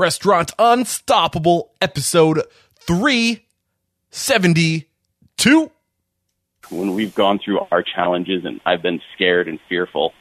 Restaurant 0.00 0.50
Unstoppable, 0.58 1.70
episode 1.82 2.40
372. 2.86 5.70
When 6.70 6.94
we've 6.94 7.14
gone 7.14 7.38
through 7.44 7.60
our 7.70 7.82
challenges 7.82 8.46
and 8.46 8.62
I've 8.64 8.80
been 8.80 9.02
scared 9.14 9.46
and 9.46 9.58
fearful, 9.68 10.14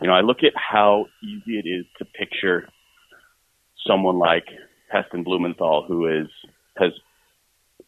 you 0.00 0.06
know, 0.06 0.14
I 0.14 0.20
look 0.20 0.44
at 0.44 0.52
how 0.54 1.06
easy 1.20 1.58
it 1.58 1.66
is 1.66 1.84
to 1.98 2.04
picture 2.04 2.68
someone 3.84 4.20
like 4.20 4.44
Heston 4.88 5.24
Blumenthal, 5.24 5.84
who 5.88 6.06
is 6.06 6.28
has 6.76 6.92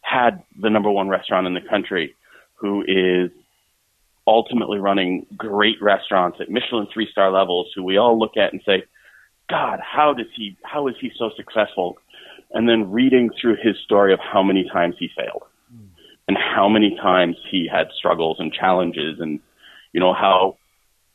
had 0.01 0.43
the 0.61 0.69
number 0.69 0.91
one 0.91 1.07
restaurant 1.07 1.47
in 1.47 1.53
the 1.53 1.61
country, 1.61 2.13
who 2.55 2.81
is 2.81 3.31
ultimately 4.27 4.79
running 4.79 5.27
great 5.37 5.81
restaurants 5.81 6.39
at 6.41 6.49
Michelin 6.49 6.87
three 6.93 7.07
star 7.09 7.31
levels, 7.31 7.71
who 7.73 7.83
we 7.83 7.95
all 7.95 8.19
look 8.19 8.35
at 8.35 8.51
and 8.51 8.61
say, 8.65 8.83
God, 9.51 9.79
how 9.81 10.13
does 10.13 10.27
he 10.35 10.57
how 10.63 10.87
is 10.87 10.95
he 10.99 11.11
so 11.17 11.29
successful? 11.35 11.97
And 12.51 12.67
then 12.67 12.91
reading 12.91 13.29
through 13.39 13.57
his 13.61 13.75
story 13.83 14.13
of 14.13 14.19
how 14.19 14.43
many 14.43 14.65
times 14.71 14.95
he 14.99 15.09
failed 15.15 15.43
and 16.27 16.37
how 16.37 16.69
many 16.69 16.95
times 16.95 17.35
he 17.49 17.67
had 17.71 17.87
struggles 17.97 18.37
and 18.39 18.53
challenges 18.53 19.19
and 19.19 19.39
you 19.93 19.99
know 19.99 20.13
how 20.13 20.57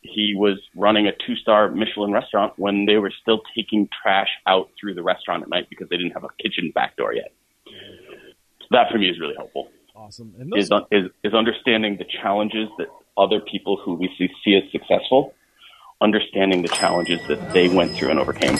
he 0.03 0.35
was 0.37 0.59
running 0.75 1.07
a 1.07 1.13
two 1.27 1.37
star 1.37 1.71
Michelin 1.71 2.13
restaurant 2.13 2.53
when 2.57 2.87
they 2.87 2.97
were 2.97 3.13
still 3.23 3.41
taking 3.55 3.89
trash 4.03 4.29
out 4.47 4.69
through 4.79 4.95
the 4.95 5.03
restaurant 5.03 5.43
at 5.43 5.49
night 5.49 5.67
because 5.69 5.89
they 5.89 5.97
didn't 5.97 6.13
have 6.13 6.25
a 6.25 6.29
kitchen 6.43 6.71
back 6.75 6.97
door 6.97 7.13
yet. 7.15 7.33
So 7.67 8.67
that 8.73 8.91
for 8.91 8.99
me 8.99 9.09
is 9.09 9.19
really 9.19 9.35
helpful. 9.37 9.69
Awesome. 9.95 10.35
And 10.39 10.53
those- 10.53 10.71
is, 10.93 11.05
is, 11.07 11.11
is 11.25 11.35
understanding 11.35 11.97
the 11.97 12.05
challenges 12.05 12.69
that 12.79 12.89
other 13.17 13.41
people 13.41 13.79
who 13.83 13.95
we 13.95 14.11
see, 14.19 14.29
see 14.45 14.55
as 14.57 14.71
successful, 14.71 15.35
understanding 16.01 16.63
the 16.63 16.69
challenges 16.69 17.21
that 17.29 17.53
they 17.53 17.69
went 17.69 17.95
through 17.97 18.11
and 18.11 18.19
overcame. 18.19 18.59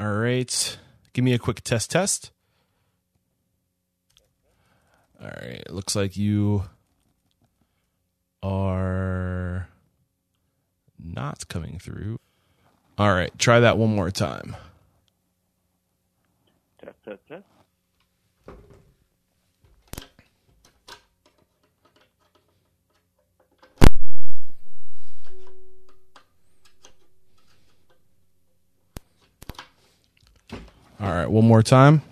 All 0.02 0.14
right. 0.14 0.78
Give 1.14 1.24
me 1.24 1.34
a 1.34 1.38
quick 1.38 1.62
test 1.62 1.92
test. 1.92 2.32
All 5.22 5.28
right. 5.28 5.62
Looks 5.70 5.96
like 5.96 6.18
you 6.18 6.64
are 8.42 9.68
not 10.98 11.48
coming 11.50 11.78
through. 11.78 12.18
All 12.98 13.14
right. 13.14 13.32
Try 13.38 13.60
that 13.60 13.78
one 13.78 13.94
more 13.94 14.10
time. 14.10 14.56
Test, 16.84 16.98
test, 17.06 17.20
test. 17.30 17.44
All 31.02 31.10
right. 31.10 31.26
One 31.30 31.48
more 31.48 31.64
time. 31.64 32.04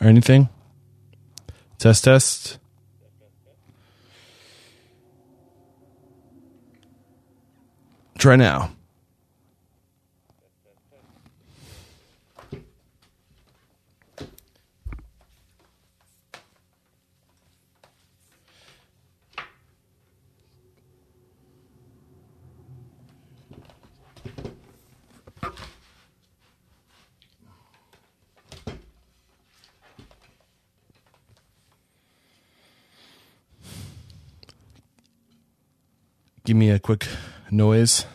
Or 0.00 0.08
anything? 0.08 0.48
Test, 1.78 2.04
test. 2.04 2.58
Try 8.22 8.36
now. 8.36 8.70
Give 36.44 36.56
me 36.56 36.70
a 36.70 36.78
quick 36.78 37.08
noise. 37.52 38.06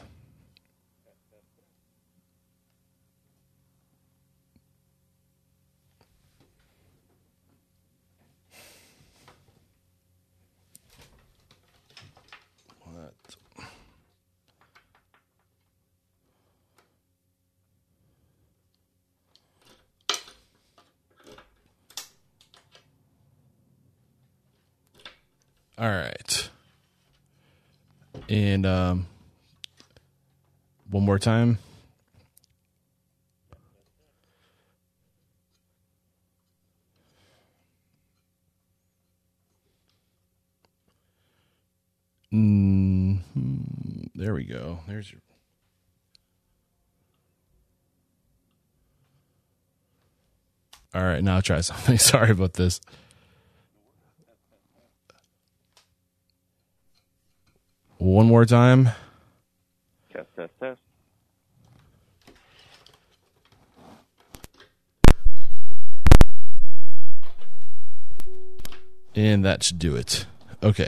All 25.79 25.87
right. 25.87 26.49
And 28.29 28.65
um, 28.65 29.05
one 30.89 31.03
more 31.03 31.19
time. 31.19 31.59
Mm-hmm. 42.33 43.61
There 44.15 44.33
we 44.33 44.43
go. 44.43 44.79
There's 44.87 45.11
your. 45.11 45.21
All 50.93 51.03
right, 51.03 51.23
now 51.23 51.35
I'll 51.35 51.41
try 51.41 51.61
something. 51.61 51.97
Sorry 51.99 52.31
about 52.31 52.53
this. 52.53 52.81
One 57.97 58.27
more 58.27 58.45
time. 58.45 58.89
Test, 60.13 60.27
test, 60.35 60.53
test. 60.59 60.76
And 69.17 69.43
that 69.45 69.63
should 69.63 69.79
do 69.79 69.95
it. 69.95 70.27
Okay. 70.61 70.87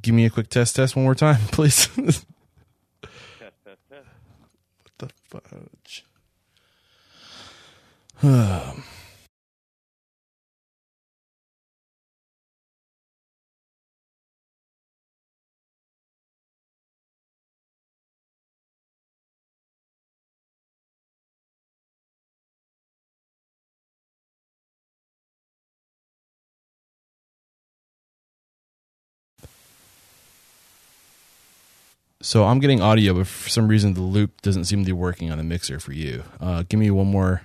Give 0.00 0.14
me 0.14 0.24
a 0.24 0.30
quick 0.30 0.48
test 0.48 0.76
test 0.76 0.96
one 0.96 1.04
more 1.04 1.14
time, 1.14 1.40
please. 1.52 1.86
Test, 1.88 2.24
test, 3.38 3.80
test. 3.90 4.06
What 4.82 4.98
the 4.98 5.10
fudge? 5.28 6.04
Um, 8.22 8.82
So 32.22 32.44
I'm 32.44 32.60
getting 32.60 32.80
audio, 32.80 33.14
but 33.14 33.26
for 33.26 33.48
some 33.48 33.68
reason 33.68 33.94
the 33.94 34.00
loop 34.00 34.40
doesn't 34.40 34.64
seem 34.64 34.80
to 34.80 34.86
be 34.86 34.92
working 34.92 35.30
on 35.30 35.38
the 35.38 35.44
mixer 35.44 35.78
for 35.78 35.92
you. 35.92 36.24
Uh, 36.40 36.64
give 36.68 36.80
me 36.80 36.90
one 36.90 37.06
more, 37.06 37.42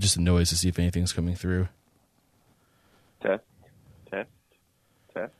just 0.00 0.16
a 0.16 0.20
noise 0.20 0.48
to 0.48 0.56
see 0.56 0.68
if 0.68 0.78
anything's 0.78 1.12
coming 1.12 1.34
through. 1.34 1.68
Test, 3.22 3.44
test, 4.10 4.30
test. 5.14 5.32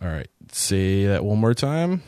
All 0.00 0.08
right, 0.08 0.28
say 0.52 1.06
that 1.06 1.24
one 1.24 1.38
more 1.38 1.54
time. 1.54 2.02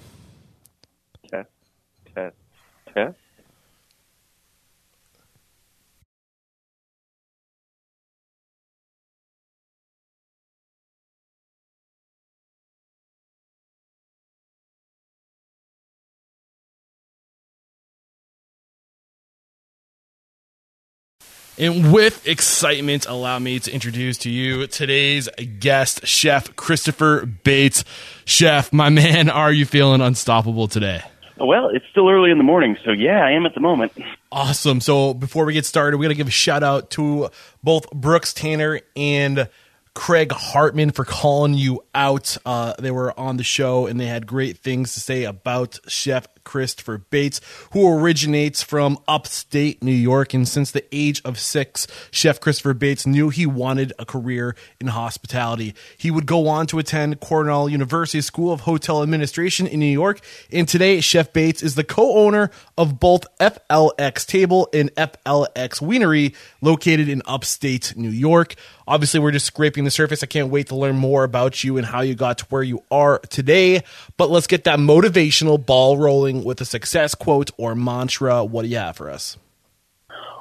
And 21.59 21.91
with 21.91 22.29
excitement, 22.29 23.07
allow 23.07 23.39
me 23.39 23.59
to 23.61 23.73
introduce 23.73 24.19
to 24.19 24.31
you 24.31 24.67
today's 24.67 25.27
guest, 25.59 26.07
Chef 26.07 26.55
Christopher 26.55 27.25
Bates. 27.25 27.83
Chef, 28.27 28.73
my 28.75 28.91
man, 28.91 29.31
are 29.31 29.51
you 29.51 29.65
feeling 29.65 30.03
unstoppable 30.03 30.69
today? 30.69 31.01
Well, 31.39 31.69
it's 31.69 31.85
still 31.91 32.11
early 32.11 32.31
in 32.31 32.37
the 32.37 32.45
morning, 32.45 32.77
so 32.85 32.93
yeah, 32.93 33.25
I 33.25 33.33
am 33.33 33.47
at 33.47 33.55
the 33.55 33.61
moment. 33.61 33.93
Awesome. 34.31 34.83
So 34.83 35.15
before 35.15 35.47
we 35.47 35.55
get 35.55 35.65
started, 35.65 35.97
we 35.97 36.05
got 36.05 36.11
to 36.11 36.15
give 36.15 36.29
a 36.29 36.31
shout 36.31 36.63
out 36.63 36.91
to 36.93 37.31
both 37.63 37.91
Brooks 37.91 38.35
Tanner 38.35 38.81
and 38.95 39.49
Craig 39.95 40.33
Hartman 40.33 40.91
for 40.91 41.07
calling 41.07 41.55
you 41.55 41.83
out. 41.95 42.37
Uh, 42.45 42.75
they 42.79 42.91
were 42.91 43.19
on 43.19 43.39
the 43.39 43.45
show 43.45 43.87
and 43.87 43.99
they 43.99 44.07
had 44.07 44.27
great 44.27 44.59
things 44.59 44.93
to 44.93 45.01
say 45.01 45.25
about 45.25 45.79
Chef 45.89 46.27
Christopher 46.47 46.99
Bates, 46.99 47.41
who 47.73 47.87
originates 47.87 48.63
from 48.63 48.99
upstate 49.07 49.83
New 49.83 49.93
York. 49.93 50.33
And 50.33 50.49
since 50.49 50.71
the 50.71 50.85
age 50.93 51.21
of 51.25 51.39
six, 51.39 51.87
Chef 52.11 52.41
Christopher 52.41 52.73
Bates 52.73 53.07
knew 53.07 53.29
he 53.29 53.45
wanted 53.45 53.93
a 53.99 54.07
career 54.07 54.57
in 54.81 54.87
hospitality. 54.87 55.75
He 55.99 56.11
would 56.11 56.25
go 56.25 56.49
on 56.49 56.67
to 56.69 56.79
attend 56.79 57.21
Cornell 57.21 57.69
University 57.69 58.23
School 58.23 58.53
of 58.53 58.61
Hotel 58.61 59.03
Administration 59.03 59.67
in 59.67 59.81
New 59.81 59.87
York. 59.87 60.21
And 60.51 60.67
today, 60.67 61.01
Chef 61.01 61.33
Bates 61.33 61.63
is 61.63 61.75
the 61.75 61.85
co 61.85 62.17
owner 62.17 62.51
of 62.79 62.99
both 63.01 63.27
FLX 63.39 64.25
Table 64.25 64.69
and 64.73 64.95
FLX 64.95 65.83
Wienery, 65.83 66.35
located 66.63 67.09
in 67.09 67.23
upstate 67.27 67.95
New 67.97 68.09
York. 68.11 68.55
Obviously, 68.89 69.19
we're 69.19 69.33
just 69.33 69.47
scraping 69.47 69.83
the 69.83 69.91
surface. 69.91 70.23
I 70.23 70.27
can't 70.27 70.49
wait 70.49 70.69
to 70.69 70.77
learn 70.77 70.97
more 70.97 71.25
about 71.25 71.65
you 71.65 71.77
and 71.77 71.85
how 71.85 72.03
you 72.03 72.15
got 72.15 72.39
to 72.39 72.45
where 72.47 72.63
you 72.63 72.85
are 72.89 73.19
today. 73.19 73.83
But 74.17 74.31
let's 74.31 74.47
get 74.47 74.65
that 74.65 74.79
motivational 74.79 75.65
ball 75.65 75.99
rolling 75.99 76.36
with 76.45 76.61
a 76.61 76.65
success 76.65 77.15
quote 77.15 77.51
or 77.57 77.75
mantra. 77.75 78.45
What 78.45 78.63
do 78.63 78.69
you 78.69 78.77
have 78.77 78.97
for 78.97 79.11
us? 79.11 79.37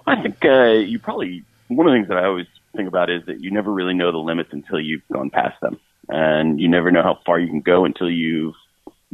I 0.07 0.21
think 0.21 0.44
uh, 0.45 0.71
you 0.71 1.00
probably 1.00 1.44
one 1.68 1.88
of 1.88 1.94
the 1.94 1.97
things 1.97 2.07
that 2.09 2.18
I 2.18 2.25
always 2.25 2.47
think 2.75 2.88
about 2.88 3.09
is 3.09 3.25
that 3.25 3.42
you 3.42 3.51
never 3.51 3.71
really 3.71 3.94
know 3.94 4.12
the 4.12 4.18
limits 4.18 4.50
until 4.51 4.80
you've 4.80 5.01
gone 5.12 5.30
past 5.30 5.59
them, 5.62 5.80
and 6.09 6.59
you 6.59 6.68
never 6.68 6.92
know 6.92 7.01
how 7.01 7.19
far 7.25 7.39
you 7.39 7.47
can 7.47 7.62
go 7.62 7.86
until 7.86 8.09
you've 8.09 8.56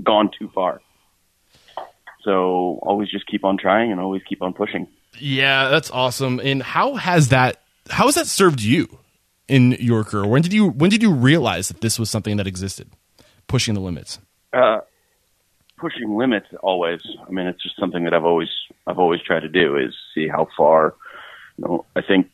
gone 0.04 0.31
too 0.38 0.50
far. 0.54 0.81
So 2.24 2.80
always 2.84 3.10
just 3.10 3.25
keep 3.25 3.44
on 3.44 3.57
trying 3.57 3.92
and 3.92 4.00
always 4.00 4.22
keep 4.27 4.42
on 4.42 4.54
pushing. 4.54 4.88
Yeah, 5.18 5.69
that's 5.69 5.89
awesome. 5.92 6.39
And 6.39 6.62
how 6.62 6.95
has 6.95 7.30
that 7.30 7.62
how 7.89 8.06
has 8.06 8.16
that 8.16 8.27
served 8.27 8.62
you 8.62 9.00
in 9.48 9.74
your 9.80 10.04
career? 10.04 10.25
When 10.25 10.42
did 10.42 10.54
you 10.54 10.69
when 10.69 10.89
did 10.89 11.01
you 11.01 11.13
realize 11.13 11.68
that 11.69 11.81
this 11.81 11.98
was 11.98 12.10
something 12.10 12.38
that 12.38 12.48
existed? 12.48 12.89
Pushing 13.48 13.74
the 13.74 13.81
limits. 13.81 14.19
Uh, 14.54 14.80
pushing 15.81 16.16
limits 16.16 16.48
always. 16.62 17.01
I 17.28 17.31
mean, 17.31 17.48
it's 17.48 17.62
just 17.62 17.78
something 17.78 18.04
that 18.06 18.13
I've 18.13 18.24
always 18.24 18.50
I've 18.88 19.00
always 19.00 19.22
tried 19.22 19.42
to 19.42 19.50
do 19.50 19.75
is 19.75 19.94
see 20.13 20.28
how 20.28 20.48
far. 20.56 20.94
You 21.57 21.66
know, 21.66 21.86
I 21.95 22.01
think 22.01 22.30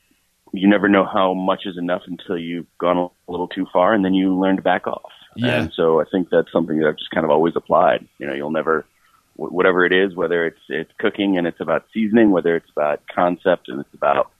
you 0.53 0.67
never 0.67 0.87
know 0.89 1.05
how 1.05 1.33
much 1.33 1.61
is 1.65 1.77
enough 1.77 2.03
until 2.05 2.37
you've 2.37 2.67
gone 2.77 2.97
a 2.97 3.31
little 3.31 3.47
too 3.47 3.65
far, 3.71 3.93
and 3.93 4.03
then 4.03 4.13
you 4.13 4.37
learn 4.37 4.57
to 4.57 4.61
back 4.61 4.85
off. 4.85 5.11
Yeah. 5.35 5.61
And 5.61 5.73
so 5.73 6.01
I 6.01 6.05
think 6.11 6.29
that's 6.29 6.51
something 6.51 6.79
that 6.79 6.87
I've 6.87 6.97
just 6.97 7.11
kind 7.11 7.23
of 7.23 7.31
always 7.31 7.55
applied. 7.55 8.07
You 8.19 8.27
know, 8.27 8.33
you'll 8.33 8.51
never 8.51 8.85
whatever 9.35 9.85
it 9.85 9.93
is, 9.93 10.15
whether 10.15 10.45
it's 10.45 10.61
it's 10.67 10.91
cooking 10.99 11.37
and 11.37 11.47
it's 11.47 11.59
about 11.59 11.85
seasoning, 11.93 12.31
whether 12.31 12.55
it's 12.55 12.69
about 12.69 13.01
concept 13.13 13.69
and 13.69 13.79
it's 13.79 13.93
about 13.93 14.31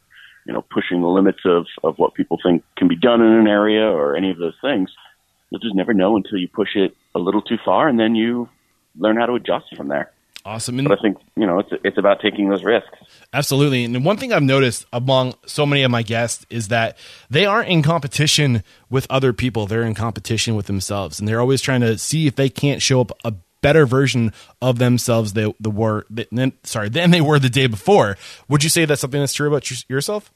you 0.46 0.54
know 0.54 0.64
pushing 0.72 1.02
the 1.02 1.08
limits 1.08 1.40
of 1.46 1.66
of 1.84 1.98
what 1.98 2.14
people 2.14 2.38
think 2.44 2.64
can 2.78 2.88
be 2.88 2.96
done 2.96 3.22
in 3.22 3.32
an 3.32 3.48
area 3.48 3.84
or 3.84 4.16
any 4.16 4.32
of 4.32 4.38
those 4.38 4.56
things. 4.62 4.92
You'll 5.50 5.62
just 5.62 5.76
never 5.76 5.94
know 5.94 6.18
until 6.18 6.40
you 6.40 6.50
push 6.50 6.76
it 6.76 6.96
a 7.16 7.20
little 7.20 7.42
too 7.42 7.58
far, 7.64 7.88
and 7.88 8.00
then 8.00 8.16
you 8.16 8.50
learn 8.98 9.18
how 9.18 9.26
to 9.26 9.34
adjust 9.34 9.76
from 9.76 9.88
there. 9.88 10.12
Awesome. 10.46 10.80
And 10.80 10.88
But 10.88 11.00
I 11.00 11.02
think 11.02 11.18
you 11.36 11.46
know 11.46 11.60
it's 11.60 11.70
it's 11.84 11.98
about 11.98 12.22
taking 12.22 12.50
those 12.50 12.64
risks. 12.64 12.90
Absolutely. 13.34 13.84
And 13.84 14.06
one 14.06 14.16
thing 14.16 14.32
I've 14.32 14.42
noticed 14.44 14.86
among 14.94 15.34
so 15.46 15.66
many 15.66 15.84
of 15.84 15.92
my 15.92 16.04
guests 16.04 16.46
is 16.50 16.70
that 16.70 16.98
they 17.30 17.46
aren't 17.46 17.68
in 17.68 17.84
competition 17.84 18.64
with 18.90 19.06
other 19.10 19.34
people. 19.34 19.68
They're 19.68 19.84
in 19.84 19.94
competition 19.94 20.56
with 20.56 20.68
themselves. 20.68 21.20
And 21.20 21.28
they're 21.28 21.42
always 21.42 21.62
trying 21.62 21.82
to 21.82 21.98
see 21.98 22.28
if 22.28 22.36
they 22.36 22.48
can't 22.50 22.82
show 22.82 23.02
up 23.02 23.12
a 23.26 23.34
better 23.62 23.86
version 23.86 24.32
of 24.62 24.78
themselves 24.78 25.34
they, 25.34 25.54
the 25.60 25.70
were 25.70 26.06
then 26.10 26.54
sorry 26.64 26.88
than 26.88 27.12
they 27.12 27.20
were 27.22 27.40
the 27.40 27.50
day 27.50 27.68
before. 27.68 28.16
Would 28.48 28.64
you 28.64 28.70
say 28.70 28.86
that's 28.86 29.02
something 29.02 29.20
that's 29.20 29.34
true 29.34 29.48
about 29.50 29.70
your- 29.70 29.98
yourself? 29.98 30.32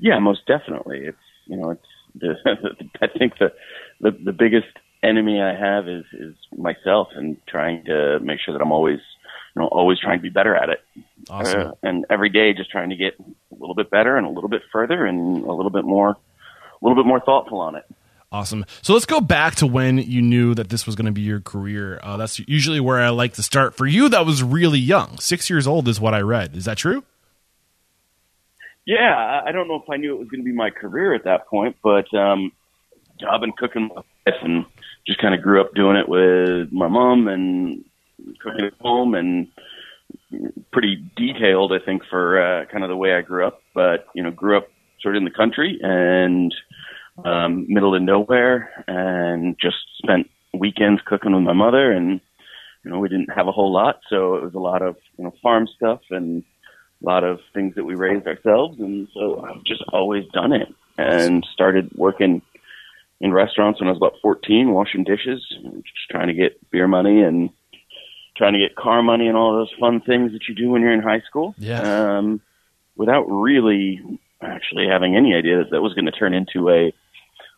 Yeah, 0.00 0.18
most 0.18 0.46
definitely. 0.46 1.00
It's 1.04 1.18
you 1.46 1.56
know 1.56 1.70
it's 1.70 1.86
the 2.14 2.34
I 3.02 3.06
think 3.06 3.38
the 3.38 3.52
the 4.00 4.10
the 4.10 4.32
biggest 4.32 4.66
enemy 5.02 5.40
I 5.40 5.54
have 5.54 5.88
is 5.88 6.04
is 6.12 6.34
myself 6.56 7.08
and 7.14 7.36
trying 7.46 7.84
to 7.84 8.18
make 8.20 8.40
sure 8.40 8.54
that 8.54 8.62
I'm 8.62 8.72
always 8.72 8.98
you 9.54 9.62
know 9.62 9.68
always 9.68 9.98
trying 10.00 10.18
to 10.18 10.22
be 10.22 10.28
better 10.30 10.54
at 10.54 10.68
it. 10.70 10.80
Awesome. 11.30 11.68
Uh, 11.68 11.72
and 11.82 12.06
every 12.10 12.30
day 12.30 12.52
just 12.52 12.70
trying 12.70 12.90
to 12.90 12.96
get 12.96 13.14
a 13.18 13.54
little 13.58 13.74
bit 13.74 13.90
better 13.90 14.16
and 14.16 14.26
a 14.26 14.30
little 14.30 14.48
bit 14.50 14.62
further 14.72 15.04
and 15.06 15.44
a 15.44 15.52
little 15.52 15.70
bit 15.70 15.84
more 15.84 16.10
a 16.10 16.16
little 16.80 17.02
bit 17.02 17.06
more 17.08 17.20
thoughtful 17.20 17.60
on 17.60 17.76
it. 17.76 17.84
Awesome. 18.30 18.66
So 18.82 18.92
let's 18.92 19.06
go 19.06 19.20
back 19.22 19.54
to 19.56 19.66
when 19.66 19.96
you 19.96 20.20
knew 20.20 20.54
that 20.54 20.68
this 20.68 20.84
was 20.84 20.94
going 20.96 21.06
to 21.06 21.12
be 21.12 21.22
your 21.22 21.40
career. 21.40 21.98
Uh, 22.02 22.18
that's 22.18 22.38
usually 22.40 22.78
where 22.78 22.98
I 22.98 23.08
like 23.08 23.32
to 23.34 23.42
start. 23.42 23.74
For 23.74 23.86
you, 23.86 24.10
that 24.10 24.26
was 24.26 24.42
really 24.42 24.78
young. 24.78 25.18
Six 25.18 25.48
years 25.48 25.66
old 25.66 25.88
is 25.88 25.98
what 25.98 26.12
I 26.12 26.20
read. 26.20 26.54
Is 26.54 26.66
that 26.66 26.76
true? 26.76 27.04
Yeah, 28.84 29.42
I- 29.46 29.52
don't 29.52 29.66
know 29.68 29.76
if 29.82 29.88
I 29.90 29.96
knew 29.96 30.14
it 30.14 30.18
was 30.18 30.28
going 30.28 30.40
to 30.40 30.44
be 30.44 30.52
my 30.52 30.70
career 30.70 31.14
at 31.14 31.24
that 31.24 31.46
point, 31.46 31.76
but 31.82 32.12
um, 32.14 32.52
I've 33.28 33.40
been 33.40 33.52
cooking 33.52 33.88
my 33.94 34.02
life 34.26 34.40
and 34.42 34.66
just 35.08 35.20
kind 35.20 35.34
of 35.34 35.42
grew 35.42 35.60
up 35.60 35.74
doing 35.74 35.96
it 35.96 36.08
with 36.08 36.70
my 36.70 36.86
mom 36.86 37.26
and 37.28 37.82
cooking 38.40 38.66
at 38.66 38.74
home 38.80 39.14
and 39.14 39.48
pretty 40.70 41.02
detailed, 41.16 41.72
I 41.72 41.84
think, 41.84 42.02
for 42.08 42.40
uh, 42.40 42.66
kind 42.66 42.84
of 42.84 42.90
the 42.90 42.96
way 42.96 43.14
I 43.14 43.22
grew 43.22 43.46
up. 43.46 43.62
But 43.74 44.06
you 44.14 44.22
know, 44.22 44.30
grew 44.30 44.58
up 44.58 44.68
sort 45.00 45.16
of 45.16 45.20
in 45.20 45.24
the 45.24 45.30
country 45.30 45.78
and 45.82 46.54
um, 47.24 47.64
middle 47.68 47.94
of 47.94 48.02
nowhere, 48.02 48.84
and 48.86 49.56
just 49.60 49.78
spent 49.96 50.28
weekends 50.52 51.00
cooking 51.06 51.34
with 51.34 51.42
my 51.42 51.54
mother. 51.54 51.90
And 51.90 52.20
you 52.84 52.90
know, 52.90 52.98
we 52.98 53.08
didn't 53.08 53.32
have 53.34 53.48
a 53.48 53.52
whole 53.52 53.72
lot, 53.72 54.00
so 54.10 54.36
it 54.36 54.42
was 54.42 54.54
a 54.54 54.60
lot 54.60 54.82
of 54.82 54.96
you 55.16 55.24
know 55.24 55.34
farm 55.42 55.66
stuff 55.74 56.00
and 56.10 56.44
a 57.02 57.06
lot 57.06 57.24
of 57.24 57.40
things 57.54 57.74
that 57.76 57.84
we 57.84 57.94
raised 57.94 58.26
ourselves, 58.26 58.78
and 58.78 59.08
so 59.14 59.40
I've 59.40 59.64
just 59.64 59.82
always 59.90 60.26
done 60.32 60.52
it. 60.52 60.68
and 60.98 61.46
started 61.52 61.90
working 61.94 62.42
in 63.20 63.32
restaurants 63.32 63.80
when 63.80 63.88
I 63.88 63.92
was 63.92 63.98
about 63.98 64.14
14, 64.22 64.72
washing 64.72 65.04
dishes, 65.04 65.44
just 65.62 66.10
trying 66.10 66.28
to 66.28 66.34
get 66.34 66.70
beer 66.70 66.86
money 66.86 67.22
and 67.22 67.50
trying 68.36 68.52
to 68.52 68.60
get 68.60 68.76
car 68.76 69.02
money 69.02 69.26
and 69.26 69.36
all 69.36 69.54
those 69.54 69.72
fun 69.80 70.00
things 70.00 70.32
that 70.32 70.42
you 70.48 70.54
do 70.54 70.70
when 70.70 70.82
you're 70.82 70.92
in 70.92 71.02
high 71.02 71.22
school. 71.28 71.54
Yeah. 71.58 72.18
Um, 72.18 72.40
without 72.96 73.24
really 73.24 74.00
actually 74.40 74.86
having 74.88 75.16
any 75.16 75.34
idea 75.34 75.58
that 75.58 75.70
that 75.70 75.80
was 75.80 75.94
going 75.94 76.04
to 76.06 76.12
turn 76.12 76.34
into 76.34 76.70
a 76.70 76.92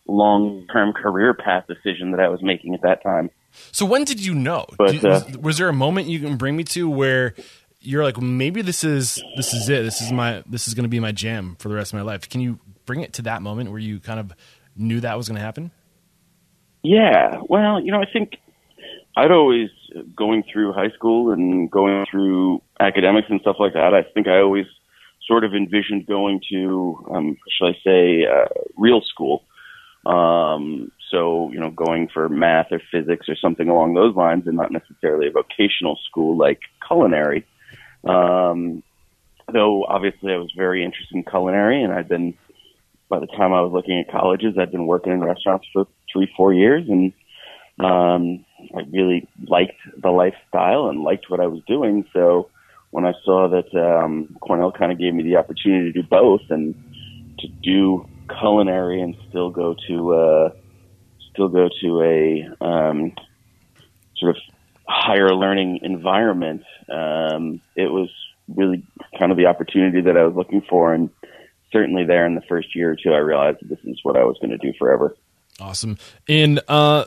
long-term 0.07 0.93
career 0.93 1.33
path 1.33 1.65
decision 1.67 2.11
that 2.11 2.19
I 2.19 2.29
was 2.29 2.41
making 2.41 2.73
at 2.73 2.81
that 2.81 3.03
time. 3.03 3.29
So 3.71 3.85
when 3.85 4.03
did 4.03 4.23
you 4.23 4.33
know? 4.33 4.65
But, 4.77 4.91
Did- 4.91 5.05
uh, 5.05 5.21
was, 5.27 5.37
was 5.37 5.57
there 5.57 5.69
a 5.69 5.73
moment 5.73 6.07
you 6.07 6.19
can 6.19 6.37
bring 6.37 6.55
me 6.55 6.63
to 6.65 6.89
where 6.89 7.35
you're 7.81 8.03
like, 8.03 8.19
maybe 8.19 8.61
this 8.61 8.83
is 8.83 9.21
this 9.35 9.53
is 9.53 9.67
it. 9.69 9.83
This 9.83 10.01
is 10.01 10.11
my 10.11 10.43
this 10.47 10.67
is 10.67 10.73
going 10.73 10.83
to 10.83 10.89
be 10.89 10.99
my 10.99 11.11
jam 11.11 11.55
for 11.59 11.69
the 11.69 11.75
rest 11.75 11.93
of 11.93 11.97
my 11.97 12.03
life. 12.03 12.29
Can 12.29 12.41
you 12.41 12.59
bring 12.85 13.01
it 13.01 13.13
to 13.13 13.23
that 13.23 13.41
moment 13.41 13.71
where 13.71 13.79
you 13.79 13.99
kind 13.99 14.19
of 14.19 14.33
knew 14.75 14.99
that 14.99 15.17
was 15.17 15.27
going 15.27 15.37
to 15.37 15.43
happen? 15.43 15.71
Yeah, 16.83 17.41
well, 17.47 17.79
you 17.79 17.91
know, 17.91 18.01
I 18.01 18.11
think 18.11 18.37
I'd 19.15 19.31
always 19.31 19.69
going 20.15 20.43
through 20.51 20.73
high 20.73 20.89
school 20.91 21.31
and 21.31 21.69
going 21.69 22.05
through 22.09 22.61
academics 22.79 23.27
and 23.29 23.41
stuff 23.41 23.57
like 23.59 23.73
that. 23.73 23.93
I 23.93 24.03
think 24.13 24.27
I 24.27 24.39
always 24.39 24.65
sort 25.27 25.43
of 25.43 25.53
envisioned 25.53 26.07
going 26.07 26.41
to, 26.49 27.05
um, 27.13 27.37
shall 27.57 27.67
I 27.67 27.73
say, 27.83 28.25
uh, 28.25 28.47
real 28.77 29.01
school. 29.01 29.43
Um, 30.05 30.91
so 31.11 31.51
you 31.51 31.59
know, 31.59 31.69
going 31.69 32.09
for 32.11 32.27
math 32.29 32.71
or 32.71 32.81
physics 32.91 33.27
or 33.29 33.35
something 33.35 33.69
along 33.69 33.93
those 33.93 34.15
lines, 34.15 34.47
and 34.47 34.55
not 34.55 34.71
necessarily 34.71 35.27
a 35.27 35.31
vocational 35.31 35.99
school 36.09 36.37
like 36.37 36.59
culinary. 36.87 37.45
Um, 38.03 38.81
though 39.51 39.85
obviously 39.85 40.33
I 40.33 40.37
was 40.37 40.51
very 40.55 40.83
interested 40.83 41.15
in 41.15 41.23
culinary, 41.23 41.83
and 41.83 41.93
I'd 41.93 42.09
been 42.09 42.33
by 43.11 43.19
the 43.19 43.27
time 43.27 43.53
I 43.53 43.61
was 43.61 43.73
looking 43.73 43.99
at 43.99 44.09
colleges, 44.09 44.55
I'd 44.57 44.71
been 44.71 44.87
working 44.87 45.11
in 45.11 45.21
restaurants 45.21 45.67
for 45.73 45.85
three, 46.11 46.31
four 46.35 46.53
years, 46.53 46.87
and 46.87 47.11
um, 47.77 48.45
I 48.73 48.83
really 48.89 49.27
liked 49.47 49.77
the 50.01 50.09
lifestyle 50.09 50.87
and 50.87 51.03
liked 51.03 51.29
what 51.29 51.41
I 51.41 51.47
was 51.47 51.61
doing. 51.67 52.05
So 52.13 52.49
when 52.91 53.05
I 53.05 53.11
saw 53.25 53.49
that 53.49 53.75
um, 53.77 54.37
Cornell 54.41 54.71
kind 54.71 54.93
of 54.93 54.97
gave 54.97 55.13
me 55.13 55.23
the 55.23 55.35
opportunity 55.35 55.91
to 55.91 56.01
do 56.01 56.07
both 56.07 56.41
and 56.49 56.73
to 57.39 57.47
do 57.61 58.07
culinary 58.39 59.01
and 59.01 59.13
still 59.27 59.49
go 59.49 59.75
to 59.87 60.13
uh, 60.13 60.49
still 61.33 61.49
go 61.49 61.67
to 61.81 62.01
a 62.01 62.63
um, 62.63 63.11
sort 64.15 64.37
of 64.37 64.41
higher 64.87 65.35
learning 65.35 65.79
environment, 65.83 66.63
um, 66.89 67.59
it 67.75 67.91
was 67.91 68.09
really 68.47 68.83
kind 69.19 69.31
of 69.31 69.37
the 69.37 69.47
opportunity 69.47 70.01
that 70.01 70.17
I 70.17 70.23
was 70.23 70.35
looking 70.35 70.61
for 70.69 70.93
and 70.93 71.09
certainly 71.71 72.05
there 72.05 72.25
in 72.25 72.35
the 72.35 72.41
first 72.41 72.75
year 72.75 72.91
or 72.91 72.95
two, 72.95 73.13
I 73.13 73.17
realized 73.17 73.59
that 73.61 73.69
this 73.69 73.79
is 73.83 73.99
what 74.03 74.17
I 74.17 74.23
was 74.23 74.37
going 74.41 74.51
to 74.51 74.57
do 74.57 74.73
forever. 74.77 75.15
Awesome. 75.59 75.97
And 76.27 76.59
uh, 76.67 77.05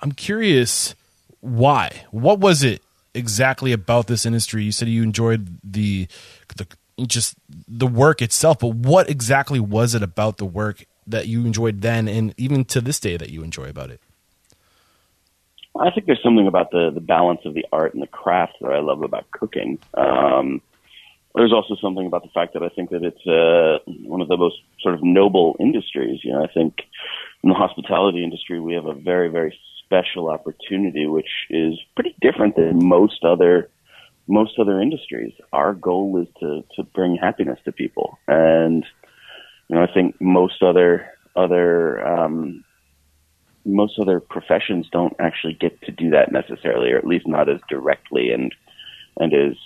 I'm 0.00 0.12
curious 0.12 0.94
why. 1.40 2.04
What 2.10 2.38
was 2.38 2.62
it 2.62 2.82
exactly 3.14 3.72
about 3.72 4.06
this 4.06 4.24
industry? 4.24 4.62
You 4.62 4.72
said 4.72 4.88
you 4.88 5.02
enjoyed 5.02 5.58
the 5.64 6.06
the 6.56 6.66
just 7.06 7.34
the 7.66 7.86
work 7.86 8.22
itself, 8.22 8.58
but 8.60 8.74
what 8.74 9.08
exactly 9.08 9.58
was 9.58 9.94
it 9.94 10.02
about 10.02 10.36
the 10.36 10.46
work 10.46 10.84
that 11.06 11.26
you 11.26 11.44
enjoyed 11.46 11.80
then, 11.80 12.08
and 12.08 12.34
even 12.36 12.64
to 12.66 12.80
this 12.80 13.00
day, 13.00 13.16
that 13.16 13.30
you 13.30 13.42
enjoy 13.42 13.68
about 13.68 13.90
it? 13.90 14.00
I 15.78 15.90
think 15.90 16.06
there's 16.06 16.22
something 16.22 16.46
about 16.46 16.70
the 16.70 16.90
the 16.92 17.00
balance 17.00 17.40
of 17.44 17.54
the 17.54 17.64
art 17.72 17.94
and 17.94 18.02
the 18.02 18.08
craft 18.08 18.54
that 18.60 18.72
I 18.72 18.80
love 18.80 19.02
about 19.02 19.30
cooking. 19.30 19.78
Um, 19.94 20.60
there's 21.34 21.52
also 21.52 21.76
something 21.80 22.06
about 22.06 22.22
the 22.22 22.30
fact 22.30 22.54
that 22.54 22.62
I 22.62 22.68
think 22.68 22.90
that 22.90 23.04
it's 23.04 23.26
uh, 23.26 23.78
one 24.04 24.20
of 24.20 24.28
the 24.28 24.36
most 24.36 24.56
sort 24.80 24.94
of 24.94 25.02
noble 25.02 25.56
industries. 25.60 26.20
You 26.24 26.32
know, 26.32 26.42
I 26.42 26.52
think 26.52 26.80
in 27.42 27.50
the 27.50 27.54
hospitality 27.54 28.24
industry 28.24 28.60
we 28.60 28.74
have 28.74 28.86
a 28.86 28.94
very 28.94 29.28
very 29.28 29.56
special 29.84 30.30
opportunity, 30.30 31.06
which 31.06 31.30
is 31.48 31.78
pretty 31.94 32.14
different 32.20 32.56
than 32.56 32.84
most 32.84 33.24
other 33.24 33.70
most 34.26 34.58
other 34.58 34.80
industries. 34.80 35.32
Our 35.52 35.74
goal 35.74 36.20
is 36.20 36.28
to 36.40 36.64
to 36.76 36.82
bring 36.82 37.16
happiness 37.16 37.58
to 37.64 37.72
people, 37.72 38.18
and 38.26 38.84
you 39.68 39.76
know, 39.76 39.82
I 39.82 39.92
think 39.92 40.20
most 40.20 40.62
other 40.62 41.10
other 41.36 42.06
um, 42.06 42.64
most 43.64 43.98
other 44.00 44.18
professions 44.20 44.88
don't 44.90 45.14
actually 45.20 45.54
get 45.54 45.80
to 45.82 45.92
do 45.92 46.10
that 46.10 46.32
necessarily, 46.32 46.90
or 46.90 46.98
at 46.98 47.06
least 47.06 47.28
not 47.28 47.48
as 47.48 47.60
directly 47.68 48.32
and 48.32 48.52
and 49.18 49.32
as 49.32 49.56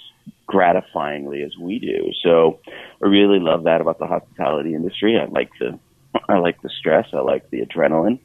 gratifyingly 0.48 1.44
as 1.44 1.56
we 1.58 1.78
do. 1.78 2.10
So 2.22 2.60
I 3.02 3.06
really 3.06 3.40
love 3.40 3.64
that 3.64 3.80
about 3.80 3.98
the 3.98 4.06
hospitality 4.06 4.74
industry. 4.74 5.18
I 5.18 5.26
like 5.26 5.50
the 5.58 5.78
I 6.28 6.38
like 6.38 6.60
the 6.62 6.70
stress. 6.78 7.06
I 7.12 7.20
like 7.20 7.50
the 7.50 7.60
adrenaline. 7.62 8.20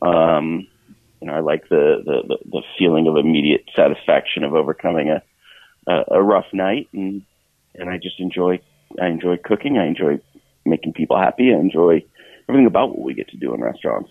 Um, 0.00 0.66
you 1.20 1.26
know, 1.26 1.34
I 1.34 1.40
like 1.40 1.68
the, 1.68 2.02
the, 2.04 2.38
the, 2.44 2.62
feeling 2.78 3.08
of 3.08 3.16
immediate 3.16 3.64
satisfaction 3.74 4.44
of 4.44 4.54
overcoming 4.54 5.10
a, 5.10 5.22
a, 5.90 6.04
a 6.12 6.22
rough 6.22 6.46
night, 6.52 6.88
and 6.92 7.22
and 7.74 7.90
I 7.90 7.96
just 7.96 8.20
enjoy 8.20 8.60
I 9.00 9.06
enjoy 9.06 9.36
cooking. 9.42 9.78
I 9.78 9.86
enjoy 9.86 10.20
making 10.64 10.92
people 10.92 11.18
happy. 11.18 11.52
I 11.52 11.58
enjoy 11.58 12.04
everything 12.48 12.66
about 12.66 12.90
what 12.90 13.00
we 13.00 13.14
get 13.14 13.28
to 13.28 13.36
do 13.36 13.54
in 13.54 13.60
restaurants. 13.60 14.10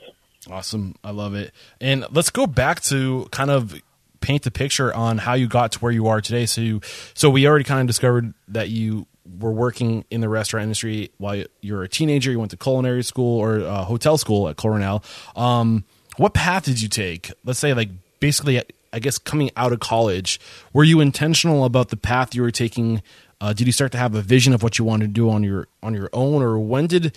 Awesome. 0.50 0.96
I 1.04 1.12
love 1.12 1.34
it. 1.34 1.52
And 1.82 2.06
let's 2.12 2.30
go 2.30 2.48
back 2.48 2.82
to 2.84 3.28
kind 3.32 3.50
of 3.50 3.82
paint 4.22 4.44
the 4.44 4.52
picture 4.52 4.94
on 4.94 5.18
how 5.18 5.34
you 5.34 5.48
got 5.48 5.72
to 5.74 5.80
where 5.80 5.92
you 5.92 6.08
are 6.08 6.22
today. 6.22 6.46
So 6.46 6.62
you, 6.62 6.82
so 7.14 7.30
we 7.30 7.48
already 7.48 7.64
kind 7.64 7.82
of 7.82 7.88
discovered 7.88 8.34
that 8.50 8.70
you 8.70 9.08
were 9.40 9.52
working 9.52 10.06
in 10.10 10.22
the 10.22 10.30
restaurant 10.30 10.64
industry 10.64 11.12
while 11.18 11.44
you 11.62 11.74
were 11.74 11.84
a 11.84 11.90
teenager. 11.90 12.32
You 12.32 12.40
went 12.40 12.52
to 12.52 12.58
culinary 12.58 13.04
school 13.04 13.40
or 13.40 13.60
uh, 13.60 13.84
hotel 13.84 14.18
school 14.18 14.48
at 14.48 14.56
Cornell. 14.56 15.04
Um, 15.36 15.84
what 16.18 16.34
path 16.34 16.66
did 16.66 16.82
you 16.82 16.90
take? 16.90 17.32
Let's 17.44 17.60
say 17.60 17.74
like 17.74 17.90
basically, 18.20 18.62
I 18.94 19.00
guess 19.00 19.18
coming 19.18 19.52
out 19.56 19.74
of 19.74 19.80
college, 19.80 20.40
were 20.74 20.84
you 20.84 21.00
intentional 21.00 21.66
about 21.66 21.90
the 21.90 21.98
path 21.98 22.34
you 22.34 22.42
were 22.42 22.52
taking? 22.52 23.02
Uh, 23.40 23.54
did 23.54 23.68
you 23.68 23.74
start 23.74 23.92
to 23.92 23.98
have 23.98 24.16
a 24.16 24.22
vision 24.22 24.54
of 24.54 24.64
what 24.64 24.80
you 24.80 24.86
wanted 24.86 25.08
to 25.08 25.14
do 25.14 25.30
on 25.30 25.44
your 25.44 25.68
on 25.84 25.94
your 25.94 26.10
own, 26.14 26.42
or 26.42 26.58
when 26.58 26.88
did 26.88 27.16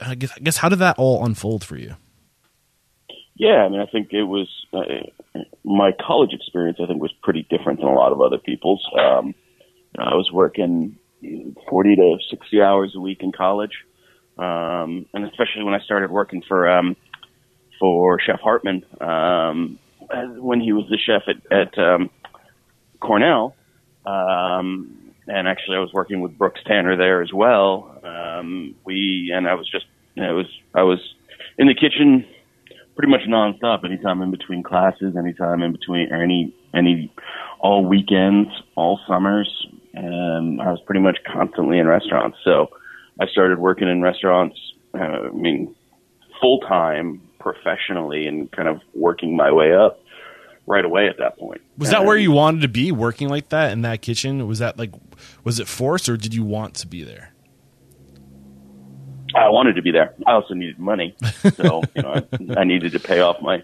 I 0.00 0.14
guess 0.14 0.32
I 0.36 0.40
guess 0.40 0.58
how 0.58 0.68
did 0.68 0.78
that 0.78 0.98
all 0.98 1.24
unfold 1.24 1.64
for 1.64 1.76
you? 1.76 1.96
Yeah, 3.36 3.64
I 3.64 3.68
mean, 3.68 3.80
I 3.80 3.86
think 3.86 4.12
it 4.12 4.22
was 4.24 4.48
uh, 4.72 5.40
my 5.64 5.90
college 6.06 6.32
experience. 6.32 6.78
I 6.82 6.86
think 6.86 7.02
was 7.02 7.12
pretty 7.22 7.46
different 7.50 7.80
than 7.80 7.88
a 7.88 7.94
lot 7.94 8.12
of 8.12 8.20
other 8.20 8.38
people's. 8.38 8.86
Um, 8.98 9.34
I 9.98 10.14
was 10.14 10.30
working 10.32 10.96
forty 11.68 11.96
to 11.96 12.16
sixty 12.30 12.62
hours 12.62 12.92
a 12.94 13.00
week 13.00 13.18
in 13.22 13.32
college, 13.32 13.72
um, 14.38 15.06
and 15.14 15.24
especially 15.24 15.64
when 15.64 15.74
I 15.74 15.80
started 15.80 16.10
working 16.10 16.42
for 16.46 16.68
um, 16.68 16.96
for 17.80 18.20
Chef 18.20 18.40
Hartman 18.40 18.84
um, 19.00 19.78
when 20.36 20.60
he 20.60 20.72
was 20.72 20.84
the 20.88 20.98
chef 20.98 21.22
at, 21.26 21.52
at 21.52 21.78
um, 21.78 22.10
Cornell. 23.00 23.56
Um, 24.06 25.12
and 25.26 25.48
actually, 25.48 25.76
I 25.76 25.80
was 25.80 25.92
working 25.92 26.20
with 26.20 26.38
Brooks 26.38 26.60
Tanner 26.66 26.96
there 26.96 27.20
as 27.22 27.32
well. 27.32 27.98
Um, 28.04 28.76
we 28.84 29.32
and 29.34 29.48
I 29.48 29.54
was 29.54 29.68
just 29.68 29.86
I 30.16 30.32
was 30.32 30.46
I 30.74 30.82
was 30.82 31.00
in 31.58 31.66
the 31.66 31.74
kitchen 31.74 32.26
pretty 32.96 33.10
much 33.10 33.22
nonstop. 33.28 33.84
Anytime 33.84 34.22
in 34.22 34.30
between 34.30 34.62
classes, 34.62 35.16
anytime 35.16 35.62
in 35.62 35.72
between, 35.72 36.12
or 36.12 36.22
any 36.22 36.54
any 36.74 37.12
all 37.60 37.84
weekends, 37.84 38.50
all 38.76 39.00
summers. 39.06 39.66
Um, 39.96 40.60
I 40.60 40.70
was 40.70 40.80
pretty 40.86 41.00
much 41.00 41.18
constantly 41.30 41.78
in 41.78 41.86
restaurants. 41.86 42.38
So 42.44 42.70
I 43.20 43.26
started 43.26 43.58
working 43.58 43.88
in 43.88 44.02
restaurants. 44.02 44.58
Uh, 44.92 44.98
I 44.98 45.30
mean, 45.30 45.74
full 46.40 46.60
time, 46.60 47.20
professionally, 47.38 48.26
and 48.26 48.50
kind 48.50 48.68
of 48.68 48.80
working 48.94 49.36
my 49.36 49.52
way 49.52 49.74
up 49.74 50.00
right 50.66 50.84
away 50.84 51.08
at 51.08 51.18
that 51.18 51.38
point. 51.38 51.60
Was 51.76 51.90
that 51.90 52.04
where 52.04 52.16
you 52.16 52.32
wanted 52.32 52.62
to 52.62 52.68
be, 52.68 52.90
working 52.90 53.28
like 53.28 53.50
that 53.50 53.72
in 53.72 53.82
that 53.82 54.02
kitchen? 54.02 54.46
Was 54.46 54.60
that 54.60 54.78
like, 54.78 54.92
was 55.44 55.60
it 55.60 55.68
forced, 55.68 56.08
or 56.08 56.16
did 56.16 56.34
you 56.34 56.42
want 56.42 56.74
to 56.76 56.86
be 56.86 57.02
there? 57.02 57.33
I 59.34 59.48
wanted 59.48 59.74
to 59.76 59.82
be 59.82 59.90
there. 59.90 60.14
I 60.26 60.32
also 60.32 60.54
needed 60.54 60.78
money, 60.78 61.16
so 61.56 61.82
you 61.94 62.02
know, 62.02 62.14
I, 62.14 62.60
I 62.60 62.64
needed 62.64 62.92
to 62.92 63.00
pay 63.00 63.20
off 63.20 63.40
my. 63.40 63.56
You 63.56 63.62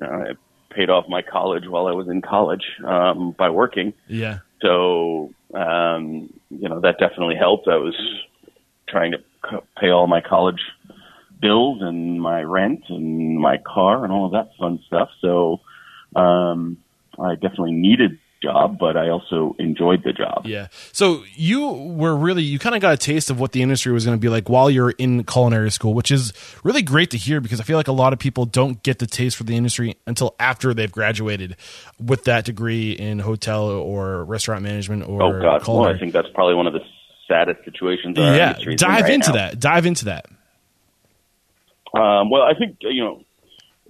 know, 0.00 0.08
I 0.08 0.32
paid 0.74 0.90
off 0.90 1.08
my 1.08 1.22
college 1.22 1.68
while 1.68 1.86
I 1.86 1.92
was 1.92 2.08
in 2.08 2.20
college 2.20 2.64
um, 2.84 3.32
by 3.32 3.50
working. 3.50 3.92
Yeah. 4.08 4.38
So 4.60 5.32
um, 5.54 6.32
you 6.50 6.68
know 6.68 6.80
that 6.80 6.98
definitely 6.98 7.36
helped. 7.36 7.68
I 7.68 7.76
was 7.76 7.94
trying 8.88 9.12
to 9.12 9.18
c- 9.50 9.66
pay 9.78 9.90
all 9.90 10.06
my 10.06 10.20
college 10.20 10.60
bills 11.40 11.78
and 11.82 12.20
my 12.20 12.42
rent 12.42 12.84
and 12.88 13.38
my 13.38 13.58
car 13.58 14.04
and 14.04 14.12
all 14.12 14.26
of 14.26 14.32
that 14.32 14.50
fun 14.58 14.80
stuff. 14.86 15.10
So 15.20 15.60
um, 16.16 16.78
I 17.18 17.34
definitely 17.34 17.72
needed 17.72 18.18
job, 18.44 18.78
but 18.78 18.96
I 18.96 19.08
also 19.08 19.56
enjoyed 19.58 20.04
the 20.04 20.12
job. 20.12 20.46
Yeah. 20.46 20.68
So 20.92 21.24
you 21.34 21.66
were 21.68 22.14
really 22.14 22.42
you 22.42 22.58
kind 22.58 22.74
of 22.74 22.82
got 22.82 22.92
a 22.94 22.96
taste 22.96 23.30
of 23.30 23.40
what 23.40 23.52
the 23.52 23.62
industry 23.62 23.92
was 23.92 24.04
going 24.04 24.16
to 24.16 24.20
be 24.20 24.28
like 24.28 24.48
while 24.48 24.70
you're 24.70 24.90
in 24.90 25.24
culinary 25.24 25.70
school, 25.70 25.94
which 25.94 26.10
is 26.10 26.32
really 26.62 26.82
great 26.82 27.10
to 27.10 27.16
hear 27.16 27.40
because 27.40 27.60
I 27.60 27.64
feel 27.64 27.76
like 27.76 27.88
a 27.88 27.92
lot 27.92 28.12
of 28.12 28.18
people 28.18 28.44
don't 28.44 28.82
get 28.82 28.98
the 28.98 29.06
taste 29.06 29.36
for 29.36 29.44
the 29.44 29.56
industry 29.56 29.96
until 30.06 30.34
after 30.38 30.74
they've 30.74 30.92
graduated 30.92 31.56
with 31.98 32.24
that 32.24 32.44
degree 32.44 32.92
in 32.92 33.20
hotel 33.20 33.64
or 33.64 34.24
restaurant 34.24 34.62
management 34.62 35.08
or 35.08 35.22
Oh 35.22 35.40
God! 35.40 35.66
Well. 35.66 35.86
I 35.86 35.98
think 35.98 36.12
that's 36.12 36.28
probably 36.34 36.54
one 36.54 36.66
of 36.66 36.72
the 36.72 36.80
saddest 37.26 37.64
situations. 37.64 38.18
In 38.18 38.24
our 38.24 38.36
yeah, 38.36 38.58
is 38.58 38.66
in 38.66 38.76
dive 38.76 39.04
right 39.04 39.14
into 39.14 39.30
now. 39.30 39.36
that. 39.36 39.60
Dive 39.60 39.86
into 39.86 40.04
that. 40.06 40.26
Um, 41.94 42.30
well, 42.30 42.42
I 42.42 42.54
think 42.54 42.76
you 42.80 43.02
know, 43.02 43.24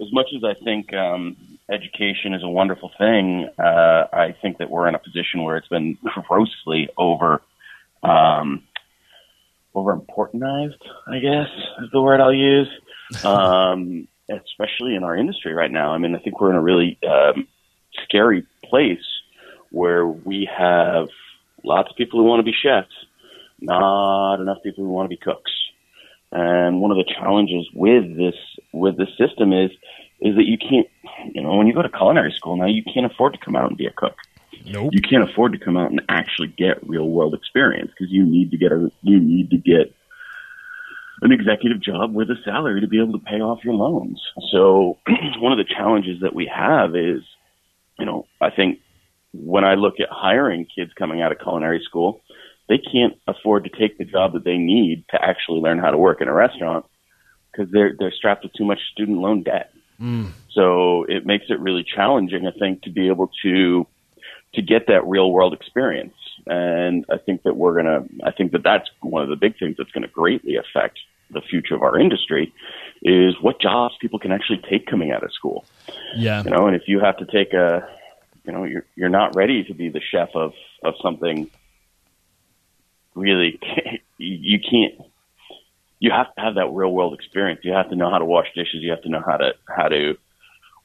as 0.01 0.07
much 0.13 0.27
as 0.35 0.43
I 0.43 0.53
think 0.63 0.93
um, 0.93 1.35
education 1.71 2.33
is 2.33 2.43
a 2.43 2.49
wonderful 2.49 2.91
thing, 2.97 3.49
uh, 3.57 4.07
I 4.13 4.35
think 4.41 4.59
that 4.59 4.69
we're 4.69 4.87
in 4.87 4.95
a 4.95 4.99
position 4.99 5.43
where 5.43 5.57
it's 5.57 5.67
been 5.67 5.97
grossly 6.27 6.89
over 6.97 7.41
um, 8.03 8.63
over 9.73 9.95
importantized. 9.95 10.81
I 11.07 11.19
guess 11.19 11.49
is 11.83 11.89
the 11.91 12.01
word 12.01 12.21
I'll 12.21 12.33
use. 12.33 12.69
Um, 13.23 14.07
especially 14.29 14.95
in 14.95 15.03
our 15.03 15.15
industry 15.15 15.53
right 15.53 15.71
now. 15.71 15.91
I 15.91 15.97
mean, 15.97 16.15
I 16.15 16.19
think 16.19 16.41
we're 16.41 16.49
in 16.49 16.55
a 16.55 16.61
really 16.61 16.97
um, 17.07 17.47
scary 18.03 18.45
place 18.63 19.05
where 19.71 20.07
we 20.07 20.49
have 20.57 21.09
lots 21.63 21.89
of 21.89 21.95
people 21.95 22.19
who 22.19 22.25
want 22.25 22.39
to 22.39 22.43
be 22.43 22.55
chefs, 22.57 22.93
not 23.59 24.41
enough 24.41 24.57
people 24.63 24.83
who 24.83 24.89
want 24.89 25.05
to 25.05 25.15
be 25.15 25.21
cooks. 25.21 25.51
And 26.31 26.81
one 26.81 26.91
of 26.91 26.97
the 26.97 27.13
challenges 27.17 27.67
with 27.73 28.17
this 28.17 28.35
with 28.73 28.97
this 28.97 29.09
system 29.17 29.53
is 29.53 29.71
is 30.21 30.35
that 30.35 30.45
you 30.45 30.57
can't 30.57 30.87
you 31.33 31.41
know 31.41 31.55
when 31.55 31.67
you 31.67 31.73
go 31.73 31.81
to 31.81 31.89
culinary 31.89 32.31
school 32.31 32.57
now 32.57 32.65
you 32.65 32.83
can't 32.83 33.05
afford 33.05 33.33
to 33.33 33.39
come 33.39 33.55
out 33.55 33.69
and 33.69 33.77
be 33.77 33.85
a 33.85 33.91
cook. 33.91 34.15
Nope. 34.65 34.91
You 34.93 35.01
can't 35.01 35.29
afford 35.29 35.51
to 35.53 35.59
come 35.59 35.77
out 35.77 35.91
and 35.91 36.01
actually 36.09 36.47
get 36.47 36.87
real 36.87 37.07
world 37.07 37.33
experience 37.33 37.91
because 37.91 38.11
you 38.11 38.25
need 38.25 38.51
to 38.51 38.57
get 38.57 38.71
a 38.71 38.91
you 39.01 39.19
need 39.19 39.51
to 39.51 39.57
get 39.57 39.93
an 41.21 41.31
executive 41.31 41.81
job 41.81 42.13
with 42.13 42.29
a 42.29 42.35
salary 42.43 42.81
to 42.81 42.87
be 42.87 43.01
able 43.01 43.13
to 43.13 43.25
pay 43.25 43.41
off 43.41 43.63
your 43.63 43.73
loans. 43.73 44.21
So 44.51 44.97
one 45.39 45.51
of 45.51 45.57
the 45.57 45.65
challenges 45.65 46.21
that 46.21 46.35
we 46.35 46.51
have 46.53 46.95
is, 46.95 47.21
you 47.97 48.05
know, 48.05 48.27
I 48.41 48.49
think 48.49 48.79
when 49.33 49.63
I 49.63 49.75
look 49.75 49.95
at 49.99 50.07
hiring 50.09 50.65
kids 50.65 50.91
coming 50.97 51.21
out 51.21 51.31
of 51.31 51.39
culinary 51.39 51.81
school, 51.83 52.21
they 52.67 52.77
can't 52.77 53.13
afford 53.27 53.65
to 53.65 53.69
take 53.69 53.97
the 53.97 54.05
job 54.05 54.33
that 54.33 54.43
they 54.43 54.57
need 54.57 55.05
to 55.11 55.21
actually 55.21 55.59
learn 55.59 55.79
how 55.79 55.91
to 55.91 55.97
work 55.97 56.21
in 56.21 56.27
a 56.27 56.33
restaurant 56.33 56.85
because 57.51 57.71
they're 57.71 57.95
they're 57.97 58.11
strapped 58.11 58.43
with 58.43 58.53
too 58.53 58.65
much 58.65 58.79
student 58.91 59.19
loan 59.19 59.43
debt. 59.43 59.71
So 60.51 61.03
it 61.03 61.25
makes 61.25 61.45
it 61.49 61.59
really 61.59 61.83
challenging, 61.83 62.47
I 62.47 62.51
think, 62.57 62.83
to 62.83 62.89
be 62.89 63.07
able 63.07 63.29
to 63.43 63.87
to 64.53 64.61
get 64.61 64.87
that 64.87 65.05
real 65.05 65.31
world 65.31 65.53
experience. 65.53 66.15
And 66.47 67.05
I 67.09 67.17
think 67.17 67.43
that 67.43 67.55
we're 67.55 67.75
gonna. 67.75 68.05
I 68.23 68.31
think 68.31 68.51
that 68.53 68.63
that's 68.63 68.89
one 69.01 69.23
of 69.23 69.29
the 69.29 69.35
big 69.35 69.57
things 69.57 69.75
that's 69.77 69.91
going 69.91 70.03
to 70.03 70.09
greatly 70.09 70.55
affect 70.57 70.99
the 71.31 71.41
future 71.41 71.75
of 71.75 71.81
our 71.81 71.99
industry 71.99 72.53
is 73.01 73.35
what 73.41 73.59
jobs 73.59 73.95
people 73.99 74.19
can 74.19 74.31
actually 74.31 74.61
take 74.69 74.85
coming 74.85 75.11
out 75.11 75.23
of 75.23 75.33
school. 75.33 75.65
Yeah. 76.15 76.43
You 76.43 76.51
know, 76.51 76.67
and 76.67 76.75
if 76.75 76.83
you 76.87 76.99
have 76.99 77.17
to 77.17 77.25
take 77.25 77.53
a, 77.53 77.87
you 78.45 78.53
know, 78.53 78.63
you're 78.63 78.85
you're 78.95 79.09
not 79.09 79.35
ready 79.35 79.63
to 79.63 79.73
be 79.73 79.89
the 79.89 80.01
chef 80.11 80.29
of 80.35 80.53
of 80.83 80.93
something. 81.01 81.49
Really, 83.15 83.59
you 84.17 84.59
can't. 84.59 85.09
You 85.99 86.11
have 86.11 86.33
to 86.35 86.41
have 86.41 86.55
that 86.55 86.67
real 86.67 86.91
world 86.91 87.13
experience. 87.13 87.61
You 87.63 87.73
have 87.73 87.89
to 87.89 87.95
know 87.95 88.09
how 88.09 88.19
to 88.19 88.25
wash 88.25 88.47
dishes. 88.55 88.81
You 88.81 88.91
have 88.91 89.01
to 89.03 89.09
know 89.09 89.23
how 89.25 89.37
to 89.37 89.53
how 89.67 89.87
to 89.87 90.17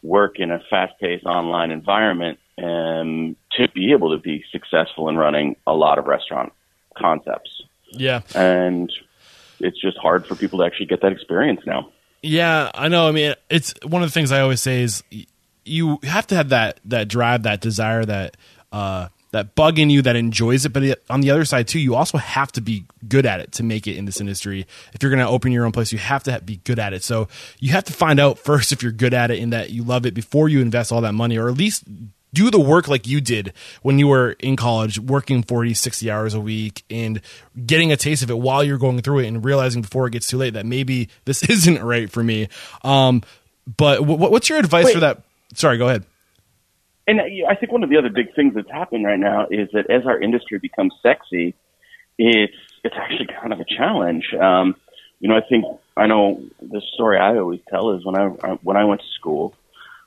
work 0.03 0.39
in 0.39 0.51
a 0.51 0.61
fast 0.71 0.95
paced 1.01 1.27
online 1.27 1.71
environment 1.71 2.39
and 2.57 3.37
to 3.53 3.69
be 3.69 3.93
able 3.93 4.17
to 4.17 4.23
be 4.23 4.45
successful 4.53 5.09
in 5.09 5.17
running 5.17 5.57
a 5.67 5.73
lot 5.73 5.99
of 5.99 6.07
restaurant 6.07 6.53
concepts. 6.97 7.63
Yeah. 7.91 8.21
And 8.35 8.93
it's 9.59 9.81
just 9.81 9.99
hard 9.99 10.27
for 10.27 10.35
people 10.35 10.61
to 10.61 10.65
actually 10.65 10.87
get 10.87 11.03
that 11.03 11.13
experience 11.13 11.61
now. 11.67 11.91
Yeah, 12.23 12.71
I 12.75 12.89
know. 12.89 13.09
I 13.09 13.13
mean, 13.13 13.35
it's 13.49 13.75
one 13.85 14.03
of 14.03 14.09
the 14.09 14.13
things 14.13 14.31
I 14.31 14.41
always 14.41 14.61
say 14.61 14.83
is 14.83 15.03
you 15.65 15.99
have 16.03 16.27
to 16.29 16.35
have 16.35 16.51
that 16.51 16.81
that 16.85 17.09
drive, 17.09 17.45
that 17.45 17.61
desire, 17.61 18.05
that 18.05 18.37
uh, 18.73 19.09
that 19.33 19.55
bug 19.55 19.79
in 19.79 19.91
you 19.91 20.03
that 20.03 20.17
enjoys 20.17 20.65
it. 20.65 20.73
But 20.73 20.83
it, 20.83 21.05
on 21.09 21.21
the 21.21 21.31
other 21.31 21.45
side 21.45 21.69
too, 21.69 21.79
you 21.79 21.95
also 21.95 22.19
have 22.19 22.53
to 22.53 22.61
be 22.61 22.85
good 23.09 23.27
at 23.27 23.41
it 23.41 23.53
to 23.53 23.63
make 23.63 23.87
it 23.87 23.97
in 23.97 24.05
this 24.05 24.21
industry. 24.21 24.67
If 24.93 25.03
you're 25.03 25.11
going 25.11 25.25
to 25.25 25.31
open 25.31 25.53
your 25.53 25.65
own 25.65 25.73
place, 25.73 25.93
you 25.93 25.99
have 25.99 26.23
to 26.25 26.41
be 26.41 26.57
good 26.57 26.79
at 26.79 26.93
it. 26.93 27.03
So 27.03 27.29
you 27.59 27.73
have 27.73 27.85
to 27.85 27.93
find 27.93 28.19
out 28.19 28.39
first 28.39 28.73
if 28.73 28.83
you're 28.83 28.93
good 28.93 29.15
at 29.15 29.31
it 29.31 29.41
and 29.41 29.53
that 29.53 29.71
you 29.71 29.83
love 29.83 30.07
it 30.07 30.15
before 30.15 30.49
you 30.49 30.61
invest 30.61 30.93
all 30.93 31.01
that 31.03 31.13
money, 31.13 31.39
or 31.39 31.49
at 31.49 31.57
least 31.57 31.85
do 32.33 32.51
the 32.51 32.61
work 32.61 32.89
like 32.89 33.07
you 33.07 33.21
did 33.21 33.53
when 33.83 33.99
you 33.99 34.07
were 34.07 34.33
in 34.39 34.57
college 34.57 34.99
working 34.99 35.43
40 35.43 35.75
60 35.75 36.11
hours 36.11 36.35
a 36.35 36.41
week 36.41 36.85
and 36.91 37.21
getting 37.67 37.93
a 37.93 37.97
taste 37.97 38.23
of 38.23 38.31
it 38.31 38.39
while 38.39 38.63
you're 38.63 38.79
going 38.79 39.01
through 39.01 39.21
it 39.21 39.27
and 39.27 39.45
realizing 39.45 39.83
before 39.83 40.07
it 40.07 40.13
gets 40.13 40.29
too 40.29 40.37
late 40.37 40.55
that 40.55 40.67
maybe 40.67 41.09
this 41.25 41.43
isn't 41.51 41.83
right 41.83 42.11
for 42.11 42.23
me 42.23 42.49
um, 42.83 43.23
but 43.77 43.99
w- 43.99 44.17
what's 44.17 44.49
your 44.49 44.59
advice 44.59 44.87
Wait. 44.87 44.95
for 44.95 45.01
that 45.01 45.23
sorry 45.55 45.79
go 45.79 45.89
ahead 45.89 46.05
And 47.07 47.21
I 47.21 47.55
think 47.57 47.73
one 47.73 47.83
of 47.83 47.91
the 47.91 47.97
other 47.97 48.11
big 48.11 48.35
things 48.35 48.55
that's 48.55 48.71
happening 48.71 49.05
right 49.05 49.19
now 49.19 49.47
is 49.51 49.69
that 49.73 49.91
as 49.91 50.07
our 50.07 50.21
industry 50.21 50.59
becomes 50.59 50.95
sexy, 51.03 51.55
it's 52.19 52.55
it's 52.85 52.95
actually 52.97 53.29
kind 53.41 53.53
of 53.53 53.61
a 53.61 53.65
challenge. 53.65 54.33
Um, 54.35 54.77
you 55.19 55.29
know, 55.29 55.37
I 55.37 55.43
think 55.49 55.65
I 55.97 56.07
know 56.07 56.43
the 56.61 56.81
story 56.95 57.19
I 57.19 57.37
always 57.39 57.61
tell 57.69 57.91
is 57.93 58.05
when 58.05 58.17
I 58.17 58.27
when 58.63 58.77
I 58.77 58.85
went 58.85 59.01
to 59.01 59.07
school 59.19 59.55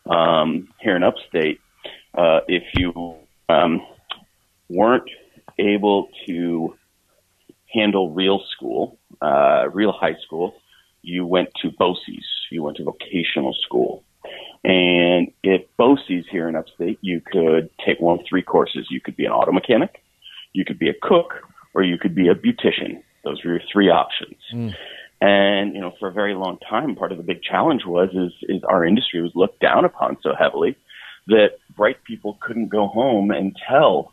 um, 0.10 0.70
here 0.80 0.96
in 0.96 1.04
upstate, 1.04 1.60
uh, 2.16 2.40
if 2.48 2.64
you 2.76 3.16
um, 3.50 3.86
weren't 4.70 5.10
able 5.58 6.10
to 6.28 6.76
handle 7.74 8.12
real 8.12 8.42
school, 8.52 8.98
uh, 9.22 9.68
real 9.72 9.92
high 9.92 10.16
school, 10.26 10.56
you 11.02 11.26
went 11.26 11.50
to 11.62 11.70
BOCES. 11.72 12.26
You 12.52 12.64
went 12.64 12.78
to 12.78 12.84
vocational 12.84 13.54
school. 13.54 14.04
And 14.64 15.32
at 15.46 15.68
BOCES 15.78 16.26
here 16.32 16.48
in 16.48 16.56
upstate, 16.56 16.98
you 17.02 17.22
could 17.22 17.70
take 17.86 18.00
one 18.00 18.20
of 18.20 18.26
three 18.28 18.44
courses. 18.44 18.88
You 18.90 19.02
could 19.02 19.18
be 19.18 19.26
an 19.26 19.32
auto 19.32 19.52
mechanic, 19.52 20.02
you 20.54 20.64
could 20.64 20.80
be 20.80 20.90
a 20.90 20.94
cook, 21.02 21.34
or 21.74 21.84
you 21.84 21.98
could 21.98 22.16
be 22.16 22.30
a 22.30 22.36
beautician. 22.36 23.02
Those 23.24 23.44
were 23.44 23.52
your 23.52 23.62
three 23.72 23.90
options. 23.90 24.38
Hmm. 24.52 24.70
And, 25.22 25.74
you 25.74 25.82
know, 25.82 25.94
for 26.00 26.10
a 26.10 26.12
very 26.12 26.36
long 26.36 26.58
time, 26.70 26.96
part 26.96 27.12
of 27.12 27.18
the 27.18 27.24
big 27.24 27.42
challenge 27.42 27.84
was 27.86 28.10
is, 28.10 28.34
is 28.50 28.64
our 28.66 28.86
industry 28.86 29.22
was 29.22 29.32
looked 29.36 29.62
down 29.62 29.86
upon 29.86 30.18
so 30.22 30.34
heavily 30.38 30.76
that 31.28 31.52
bright 31.76 32.04
people 32.04 32.38
couldn't 32.42 32.68
go 32.68 32.88
home 32.88 33.32
and 33.32 33.56
tell 33.70 34.12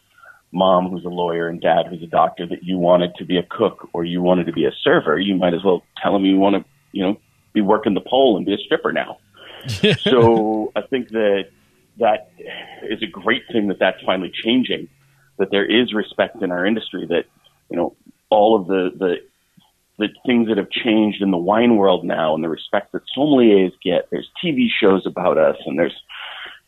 mom 0.53 0.89
who's 0.89 1.05
a 1.05 1.09
lawyer 1.09 1.49
and 1.49 1.61
dad 1.61 1.87
who's 1.89 2.03
a 2.03 2.07
doctor 2.07 2.47
that 2.47 2.63
you 2.63 2.79
wanted 2.79 3.15
to 3.17 3.25
be 3.25 3.37
a 3.37 3.43
cook 3.43 3.89
or 3.93 4.05
you 4.05 4.23
wanted 4.23 4.47
to 4.47 4.53
be 4.53 4.65
a 4.65 4.73
server. 4.83 5.19
You 5.19 5.35
might 5.37 5.55
as 5.55 5.65
well 5.65 5.83
tell 6.01 6.13
them 6.13 6.25
you 6.25 6.37
want 6.37 6.57
to, 6.57 6.65
you 6.93 7.03
know, 7.03 7.21
be 7.53 7.61
working 7.61 7.95
the 7.95 8.01
pole 8.01 8.37
and 8.37 8.47
be 8.47 8.55
a 8.55 8.59
stripper 8.59 8.93
now. 8.93 9.19
so 10.01 10.73
I 10.75 10.83
think 10.83 11.09
that 11.11 11.51
that 11.99 12.31
is 12.88 13.03
a 13.03 13.07
great 13.07 13.42
thing 13.53 13.68
that 13.68 13.79
that's 13.79 14.03
finally 14.05 14.33
changing. 14.33 14.88
That 15.38 15.51
there 15.51 15.64
is 15.64 15.94
respect 15.94 16.42
in 16.42 16.51
our 16.51 16.66
industry. 16.66 17.07
That 17.07 17.25
you 17.70 17.77
know 17.77 17.94
all 18.31 18.61
of 18.61 18.66
the 18.66 18.90
the 18.96 19.16
the 19.99 20.09
things 20.25 20.49
that 20.49 20.57
have 20.57 20.70
changed 20.70 21.20
in 21.20 21.31
the 21.31 21.37
wine 21.37 21.77
world 21.77 22.05
now, 22.05 22.35
and 22.35 22.42
the 22.42 22.49
respect 22.49 22.92
that 22.92 23.03
sommeliers 23.16 23.73
get. 23.85 24.09
There's 24.11 24.29
TV 24.42 24.68
shows 24.81 25.07
about 25.07 25.38
us, 25.38 25.57
and 25.66 25.79
there's 25.79 25.99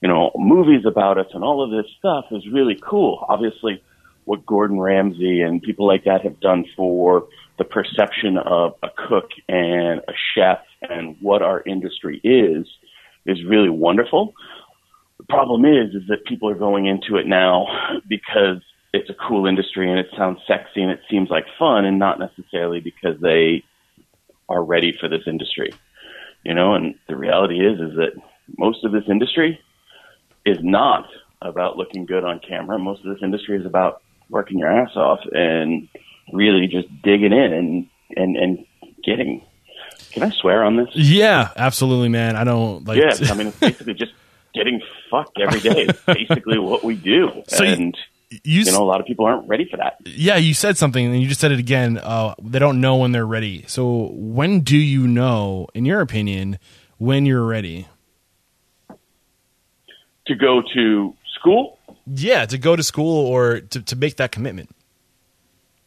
you 0.00 0.08
know 0.08 0.30
movies 0.36 0.84
about 0.86 1.18
us, 1.18 1.26
and 1.34 1.42
all 1.42 1.62
of 1.62 1.70
this 1.70 1.90
stuff 1.98 2.26
is 2.30 2.46
really 2.50 2.78
cool. 2.82 3.24
Obviously, 3.28 3.82
what 4.24 4.46
Gordon 4.46 4.78
Ramsay 4.78 5.40
and 5.40 5.62
people 5.62 5.86
like 5.86 6.04
that 6.04 6.22
have 6.22 6.40
done 6.40 6.64
for 6.76 7.26
the 7.58 7.64
perception 7.64 8.38
of 8.38 8.74
a 8.82 8.88
cook 9.08 9.30
and 9.48 10.00
a 10.00 10.12
chef 10.34 10.58
and 10.82 11.16
what 11.20 11.42
our 11.42 11.62
industry 11.62 12.20
is 12.24 12.66
is 13.26 13.44
really 13.44 13.70
wonderful. 13.70 14.34
The 15.18 15.24
problem 15.24 15.64
is, 15.64 15.94
is 15.94 16.02
that 16.08 16.24
people 16.26 16.48
are 16.48 16.54
going 16.54 16.86
into 16.86 17.16
it 17.16 17.26
now 17.26 17.66
because 18.08 18.58
it's 18.92 19.08
a 19.08 19.14
cool 19.14 19.46
industry 19.46 19.90
and 19.90 19.98
it 19.98 20.08
sounds 20.16 20.40
sexy 20.46 20.82
and 20.82 20.90
it 20.90 21.00
seems 21.10 21.30
like 21.30 21.46
fun, 21.58 21.84
and 21.84 21.98
not 21.98 22.18
necessarily 22.18 22.80
because 22.80 23.20
they 23.20 23.64
are 24.48 24.62
ready 24.62 24.92
for 24.98 25.08
this 25.08 25.22
industry. 25.26 25.72
You 26.44 26.54
know, 26.54 26.74
and 26.74 26.96
the 27.08 27.16
reality 27.16 27.60
is, 27.60 27.80
is 27.80 27.96
that 27.96 28.12
most 28.58 28.84
of 28.84 28.92
this 28.92 29.04
industry 29.08 29.60
is 30.44 30.58
not 30.60 31.06
about 31.40 31.76
looking 31.76 32.04
good 32.04 32.24
on 32.24 32.40
camera. 32.40 32.78
Most 32.78 33.04
of 33.04 33.14
this 33.14 33.22
industry 33.22 33.58
is 33.58 33.66
about 33.66 34.02
working 34.28 34.58
your 34.58 34.70
ass 34.70 34.96
off 34.96 35.20
and 35.32 35.88
really 36.32 36.66
just 36.66 36.88
digging 37.02 37.32
in 37.32 37.52
and 37.52 37.86
and 38.16 38.36
and 38.36 38.64
getting. 39.04 39.44
Can 40.12 40.22
I 40.22 40.30
swear 40.30 40.62
on 40.64 40.76
this? 40.76 40.88
yeah 40.94 41.50
absolutely 41.56 42.08
man 42.08 42.36
i 42.36 42.44
don't 42.44 42.86
like 42.86 42.98
Yes, 42.98 43.30
I 43.30 43.34
mean 43.34 43.48
it's 43.48 43.58
basically 43.58 43.94
just 43.94 44.12
getting 44.54 44.82
fucked 45.10 45.38
every 45.40 45.60
day. 45.60 45.86
It's 45.88 46.00
basically 46.06 46.58
what 46.58 46.84
we 46.84 46.94
do, 46.94 47.42
So 47.48 47.64
you- 47.64 47.72
and 47.72 47.96
you, 48.30 48.62
you 48.62 48.72
know 48.72 48.82
a 48.82 48.84
lot 48.84 49.00
of 49.00 49.06
people 49.06 49.24
aren't 49.26 49.46
ready 49.48 49.66
for 49.70 49.76
that. 49.78 49.96
yeah 50.06 50.36
you 50.36 50.54
said 50.54 50.76
something 50.78 51.04
and 51.04 51.20
you 51.20 51.28
just 51.28 51.40
said 51.40 51.52
it 51.52 51.58
again 51.58 51.98
uh, 51.98 52.34
they 52.42 52.58
don't 52.58 52.80
know 52.80 52.96
when 52.96 53.12
they're 53.12 53.26
ready 53.26 53.64
so 53.66 54.08
when 54.12 54.60
do 54.60 54.76
you 54.76 55.06
know 55.06 55.66
in 55.74 55.84
your 55.84 56.00
opinion 56.00 56.58
when 56.98 57.26
you're 57.26 57.44
ready 57.44 57.86
To 60.26 60.34
go 60.34 60.62
to 60.74 61.14
school, 61.38 61.78
yeah 62.06 62.46
to 62.46 62.56
go 62.58 62.76
to 62.76 62.82
school 62.82 63.26
or 63.26 63.60
to, 63.60 63.82
to 63.82 63.96
make 63.96 64.16
that 64.16 64.32
commitment 64.32 64.70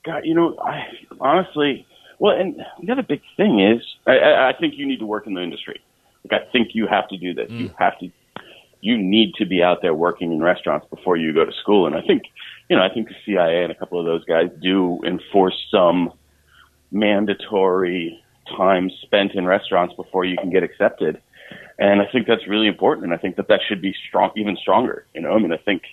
God, 0.04 0.22
you 0.24 0.36
know, 0.36 0.56
I 0.60 0.84
honestly, 1.20 1.88
well, 2.20 2.36
and 2.38 2.62
the 2.82 2.92
other 2.92 3.04
big 3.04 3.22
thing 3.38 3.60
is, 3.60 3.82
I, 4.08 4.18
I, 4.18 4.50
I 4.50 4.54
think 4.60 4.76
you 4.78 4.86
need 4.86 5.00
to 5.00 5.06
work 5.06 5.28
in 5.28 5.34
the 5.34 5.42
industry. 5.42 5.82
Like, 6.30 6.42
I 6.42 6.52
think 6.52 6.70
you 6.74 6.88
have 6.88 7.08
to 7.10 7.18
do 7.18 7.34
this. 7.34 7.50
You 7.50 7.70
mm. 7.70 7.76
have 7.78 8.00
to, 8.00 8.10
you 8.82 8.98
need 8.98 9.34
to 9.36 9.46
be 9.46 9.62
out 9.62 9.82
there 9.82 9.94
working 9.94 10.32
in 10.32 10.42
restaurants 10.42 10.88
before 10.90 11.18
you 11.18 11.34
go 11.34 11.46
to 11.46 11.52
school. 11.62 11.88
And 11.88 11.96
I 11.96 12.02
think 12.02 12.24
you 12.70 12.76
know, 12.76 12.84
I 12.84 12.90
think 12.90 13.08
the 13.08 13.16
CIA 13.26 13.64
and 13.64 13.72
a 13.72 13.76
couple 13.76 14.00
of 14.00 14.06
those 14.06 14.24
guys 14.26 14.50
do 14.62 15.00
enforce 15.06 15.56
some 15.70 16.12
mandatory 16.92 18.24
time 18.58 18.90
spent 19.02 19.34
in 19.34 19.46
restaurants 19.46 19.94
before 19.96 20.26
you 20.26 20.38
can 20.38 20.50
get 20.50 20.64
accepted. 20.64 21.22
And 21.78 22.02
I 22.02 22.06
think 22.12 22.28
that's 22.28 22.48
really 22.48 22.68
important. 22.68 23.06
And 23.06 23.14
I 23.14 23.18
think 23.18 23.36
that 23.36 23.48
that 23.50 23.60
should 23.68 23.82
be 23.82 23.94
strong, 24.08 24.32
even 24.36 24.56
stronger. 24.56 25.06
You 25.14 25.22
know, 25.22 25.32
I 25.32 25.40
mean, 25.40 25.52
I 25.52 25.58
think 25.58 25.84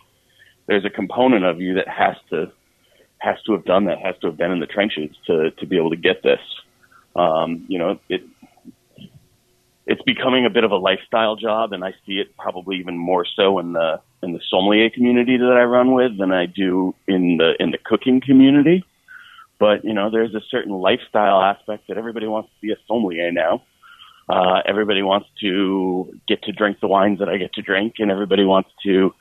there's 0.66 0.84
a 0.84 0.90
component 0.90 1.44
of 1.44 1.60
you 1.60 1.74
that 1.74 1.88
has 1.88 2.16
to 2.30 2.52
has 3.22 3.40
to 3.46 3.52
have 3.52 3.64
done 3.64 3.84
that, 3.84 3.98
has 3.98 4.16
to 4.20 4.26
have 4.26 4.36
been 4.36 4.50
in 4.50 4.60
the 4.60 4.66
trenches 4.66 5.14
to 5.26 5.50
to 5.52 5.66
be 5.66 5.76
able 5.76 5.90
to 5.90 5.96
get 5.96 6.22
this. 6.22 6.40
Um, 7.14 7.64
you 7.68 7.78
know, 7.78 7.98
it 8.08 8.22
it's 9.86 10.02
becoming 10.02 10.46
a 10.46 10.50
bit 10.50 10.64
of 10.64 10.70
a 10.70 10.76
lifestyle 10.76 11.36
job, 11.36 11.72
and 11.72 11.84
I 11.84 11.92
see 12.06 12.14
it 12.14 12.36
probably 12.36 12.76
even 12.76 12.96
more 12.96 13.24
so 13.24 13.58
in 13.58 13.72
the 13.72 14.00
in 14.22 14.32
the 14.32 14.40
sommelier 14.48 14.90
community 14.90 15.36
that 15.36 15.56
I 15.56 15.64
run 15.64 15.92
with 15.92 16.18
than 16.18 16.32
I 16.32 16.46
do 16.46 16.94
in 17.06 17.36
the 17.36 17.54
in 17.60 17.70
the 17.70 17.78
cooking 17.78 18.20
community. 18.20 18.84
But 19.58 19.84
you 19.84 19.94
know, 19.94 20.10
there's 20.10 20.34
a 20.34 20.40
certain 20.50 20.72
lifestyle 20.72 21.40
aspect 21.40 21.88
that 21.88 21.98
everybody 21.98 22.26
wants 22.26 22.50
to 22.50 22.66
be 22.66 22.72
a 22.72 22.76
sommelier 22.88 23.30
now. 23.30 23.62
Uh, 24.28 24.62
everybody 24.66 25.02
wants 25.02 25.28
to 25.40 26.12
get 26.26 26.42
to 26.44 26.52
drink 26.52 26.80
the 26.80 26.88
wines 26.88 27.18
that 27.18 27.28
I 27.28 27.36
get 27.36 27.52
to 27.54 27.62
drink, 27.62 27.94
and 27.98 28.10
everybody 28.10 28.44
wants 28.44 28.70
to 28.84 29.12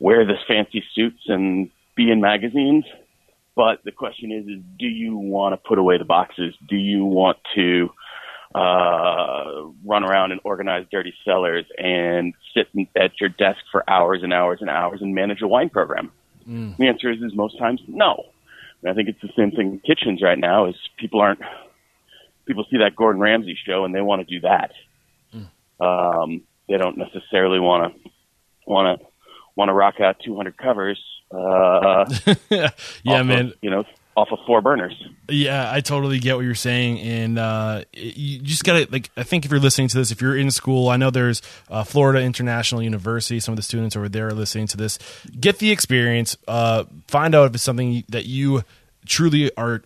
wear 0.00 0.26
this 0.26 0.38
fancy 0.46 0.82
suits 0.94 1.22
and 1.26 1.70
be 1.96 2.10
in 2.10 2.20
magazines. 2.20 2.84
But 3.58 3.82
the 3.84 3.90
question 3.90 4.30
is, 4.30 4.46
is 4.46 4.62
do 4.78 4.86
you 4.86 5.16
want 5.16 5.52
to 5.52 5.56
put 5.56 5.78
away 5.78 5.98
the 5.98 6.04
boxes? 6.04 6.54
Do 6.68 6.76
you 6.76 7.04
want 7.04 7.38
to 7.56 7.90
uh, 8.54 9.66
run 9.84 10.04
around 10.04 10.30
and 10.30 10.40
organize 10.44 10.86
dirty 10.92 11.12
cellars 11.24 11.64
and 11.76 12.34
sit 12.54 12.68
at 12.94 13.20
your 13.20 13.30
desk 13.30 13.58
for 13.72 13.82
hours 13.90 14.20
and 14.22 14.32
hours 14.32 14.58
and 14.60 14.70
hours 14.70 15.00
and 15.02 15.12
manage 15.12 15.42
a 15.42 15.48
wine 15.48 15.70
program? 15.70 16.12
Mm. 16.48 16.76
The 16.76 16.86
answer 16.86 17.10
is, 17.10 17.20
is 17.20 17.34
most 17.34 17.58
times 17.58 17.80
no. 17.88 18.26
And 18.80 18.92
I 18.92 18.94
think 18.94 19.08
it's 19.08 19.20
the 19.20 19.32
same 19.36 19.50
thing 19.50 19.72
in 19.72 19.80
kitchens 19.80 20.22
right 20.22 20.38
now. 20.38 20.66
Is 20.66 20.76
people 20.96 21.20
aren't 21.20 21.40
people 22.46 22.64
see 22.70 22.78
that 22.78 22.94
Gordon 22.94 23.20
Ramsay 23.20 23.58
show 23.66 23.84
and 23.84 23.92
they 23.92 24.02
want 24.02 24.24
to 24.24 24.34
do 24.34 24.40
that. 24.46 24.70
Mm. 25.34 25.84
Um, 25.84 26.42
they 26.68 26.76
don't 26.76 26.96
necessarily 26.96 27.58
want 27.58 27.92
to 27.92 28.10
want 28.68 29.00
to 29.00 29.06
want 29.58 29.68
to 29.68 29.74
rock 29.74 30.00
out 30.00 30.16
200 30.24 30.56
covers. 30.56 30.98
Uh, 31.30 32.06
yeah, 32.48 33.22
man. 33.22 33.46
Of, 33.46 33.54
you 33.60 33.68
know, 33.68 33.84
off 34.16 34.28
of 34.32 34.38
four 34.46 34.62
burners. 34.62 34.94
Yeah, 35.28 35.70
I 35.70 35.80
totally 35.80 36.18
get 36.18 36.36
what 36.36 36.44
you're 36.44 36.54
saying, 36.54 36.98
and 37.00 37.38
uh, 37.38 37.84
you 37.92 38.38
just 38.38 38.64
gotta 38.64 38.88
like. 38.90 39.10
I 39.16 39.22
think 39.22 39.44
if 39.44 39.50
you're 39.50 39.60
listening 39.60 39.88
to 39.88 39.96
this, 39.98 40.10
if 40.10 40.20
you're 40.22 40.36
in 40.36 40.50
school, 40.50 40.88
I 40.88 40.96
know 40.96 41.10
there's 41.10 41.42
uh, 41.68 41.84
Florida 41.84 42.20
International 42.20 42.82
University. 42.82 43.38
Some 43.38 43.52
of 43.52 43.56
the 43.56 43.62
students 43.62 43.94
over 43.94 44.08
there 44.08 44.28
are 44.28 44.32
listening 44.32 44.66
to 44.68 44.76
this. 44.76 44.98
Get 45.38 45.58
the 45.58 45.70
experience. 45.70 46.36
Uh, 46.48 46.84
find 47.06 47.34
out 47.34 47.44
if 47.48 47.54
it's 47.54 47.62
something 47.62 48.04
that 48.08 48.24
you 48.24 48.62
truly 49.06 49.54
are 49.56 49.82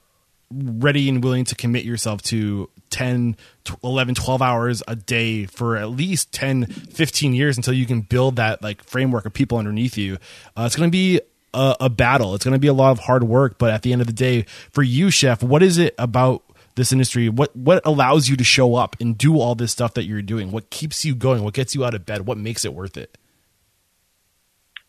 ready 0.53 1.09
and 1.09 1.23
willing 1.23 1.45
to 1.45 1.55
commit 1.55 1.85
yourself 1.85 2.23
to 2.23 2.69
10 2.91 3.37
11 3.83 4.15
12 4.15 4.43
hours 4.43 4.83
a 4.87 4.95
day 4.95 5.47
for 5.47 5.77
at 5.77 5.91
least 5.91 6.33
10 6.33 6.67
15 6.67 7.33
years 7.33 7.57
until 7.57 7.73
you 7.73 7.87
can 7.87 8.03
build 8.03 8.37
that 8.37 8.63
like 8.63 8.83
framework 8.85 9.25
of 9.25 9.33
people 9.33 9.57
underneath 9.57 9.97
you 9.97 10.19
uh, 10.57 10.65
it's 10.67 10.77
going 10.77 10.89
to 10.89 10.93
be 10.93 11.21
a, 11.55 11.77
a 11.81 11.91
battle. 11.91 12.35
It's 12.35 12.45
going 12.45 12.55
to 12.55 12.59
be 12.61 12.69
a 12.69 12.73
lot 12.73 12.91
of 12.93 13.01
hard 13.01 13.25
work, 13.25 13.59
but 13.59 13.71
at 13.71 13.83
the 13.83 13.93
end 13.93 14.01
of 14.01 14.07
the 14.07 14.13
day, 14.13 14.43
for 14.71 14.83
you, 14.83 15.11
chef, 15.11 15.43
what 15.43 15.63
is 15.63 15.79
it 15.79 15.95
about 15.99 16.43
this 16.75 16.93
industry? 16.93 17.29
What 17.29 17.55
what 17.55 17.85
allows 17.85 18.29
you 18.29 18.37
to 18.37 18.45
show 18.45 18.75
up 18.75 18.97
and 19.01 19.17
do 19.17 19.39
all 19.39 19.55
this 19.55 19.73
stuff 19.73 19.95
that 19.95 20.05
you're 20.05 20.23
doing? 20.23 20.51
What 20.51 20.71
keeps 20.71 21.05
you 21.05 21.15
going? 21.15 21.43
What 21.45 21.55
gets 21.55 21.75
you 21.75 21.85
out 21.85 21.95
of 21.95 22.07
bed? 22.07 22.27
What 22.27 22.39
makes 22.39 22.65
it 22.65 22.75
worth 22.75 22.97
it? 22.97 23.17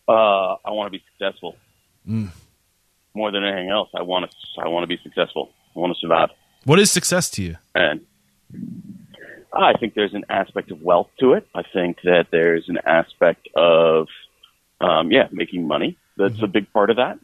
Uh, 0.07 0.55
I 0.65 0.71
want 0.71 0.91
to 0.91 0.97
be 0.97 1.03
successful. 1.11 1.55
Mm. 2.07 2.29
More 3.15 3.31
than 3.31 3.43
anything 3.43 3.69
else, 3.69 3.89
I 3.95 4.01
want 4.01 4.29
to. 4.29 4.61
I 4.61 4.67
want 4.67 4.83
to 4.83 4.87
be 4.87 4.97
successful. 5.03 5.51
I 5.75 5.79
want 5.79 5.93
to 5.93 5.99
survive. 5.99 6.29
What 6.65 6.79
is 6.79 6.91
success 6.91 7.29
to 7.31 7.43
you? 7.43 7.57
And 7.75 8.01
I 9.53 9.73
think 9.73 9.93
there's 9.93 10.13
an 10.13 10.25
aspect 10.29 10.71
of 10.71 10.81
wealth 10.81 11.09
to 11.19 11.33
it. 11.33 11.47
I 11.53 11.61
think 11.61 11.97
that 12.03 12.27
there's 12.31 12.69
an 12.69 12.79
aspect 12.85 13.47
of, 13.55 14.07
um, 14.81 15.11
yeah, 15.11 15.27
making 15.31 15.67
money. 15.67 15.97
That's 16.17 16.35
mm-hmm. 16.35 16.45
a 16.45 16.47
big 16.47 16.71
part 16.73 16.89
of 16.89 16.97
that. 16.97 17.19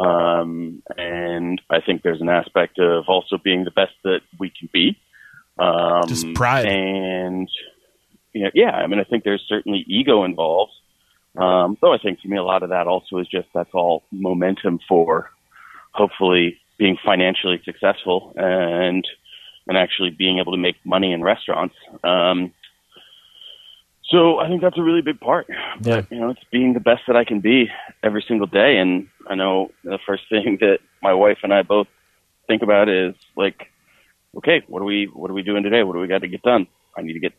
Um, 0.00 0.82
and 0.96 1.60
I 1.70 1.80
think 1.80 2.02
there's 2.02 2.20
an 2.20 2.28
aspect 2.28 2.78
of 2.78 3.04
also 3.08 3.38
being 3.42 3.64
the 3.64 3.70
best 3.70 3.94
that 4.04 4.20
we 4.38 4.50
can 4.50 4.68
be. 4.72 4.98
Um, 5.58 6.02
Just 6.06 6.34
pride. 6.34 6.66
And, 6.66 7.48
you 8.32 8.44
know, 8.44 8.50
yeah, 8.54 8.70
I 8.70 8.86
mean, 8.86 9.00
I 9.00 9.04
think 9.04 9.24
there's 9.24 9.44
certainly 9.48 9.84
ego 9.88 10.24
involved. 10.24 10.72
Um, 11.36 11.76
though 11.80 11.92
I 11.92 11.98
think 11.98 12.20
to 12.22 12.28
me, 12.28 12.36
a 12.36 12.42
lot 12.42 12.62
of 12.62 12.70
that 12.70 12.86
also 12.86 13.18
is 13.18 13.28
just 13.28 13.48
that's 13.54 13.74
all 13.74 14.04
momentum 14.10 14.80
for 14.88 15.30
hopefully 15.92 16.58
being 16.78 16.96
financially 17.04 17.60
successful 17.64 18.32
and, 18.36 19.06
and 19.66 19.76
actually 19.76 20.10
being 20.10 20.38
able 20.38 20.52
to 20.52 20.58
make 20.58 20.76
money 20.84 21.12
in 21.12 21.22
restaurants. 21.22 21.74
Um, 22.04 22.52
so 24.10 24.38
I 24.38 24.48
think 24.48 24.62
that's 24.62 24.78
a 24.78 24.82
really 24.82 25.02
big 25.02 25.18
part. 25.20 25.48
But 25.80 26.10
you 26.10 26.20
know, 26.20 26.30
it's 26.30 26.44
being 26.52 26.74
the 26.74 26.80
best 26.80 27.02
that 27.08 27.16
I 27.16 27.24
can 27.24 27.40
be 27.40 27.68
every 28.02 28.24
single 28.26 28.46
day. 28.46 28.78
And 28.78 29.08
I 29.28 29.34
know 29.34 29.72
the 29.82 29.98
first 30.06 30.24
thing 30.30 30.58
that 30.60 30.78
my 31.02 31.14
wife 31.14 31.38
and 31.42 31.52
I 31.52 31.62
both 31.62 31.88
think 32.46 32.62
about 32.62 32.88
is 32.88 33.14
like, 33.36 33.70
okay, 34.36 34.62
what 34.68 34.80
are 34.80 34.84
we 34.84 35.10
what 35.12 35.30
are 35.30 35.34
we 35.34 35.42
doing 35.42 35.62
today? 35.62 35.82
What 35.82 35.94
do 35.94 35.98
we 35.98 36.06
got 36.06 36.20
to 36.20 36.28
get 36.28 36.42
done? 36.42 36.68
I 36.96 37.02
need 37.02 37.14
to 37.14 37.20
get 37.20 37.32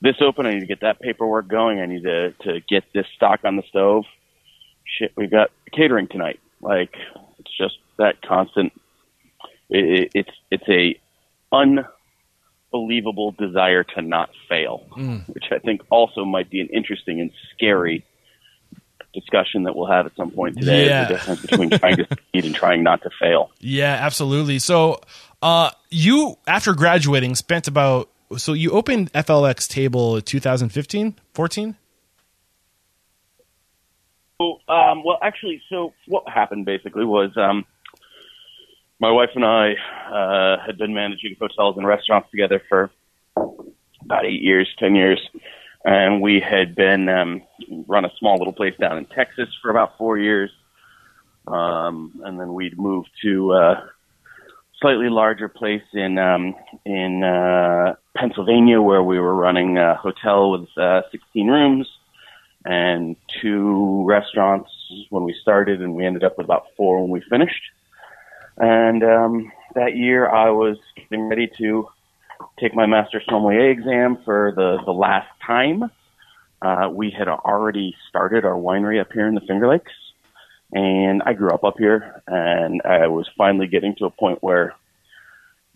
this 0.00 0.16
open. 0.20 0.46
I 0.46 0.54
need 0.54 0.60
to 0.60 0.66
get 0.66 0.80
that 0.80 1.00
paperwork 1.00 1.48
going. 1.48 1.80
I 1.80 1.86
need 1.86 2.02
to 2.04 2.32
to 2.32 2.60
get 2.68 2.84
this 2.92 3.06
stock 3.16 3.40
on 3.44 3.56
the 3.56 3.62
stove. 3.68 4.04
Shit, 4.84 5.12
we've 5.16 5.30
got 5.30 5.50
catering 5.72 6.08
tonight. 6.08 6.40
Like 6.60 6.94
it's 7.38 7.56
just 7.56 7.78
that 7.98 8.22
constant. 8.22 8.72
It, 9.68 10.12
it's 10.14 10.30
it's 10.50 10.68
a 10.68 10.98
unbelievable 12.72 13.32
desire 13.32 13.84
to 13.84 14.02
not 14.02 14.30
fail, 14.48 14.86
mm. 14.96 15.26
which 15.28 15.46
I 15.50 15.58
think 15.58 15.82
also 15.90 16.24
might 16.24 16.50
be 16.50 16.60
an 16.60 16.68
interesting 16.68 17.20
and 17.20 17.30
scary 17.54 18.04
discussion 19.14 19.62
that 19.64 19.74
we'll 19.74 19.90
have 19.90 20.06
at 20.06 20.14
some 20.14 20.30
point 20.30 20.58
today. 20.58 20.86
Yeah. 20.86 21.04
The 21.04 21.14
difference 21.14 21.40
between 21.40 21.70
trying 21.70 21.96
to 21.96 22.06
succeed 22.08 22.44
and 22.44 22.54
trying 22.54 22.82
not 22.82 23.02
to 23.02 23.10
fail. 23.18 23.50
Yeah, 23.60 23.96
absolutely. 24.00 24.58
So, 24.58 25.00
uh, 25.42 25.70
you 25.90 26.36
after 26.46 26.74
graduating 26.74 27.34
spent 27.34 27.66
about 27.66 28.10
so 28.36 28.52
you 28.52 28.72
opened 28.72 29.12
FLX 29.12 29.68
Table 29.68 30.20
2015, 30.20 31.14
14. 31.34 31.76
So, 34.38 34.58
um, 34.68 35.02
well, 35.04 35.18
actually, 35.22 35.62
so 35.70 35.94
what 36.06 36.28
happened 36.28 36.66
basically 36.66 37.04
was 37.04 37.30
um, 37.36 37.64
my 39.00 39.10
wife 39.10 39.30
and 39.34 39.44
I 39.44 39.72
uh, 40.10 40.64
had 40.64 40.76
been 40.76 40.92
managing 40.92 41.36
hotels 41.40 41.76
and 41.76 41.86
restaurants 41.86 42.30
together 42.30 42.62
for 42.68 42.90
about 44.02 44.26
eight 44.26 44.42
years, 44.42 44.68
ten 44.78 44.94
years, 44.94 45.20
and 45.84 46.20
we 46.20 46.40
had 46.40 46.74
been 46.74 47.08
um, 47.08 47.42
run 47.86 48.04
a 48.04 48.10
small 48.18 48.36
little 48.36 48.52
place 48.52 48.74
down 48.78 48.98
in 48.98 49.06
Texas 49.06 49.48
for 49.62 49.70
about 49.70 49.96
four 49.96 50.18
years, 50.18 50.50
um, 51.46 52.20
and 52.24 52.38
then 52.38 52.52
we'd 52.52 52.78
moved 52.78 53.08
to 53.22 53.52
a 53.52 53.90
slightly 54.80 55.08
larger 55.08 55.48
place 55.48 55.82
in 55.92 56.18
um, 56.18 56.54
in 56.84 57.22
uh, 57.22 57.94
Pennsylvania 58.16 58.80
where 58.80 59.02
we 59.02 59.18
were 59.18 59.34
running 59.34 59.78
a 59.78 59.94
hotel 59.96 60.50
with 60.50 60.68
uh, 60.76 61.02
16 61.10 61.48
rooms 61.48 61.88
and 62.64 63.16
two 63.40 64.04
restaurants 64.06 64.70
when 65.10 65.24
we 65.24 65.34
started, 65.40 65.80
and 65.80 65.94
we 65.94 66.04
ended 66.04 66.24
up 66.24 66.36
with 66.36 66.46
about 66.46 66.64
four 66.76 67.00
when 67.00 67.10
we 67.10 67.22
finished. 67.30 67.62
And 68.58 69.04
um, 69.04 69.52
that 69.74 69.96
year, 69.96 70.28
I 70.28 70.50
was 70.50 70.76
getting 70.96 71.28
ready 71.28 71.50
to 71.58 71.88
take 72.58 72.74
my 72.74 72.86
master 72.86 73.22
sommelier 73.28 73.70
exam 73.70 74.18
for 74.24 74.52
the 74.54 74.78
the 74.84 74.92
last 74.92 75.28
time. 75.46 75.90
Uh, 76.62 76.88
we 76.90 77.10
had 77.16 77.28
already 77.28 77.94
started 78.08 78.44
our 78.44 78.54
winery 78.54 79.00
up 79.00 79.12
here 79.12 79.28
in 79.28 79.34
the 79.34 79.42
Finger 79.42 79.68
Lakes, 79.68 79.92
and 80.72 81.22
I 81.24 81.32
grew 81.32 81.50
up 81.50 81.64
up 81.64 81.74
here, 81.78 82.22
and 82.26 82.82
I 82.84 83.06
was 83.06 83.28
finally 83.36 83.66
getting 83.66 83.94
to 83.98 84.06
a 84.06 84.10
point 84.10 84.42
where 84.42 84.74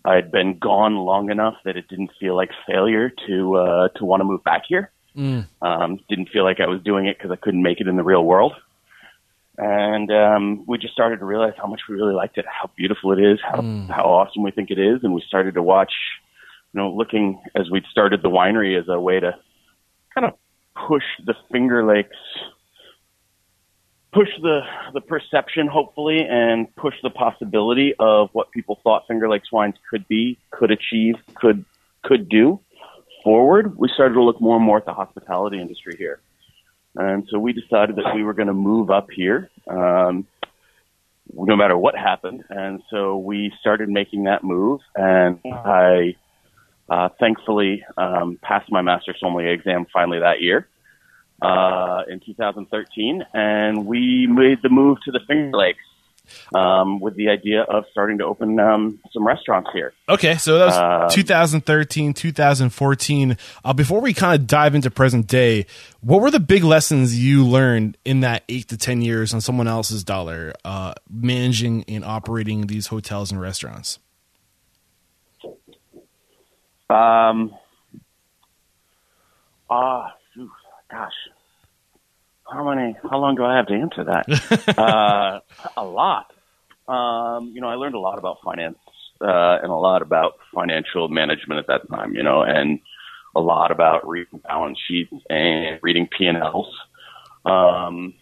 I 0.03 0.15
had 0.15 0.31
been 0.31 0.57
gone 0.57 0.95
long 0.95 1.29
enough 1.29 1.55
that 1.65 1.77
it 1.77 1.87
didn't 1.87 2.11
feel 2.19 2.35
like 2.35 2.49
failure 2.67 3.11
to 3.27 3.55
uh, 3.55 3.87
to 3.95 4.05
want 4.05 4.21
to 4.21 4.25
move 4.25 4.43
back 4.43 4.63
here. 4.67 4.91
Mm. 5.15 5.47
Um, 5.61 5.99
didn't 6.09 6.29
feel 6.29 6.43
like 6.43 6.59
I 6.59 6.67
was 6.67 6.81
doing 6.81 7.05
it 7.05 7.17
because 7.17 7.31
I 7.31 7.35
couldn't 7.35 7.61
make 7.61 7.81
it 7.81 7.87
in 7.87 7.97
the 7.97 8.03
real 8.03 8.23
world 8.23 8.53
and 9.57 10.11
um, 10.11 10.63
we 10.67 10.77
just 10.77 10.93
started 10.93 11.19
to 11.19 11.25
realize 11.25 11.53
how 11.57 11.67
much 11.67 11.81
we 11.87 11.95
really 11.95 12.15
liked 12.15 12.37
it, 12.37 12.45
how 12.47 12.69
beautiful 12.75 13.11
it 13.11 13.19
is, 13.19 13.39
how 13.43 13.59
mm. 13.59 13.87
how 13.89 14.03
awesome 14.03 14.43
we 14.43 14.51
think 14.51 14.71
it 14.71 14.79
is, 14.79 14.99
and 15.03 15.13
we 15.13 15.23
started 15.27 15.53
to 15.53 15.61
watch, 15.61 15.93
you 16.73 16.79
know, 16.79 16.89
looking 16.91 17.41
as 17.55 17.69
we'd 17.69 17.85
started 17.91 18.21
the 18.21 18.29
winery 18.29 18.79
as 18.79 18.87
a 18.87 18.99
way 18.99 19.19
to 19.19 19.35
kind 20.13 20.25
of 20.25 20.33
push 20.87 21.03
the 21.25 21.35
Finger 21.51 21.85
Lakes, 21.85 22.17
push 24.13 24.29
the 24.41 24.61
the 24.93 25.01
perception, 25.01 25.67
hopefully, 25.67 26.25
and 26.29 26.73
push 26.75 26.95
the 27.03 27.09
possibility 27.09 27.93
of 27.99 28.29
what 28.33 28.51
people 28.51 28.79
thought 28.83 29.03
Finger 29.07 29.29
Lakes 29.29 29.51
wines 29.51 29.75
could 29.89 30.07
be, 30.07 30.37
could 30.51 30.71
achieve, 30.71 31.15
could 31.35 31.65
could 32.03 32.29
do 32.29 32.59
forward. 33.23 33.77
We 33.77 33.89
started 33.93 34.15
to 34.15 34.23
look 34.23 34.41
more 34.41 34.55
and 34.55 34.65
more 34.65 34.77
at 34.77 34.85
the 34.85 34.93
hospitality 34.93 35.59
industry 35.61 35.95
here 35.97 36.19
and 36.95 37.27
so 37.29 37.39
we 37.39 37.53
decided 37.53 37.95
that 37.95 38.13
we 38.13 38.23
were 38.23 38.33
going 38.33 38.47
to 38.47 38.53
move 38.53 38.89
up 38.89 39.07
here. 39.11 39.49
Um, 39.67 40.27
no 41.33 41.55
matter 41.55 41.77
what 41.77 41.95
happened. 41.95 42.43
And 42.49 42.81
so 42.89 43.17
we 43.17 43.53
started 43.61 43.87
making 43.87 44.25
that 44.25 44.43
move, 44.43 44.81
and 44.95 45.39
I 45.45 46.15
uh, 46.89 47.09
thankfully 47.19 47.85
um, 47.95 48.37
passed 48.41 48.69
my 48.69 48.81
master 48.81 49.15
sommelier 49.17 49.53
exam 49.53 49.85
finally 49.93 50.19
that 50.19 50.41
year 50.41 50.67
uh, 51.41 52.03
in 52.09 52.19
2013, 52.19 53.25
and 53.33 53.85
we 53.85 54.27
made 54.27 54.61
the 54.61 54.69
move 54.69 54.97
to 55.05 55.11
the 55.11 55.19
Finger 55.27 55.57
Lakes 55.57 55.79
um, 56.55 56.99
with 56.99 57.15
the 57.15 57.29
idea 57.29 57.61
of 57.63 57.85
starting 57.91 58.19
to 58.19 58.25
open 58.25 58.59
um, 58.59 58.99
some 59.11 59.25
restaurants 59.25 59.69
here. 59.73 59.93
Okay, 60.07 60.35
so 60.37 60.59
that 60.59 60.65
was 60.67 60.77
Um, 60.77 61.09
2013, 61.09 62.13
2014. 62.13 63.37
Uh, 63.63 63.73
before 63.73 64.01
we 64.01 64.13
kind 64.13 64.39
of 64.39 64.47
dive 64.47 64.75
into 64.75 64.89
present 64.91 65.27
day, 65.27 65.65
what 66.01 66.21
were 66.21 66.31
the 66.31 66.39
big 66.39 66.63
lessons 66.63 67.17
you 67.17 67.45
learned 67.45 67.97
in 68.05 68.21
that 68.21 68.43
eight 68.49 68.67
to 68.69 68.77
10 68.77 69.01
years 69.01 69.33
on 69.33 69.41
someone 69.41 69.67
else's 69.67 70.03
dollar, 70.03 70.53
uh, 70.63 70.93
managing 71.09 71.83
and 71.87 72.05
operating 72.05 72.67
these 72.67 72.87
hotels 72.87 73.31
and 73.31 73.41
restaurants? 73.41 73.99
Um, 76.89 77.53
ah, 79.69 80.07
phew, 80.09 80.20
gosh, 80.91 81.13
how 82.51 82.69
many? 82.69 82.97
How 83.09 83.19
long 83.19 83.35
do 83.35 83.43
I 83.45 83.55
have 83.55 83.67
to 83.67 83.73
answer 83.73 84.03
that? 84.03 84.77
uh, 84.77 85.39
a 85.77 85.85
lot. 85.85 86.33
Um, 86.87 87.51
you 87.53 87.61
know, 87.61 87.69
I 87.69 87.75
learned 87.75 87.95
a 87.95 87.99
lot 87.99 88.17
about 88.17 88.37
finance 88.43 88.77
uh, 89.21 89.59
and 89.61 89.71
a 89.71 89.75
lot 89.75 90.01
about 90.01 90.33
financial 90.53 91.07
management 91.07 91.59
at 91.59 91.67
that 91.67 91.89
time. 91.89 92.13
You 92.13 92.23
know, 92.23 92.41
and 92.43 92.79
a 93.35 93.39
lot 93.39 93.71
about 93.71 94.07
reading 94.07 94.39
balance 94.39 94.77
sheets 94.87 95.13
and 95.29 95.79
reading 95.81 96.07
P 96.17 96.25
and 96.25 96.37
Ls. 96.37 96.67
Um, 97.45 98.13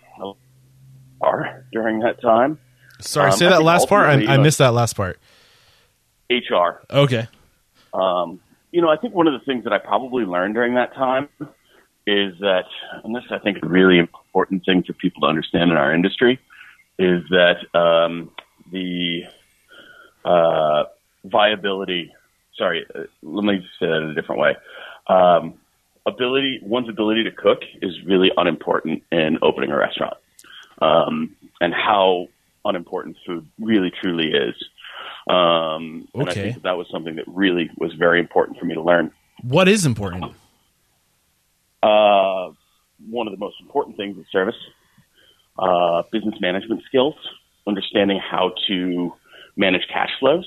are 1.22 1.66
during 1.74 2.00
that 2.00 2.22
time 2.22 2.58
Sorry, 3.02 3.32
Um, 3.32 3.38
say 3.38 3.48
that 3.48 3.64
last 3.64 3.88
part. 3.88 4.10
I, 4.10 4.34
I 4.34 4.38
missed 4.38 4.58
that 4.58 4.74
last 4.74 4.96
part. 4.96 5.20
HR. 6.30 6.82
Okay. 6.90 7.28
Um, 7.94 8.40
you 8.72 8.82
know, 8.82 8.90
I 8.90 8.98
think 8.98 9.16
one 9.16 9.28
of 9.28 9.34
the 9.34 9.44
things 9.46 9.64
that 9.64 9.74
I 9.74 9.80
probably 9.80 10.26
learned 10.26 10.54
during 10.54 10.76
that 10.76 10.94
time 10.94 11.30
is 12.10 12.40
that, 12.40 12.66
and 13.04 13.16
this 13.16 13.24
I 13.30 13.40
think 13.40 13.58
is 13.58 13.64
a 13.64 13.70
really 13.70 14.00
important 14.00 14.66
thing 14.66 14.84
for 14.84 14.94
people 14.94 15.22
to 15.22 15.28
understand 15.28 15.72
in 15.72 15.78
our 15.78 15.94
industry, 15.94 16.40
is 16.98 17.24
that 17.30 17.58
um, 17.74 18.32
the 18.72 19.24
uh, 20.26 20.84
viability. 21.26 22.12
Sorry, 22.58 22.86
uh, 22.94 23.04
let 23.22 23.46
me 23.46 23.66
say 23.80 23.88
that 23.88 24.02
in 24.02 24.10
a 24.10 24.16
different 24.16 24.42
way. 24.42 24.56
Um, 25.08 25.54
ability, 26.06 26.60
one's 26.62 26.90
ability 26.90 27.24
to 27.24 27.32
cook 27.32 27.60
is 27.82 27.94
really 28.06 28.32
unimportant 28.36 29.04
in 29.12 29.38
opening 29.42 29.72
a 29.72 29.78
restaurant, 29.78 30.18
um, 30.82 31.36
and 31.62 31.74
how 31.74 32.28
unimportant 32.66 33.16
food 33.26 33.48
really 33.60 33.92
truly 34.02 34.30
is. 34.32 34.56
Um, 35.28 36.08
and 36.14 36.28
I 36.28 36.32
Okay. 36.32 36.42
think 36.42 36.56
that, 36.56 36.64
that 36.64 36.78
was 36.78 36.88
something 36.92 37.16
that 37.16 37.26
really 37.28 37.70
was 37.78 37.94
very 37.94 38.20
important 38.20 38.58
for 38.60 38.66
me 38.66 38.74
to 38.74 38.82
learn. 38.82 39.12
What 39.42 39.68
is 39.70 39.86
important? 39.86 40.34
Uh, 41.82 42.52
one 43.10 43.28
of 43.28 43.32
the 43.32 43.38
most 43.38 43.56
important 43.62 43.98
things 43.98 44.18
is 44.18 44.26
service, 44.32 44.56
uh, 45.58 46.04
business 46.12 46.36
management 46.42 46.82
skills, 46.88 47.16
understanding 47.68 48.20
how 48.20 48.52
to 48.68 49.14
manage 49.56 49.84
cash 49.92 50.10
flows, 50.20 50.46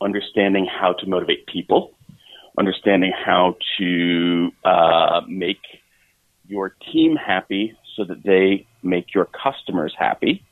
understanding 0.00 0.66
how 0.66 0.92
to 0.92 1.06
motivate 1.06 1.46
people, 1.46 1.92
understanding 2.58 3.12
how 3.12 3.56
to 3.78 4.50
uh, 4.64 5.20
make 5.28 5.60
your 6.48 6.76
team 6.92 7.16
happy 7.16 7.76
so 7.96 8.04
that 8.04 8.22
they 8.22 8.66
make 8.82 9.14
your 9.14 9.26
customers 9.26 9.94
happy. 9.98 10.44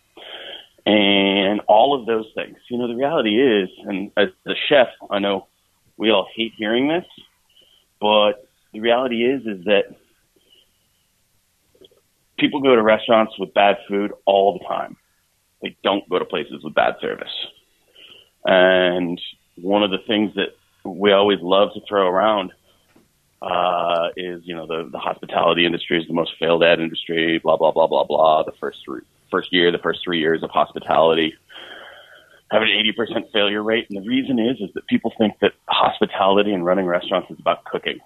And 0.87 1.61
all 1.67 1.99
of 1.99 2.07
those 2.07 2.27
things. 2.35 2.57
You 2.69 2.79
know, 2.79 2.89
the 2.89 2.95
reality 2.95 3.41
is, 3.41 3.71
and 3.87 4.11
as 4.17 4.29
a 4.47 4.53
chef, 4.69 4.89
I 5.11 5.19
know 5.19 5.47
we 5.97 6.11
all 6.11 6.27
hate 6.37 6.53
hearing 6.59 6.89
this, 6.89 7.07
but 8.01 8.47
the 8.75 8.81
reality 8.81 9.25
is, 9.25 9.47
is 9.47 9.65
that 9.65 9.85
people 12.39 12.61
go 12.61 12.75
to 12.75 12.83
restaurants 12.83 13.33
with 13.39 13.55
bad 13.55 13.77
food 13.89 14.13
all 14.27 14.59
the 14.59 14.65
time. 14.67 14.97
They 15.63 15.77
don't 15.83 16.07
go 16.11 16.19
to 16.19 16.25
places 16.25 16.63
with 16.63 16.75
bad 16.75 16.97
service. 17.01 17.33
And 18.45 19.19
one 19.57 19.83
of 19.83 19.91
the 19.91 19.99
things 20.07 20.35
that 20.35 20.49
we 20.85 21.13
always 21.13 21.39
love 21.41 21.73
to 21.75 21.81
throw 21.89 22.09
around 22.09 22.53
uh, 23.41 24.09
is, 24.17 24.43
you 24.45 24.57
know, 24.57 24.67
the, 24.67 24.89
the 24.91 24.99
hospitality 24.99 25.65
industry 25.65 25.99
is 26.01 26.09
the 26.09 26.15
most 26.15 26.33
failed 26.39 26.65
ad 26.65 26.81
industry, 26.81 27.39
blah, 27.39 27.57
blah, 27.57 27.71
blah, 27.71 27.87
blah, 27.87 28.05
blah. 28.05 28.43
The 28.43 28.53
first 28.59 28.81
three, 28.85 29.03
first 29.31 29.53
year, 29.53 29.71
the 29.71 29.79
first 29.79 30.01
three 30.03 30.19
years 30.19 30.43
of 30.43 30.51
hospitality 30.51 31.35
have 32.51 32.63
an 32.63 32.69
80% 32.69 33.33
failure 33.33 33.63
rate. 33.63 33.87
And 33.89 34.03
the 34.03 34.09
reason 34.09 34.39
is, 34.39 34.61
is 34.61 34.71
that 34.75 34.87
people 34.89 35.13
think 35.17 35.39
that 35.41 35.53
hospitality 35.69 36.53
and 36.53 36.65
running 36.65 36.87
restaurants 36.87 37.31
is 37.31 37.39
about 37.39 37.65
cooking. 37.65 38.01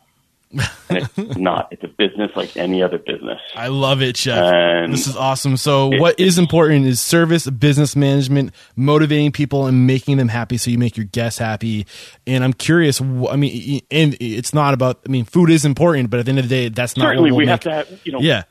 And 0.51 1.09
it's 1.17 1.17
not. 1.39 1.69
It's 1.71 1.85
a 1.85 1.89
business 1.89 2.31
like 2.35 2.57
any 2.57 2.83
other 2.83 2.99
business. 2.99 3.41
I 3.55 3.69
love 3.69 4.01
it, 4.03 4.17
chef. 4.17 4.39
And 4.43 4.93
this 4.93 5.07
is 5.07 5.17
awesome. 5.17 5.57
So, 5.57 5.93
it- 5.93 6.01
what 6.01 6.19
is 6.19 6.39
important 6.39 6.87
is 6.87 7.01
service, 7.01 7.49
business 7.49 7.95
management, 7.95 8.55
motivating 8.77 9.33
people, 9.33 9.67
and 9.67 9.87
making 9.87 10.17
them 10.17 10.29
happy. 10.29 10.57
So 10.57 10.71
you 10.71 10.79
make 10.79 10.97
your 10.97 11.07
guests 11.07 11.39
happy. 11.39 11.87
And 12.27 12.43
I'm 12.43 12.53
curious. 12.53 13.01
I 13.01 13.37
mean, 13.37 13.83
and 13.91 14.17
it's 14.21 14.55
not 14.55 14.75
about. 14.75 15.01
I 15.07 15.11
mean, 15.11 15.25
food 15.25 15.51
is 15.51 15.65
important, 15.65 16.11
but 16.11 16.21
at 16.21 16.27
the 16.27 16.31
end 16.31 16.39
of 16.39 16.49
the 16.49 16.55
day, 16.55 16.69
that's 16.69 16.97
not 16.97 17.05
certainly 17.05 17.31
what 17.31 17.35
will 17.35 17.39
we 17.39 17.45
make, 17.47 17.51
have 17.51 17.61
to 17.61 17.73
have, 17.73 18.01
you 18.05 18.13
know, 18.13 18.21
Yeah, 18.21 18.45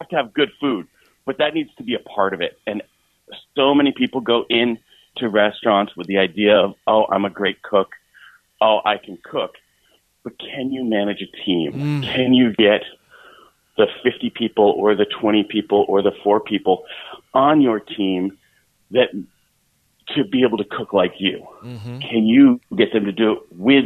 have 0.00 0.08
to 0.10 0.16
have 0.16 0.32
good 0.32 0.50
food, 0.60 0.86
but 1.26 1.38
that 1.38 1.54
needs 1.54 1.70
to 1.76 1.82
be 1.82 1.94
a 1.94 1.98
part 2.00 2.34
of 2.34 2.40
it. 2.40 2.58
And 2.66 2.82
so 3.56 3.74
many 3.74 3.92
people 3.92 4.20
go 4.20 4.44
in 4.48 4.78
to 5.16 5.28
restaurants 5.28 5.96
with 5.96 6.06
the 6.06 6.18
idea 6.18 6.56
of, 6.56 6.74
oh, 6.86 7.06
I'm 7.10 7.24
a 7.24 7.30
great 7.30 7.62
cook. 7.62 7.90
Oh, 8.60 8.80
I 8.84 8.96
can 8.98 9.18
cook. 9.22 9.56
But 10.24 10.38
can 10.38 10.70
you 10.70 10.84
manage 10.84 11.22
a 11.22 11.44
team? 11.44 11.72
Mm. 11.72 12.02
Can 12.02 12.34
you 12.34 12.52
get 12.54 12.82
the 13.76 13.86
50 14.04 14.30
people 14.30 14.74
or 14.76 14.94
the 14.94 15.06
20 15.20 15.44
people 15.44 15.84
or 15.88 16.02
the 16.02 16.12
four 16.22 16.40
people 16.40 16.84
on 17.34 17.60
your 17.60 17.80
team 17.80 18.38
that 18.90 19.08
to 20.14 20.24
be 20.24 20.42
able 20.44 20.58
to 20.58 20.64
cook 20.64 20.92
like 20.92 21.14
you? 21.18 21.46
Mm-hmm. 21.62 22.00
Can 22.00 22.26
you 22.26 22.60
get 22.76 22.92
them 22.92 23.06
to 23.06 23.12
do 23.12 23.32
it 23.32 23.38
with? 23.50 23.84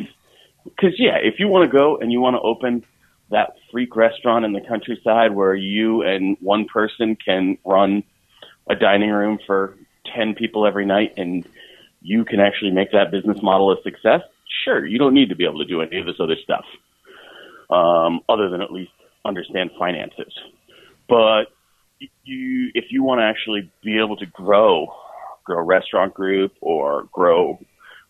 Because 0.65 0.99
yeah, 0.99 1.17
if 1.23 1.39
you 1.39 1.49
want 1.49 1.71
to 1.71 1.77
go 1.77 1.97
and 1.97 2.13
you 2.13 2.21
want 2.21 2.35
to 2.35 2.41
open 2.41 2.85
that 3.31 3.55
freak 3.71 3.97
restaurant 3.97 4.45
in 4.45 4.53
the 4.53 4.61
countryside 4.61 5.35
where 5.35 5.55
you 5.55 6.03
and 6.03 6.37
one 6.41 6.67
person 6.67 7.17
can 7.17 7.59
run 7.65 8.03
a 8.69 8.75
dining 8.75 9.11
room 9.11 9.39
for 9.47 9.77
10 10.15 10.35
people 10.35 10.67
every 10.67 10.87
night 10.87 11.15
and 11.17 11.47
you 12.03 12.25
can 12.25 12.41
actually 12.41 12.71
make 12.71 12.93
that 12.93 13.11
business 13.11 13.43
model 13.43 13.73
a 13.73 13.83
success, 13.83 14.23
sure, 14.65 14.87
you 14.87 14.99
don't 14.99 15.15
need 15.15 15.29
to 15.31 15.37
be 15.37 15.45
able 15.45 15.59
to 15.59 15.65
do 15.65 15.81
any 15.81 15.99
of 15.99 16.07
this 16.07 16.17
other 16.21 16.37
stuff, 16.43 16.65
um, 17.71 18.21
other 18.29 18.49
than 18.49 18.61
at 18.61 18.73
least 18.73 18.93
understand 19.25 19.71
finances. 19.79 20.33
But 21.09 21.45
you, 22.25 22.71
if 22.75 22.87
you 22.91 23.03
want 23.03 23.21
to 23.21 23.25
actually 23.25 23.71
be 23.83 23.99
able 23.99 24.17
to 24.17 24.27
grow, 24.27 24.89
grow 25.45 25.59
a 25.59 25.63
restaurant 25.63 26.15
group 26.15 26.53
or 26.61 27.09
grow 27.13 27.59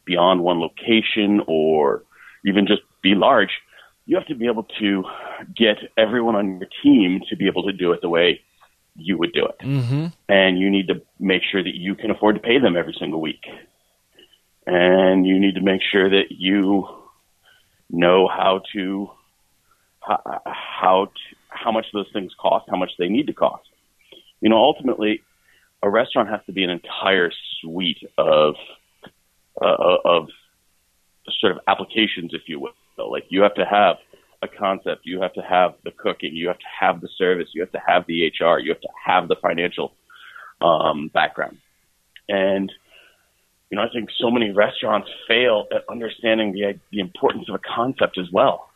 beyond 0.05 0.43
one 0.43 0.61
location 0.61 1.41
or 1.47 2.03
even 2.45 2.67
just 2.67 2.83
be 3.03 3.15
large, 3.15 3.51
you 4.07 4.17
have 4.17 4.27
to 4.27 4.35
be 4.35 4.47
able 4.47 4.67
to 4.79 5.05
get 5.55 5.77
everyone 5.97 6.37
on 6.37 6.59
your 6.59 6.69
team 6.83 7.21
to 7.29 7.37
be 7.37 7.47
able 7.47 7.65
to 7.65 7.73
do 7.73 7.93
it 7.93 8.01
the 8.01 8.09
way 8.09 8.41
you 8.95 9.19
would 9.19 9.33
do 9.33 9.45
it. 9.45 9.59
mm-hmm. 9.61 10.07
And 10.29 10.59
you 10.59 10.71
need 10.71 10.89
to 10.89 11.03
make 11.19 11.43
sure 11.51 11.63
that 11.63 11.75
you 11.75 11.95
can 11.95 12.11
afford 12.11 12.37
to 12.37 12.41
pay 12.41 12.59
them 12.59 12.77
every 12.77 12.95
single 12.99 13.21
week. 13.21 13.45
And 14.67 15.27
you 15.27 15.39
need 15.39 15.55
to 15.55 15.61
make 15.61 15.81
sure 15.93 16.11
that 16.11 16.31
you 16.31 16.89
know 17.89 18.29
how 18.29 18.63
to 18.73 19.11
how, 20.01 20.41
how 20.45 21.05
to, 21.07 21.37
how 21.49 21.73
much 21.73 21.87
those 21.93 22.09
things 22.13 22.33
cost, 22.41 22.67
how 22.69 22.77
much 22.77 22.91
they 22.99 23.09
need 23.09 23.27
to 23.29 23.33
cost. 23.33 23.69
You 24.41 24.51
know, 24.51 24.57
ultimately, 24.57 25.23
a 25.83 25.91
restaurant 25.91 26.29
has 26.29 26.41
to 26.47 26.53
be 26.53 26.65
an 26.65 26.71
entire 26.71 27.31
suite 27.61 28.03
of 28.19 28.55
uh, 29.61 29.97
of 30.05 30.29
sort 31.41 31.53
of 31.53 31.59
applications, 31.67 32.33
if 32.33 32.43
you 32.47 32.61
will. 32.61 32.73
Like 33.11 33.27
you 33.29 33.43
have 33.43 33.55
to 33.55 33.65
have 33.65 33.97
a 34.43 34.49
concept, 34.49 35.03
you 35.05 35.21
have 35.21 35.33
to 35.35 35.43
have 35.43 35.75
the 35.85 35.91
cooking, 35.91 36.35
you 36.35 36.49
have 36.49 36.59
to 36.59 36.67
have 36.81 37.01
the 37.01 37.09
service, 37.17 37.49
you 37.55 37.63
have 37.63 37.73
to 37.73 37.81
have 37.87 38.07
the 38.07 38.27
HR, 38.27 38.59
you 38.59 38.71
have 38.73 38.81
to 38.81 38.89
have 39.05 39.29
the 39.29 39.37
financial 39.37 39.93
um, 40.61 41.09
background. 41.13 41.59
And 42.29 42.73
you 43.71 43.77
know, 43.77 43.83
I 43.83 43.89
think 43.93 44.11
so 44.19 44.31
many 44.31 44.53
restaurants 44.53 45.09
fail 45.27 45.67
at 45.75 45.83
understanding 45.89 46.53
the 46.53 46.79
the 46.91 47.01
importance 47.01 47.49
of 47.49 47.55
a 47.55 47.59
concept 47.59 48.19
as 48.19 48.31
well. 48.33 48.71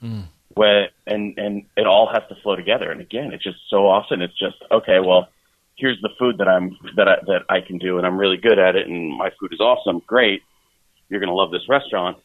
Hmm. 0.00 0.22
Where 0.54 0.90
and 1.06 1.38
and 1.38 1.64
it 1.76 1.86
all 1.86 2.08
has 2.12 2.22
to 2.28 2.36
flow 2.42 2.56
together. 2.56 2.90
And 2.90 3.00
again, 3.00 3.32
it's 3.32 3.42
just 3.42 3.58
so 3.70 3.86
often 3.88 4.22
it's 4.22 4.38
just 4.38 4.56
okay. 4.70 5.00
Well, 5.00 5.28
here's 5.76 6.00
the 6.02 6.10
food 6.18 6.38
that 6.38 6.46
I'm 6.46 6.76
that 6.96 7.08
I, 7.08 7.16
that 7.26 7.42
I 7.48 7.60
can 7.60 7.78
do, 7.78 7.98
and 7.98 8.06
I'm 8.06 8.16
really 8.16 8.36
good 8.36 8.58
at 8.58 8.76
it, 8.76 8.86
and 8.86 9.16
my 9.16 9.30
food 9.40 9.52
is 9.52 9.60
awesome. 9.60 10.02
Great, 10.06 10.42
you're 11.08 11.20
going 11.20 11.30
to 11.30 11.34
love 11.34 11.50
this 11.50 11.68
restaurant. 11.68 12.18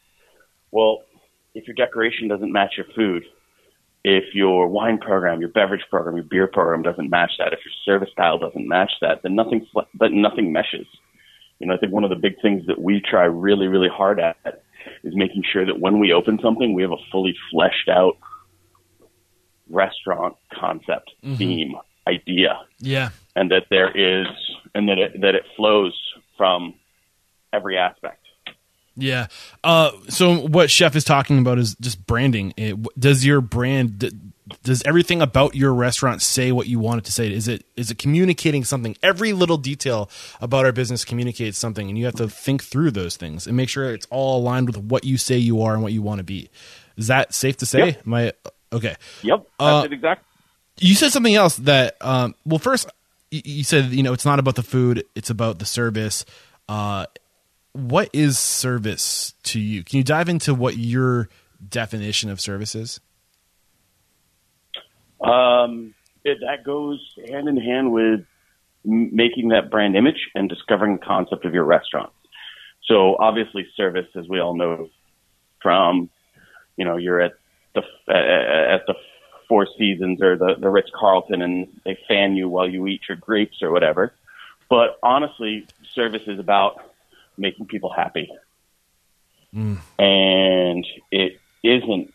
Well, 0.70 1.02
if 1.54 1.66
your 1.66 1.74
decoration 1.74 2.28
doesn't 2.28 2.52
match 2.52 2.74
your 2.76 2.86
food, 2.94 3.24
If 4.02 4.34
your 4.34 4.66
wine 4.68 4.98
program, 4.98 5.40
your 5.40 5.50
beverage 5.50 5.84
program, 5.90 6.16
your 6.16 6.24
beer 6.24 6.46
program 6.46 6.82
doesn't 6.82 7.10
match 7.10 7.32
that, 7.38 7.52
if 7.52 7.60
your 7.64 7.74
service 7.84 8.10
style 8.12 8.38
doesn't 8.38 8.66
match 8.66 8.92
that, 9.02 9.22
then 9.22 9.34
nothing, 9.34 9.66
but 9.74 10.12
nothing 10.12 10.52
meshes. 10.52 10.86
You 11.60 11.66
know, 11.66 11.74
I 11.74 11.76
think 11.76 11.92
one 11.92 12.04
of 12.04 12.10
the 12.10 12.16
big 12.16 12.40
things 12.40 12.66
that 12.66 12.80
we 12.80 13.00
try 13.00 13.24
really, 13.24 13.68
really 13.68 13.88
hard 13.88 14.18
at 14.18 14.36
is 15.04 15.14
making 15.14 15.44
sure 15.52 15.64
that 15.66 15.78
when 15.78 16.00
we 16.00 16.12
open 16.12 16.38
something, 16.42 16.72
we 16.74 16.82
have 16.82 16.90
a 16.90 16.96
fully 17.12 17.36
fleshed 17.50 17.88
out 17.88 18.16
restaurant 19.68 20.36
concept, 20.52 21.12
mm-hmm. 21.22 21.36
theme, 21.36 21.74
idea. 22.08 22.60
Yeah. 22.78 23.10
And 23.36 23.50
that 23.50 23.66
there 23.70 23.90
is, 23.90 24.26
and 24.74 24.88
that 24.88 24.98
it, 24.98 25.20
that 25.20 25.34
it 25.34 25.44
flows 25.56 25.96
from 26.36 26.74
every 27.52 27.76
aspect. 27.76 28.26
Yeah. 28.96 29.28
Uh, 29.62 29.92
so 30.08 30.46
what 30.46 30.70
Chef 30.70 30.96
is 30.96 31.04
talking 31.04 31.38
about 31.38 31.58
is 31.58 31.74
just 31.76 32.04
branding. 32.06 32.52
It, 32.56 32.76
does 32.98 33.24
your 33.24 33.40
brand 33.40 34.29
does 34.62 34.82
everything 34.84 35.22
about 35.22 35.54
your 35.54 35.72
restaurant 35.72 36.22
say 36.22 36.52
what 36.52 36.66
you 36.66 36.78
want 36.78 36.98
it 36.98 37.04
to 37.04 37.12
say? 37.12 37.32
Is 37.32 37.48
it 37.48 37.64
is 37.76 37.90
it 37.90 37.98
communicating 37.98 38.64
something? 38.64 38.96
Every 39.02 39.32
little 39.32 39.56
detail 39.56 40.10
about 40.40 40.64
our 40.64 40.72
business 40.72 41.04
communicates 41.04 41.58
something, 41.58 41.88
and 41.88 41.98
you 41.98 42.04
have 42.04 42.16
to 42.16 42.28
think 42.28 42.62
through 42.62 42.92
those 42.92 43.16
things 43.16 43.46
and 43.46 43.56
make 43.56 43.68
sure 43.68 43.92
it's 43.92 44.06
all 44.10 44.40
aligned 44.40 44.68
with 44.68 44.78
what 44.78 45.04
you 45.04 45.18
say 45.18 45.36
you 45.36 45.62
are 45.62 45.74
and 45.74 45.82
what 45.82 45.92
you 45.92 46.02
want 46.02 46.18
to 46.18 46.24
be. 46.24 46.50
Is 46.96 47.06
that 47.08 47.34
safe 47.34 47.56
to 47.58 47.66
say? 47.66 47.86
Yep. 47.86 48.06
Am 48.06 48.14
I 48.14 48.32
okay? 48.72 48.96
Yep. 49.22 49.46
Uh, 49.58 49.82
That's 49.82 49.92
uh, 49.92 49.94
exact. 49.94 50.24
You 50.78 50.94
said 50.94 51.12
something 51.12 51.34
else 51.34 51.56
that 51.56 51.96
um, 52.00 52.34
well, 52.44 52.58
first 52.58 52.88
you 53.30 53.64
said 53.64 53.86
you 53.86 54.02
know 54.02 54.12
it's 54.12 54.24
not 54.24 54.38
about 54.38 54.56
the 54.56 54.62
food; 54.62 55.04
it's 55.14 55.30
about 55.30 55.58
the 55.58 55.66
service. 55.66 56.24
Uh, 56.68 57.06
what 57.72 58.10
is 58.12 58.38
service 58.38 59.34
to 59.44 59.60
you? 59.60 59.84
Can 59.84 59.98
you 59.98 60.04
dive 60.04 60.28
into 60.28 60.54
what 60.54 60.76
your 60.76 61.28
definition 61.68 62.30
of 62.30 62.40
service 62.40 62.74
is? 62.74 63.00
Um, 65.20 65.94
it, 66.24 66.38
that 66.40 66.64
goes 66.64 67.00
hand 67.28 67.48
in 67.48 67.56
hand 67.56 67.92
with 67.92 68.24
making 68.84 69.48
that 69.48 69.70
brand 69.70 69.96
image 69.96 70.30
and 70.34 70.48
discovering 70.48 70.96
the 70.96 71.04
concept 71.04 71.44
of 71.44 71.54
your 71.54 71.64
restaurant. 71.64 72.10
So 72.84 73.16
obviously, 73.18 73.66
service, 73.76 74.08
as 74.16 74.28
we 74.28 74.40
all 74.40 74.56
know, 74.56 74.88
from 75.62 76.10
you 76.76 76.84
know 76.84 76.96
you're 76.96 77.20
at 77.20 77.32
the 77.74 77.82
at 78.08 78.86
the 78.86 78.94
Four 79.48 79.66
Seasons 79.78 80.22
or 80.22 80.36
the 80.36 80.54
the 80.58 80.68
Ritz 80.68 80.90
Carlton, 80.94 81.42
and 81.42 81.80
they 81.84 81.98
fan 82.08 82.36
you 82.36 82.48
while 82.48 82.68
you 82.68 82.86
eat 82.86 83.02
your 83.08 83.16
grapes 83.16 83.62
or 83.62 83.70
whatever. 83.70 84.14
But 84.68 84.98
honestly, 85.02 85.66
service 85.92 86.22
is 86.26 86.38
about 86.38 86.80
making 87.36 87.66
people 87.66 87.90
happy. 87.90 88.30
Mm. 89.54 89.78
And 89.98 90.86
it 91.10 91.40
isn't 91.62 92.14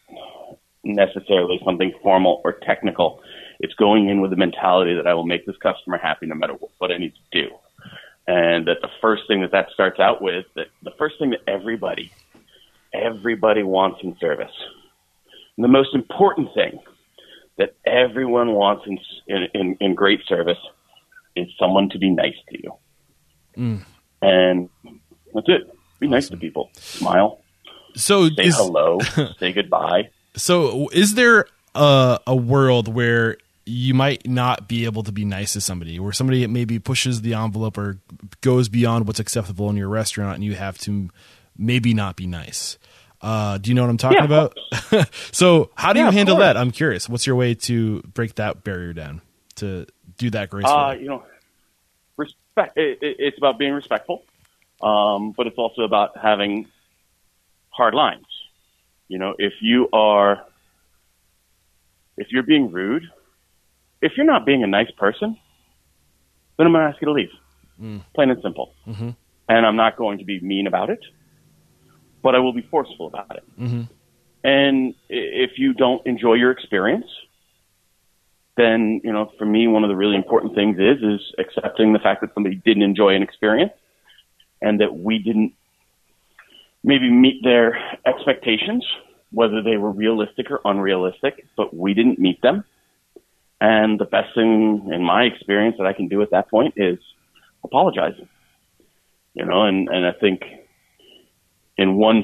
necessarily 0.85 1.59
something 1.65 1.91
formal 2.01 2.41
or 2.43 2.53
technical. 2.53 3.21
It's 3.59 3.73
going 3.73 4.09
in 4.09 4.21
with 4.21 4.31
the 4.31 4.37
mentality 4.37 4.93
that 4.95 5.07
I 5.07 5.13
will 5.13 5.25
make 5.25 5.45
this 5.45 5.57
customer 5.57 5.97
happy 5.97 6.25
no 6.25 6.35
matter 6.35 6.53
what 6.77 6.91
I 6.91 6.97
need 6.97 7.13
to 7.13 7.41
do. 7.41 7.55
And 8.27 8.67
that 8.67 8.81
the 8.81 8.89
first 9.01 9.23
thing 9.27 9.41
that 9.41 9.51
that 9.51 9.69
starts 9.73 9.99
out 9.99 10.21
with, 10.21 10.45
that 10.55 10.67
the 10.83 10.91
first 10.97 11.19
thing 11.19 11.31
that 11.31 11.41
everybody, 11.47 12.11
everybody 12.93 13.63
wants 13.63 13.99
in 14.03 14.17
service, 14.19 14.51
and 15.57 15.63
the 15.63 15.69
most 15.69 15.93
important 15.93 16.49
thing 16.53 16.79
that 17.57 17.75
everyone 17.85 18.53
wants 18.53 18.85
in, 19.27 19.47
in, 19.53 19.77
in, 19.79 19.95
great 19.95 20.21
service 20.27 20.57
is 21.35 21.47
someone 21.57 21.89
to 21.89 21.97
be 21.97 22.09
nice 22.09 22.35
to 22.49 22.61
you. 22.61 22.73
Mm. 23.57 23.85
And 24.21 24.69
that's 25.33 25.47
it. 25.47 25.71
Be 25.99 26.07
nice 26.07 26.29
to 26.29 26.37
people. 26.37 26.69
Smile. 26.73 27.39
So 27.95 28.27
say 28.29 28.45
is, 28.45 28.57
hello. 28.57 28.99
say 29.39 29.53
goodbye. 29.53 30.09
So 30.35 30.89
is 30.89 31.15
there 31.15 31.45
a, 31.73 32.19
a 32.27 32.35
world 32.35 32.93
where 32.93 33.37
you 33.65 33.93
might 33.93 34.27
not 34.27 34.67
be 34.67 34.85
able 34.85 35.03
to 35.03 35.11
be 35.11 35.25
nice 35.25 35.53
to 35.53 35.61
somebody, 35.61 35.99
where 35.99 36.11
somebody 36.11 36.45
maybe 36.47 36.77
pushes 36.79 37.21
the 37.21 37.33
envelope 37.33 37.77
or 37.77 37.99
goes 38.41 38.69
beyond 38.69 39.07
what's 39.07 39.19
acceptable 39.19 39.69
in 39.69 39.75
your 39.75 39.89
restaurant, 39.89 40.35
and 40.35 40.43
you 40.43 40.53
have 40.53 40.77
to 40.79 41.09
maybe 41.57 41.93
not 41.93 42.15
be 42.15 42.27
nice. 42.27 42.77
Uh, 43.21 43.57
do 43.57 43.71
you 43.71 43.73
know 43.73 43.81
what 43.81 43.89
I'm 43.89 43.97
talking 43.97 44.17
yeah, 44.19 44.25
about? 44.25 45.09
so, 45.31 45.71
how 45.73 45.93
do 45.93 45.99
yeah, 45.99 46.07
you 46.07 46.11
handle 46.11 46.37
that? 46.37 46.57
I'm 46.57 46.71
curious. 46.71 47.09
What's 47.09 47.25
your 47.25 47.35
way 47.35 47.55
to 47.55 48.01
break 48.01 48.35
that 48.35 48.63
barrier 48.63 48.93
down 48.93 49.21
to 49.55 49.87
do 50.17 50.29
that 50.29 50.51
gracefully? 50.51 50.75
Uh, 50.75 50.93
you 50.93 51.07
know, 51.07 51.23
respect. 52.17 52.77
It, 52.77 52.99
it, 53.01 53.15
it's 53.19 53.37
about 53.37 53.57
being 53.57 53.73
respectful. 53.73 54.23
Um, 54.81 55.31
but 55.31 55.47
it's 55.47 55.57
also 55.57 55.81
about 55.81 56.17
having 56.17 56.67
hard 57.69 57.95
lines. 57.95 58.25
You 59.07 59.19
know, 59.19 59.35
if 59.37 59.53
you 59.61 59.87
are, 59.93 60.45
if 62.17 62.27
you're 62.31 62.43
being 62.43 62.71
rude, 62.71 63.03
if 64.01 64.13
you're 64.17 64.25
not 64.25 64.45
being 64.45 64.63
a 64.63 64.67
nice 64.67 64.91
person, 64.91 65.37
then 66.57 66.67
I'm 66.67 66.73
going 66.73 66.83
to 66.83 66.89
ask 66.89 67.01
you 67.01 67.05
to 67.07 67.11
leave. 67.11 67.29
Mm. 67.81 68.03
Plain 68.13 68.31
and 68.31 68.41
simple. 68.41 68.73
Mm-hmm. 68.87 69.09
And 69.47 69.65
I'm 69.65 69.75
not 69.75 69.97
going 69.97 70.19
to 70.19 70.25
be 70.25 70.39
mean 70.39 70.67
about 70.67 70.89
it, 70.89 70.99
but 72.23 72.35
I 72.35 72.39
will 72.39 72.53
be 72.53 72.63
forceful 72.63 73.07
about 73.07 73.35
it. 73.35 73.43
Mm-hmm. 73.59 73.83
And 74.43 74.95
if 75.09 75.51
you 75.57 75.73
don't 75.73 76.05
enjoy 76.05 76.35
your 76.35 76.51
experience, 76.51 77.07
then 78.57 79.01
you 79.03 79.11
know, 79.11 79.31
for 79.37 79.45
me, 79.45 79.67
one 79.67 79.83
of 79.83 79.89
the 79.89 79.95
really 79.95 80.15
important 80.15 80.55
things 80.55 80.77
is 80.79 81.03
is 81.03 81.21
accepting 81.37 81.93
the 81.93 81.99
fact 81.99 82.21
that 82.21 82.33
somebody 82.33 82.55
didn't 82.55 82.83
enjoy 82.83 83.15
an 83.15 83.21
experience 83.21 83.73
and 84.61 84.79
that 84.79 84.95
we 84.95 85.19
didn't 85.19 85.53
maybe 86.85 87.09
meet 87.09 87.43
their 87.43 87.77
expectations, 88.05 88.85
whether 89.31 89.61
they 89.61 89.75
were 89.75 89.91
realistic 89.91 90.51
or 90.51 90.61
unrealistic, 90.63 91.45
but 91.57 91.75
we 91.75 91.95
didn't 91.95 92.19
meet 92.19 92.41
them. 92.41 92.63
And 93.59 93.99
the 93.99 94.05
best 94.05 94.35
thing 94.35 94.89
in 94.93 95.03
my 95.03 95.23
experience 95.23 95.77
that 95.79 95.87
I 95.87 95.93
can 95.93 96.07
do 96.07 96.21
at 96.21 96.29
that 96.31 96.49
point 96.49 96.75
is 96.77 96.99
apologizing. 97.63 98.29
You 99.33 99.45
know, 99.45 99.63
and, 99.63 99.89
and 99.89 100.05
I 100.05 100.11
think 100.11 100.43
in 101.77 101.95
one 101.95 102.23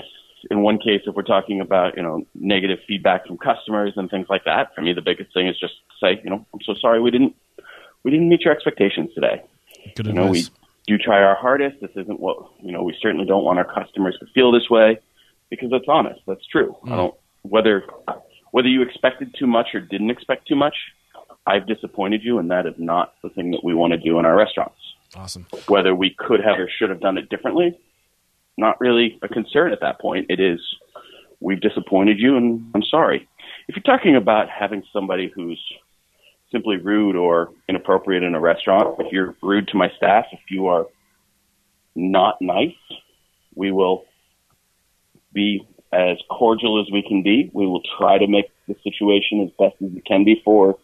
in 0.49 0.63
one 0.63 0.77
case, 0.77 1.01
if 1.05 1.15
we're 1.15 1.23
talking 1.23 1.59
about 1.59 1.97
you 1.97 2.03
know 2.03 2.25
negative 2.35 2.79
feedback 2.87 3.25
from 3.25 3.37
customers 3.37 3.93
and 3.95 4.09
things 4.09 4.27
like 4.29 4.45
that, 4.45 4.73
for 4.75 4.81
me 4.81 4.93
the 4.93 5.01
biggest 5.01 5.33
thing 5.33 5.47
is 5.47 5.59
just 5.59 5.73
say, 6.01 6.21
you 6.23 6.29
know, 6.29 6.45
I'm 6.53 6.61
so 6.65 6.73
sorry 6.79 7.01
we 7.01 7.11
didn't 7.11 7.35
we 8.03 8.11
didn't 8.11 8.29
meet 8.29 8.41
your 8.41 8.53
expectations 8.53 9.09
today. 9.15 9.41
Good 9.95 10.05
you 10.05 10.11
advice. 10.11 10.25
know, 10.25 10.31
we 10.31 10.45
do 10.87 10.97
try 10.97 11.21
our 11.21 11.35
hardest. 11.35 11.81
This 11.81 11.91
isn't 11.95 12.19
what 12.19 12.37
you 12.61 12.71
know. 12.71 12.83
We 12.83 12.95
certainly 13.01 13.25
don't 13.25 13.43
want 13.43 13.59
our 13.59 13.73
customers 13.73 14.17
to 14.19 14.25
feel 14.33 14.51
this 14.51 14.69
way 14.69 14.99
because 15.49 15.69
that's 15.69 15.85
honest. 15.87 16.21
That's 16.27 16.45
true. 16.47 16.75
Mm. 16.85 16.91
I 16.91 16.95
don't 16.97 17.15
whether 17.43 17.83
whether 18.51 18.67
you 18.67 18.81
expected 18.81 19.33
too 19.37 19.47
much 19.47 19.67
or 19.73 19.79
didn't 19.79 20.09
expect 20.09 20.47
too 20.47 20.55
much. 20.55 20.75
I've 21.47 21.65
disappointed 21.67 22.21
you, 22.23 22.37
and 22.37 22.51
that 22.51 22.65
is 22.65 22.75
not 22.77 23.13
the 23.23 23.29
thing 23.29 23.51
that 23.51 23.63
we 23.63 23.73
want 23.73 23.93
to 23.93 23.97
do 23.97 24.19
in 24.19 24.25
our 24.25 24.35
restaurants. 24.35 24.77
Awesome. 25.15 25.47
Whether 25.67 25.95
we 25.95 26.15
could 26.17 26.39
have 26.39 26.59
or 26.59 26.69
should 26.69 26.89
have 26.89 26.99
done 26.99 27.17
it 27.17 27.29
differently, 27.29 27.77
not 28.57 28.79
really 28.79 29.17
a 29.21 29.27
concern 29.27 29.71
at 29.71 29.81
that 29.81 29.99
point. 29.99 30.27
It 30.29 30.39
is 30.39 30.59
we've 31.39 31.59
disappointed 31.59 32.19
you, 32.19 32.37
and 32.37 32.69
I'm 32.75 32.83
sorry. 32.83 33.27
If 33.67 33.75
you're 33.75 33.97
talking 33.97 34.15
about 34.15 34.49
having 34.49 34.83
somebody 34.93 35.31
who's 35.33 35.61
simply 36.51 36.77
rude 36.77 37.15
or 37.15 37.51
inappropriate 37.69 38.23
in 38.23 38.35
a 38.35 38.39
restaurant, 38.39 38.99
if 38.99 39.11
you're 39.11 39.35
rude 39.41 39.67
to 39.69 39.77
my 39.77 39.89
staff, 39.97 40.25
if 40.31 40.39
you 40.49 40.67
are 40.67 40.87
not 41.95 42.41
nice, 42.41 42.75
we 43.55 43.71
will 43.71 44.05
be 45.33 45.67
as 45.93 46.17
cordial 46.29 46.81
as 46.81 46.91
we 46.91 47.03
can 47.05 47.23
be. 47.23 47.49
We 47.53 47.65
will 47.65 47.81
try 47.97 48.17
to 48.17 48.27
make 48.27 48.49
the 48.67 48.75
situation 48.83 49.41
as 49.41 49.49
best 49.59 49.81
as 49.81 49.95
it 49.95 50.05
can 50.05 50.23
be 50.23 50.41
for 50.43 50.77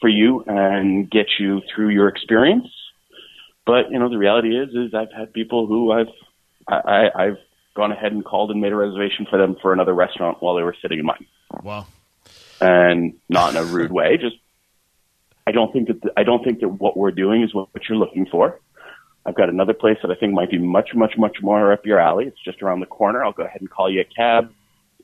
for 0.00 0.08
you 0.08 0.44
and 0.46 1.10
get 1.10 1.26
you 1.38 1.62
through 1.74 1.88
your 1.88 2.08
experience. 2.08 2.68
But 3.64 3.90
you 3.90 3.98
know, 3.98 4.08
the 4.08 4.18
reality 4.18 4.56
is, 4.56 4.70
is 4.70 4.94
I've 4.94 5.12
had 5.16 5.32
people 5.32 5.66
who 5.66 5.92
I've 5.92 6.12
I, 6.68 7.08
I've 7.14 7.38
gone 7.74 7.92
ahead 7.92 8.12
and 8.12 8.24
called 8.24 8.50
and 8.50 8.60
made 8.60 8.72
a 8.72 8.76
reservation 8.76 9.26
for 9.28 9.38
them 9.38 9.56
for 9.60 9.72
another 9.72 9.94
restaurant 9.94 10.38
while 10.40 10.56
they 10.56 10.62
were 10.62 10.76
sitting 10.80 10.98
in 10.98 11.06
mine. 11.06 11.26
Wow. 11.62 11.86
And 12.60 13.14
not 13.28 13.54
in 13.54 13.56
a 13.56 13.64
rude 13.64 13.92
way, 13.92 14.16
just 14.16 14.36
I 15.46 15.52
don't 15.52 15.72
think 15.72 15.88
that 15.88 16.02
the, 16.02 16.12
I 16.16 16.24
don't 16.24 16.42
think 16.42 16.60
that 16.60 16.68
what 16.68 16.96
we're 16.96 17.12
doing 17.12 17.42
is 17.42 17.54
what, 17.54 17.68
what 17.72 17.88
you're 17.88 17.98
looking 17.98 18.26
for. 18.26 18.60
I've 19.24 19.34
got 19.34 19.48
another 19.48 19.74
place 19.74 19.98
that 20.02 20.10
I 20.10 20.14
think 20.14 20.32
might 20.32 20.50
be 20.50 20.58
much, 20.58 20.90
much, 20.94 21.14
much 21.16 21.38
more 21.42 21.72
up 21.72 21.84
your 21.84 21.98
alley. 21.98 22.26
It's 22.26 22.42
just 22.44 22.62
around 22.62 22.80
the 22.80 22.86
corner. 22.86 23.24
I'll 23.24 23.32
go 23.32 23.44
ahead 23.44 23.60
and 23.60 23.70
call 23.70 23.90
you 23.90 24.00
a 24.00 24.04
cab. 24.04 24.52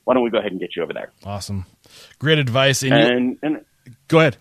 Why 0.05 0.15
don't 0.15 0.25
we 0.25 0.31
go 0.31 0.39
ahead 0.39 0.53
and 0.53 0.61
get 0.61 0.75
you 0.75 0.83
over 0.83 0.93
there? 0.93 1.13
Awesome, 1.25 1.67
great 2.19 2.39
advice. 2.39 2.83
And 2.83 2.93
and, 2.93 3.39
and 3.43 3.65
go 4.09 4.19
ahead. 4.19 4.37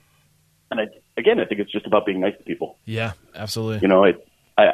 And 0.71 0.79
I, 0.79 0.83
again, 1.17 1.39
I 1.39 1.45
think 1.45 1.61
it's 1.61 1.71
just 1.71 1.85
about 1.85 2.05
being 2.05 2.19
nice 2.19 2.37
to 2.37 2.43
people. 2.43 2.77
Yeah, 2.85 3.13
absolutely. 3.35 3.79
You 3.81 3.87
know, 3.87 4.05
it, 4.05 4.27
I, 4.57 4.71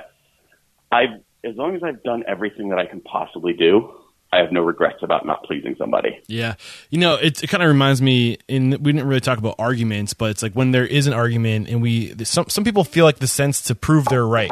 I, 0.92 1.04
as 1.44 1.56
long 1.56 1.76
as 1.76 1.84
I've 1.84 2.04
done 2.04 2.24
everything 2.28 2.70
that 2.70 2.80
I 2.80 2.86
can 2.86 3.02
possibly 3.02 3.54
do, 3.54 3.94
I 4.32 4.38
have 4.40 4.52
no 4.52 4.62
regrets 4.62 5.04
about 5.04 5.26
not 5.26 5.44
pleasing 5.44 5.76
somebody. 5.78 6.20
Yeah, 6.28 6.56
you 6.90 7.00
know, 7.00 7.16
it, 7.16 7.42
it 7.44 7.48
kind 7.48 7.64
of 7.64 7.70
reminds 7.70 8.02
me. 8.02 8.38
In 8.48 8.72
we 8.72 8.92
didn't 8.92 9.08
really 9.08 9.22
talk 9.22 9.38
about 9.38 9.56
arguments, 9.58 10.14
but 10.14 10.32
it's 10.32 10.44
like 10.44 10.54
when 10.54 10.72
there 10.72 10.86
is 10.86 11.08
an 11.08 11.14
argument, 11.14 11.70
and 11.70 11.82
we 11.82 12.14
some 12.26 12.50
some 12.50 12.64
people 12.64 12.84
feel 12.84 13.06
like 13.06 13.20
the 13.20 13.28
sense 13.28 13.62
to 13.64 13.76
prove 13.76 14.06
they're 14.06 14.28
right 14.28 14.52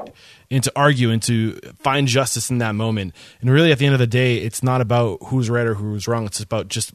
and 0.50 0.64
to 0.64 0.72
argue 0.76 1.10
and 1.10 1.22
to 1.24 1.60
find 1.80 2.08
justice 2.08 2.50
in 2.50 2.60
that 2.60 2.74
moment. 2.74 3.14
And 3.42 3.50
really, 3.50 3.72
at 3.72 3.80
the 3.80 3.86
end 3.86 3.94
of 3.94 4.00
the 4.00 4.08
day, 4.08 4.38
it's 4.38 4.64
not 4.64 4.80
about 4.80 5.20
who's 5.26 5.50
right 5.50 5.66
or 5.66 5.74
who's 5.74 6.08
wrong. 6.08 6.26
It's 6.26 6.40
about 6.40 6.70
just 6.70 6.94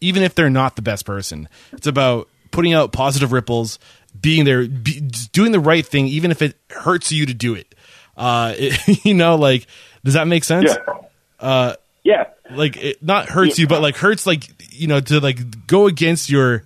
even 0.00 0.22
if 0.22 0.34
they're 0.34 0.50
not 0.50 0.76
the 0.76 0.82
best 0.82 1.04
person. 1.04 1.48
It's 1.72 1.86
about 1.86 2.28
putting 2.50 2.72
out 2.72 2.92
positive 2.92 3.32
ripples, 3.32 3.78
being 4.18 4.44
there, 4.44 4.66
be, 4.66 5.00
doing 5.32 5.52
the 5.52 5.60
right 5.60 5.86
thing, 5.86 6.06
even 6.06 6.30
if 6.30 6.42
it 6.42 6.56
hurts 6.70 7.12
you 7.12 7.26
to 7.26 7.34
do 7.34 7.54
it. 7.54 7.74
Uh, 8.16 8.54
it, 8.56 9.04
you 9.04 9.14
know, 9.14 9.36
like, 9.36 9.66
does 10.04 10.14
that 10.14 10.26
make 10.26 10.44
sense? 10.44 10.74
Yeah. 10.74 10.94
Uh, 11.38 11.74
Yeah. 12.10 12.24
like 12.56 12.76
it 12.76 13.02
not 13.02 13.28
hurts 13.28 13.58
you, 13.58 13.66
but 13.66 13.80
like 13.82 13.96
hurts 13.96 14.26
like 14.26 14.44
you 14.72 14.86
know 14.88 15.00
to 15.00 15.20
like 15.20 15.66
go 15.66 15.86
against 15.86 16.28
your 16.30 16.64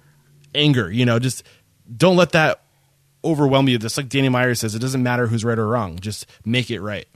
anger. 0.55 0.91
You 0.91 1.05
know, 1.07 1.19
just 1.19 1.43
don't 1.95 2.17
let 2.17 2.33
that 2.33 2.63
overwhelm 3.23 3.69
you. 3.69 3.79
Just 3.79 3.97
like 3.97 4.09
Danny 4.09 4.29
Meyer 4.29 4.55
says, 4.55 4.75
it 4.75 4.79
doesn't 4.81 5.03
matter 5.03 5.27
who's 5.27 5.45
right 5.45 5.59
or 5.59 5.67
wrong. 5.67 5.99
Just 5.99 6.27
make 6.45 6.71
it 6.71 6.81
right. 6.81 7.07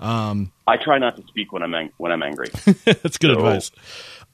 Um, 0.00 0.52
I 0.66 0.76
try 0.78 0.98
not 0.98 1.16
to 1.16 1.22
speak 1.28 1.52
when 1.52 1.62
I'm 1.62 1.74
ang- 1.74 1.92
when 1.96 2.10
I'm 2.12 2.22
angry. 2.22 2.48
that's 2.84 3.18
good 3.18 3.34
So- 3.34 3.38
advice. 3.38 3.70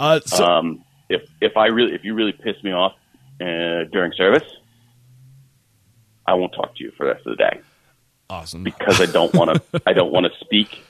Uh, 0.01 0.21
so 0.25 0.45
um, 0.45 0.85
if 1.09 1.23
if 1.41 1.57
I 1.57 1.67
really 1.67 1.95
if 1.95 2.05
you 2.05 2.15
really 2.15 2.33
piss 2.33 2.63
me 2.63 2.73
off 2.73 2.93
uh, 3.41 3.85
during 3.93 4.13
service, 4.17 4.45
I 6.27 6.35
won't 6.35 6.53
talk 6.53 6.77
to 6.77 6.85
you 6.85 6.91
for 6.97 7.07
the 7.07 7.13
rest 7.15 7.27
of 7.27 7.37
the 7.37 7.43
day 7.43 7.61
awesome. 8.31 8.63
because 8.63 9.01
I 9.01 9.07
don't 9.07 9.33
want 9.35 9.55
to. 9.73 9.83
I 9.87 9.93
don't 9.93 10.13
want 10.13 10.27
to 10.27 10.39
speak. 10.41 10.81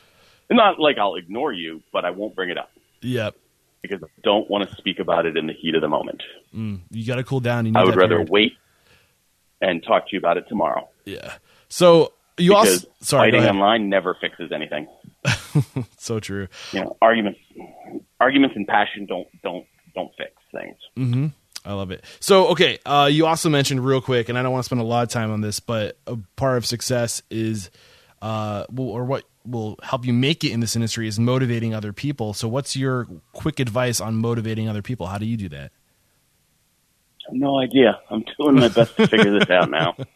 Not 0.50 0.78
like 0.78 0.96
I'll 0.98 1.14
ignore 1.16 1.52
you, 1.52 1.82
but 1.92 2.04
I 2.04 2.10
won't 2.10 2.34
bring 2.34 2.50
it 2.50 2.56
up 2.58 2.70
Yep. 3.02 3.36
because 3.82 4.02
I 4.02 4.06
don't 4.24 4.48
want 4.50 4.68
to 4.68 4.76
speak 4.76 4.98
about 4.98 5.26
it 5.26 5.36
in 5.36 5.46
the 5.46 5.52
heat 5.52 5.74
of 5.74 5.82
the 5.82 5.88
moment. 5.88 6.22
You 6.52 7.06
got 7.06 7.16
to 7.16 7.24
cool 7.24 7.40
down. 7.40 7.76
I 7.76 7.84
would 7.84 7.96
rather 7.96 8.16
period. 8.16 8.30
wait 8.30 8.52
and 9.60 9.82
talk 9.82 10.04
to 10.08 10.12
you 10.12 10.18
about 10.18 10.36
it 10.36 10.44
tomorrow. 10.48 10.88
Yeah. 11.04 11.34
So 11.68 12.12
you 12.38 12.50
Because 12.52 12.84
also 12.84 12.88
sorry. 13.00 13.30
Fighting 13.32 13.46
online 13.48 13.88
never 13.88 14.14
fixes 14.20 14.52
anything. 14.52 14.88
So 15.98 16.20
true. 16.20 16.46
You 16.72 16.82
know, 16.82 16.96
arguments, 17.02 17.40
arguments 18.20 18.54
and 18.56 18.66
passion 18.66 19.06
don't 19.06 19.26
don't 19.42 19.66
don't 19.94 20.10
fix 20.16 20.30
things. 20.52 20.76
Mm-hmm. 20.96 21.26
I 21.64 21.72
love 21.72 21.90
it. 21.90 22.04
So, 22.20 22.48
okay, 22.48 22.78
uh, 22.86 23.08
you 23.10 23.26
also 23.26 23.48
mentioned 23.50 23.84
real 23.84 24.00
quick, 24.00 24.28
and 24.28 24.38
I 24.38 24.42
don't 24.42 24.52
want 24.52 24.62
to 24.62 24.66
spend 24.66 24.80
a 24.80 24.84
lot 24.84 25.02
of 25.02 25.08
time 25.08 25.32
on 25.32 25.40
this, 25.40 25.58
but 25.60 25.98
a 26.06 26.16
part 26.36 26.56
of 26.56 26.64
success 26.64 27.20
is, 27.30 27.70
uh, 28.22 28.64
or 28.76 29.04
what 29.04 29.24
will 29.50 29.78
help 29.82 30.04
you 30.04 30.12
make 30.12 30.44
it 30.44 30.52
in 30.52 30.60
this 30.60 30.76
industry 30.76 31.08
is 31.08 31.18
motivating 31.18 31.74
other 31.74 31.92
people. 31.92 32.34
So, 32.34 32.48
what's 32.48 32.76
your 32.76 33.06
quick 33.32 33.60
advice 33.60 34.00
on 34.00 34.16
motivating 34.16 34.68
other 34.68 34.82
people? 34.82 35.06
How 35.06 35.18
do 35.18 35.26
you 35.26 35.36
do 35.36 35.48
that? 35.50 35.72
No 37.30 37.58
idea. 37.58 37.98
I'm 38.10 38.24
doing 38.38 38.56
my 38.56 38.68
best 38.68 38.96
to 38.96 39.06
figure 39.06 39.38
this 39.38 39.50
out 39.50 39.70
now. 39.70 39.96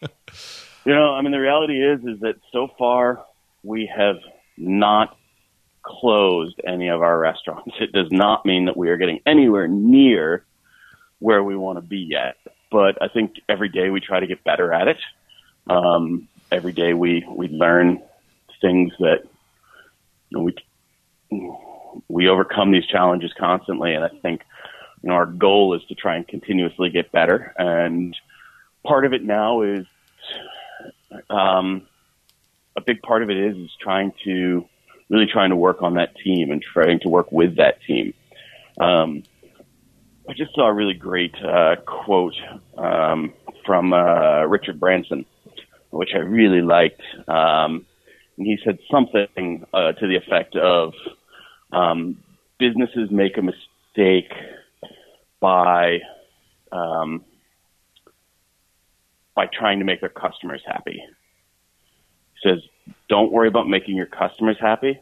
You 0.85 0.95
know, 0.95 1.15
I 1.15 1.23
mean, 1.23 1.31
the 1.31 1.39
reality 1.39 1.81
is, 1.81 2.01
is 2.01 2.21
that 2.21 2.37
so 2.51 2.69
far 2.77 3.25
we 3.63 3.91
have 3.95 4.17
not 4.57 5.17
closed 5.83 6.61
any 6.67 6.89
of 6.89 7.03
our 7.03 7.19
restaurants. 7.19 7.75
It 7.81 7.93
does 7.93 8.09
not 8.11 8.45
mean 8.45 8.67
that 8.67 8.77
we 8.77 8.89
are 8.89 8.97
getting 8.97 9.21
anywhere 9.27 9.69
near 9.69 10.45
where 11.19 11.43
we 11.43 11.57
want 11.57 11.79
to 11.79 11.83
be 11.83 11.99
yet. 11.99 12.37
But 12.71 13.01
I 13.01 13.09
think 13.09 13.37
every 13.49 13.69
day 13.69 13.91
we 13.91 14.01
try 14.01 14.19
to 14.21 14.27
get 14.27 14.43
better 14.43 14.73
at 14.73 14.89
it. 14.89 14.99
Um, 15.69 16.29
every 16.51 16.73
day 16.73 16.95
we, 16.95 17.25
we 17.29 17.49
learn 17.49 18.03
things 18.63 18.93
that 19.01 19.25
you 20.31 20.39
know, 20.39 20.45
we 20.45 20.55
we 22.09 22.29
overcome 22.29 22.73
these 22.73 22.87
challenges 22.87 23.33
constantly, 23.39 23.95
and 23.95 24.05
I 24.05 24.09
think 24.09 24.43
you 25.03 25.11
know 25.11 25.15
our 25.15 25.27
goal 25.27 25.75
is 25.75 25.83
to 25.89 25.95
try 25.95 26.17
and 26.17 26.27
continuously 26.27 26.89
get 26.89 27.13
better. 27.13 27.53
And 27.59 28.17
part 28.85 29.05
of 29.05 29.13
it 29.13 29.23
now 29.23 29.63
is 29.63 29.87
um, 31.29 31.87
a 32.77 32.81
big 32.81 33.03
part 33.03 33.23
of 33.23 33.31
it 33.31 33.37
is 33.37 33.57
is 33.57 33.71
trying 33.81 34.13
to 34.25 34.67
really 35.09 35.27
trying 35.27 35.51
to 35.51 35.57
work 35.57 35.83
on 35.83 35.95
that 35.95 36.17
team 36.17 36.51
and 36.51 36.63
trying 36.63 37.01
to 37.01 37.09
work 37.09 37.31
with 37.31 37.57
that 37.57 37.83
team. 37.83 38.15
Um, 38.81 39.23
I 40.29 40.33
just 40.33 40.55
saw 40.55 40.69
a 40.69 40.73
really 40.73 40.95
great 40.95 41.35
uh, 41.43 41.77
quote 41.85 42.35
um, 42.79 43.35
from 43.67 43.93
uh, 43.93 44.45
Richard 44.45 44.81
Branson, 44.81 45.27
which 45.91 46.11
I 46.15 46.19
really 46.19 46.63
liked. 46.63 47.03
Um, 47.29 47.85
and 48.37 48.47
he 48.47 48.59
said 48.65 48.79
something 48.91 49.65
uh, 49.73 49.93
to 49.93 50.07
the 50.07 50.17
effect 50.17 50.57
of 50.57 50.95
um, 51.73 52.19
businesses 52.59 53.11
make 53.11 53.37
a 53.37 53.43
mistake 53.43 54.33
by 55.41 56.01
um, 56.71 57.25
by 59.35 59.47
trying 59.47 59.79
to 59.79 59.85
make 59.85 60.01
their 60.01 60.09
customers 60.09 60.63
happy. 60.67 61.03
He 62.35 62.49
says, 62.49 62.61
"Don't 63.09 63.33
worry 63.33 63.49
about 63.49 63.69
making 63.69 63.97
your 63.97 64.07
customers 64.07 64.57
happy. 64.61 65.01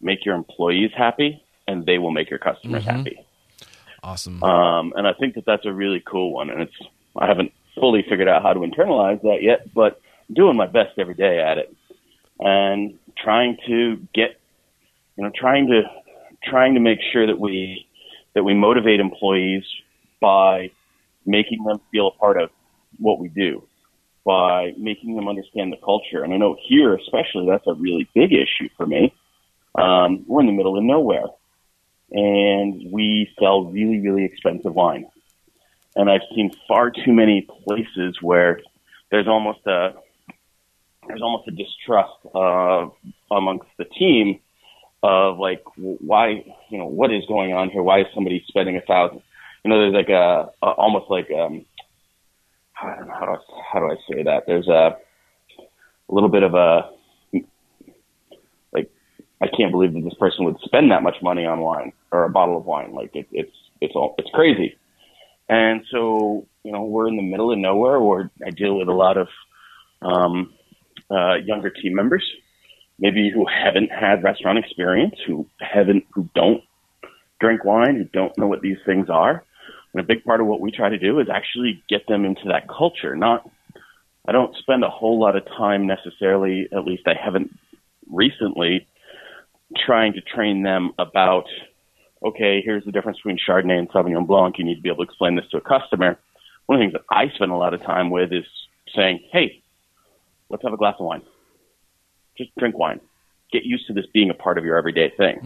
Make 0.00 0.24
your 0.24 0.34
employees 0.34 0.92
happy, 0.96 1.42
and 1.66 1.84
they 1.84 1.98
will 1.98 2.10
make 2.10 2.30
your 2.30 2.38
customers 2.38 2.84
happy." 2.84 3.18
Awesome. 4.02 4.42
Um, 4.42 4.94
and 4.96 5.06
I 5.06 5.12
think 5.12 5.34
that 5.34 5.44
that's 5.44 5.66
a 5.66 5.72
really 5.72 6.02
cool 6.04 6.32
one. 6.32 6.50
And 6.50 6.62
it's 6.62 6.76
I 7.16 7.26
haven't 7.26 7.52
fully 7.78 8.02
figured 8.08 8.28
out 8.28 8.42
how 8.42 8.52
to 8.52 8.60
internalize 8.60 9.20
that 9.22 9.42
yet, 9.42 9.72
but 9.74 10.00
I'm 10.28 10.34
doing 10.34 10.56
my 10.56 10.66
best 10.66 10.98
every 10.98 11.14
day 11.14 11.40
at 11.40 11.58
it, 11.58 11.74
and 12.40 12.98
trying 13.16 13.58
to 13.66 13.96
get, 14.14 14.40
you 15.16 15.24
know, 15.24 15.30
trying 15.34 15.68
to 15.68 15.82
trying 16.42 16.74
to 16.74 16.80
make 16.80 16.98
sure 17.12 17.26
that 17.26 17.38
we 17.38 17.86
that 18.34 18.42
we 18.42 18.54
motivate 18.54 19.00
employees 19.00 19.64
by 20.20 20.70
making 21.26 21.62
them 21.64 21.80
feel 21.92 22.08
a 22.08 22.12
part 22.12 22.40
of 22.40 22.50
what 22.98 23.18
we 23.18 23.28
do, 23.28 23.62
by 24.24 24.72
making 24.76 25.16
them 25.16 25.28
understand 25.28 25.72
the 25.72 25.76
culture. 25.84 26.24
And 26.24 26.32
I 26.32 26.36
know 26.36 26.56
here, 26.66 26.94
especially, 26.94 27.46
that's 27.46 27.66
a 27.66 27.74
really 27.74 28.08
big 28.14 28.32
issue 28.32 28.68
for 28.76 28.86
me. 28.86 29.14
Um, 29.74 30.24
we're 30.26 30.40
in 30.40 30.46
the 30.46 30.52
middle 30.52 30.76
of 30.76 30.82
nowhere 30.82 31.26
and 32.12 32.90
we 32.90 33.32
sell 33.38 33.64
really, 33.64 34.00
really 34.00 34.24
expensive 34.24 34.74
wine. 34.74 35.06
And 35.96 36.10
I've 36.10 36.22
seen 36.34 36.50
far 36.66 36.90
too 36.90 37.12
many 37.12 37.46
places 37.64 38.16
where 38.20 38.60
there's 39.10 39.28
almost 39.28 39.66
a 39.66 39.94
there's 41.06 41.22
almost 41.22 41.48
a 41.48 41.52
distrust 41.52 42.12
uh, 42.34 42.88
amongst 43.30 43.68
the 43.78 43.84
team 43.84 44.40
of 45.02 45.38
like 45.38 45.62
why 45.76 46.44
you 46.68 46.78
know 46.78 46.86
what 46.86 47.12
is 47.12 47.24
going 47.26 47.52
on 47.52 47.70
here? 47.70 47.82
Why 47.82 48.00
is 48.00 48.06
somebody 48.14 48.44
spending 48.48 48.76
a 48.76 48.82
thousand? 48.82 49.22
You 49.64 49.70
know, 49.70 49.78
there's 49.78 49.94
like 49.94 50.10
a, 50.10 50.50
a 50.62 50.66
almost 50.66 51.10
like 51.10 51.30
um 51.30 51.64
I 52.80 52.96
don't 52.96 53.08
know 53.08 53.14
how 53.14 53.26
do 53.26 53.32
I, 53.32 53.38
how 53.72 53.78
do 53.80 53.86
I 53.86 53.96
say 54.10 54.22
that? 54.24 54.44
There's 54.46 54.68
a 54.68 54.96
a 56.08 56.14
little 56.14 56.28
bit 56.28 56.42
of 56.42 56.54
a 56.54 56.90
like 58.72 58.90
I 59.40 59.46
can't 59.56 59.72
believe 59.72 59.94
that 59.94 60.04
this 60.04 60.14
person 60.14 60.44
would 60.44 60.60
spend 60.64 60.90
that 60.90 61.02
much 61.02 61.16
money 61.22 61.46
on 61.46 61.60
wine 61.60 61.92
or 62.12 62.24
a 62.24 62.30
bottle 62.30 62.58
of 62.58 62.66
wine. 62.66 62.92
Like 62.92 63.16
it, 63.16 63.26
it's 63.32 63.56
it's 63.80 63.94
all 63.94 64.14
it's 64.18 64.30
crazy. 64.34 64.76
And 65.48 65.82
so 65.90 66.46
you 66.62 66.72
know 66.72 66.84
we're 66.84 67.08
in 67.08 67.16
the 67.16 67.22
middle 67.22 67.52
of 67.52 67.58
nowhere. 67.58 68.00
Where 68.00 68.30
I 68.46 68.50
deal 68.50 68.76
with 68.76 68.88
a 68.88 68.92
lot 68.92 69.16
of 69.16 69.28
um, 70.02 70.52
uh, 71.10 71.34
younger 71.44 71.70
team 71.70 71.94
members, 71.94 72.24
maybe 72.98 73.30
who 73.32 73.46
haven't 73.46 73.90
had 73.90 74.22
restaurant 74.22 74.58
experience, 74.58 75.14
who 75.26 75.46
haven't 75.60 76.04
who 76.12 76.28
don't 76.34 76.62
drink 77.40 77.64
wine, 77.64 77.96
who 77.96 78.04
don't 78.04 78.36
know 78.38 78.46
what 78.46 78.60
these 78.60 78.78
things 78.84 79.08
are. 79.08 79.44
And 79.92 80.00
a 80.00 80.06
big 80.06 80.24
part 80.24 80.40
of 80.40 80.46
what 80.46 80.60
we 80.60 80.70
try 80.70 80.88
to 80.88 80.98
do 80.98 81.18
is 81.18 81.28
actually 81.32 81.82
get 81.88 82.06
them 82.06 82.24
into 82.24 82.48
that 82.48 82.68
culture. 82.68 83.16
Not 83.16 83.48
I 84.28 84.32
don't 84.32 84.54
spend 84.56 84.84
a 84.84 84.90
whole 84.90 85.18
lot 85.18 85.36
of 85.36 85.44
time 85.46 85.86
necessarily, 85.86 86.68
at 86.72 86.84
least 86.84 87.02
I 87.06 87.14
haven't 87.20 87.50
recently, 88.08 88.86
trying 89.76 90.12
to 90.12 90.20
train 90.20 90.62
them 90.62 90.92
about, 90.98 91.46
okay, 92.24 92.60
here's 92.64 92.84
the 92.84 92.92
difference 92.92 93.18
between 93.18 93.38
Chardonnay 93.38 93.78
and 93.78 93.88
Sauvignon 93.90 94.26
Blanc. 94.26 94.56
You 94.58 94.64
need 94.64 94.76
to 94.76 94.82
be 94.82 94.88
able 94.88 95.04
to 95.04 95.10
explain 95.10 95.36
this 95.36 95.48
to 95.50 95.56
a 95.56 95.60
customer. 95.60 96.18
One 96.66 96.76
of 96.76 96.80
the 96.80 96.82
things 96.84 96.92
that 96.92 97.14
I 97.14 97.34
spend 97.34 97.50
a 97.50 97.56
lot 97.56 97.74
of 97.74 97.82
time 97.82 98.10
with 98.10 98.32
is 98.32 98.44
saying, 98.94 99.20
hey, 99.32 99.59
let's 100.50 100.62
have 100.62 100.72
a 100.72 100.76
glass 100.76 100.96
of 100.98 101.06
wine. 101.06 101.22
Just 102.36 102.50
drink 102.58 102.78
wine. 102.78 103.00
Get 103.52 103.64
used 103.64 103.86
to 103.86 103.92
this 103.92 104.06
being 104.12 104.30
a 104.30 104.34
part 104.34 104.58
of 104.58 104.64
your 104.64 104.76
everyday 104.76 105.10
thing. 105.16 105.40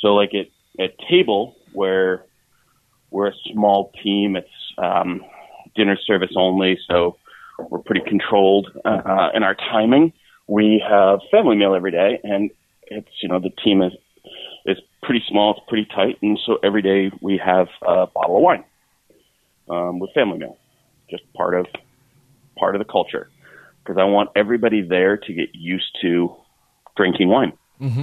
So, 0.00 0.08
like 0.14 0.32
at, 0.34 0.46
at 0.82 0.90
table, 1.08 1.54
where 1.72 2.24
we're 3.10 3.28
a 3.28 3.34
small 3.52 3.92
team, 4.02 4.36
it's 4.36 4.48
um, 4.78 5.22
dinner 5.76 5.96
service 6.06 6.32
only, 6.36 6.78
so 6.88 7.16
we're 7.70 7.78
pretty 7.80 8.02
controlled 8.06 8.68
uh, 8.84 9.28
in 9.34 9.42
our 9.42 9.54
timing. 9.54 10.12
We 10.48 10.82
have 10.86 11.20
family 11.30 11.56
meal 11.56 11.74
every 11.74 11.92
day, 11.92 12.18
and 12.24 12.50
it's 12.86 13.08
you 13.22 13.28
know 13.28 13.38
the 13.38 13.52
team 13.64 13.82
is 13.82 13.92
is 14.66 14.78
pretty 15.02 15.24
small, 15.28 15.52
it's 15.52 15.60
pretty 15.68 15.88
tight, 15.94 16.18
and 16.22 16.38
so 16.44 16.58
every 16.62 16.82
day 16.82 17.10
we 17.20 17.38
have 17.38 17.68
a 17.82 18.06
bottle 18.06 18.36
of 18.36 18.42
wine 18.42 18.64
um, 19.68 19.98
with 19.98 20.10
family 20.14 20.38
meal, 20.38 20.56
just 21.10 21.22
part 21.34 21.54
of 21.54 21.66
part 22.58 22.74
of 22.74 22.78
the 22.78 22.90
culture. 22.90 23.28
Because 23.84 23.98
I 24.00 24.04
want 24.04 24.30
everybody 24.36 24.82
there 24.82 25.16
to 25.16 25.32
get 25.32 25.50
used 25.54 25.98
to 26.02 26.34
drinking 26.96 27.28
wine, 27.28 27.52
mm-hmm. 27.80 28.02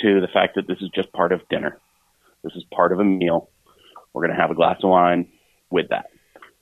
to 0.00 0.20
the 0.20 0.28
fact 0.32 0.54
that 0.56 0.66
this 0.66 0.78
is 0.80 0.88
just 0.94 1.12
part 1.12 1.32
of 1.32 1.40
dinner. 1.48 1.78
This 2.42 2.52
is 2.56 2.64
part 2.74 2.92
of 2.92 3.00
a 3.00 3.04
meal. 3.04 3.50
We're 4.12 4.26
going 4.26 4.36
to 4.36 4.40
have 4.40 4.50
a 4.50 4.54
glass 4.54 4.78
of 4.82 4.90
wine 4.90 5.28
with 5.70 5.88
that. 5.90 6.06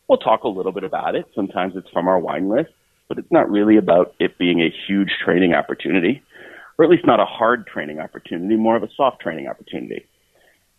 We'll 0.09 0.19
talk 0.19 0.43
a 0.43 0.49
little 0.49 0.73
bit 0.73 0.85
about 0.85 1.15
it. 1.15 1.27
Sometimes 1.35 1.75
it's 1.77 1.89
from 1.91 2.09
our 2.09 2.19
wine 2.19 2.49
list, 2.49 2.71
but 3.09 3.19
it's 3.19 3.31
not 3.31 3.51
really 3.51 3.77
about 3.77 4.15
it 4.19 4.39
being 4.39 4.61
a 4.61 4.75
huge 4.87 5.11
training 5.25 5.55
opportunity, 5.55 6.23
or 6.79 6.85
at 6.85 6.91
least 6.91 7.07
not 7.07 7.21
a 7.21 7.27
hard 7.27 7.67
training 7.67 8.01
opportunity, 8.01 8.57
more 8.57 8.77
of 8.77 8.83
a 8.83 8.89
soft 8.97 9.21
training 9.21 9.47
opportunity. 9.47 10.07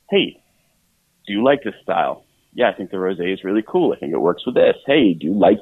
Hey, 0.10 0.42
do 1.28 1.34
you 1.34 1.44
like 1.44 1.64
this 1.64 1.76
style? 1.84 2.26
yeah, 2.54 2.70
I 2.70 2.74
think 2.74 2.92
the 2.92 2.98
rosé 2.98 3.34
is 3.34 3.44
really 3.44 3.64
cool. 3.66 3.94
I 3.94 4.00
think 4.00 4.14
it 4.14 4.20
works 4.20 4.46
with 4.46 4.56
this. 4.56 4.76
Hey, 4.86 5.14
do 5.14 5.28
you 5.28 5.34
like 5.34 5.60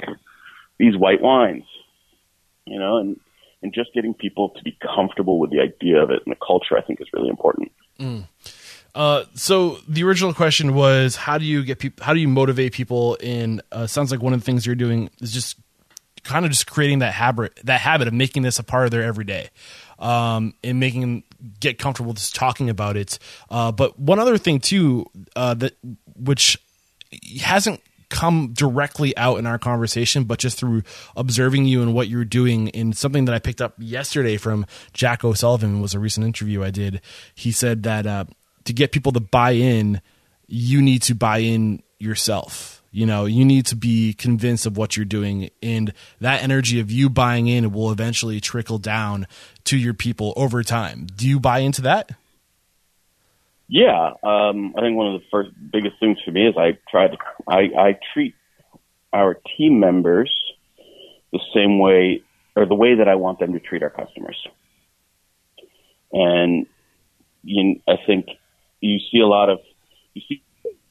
these 0.80 0.98
white 0.98 1.22
wines? 1.22 1.64
You 2.68 2.80
know, 2.80 2.98
and 2.98 3.20
and 3.62 3.74
just 3.74 3.94
getting 3.94 4.14
people 4.14 4.50
to 4.50 4.64
be 4.64 4.78
comfortable 4.96 5.40
with 5.40 5.52
the 5.52 5.60
idea 5.60 6.02
of 6.02 6.12
it 6.12 6.22
and 6.26 6.32
the 6.32 6.40
culture, 6.46 6.78
I 6.78 6.82
think, 6.82 7.02
is 7.02 7.08
really 7.14 7.30
important. 7.30 7.72
Mm. 8.00 8.28
Uh, 8.94 9.24
so 9.34 9.78
the 9.88 10.04
original 10.04 10.34
question 10.34 10.74
was, 10.74 11.16
how 11.16 11.38
do 11.38 11.46
you 11.46 11.64
get 11.64 11.80
people? 11.80 12.04
How 12.04 12.14
do 12.14 12.20
you 12.20 12.28
motivate 12.28 12.74
people? 12.74 13.16
In 13.16 13.62
uh, 13.72 13.88
sounds 13.88 14.12
like 14.12 14.22
one 14.22 14.34
of 14.34 14.40
the 14.40 14.46
things 14.46 14.66
you're 14.66 14.76
doing 14.76 15.10
is 15.22 15.32
just 15.32 15.58
kind 16.24 16.46
of 16.46 16.52
just 16.52 16.68
creating 16.68 17.00
that 17.00 17.14
habit, 17.14 17.58
that 17.64 17.80
habit 17.80 18.08
of 18.08 18.14
making 18.14 18.44
this 18.44 18.60
a 18.60 18.64
part 18.64 18.86
of 18.86 18.92
their 18.92 19.04
everyday, 19.04 19.50
um, 20.00 20.54
and 20.64 20.80
making 20.80 21.02
them 21.02 21.24
get 21.60 21.78
comfortable 21.78 22.14
just 22.14 22.36
talking 22.36 22.70
about 22.70 22.98
it. 22.98 23.20
Uh, 23.50 23.72
but 23.72 24.00
one 24.00 24.20
other 24.20 24.38
thing 24.38 24.60
too, 24.60 25.06
uh, 25.36 25.54
that 25.54 25.76
which 26.16 26.58
hasn't 27.42 27.82
come 28.10 28.54
directly 28.54 29.16
out 29.18 29.38
in 29.38 29.46
our 29.46 29.58
conversation, 29.58 30.24
but 30.24 30.40
just 30.40 30.58
through 30.58 30.84
observing 31.16 31.66
you 31.66 31.82
and 31.82 31.94
what 31.94 32.08
you're 32.08 32.26
doing. 32.26 32.68
In 32.70 32.94
something 32.94 33.26
that 33.26 33.36
I 33.36 33.40
picked 33.40 33.62
up 33.62 33.74
yesterday 33.78 34.38
from 34.38 34.66
Jack 34.94 35.24
O'Sullivan 35.24 35.82
was 35.82 35.94
a 35.94 36.00
recent 36.00 36.26
interview 36.26 36.64
I 36.64 36.72
did. 36.72 37.02
He 37.36 37.52
said 37.52 37.84
that 37.84 38.06
uh, 38.06 38.26
to 38.66 38.74
get 38.74 38.92
people 38.92 39.12
to 39.14 39.20
buy 39.20 39.52
in, 39.52 40.02
you 40.48 40.82
need 40.82 41.02
to 41.04 41.16
buy 41.16 41.40
in 41.40 41.84
yourself. 42.00 42.82
You 42.92 43.06
know, 43.06 43.26
you 43.26 43.46
need 43.46 43.66
to 43.68 43.76
be 43.76 44.14
convinced 44.14 44.66
of 44.66 44.78
what 44.78 44.96
you're 44.96 45.06
doing, 45.06 45.50
and 45.62 45.94
that 46.22 46.42
energy 46.42 46.80
of 46.80 46.90
you 46.90 47.10
buying 47.10 47.48
in 47.48 47.72
will 47.72 47.92
eventually 47.92 48.40
trickle 48.40 48.78
down 48.78 49.28
to 49.66 49.78
your 49.78 49.94
people 49.94 50.34
over 50.36 50.64
time. 50.64 51.08
Do 51.16 51.28
you 51.28 51.40
buy 51.40 51.60
into 51.60 51.82
that? 51.82 52.12
Yeah, 53.70 54.12
um, 54.24 54.74
I 54.78 54.82
think 54.82 54.96
one 54.96 55.14
of 55.14 55.22
the 55.22 55.28
first 55.30 55.50
biggest 55.72 56.00
things 56.00 56.18
for 56.24 56.32
me 56.32 56.48
is 56.48 56.56
I 56.58 56.78
try 56.90 57.08
to 57.08 57.18
I, 57.48 57.60
I 57.78 58.00
treat 58.14 58.34
our 59.12 59.38
team 59.58 59.80
members 59.80 60.34
the 61.34 61.40
same 61.54 61.80
way 61.80 62.24
or 62.56 62.66
the 62.66 62.76
way 62.76 62.96
that 62.96 63.10
I 63.10 63.16
want 63.16 63.40
them 63.40 63.54
to 63.54 63.60
treat 63.60 63.84
our 63.84 63.90
customers. 63.90 64.38
And 66.14 66.66
you, 67.44 67.82
I 67.88 67.96
think 68.06 68.28
you 68.80 69.00
see 69.12 69.20
a 69.20 69.28
lot 69.28 69.50
of 69.50 69.60
you 70.14 70.22
see 70.30 70.44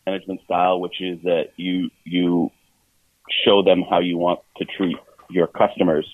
management 0.06 0.42
style, 0.44 0.78
which 0.78 1.00
is 1.00 1.22
that 1.22 1.52
you 1.56 1.88
you 2.04 2.50
show 3.44 3.62
them 3.62 3.84
how 3.88 4.00
you 4.00 4.18
want 4.18 4.40
to 4.58 4.66
treat 4.66 4.96
your 5.30 5.46
customers 5.46 6.06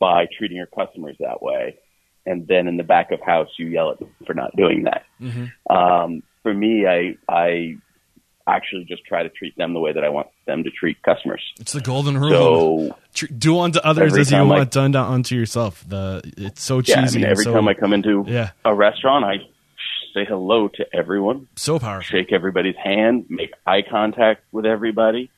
by 0.00 0.26
treating 0.36 0.56
your 0.56 0.66
customers 0.66 1.16
that 1.20 1.40
way 1.40 1.78
and 2.26 2.46
then 2.46 2.66
in 2.66 2.76
the 2.76 2.82
back 2.82 3.10
of 3.12 3.20
house 3.20 3.48
you 3.58 3.66
yell 3.66 3.90
at 3.90 3.98
them 3.98 4.10
for 4.26 4.34
not 4.34 4.54
doing 4.56 4.84
that. 4.84 5.04
Mm-hmm. 5.20 5.74
Um, 5.74 6.22
for 6.42 6.52
me, 6.54 6.86
I 6.86 7.16
I 7.28 7.76
actually 8.46 8.84
just 8.84 9.04
try 9.04 9.22
to 9.22 9.28
treat 9.28 9.56
them 9.56 9.74
the 9.74 9.80
way 9.80 9.92
that 9.92 10.04
I 10.04 10.08
want 10.08 10.28
them 10.46 10.64
to 10.64 10.70
treat 10.70 11.02
customers. 11.02 11.42
It's 11.60 11.72
the 11.72 11.80
golden 11.80 12.18
rule. 12.18 12.96
So 13.12 13.26
do 13.26 13.60
unto 13.60 13.78
others 13.80 14.16
as 14.16 14.30
you 14.30 14.44
want 14.44 14.70
done 14.70 14.96
unto 14.96 15.36
yourself. 15.36 15.84
The 15.86 16.22
it's 16.36 16.62
so 16.62 16.80
cheesy. 16.80 16.92
Yeah, 16.92 17.06
I 17.06 17.10
mean, 17.10 17.24
every 17.24 17.44
so, 17.44 17.52
time 17.52 17.68
I 17.68 17.74
come 17.74 17.92
into 17.92 18.24
yeah. 18.26 18.50
a 18.64 18.74
restaurant, 18.74 19.24
I 19.24 19.36
say 20.14 20.24
hello 20.24 20.68
to 20.68 20.86
everyone. 20.92 21.48
So 21.56 21.78
powerful. 21.78 22.18
Shake 22.18 22.32
everybody's 22.32 22.76
hand. 22.76 23.26
Make 23.28 23.52
eye 23.66 23.82
contact 23.88 24.42
with 24.52 24.66
everybody. 24.66 25.30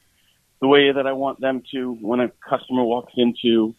The 0.61 0.69
way 0.69 0.93
that 0.93 1.07
I 1.07 1.13
want 1.13 1.41
them 1.41 1.63
to 1.73 1.93
when 2.01 2.21
a 2.21 2.31
customer 2.49 2.85
walks 2.85 3.13
into 3.17 3.75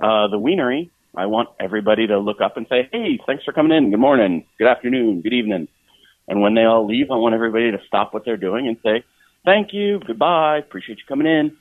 uh, 0.00 0.28
the 0.28 0.38
wienery, 0.38 0.90
I 1.16 1.26
want 1.26 1.48
everybody 1.58 2.06
to 2.06 2.18
look 2.18 2.40
up 2.40 2.56
and 2.56 2.66
say, 2.68 2.88
"Hey, 2.92 3.18
thanks 3.26 3.44
for 3.44 3.52
coming 3.52 3.76
in. 3.76 3.90
Good 3.90 4.00
morning, 4.00 4.44
good 4.58 4.68
afternoon, 4.68 5.22
good 5.22 5.32
evening." 5.32 5.68
And 6.28 6.42
when 6.42 6.54
they 6.54 6.64
all 6.64 6.86
leave, 6.86 7.10
I 7.10 7.16
want 7.16 7.34
everybody 7.34 7.70
to 7.70 7.80
stop 7.86 8.12
what 8.12 8.24
they're 8.24 8.36
doing 8.36 8.68
and 8.68 8.76
say, 8.82 9.04
"Thank 9.44 9.72
you, 9.72 10.00
goodbye, 10.00 10.58
appreciate 10.58 10.98
you 10.98 11.04
coming 11.08 11.26
in. 11.26 11.56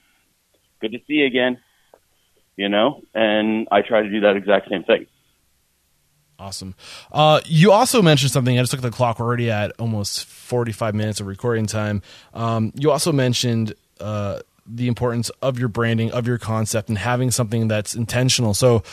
Good 0.82 0.92
to 0.92 1.00
see 1.08 1.16
you 1.16 1.26
again." 1.26 1.60
You 2.58 2.70
know, 2.70 3.02
and 3.14 3.68
I 3.72 3.82
try 3.82 4.02
to 4.02 4.10
do 4.10 4.22
that 4.22 4.36
exact 4.36 4.70
same 4.70 4.84
thing. 4.84 5.08
Awesome. 6.38 6.76
Uh, 7.12 7.40
you 7.46 7.72
also 7.72 8.02
mentioned 8.02 8.32
something. 8.32 8.58
I 8.58 8.62
just 8.62 8.74
looked 8.74 8.84
at 8.84 8.92
the 8.92 8.96
clock. 8.96 9.20
We're 9.20 9.26
already 9.26 9.50
at 9.52 9.72
almost 9.80 10.26
45 10.26 10.94
minutes 10.94 11.22
of 11.22 11.28
recording 11.28 11.66
time. 11.66 12.02
Um, 12.34 12.74
you 12.76 12.92
also 12.92 13.14
mentioned 13.14 13.74
uh, 14.02 14.40
the 14.66 14.88
importance 14.88 15.30
of 15.42 15.60
your 15.60 15.68
branding, 15.68 16.12
of 16.12 16.28
your 16.28 16.38
concept, 16.38 16.90
and 16.90 16.98
having 16.98 17.32
something 17.32 17.68
that's 17.68 17.96
intentional. 17.96 18.54
So, 18.54 18.84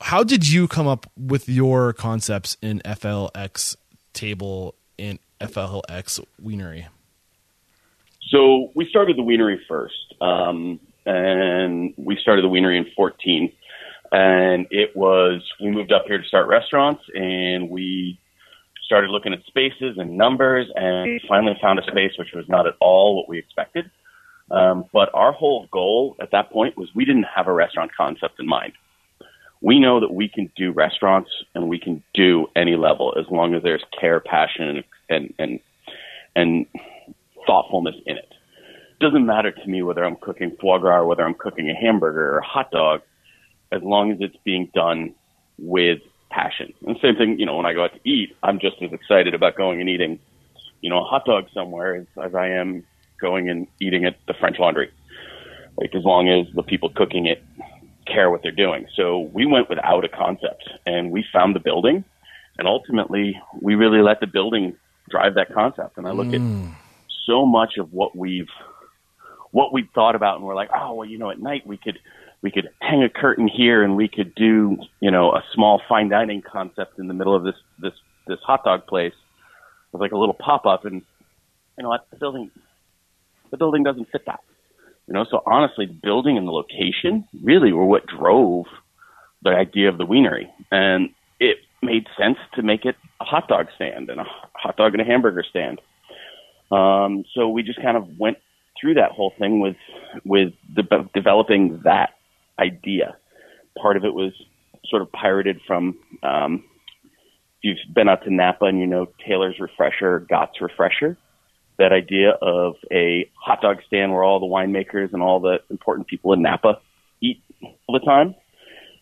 how 0.00 0.24
did 0.24 0.50
you 0.50 0.68
come 0.68 0.86
up 0.86 1.10
with 1.16 1.48
your 1.48 1.92
concepts 1.92 2.56
in 2.60 2.80
FLX 2.84 3.76
table 4.12 4.74
and 4.98 5.18
FLX 5.40 6.24
Wienery? 6.42 6.86
So 8.30 8.72
we 8.74 8.86
started 8.88 9.16
the 9.16 9.22
Wienery 9.22 9.60
first, 9.68 10.14
um, 10.20 10.80
and 11.06 11.94
we 11.96 12.16
started 12.20 12.44
the 12.44 12.48
Wienery 12.48 12.78
in 12.78 12.86
14. 12.96 13.52
And 14.12 14.66
it 14.70 14.96
was 14.96 15.42
we 15.60 15.70
moved 15.70 15.92
up 15.92 16.04
here 16.06 16.18
to 16.18 16.24
start 16.24 16.48
restaurants, 16.48 17.02
and 17.14 17.68
we 17.68 18.18
started 18.84 19.10
looking 19.10 19.32
at 19.32 19.44
spaces 19.46 19.96
and 19.98 20.16
numbers, 20.16 20.66
and 20.74 21.20
finally 21.28 21.56
found 21.60 21.78
a 21.78 21.82
space 21.84 22.12
which 22.18 22.32
was 22.34 22.48
not 22.48 22.66
at 22.66 22.74
all 22.80 23.16
what 23.16 23.28
we 23.28 23.38
expected. 23.38 23.90
Um, 24.50 24.84
but 24.92 25.10
our 25.14 25.32
whole 25.32 25.66
goal 25.70 26.16
at 26.20 26.30
that 26.32 26.50
point 26.50 26.76
was 26.76 26.88
we 26.94 27.04
didn't 27.04 27.26
have 27.34 27.46
a 27.46 27.52
restaurant 27.52 27.92
concept 27.96 28.38
in 28.38 28.46
mind. 28.46 28.72
We 29.60 29.80
know 29.80 30.00
that 30.00 30.12
we 30.12 30.28
can 30.28 30.50
do 30.56 30.72
restaurants 30.72 31.30
and 31.54 31.68
we 31.68 31.78
can 31.78 32.02
do 32.12 32.48
any 32.54 32.76
level 32.76 33.14
as 33.18 33.24
long 33.30 33.54
as 33.54 33.62
there's 33.62 33.82
care, 33.98 34.20
passion, 34.20 34.84
and 35.08 35.32
and 35.38 35.60
and 36.36 36.66
thoughtfulness 37.46 37.94
in 38.04 38.18
it. 38.18 38.32
Doesn't 39.00 39.24
matter 39.24 39.50
to 39.50 39.66
me 39.66 39.82
whether 39.82 40.04
I'm 40.04 40.16
cooking 40.16 40.56
foie 40.60 40.78
gras 40.78 40.98
or 40.98 41.06
whether 41.06 41.24
I'm 41.24 41.34
cooking 41.34 41.70
a 41.70 41.74
hamburger 41.74 42.34
or 42.34 42.38
a 42.38 42.46
hot 42.46 42.70
dog, 42.70 43.00
as 43.72 43.82
long 43.82 44.12
as 44.12 44.18
it's 44.20 44.36
being 44.44 44.70
done 44.74 45.14
with 45.58 46.00
passion. 46.30 46.72
And 46.86 46.98
same 47.00 47.16
thing, 47.16 47.38
you 47.38 47.46
know, 47.46 47.56
when 47.56 47.66
I 47.66 47.72
go 47.72 47.84
out 47.84 47.94
to 47.94 48.08
eat, 48.08 48.36
I'm 48.42 48.58
just 48.58 48.76
as 48.82 48.92
excited 48.92 49.34
about 49.34 49.56
going 49.56 49.80
and 49.80 49.88
eating, 49.88 50.18
you 50.80 50.90
know, 50.90 51.00
a 51.00 51.04
hot 51.04 51.24
dog 51.24 51.46
somewhere 51.54 51.94
as, 51.94 52.06
as 52.22 52.34
I 52.34 52.48
am 52.48 52.84
going 53.20 53.48
and 53.48 53.66
eating 53.80 54.04
at 54.04 54.16
the 54.26 54.34
French 54.34 54.58
Laundry. 54.58 54.90
Like 55.76 55.94
as 55.94 56.04
long 56.04 56.28
as 56.28 56.46
the 56.54 56.62
people 56.62 56.88
cooking 56.88 57.26
it 57.26 57.42
care 58.06 58.30
what 58.30 58.42
they're 58.42 58.52
doing. 58.52 58.86
So 58.94 59.30
we 59.32 59.46
went 59.46 59.68
without 59.68 60.04
a 60.04 60.08
concept 60.08 60.68
and 60.86 61.10
we 61.10 61.24
found 61.32 61.54
the 61.54 61.60
building 61.60 62.04
and 62.58 62.68
ultimately 62.68 63.40
we 63.60 63.74
really 63.74 64.02
let 64.02 64.20
the 64.20 64.26
building 64.26 64.76
drive 65.08 65.34
that 65.34 65.52
concept. 65.52 65.98
And 65.98 66.06
I 66.06 66.12
look 66.12 66.28
mm. 66.28 66.68
at 66.68 66.76
so 67.26 67.46
much 67.46 67.76
of 67.78 67.92
what 67.92 68.16
we've 68.16 68.48
what 69.50 69.72
we 69.72 69.88
thought 69.94 70.16
about 70.16 70.36
and 70.36 70.44
we're 70.44 70.54
like, 70.54 70.70
oh 70.74 70.94
well, 70.94 71.08
you 71.08 71.18
know, 71.18 71.30
at 71.30 71.40
night 71.40 71.66
we 71.66 71.76
could 71.76 71.98
we 72.42 72.50
could 72.50 72.68
hang 72.80 73.02
a 73.02 73.08
curtain 73.08 73.48
here 73.48 73.82
and 73.82 73.96
we 73.96 74.08
could 74.08 74.34
do, 74.34 74.76
you 75.00 75.10
know, 75.10 75.32
a 75.32 75.42
small 75.54 75.80
fine 75.88 76.08
dining 76.08 76.42
concept 76.42 76.98
in 76.98 77.08
the 77.08 77.14
middle 77.14 77.34
of 77.34 77.42
this 77.42 77.54
this 77.78 77.94
this 78.26 78.38
hot 78.44 78.64
dog 78.64 78.86
place 78.86 79.14
with 79.92 80.00
like 80.00 80.12
a 80.12 80.18
little 80.18 80.34
pop 80.34 80.66
up 80.66 80.84
and 80.84 81.02
you 81.76 81.82
know 81.82 81.88
what 81.88 82.06
the 82.10 82.16
building 82.16 82.50
the 83.54 83.58
building 83.58 83.84
doesn't 83.84 84.10
fit 84.10 84.26
that. 84.26 84.40
You 85.06 85.14
know, 85.14 85.24
so 85.30 85.40
honestly, 85.46 85.86
the 85.86 85.94
building 86.02 86.36
and 86.36 86.44
the 86.44 86.50
location 86.50 87.28
really 87.40 87.72
were 87.72 87.84
what 87.84 88.02
drove 88.06 88.66
the 89.42 89.50
idea 89.50 89.88
of 89.88 89.96
the 89.96 90.04
wienery. 90.04 90.50
And 90.72 91.10
it 91.38 91.58
made 91.80 92.06
sense 92.18 92.38
to 92.54 92.62
make 92.62 92.84
it 92.84 92.96
a 93.20 93.24
hot 93.24 93.46
dog 93.46 93.66
stand 93.76 94.10
and 94.10 94.20
a 94.20 94.24
hot 94.54 94.76
dog 94.76 94.94
and 94.94 95.02
a 95.02 95.04
hamburger 95.04 95.44
stand. 95.48 95.80
Um, 96.72 97.24
so 97.32 97.48
we 97.48 97.62
just 97.62 97.80
kind 97.80 97.96
of 97.96 98.18
went 98.18 98.38
through 98.80 98.94
that 98.94 99.12
whole 99.12 99.32
thing 99.38 99.60
with 99.60 99.76
with 100.24 100.52
de- 100.74 101.08
developing 101.14 101.80
that 101.84 102.10
idea. 102.58 103.16
Part 103.80 103.96
of 103.96 104.04
it 104.04 104.14
was 104.14 104.32
sort 104.86 105.02
of 105.02 105.12
pirated 105.12 105.60
from 105.64 105.96
um, 106.24 106.64
if 107.62 107.78
you've 107.86 107.94
been 107.94 108.08
out 108.08 108.24
to 108.24 108.34
Napa 108.34 108.64
and 108.64 108.80
you 108.80 108.86
know 108.86 109.06
Taylor's 109.24 109.60
Refresher, 109.60 110.26
Gott's 110.28 110.60
Refresher 110.60 111.16
that 111.78 111.92
idea 111.92 112.30
of 112.30 112.76
a 112.92 113.30
hot 113.34 113.60
dog 113.60 113.78
stand 113.86 114.12
where 114.12 114.22
all 114.22 114.40
the 114.40 114.46
winemakers 114.46 115.12
and 115.12 115.22
all 115.22 115.40
the 115.40 115.60
important 115.70 116.06
people 116.06 116.32
in 116.32 116.42
Napa 116.42 116.80
eat 117.20 117.42
all 117.86 117.98
the 117.98 118.04
time 118.04 118.34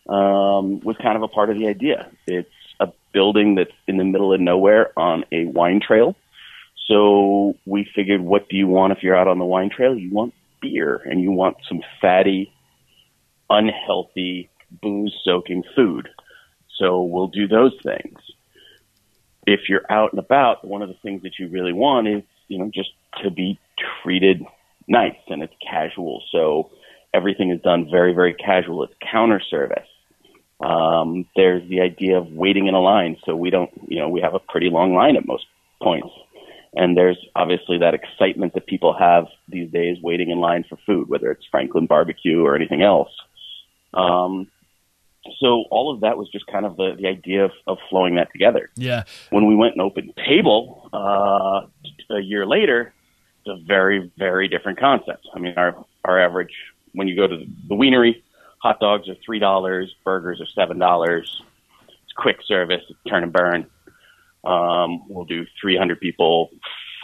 um, 0.09 0.79
was 0.81 0.95
kind 1.01 1.15
of 1.15 1.23
a 1.23 1.27
part 1.27 1.49
of 1.49 1.57
the 1.57 1.67
idea. 1.67 2.09
It's 2.25 2.49
a 2.79 2.87
building 3.13 3.55
that's 3.55 3.71
in 3.87 3.97
the 3.97 4.03
middle 4.03 4.33
of 4.33 4.39
nowhere 4.39 4.97
on 4.97 5.25
a 5.31 5.45
wine 5.45 5.81
trail. 5.85 6.15
So 6.87 7.55
we 7.65 7.87
figured, 7.95 8.21
what 8.21 8.49
do 8.49 8.57
you 8.57 8.67
want 8.67 8.91
if 8.91 9.03
you're 9.03 9.15
out 9.15 9.27
on 9.27 9.39
the 9.39 9.45
wine 9.45 9.69
trail? 9.69 9.97
You 9.97 10.11
want 10.11 10.33
beer 10.61 11.01
and 11.05 11.21
you 11.21 11.31
want 11.31 11.57
some 11.67 11.81
fatty, 12.01 12.51
unhealthy, 13.49 14.49
booze 14.81 15.15
soaking 15.23 15.63
food. 15.75 16.09
So 16.77 17.03
we'll 17.03 17.27
do 17.27 17.47
those 17.47 17.73
things. 17.83 18.19
If 19.45 19.69
you're 19.69 19.85
out 19.89 20.11
and 20.11 20.19
about, 20.19 20.65
one 20.65 20.81
of 20.81 20.89
the 20.89 20.97
things 21.03 21.23
that 21.23 21.37
you 21.37 21.47
really 21.47 21.73
want 21.73 22.07
is 22.07 22.23
you 22.53 22.59
know, 22.59 22.69
just 22.73 22.91
to 23.23 23.31
be 23.31 23.59
treated 24.03 24.45
nice 24.87 25.17
and 25.27 25.41
it's 25.41 25.53
casual. 25.59 26.23
So 26.31 26.69
everything 27.13 27.51
is 27.51 27.61
done 27.61 27.89
very, 27.89 28.13
very 28.13 28.33
casual. 28.33 28.83
It's 28.83 28.93
counter 29.11 29.41
service. 29.41 29.87
Um, 30.59 31.25
there's 31.35 31.67
the 31.67 31.81
idea 31.81 32.17
of 32.17 32.31
waiting 32.31 32.67
in 32.67 32.73
a 32.73 32.79
line. 32.79 33.17
So 33.25 33.35
we 33.35 33.49
don't, 33.49 33.71
you 33.87 33.99
know, 33.99 34.09
we 34.09 34.21
have 34.21 34.35
a 34.35 34.39
pretty 34.39 34.69
long 34.69 34.93
line 34.93 35.17
at 35.17 35.27
most 35.27 35.45
points. 35.81 36.09
And 36.75 36.97
there's 36.97 37.17
obviously 37.35 37.79
that 37.79 37.93
excitement 37.93 38.53
that 38.53 38.65
people 38.65 38.95
have 38.97 39.25
these 39.47 39.69
days 39.71 39.97
waiting 40.01 40.29
in 40.29 40.39
line 40.39 40.63
for 40.67 40.77
food, 40.85 41.09
whether 41.09 41.31
it's 41.31 41.45
Franklin 41.51 41.85
barbecue 41.85 42.41
or 42.41 42.55
anything 42.55 42.81
else. 42.81 43.11
Um, 43.93 44.47
so 45.39 45.65
all 45.71 45.93
of 45.93 46.01
that 46.01 46.17
was 46.17 46.29
just 46.29 46.45
kind 46.47 46.65
of 46.65 46.75
the, 46.75 46.95
the 46.99 47.07
idea 47.07 47.45
of, 47.45 47.51
of 47.67 47.77
flowing 47.89 48.15
that 48.15 48.31
together. 48.31 48.69
Yeah. 48.75 49.03
When 49.29 49.45
we 49.45 49.55
went 49.55 49.73
and 49.73 49.81
opened 49.81 50.13
Table 50.27 50.89
uh, 50.93 51.61
a 52.15 52.19
year 52.19 52.45
later, 52.45 52.93
it's 53.45 53.61
a 53.61 53.65
very, 53.65 54.11
very 54.17 54.47
different 54.47 54.79
concept. 54.79 55.27
I 55.33 55.39
mean, 55.39 55.53
our, 55.57 55.85
our 56.05 56.19
average, 56.19 56.53
when 56.93 57.07
you 57.07 57.15
go 57.15 57.27
to 57.27 57.37
the, 57.37 57.47
the 57.69 57.75
wienery, 57.75 58.23
hot 58.59 58.79
dogs 58.79 59.07
are 59.09 59.15
$3, 59.27 59.87
burgers 60.03 60.41
are 60.41 60.67
$7. 60.67 61.19
It's 61.19 61.31
quick 62.17 62.37
service, 62.45 62.83
turn 63.07 63.23
and 63.23 63.33
burn. 63.33 63.67
Um, 64.43 65.03
we'll 65.07 65.25
do 65.25 65.45
300 65.61 65.99
people, 65.99 66.49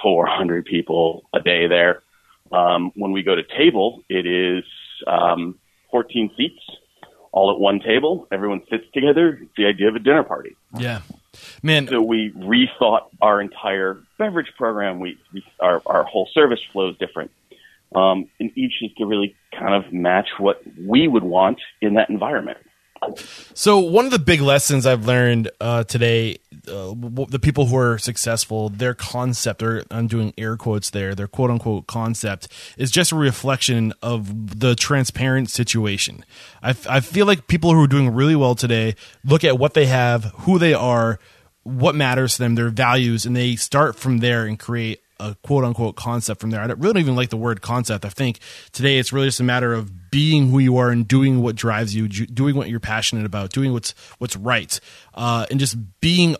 400 0.01 0.65
people 0.65 1.23
a 1.33 1.39
day 1.39 1.67
there. 1.67 2.03
Um, 2.51 2.91
when 2.95 3.11
we 3.11 3.23
go 3.23 3.35
to 3.35 3.43
table, 3.43 4.03
it 4.09 4.25
is 4.25 4.63
um, 5.07 5.57
14 5.91 6.31
seats, 6.35 6.61
all 7.31 7.51
at 7.51 7.59
one 7.59 7.79
table. 7.79 8.27
Everyone 8.31 8.61
sits 8.69 8.85
together. 8.93 9.39
It's 9.41 9.51
the 9.57 9.65
idea 9.65 9.87
of 9.89 9.95
a 9.95 9.99
dinner 9.99 10.23
party. 10.23 10.55
Yeah. 10.77 11.01
Man, 11.61 11.87
So 11.87 12.01
we 12.01 12.31
rethought 12.31 13.07
our 13.21 13.41
entire 13.41 14.01
beverage 14.17 14.51
program. 14.57 14.99
We, 14.99 15.17
we 15.33 15.43
our, 15.59 15.81
our 15.85 16.03
whole 16.03 16.27
service 16.33 16.59
flow 16.71 16.89
is 16.89 16.97
different. 16.97 17.31
Um, 17.95 18.29
and 18.39 18.51
each 18.55 18.73
is 18.81 18.91
to 18.97 19.05
really 19.05 19.35
kind 19.57 19.73
of 19.73 19.91
match 19.91 20.27
what 20.37 20.61
we 20.77 21.07
would 21.07 21.23
want 21.23 21.59
in 21.81 21.95
that 21.95 22.09
environment. 22.09 22.59
So 23.53 23.79
one 23.79 24.05
of 24.05 24.11
the 24.11 24.19
big 24.19 24.41
lessons 24.41 24.85
I've 24.85 25.05
learned 25.05 25.51
uh, 25.59 25.83
today, 25.83 26.39
uh, 26.67 26.93
the 27.29 27.39
people 27.41 27.65
who 27.65 27.77
are 27.77 27.97
successful, 27.97 28.69
their 28.69 28.93
concept, 28.93 29.63
or 29.63 29.83
I'm 29.91 30.07
doing 30.07 30.33
air 30.37 30.57
quotes 30.57 30.89
there, 30.89 31.15
their 31.15 31.27
quote 31.27 31.49
unquote 31.51 31.87
concept 31.87 32.47
is 32.77 32.91
just 32.91 33.11
a 33.11 33.15
reflection 33.15 33.93
of 34.01 34.59
the 34.59 34.75
transparent 34.75 35.49
situation. 35.49 36.23
I 36.61 36.73
feel 36.73 37.25
like 37.25 37.47
people 37.47 37.73
who 37.73 37.83
are 37.83 37.87
doing 37.87 38.13
really 38.13 38.35
well 38.35 38.55
today 38.55 38.95
look 39.23 39.43
at 39.43 39.57
what 39.57 39.73
they 39.73 39.87
have, 39.87 40.25
who 40.39 40.59
they 40.59 40.73
are, 40.73 41.19
what 41.63 41.95
matters 41.95 42.35
to 42.35 42.43
them, 42.43 42.55
their 42.55 42.69
values, 42.69 43.25
and 43.25 43.35
they 43.35 43.55
start 43.55 43.95
from 43.95 44.19
there 44.19 44.45
and 44.45 44.59
create 44.59 45.01
a 45.19 45.35
quote 45.43 45.63
unquote 45.63 45.95
concept 45.95 46.41
from 46.41 46.49
there. 46.49 46.61
I 46.61 46.67
don't, 46.67 46.79
really 46.79 46.93
don't 46.93 47.01
even 47.01 47.15
like 47.15 47.29
the 47.29 47.37
word 47.37 47.61
concept. 47.61 48.05
I 48.05 48.09
think 48.09 48.39
today 48.71 48.97
it's 48.97 49.11
really 49.11 49.27
just 49.27 49.39
a 49.39 49.43
matter 49.43 49.73
of 49.73 50.11
being 50.11 50.49
who 50.49 50.59
you 50.59 50.77
are 50.77 50.89
and 50.89 51.07
doing 51.07 51.41
what 51.41 51.55
drives 51.55 51.95
you, 51.95 52.07
doing 52.07 52.55
what 52.55 52.69
you're 52.69 52.79
passionate 52.79 53.25
about, 53.25 53.51
doing 53.51 53.73
what's 53.73 53.93
what's 54.17 54.35
right, 54.35 54.79
uh, 55.15 55.45
and 55.51 55.59
just 55.59 55.77
being 56.01 56.35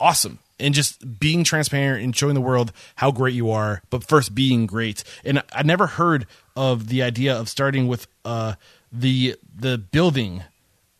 awesome 0.00 0.38
and 0.60 0.74
just 0.74 1.18
being 1.18 1.44
transparent 1.44 2.04
and 2.04 2.16
showing 2.16 2.34
the 2.34 2.40
world 2.40 2.72
how 2.96 3.10
great 3.10 3.34
you 3.34 3.50
are. 3.50 3.82
But 3.90 4.04
first, 4.04 4.34
being 4.34 4.66
great. 4.66 5.04
And 5.24 5.42
I 5.52 5.62
never 5.62 5.86
heard 5.86 6.26
of 6.56 6.88
the 6.88 7.02
idea 7.02 7.38
of 7.38 7.48
starting 7.48 7.88
with 7.88 8.06
uh, 8.24 8.54
the 8.92 9.36
the 9.54 9.78
building 9.78 10.42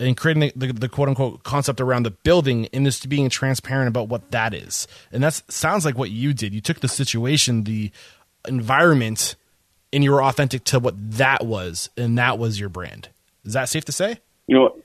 and 0.01 0.17
creating 0.17 0.53
the, 0.55 0.67
the, 0.67 0.73
the 0.73 0.89
quote 0.89 1.09
unquote 1.09 1.43
concept 1.43 1.81
around 1.81 2.05
the 2.05 2.11
building 2.11 2.69
and 2.73 2.85
just 2.85 3.09
being 3.09 3.29
transparent 3.29 3.89
about 3.89 4.09
what 4.09 4.31
that 4.31 4.55
is. 4.55 4.87
And 5.13 5.23
that 5.23 5.43
sounds 5.49 5.85
like 5.85 5.99
what 5.99 6.11
you 6.11 6.33
did. 6.33 6.55
You 6.55 6.61
took 6.61 6.81
the 6.81 6.89
situation, 6.89 7.65
the 7.65 7.91
environment, 8.47 9.35
and 9.93 10.05
you 10.05 10.13
were 10.13 10.23
authentic 10.23 10.65
to 10.65 10.79
what 10.79 10.95
that 11.13 11.45
was, 11.45 11.91
and 11.97 12.19
that 12.19 12.39
was 12.39 12.61
your 12.61 12.69
brand. 12.69 13.09
Is 13.45 13.55
that 13.55 13.69
safe 13.69 13.85
to 13.87 13.93
say? 13.93 14.19
You 14.47 14.57
know, 14.57 14.77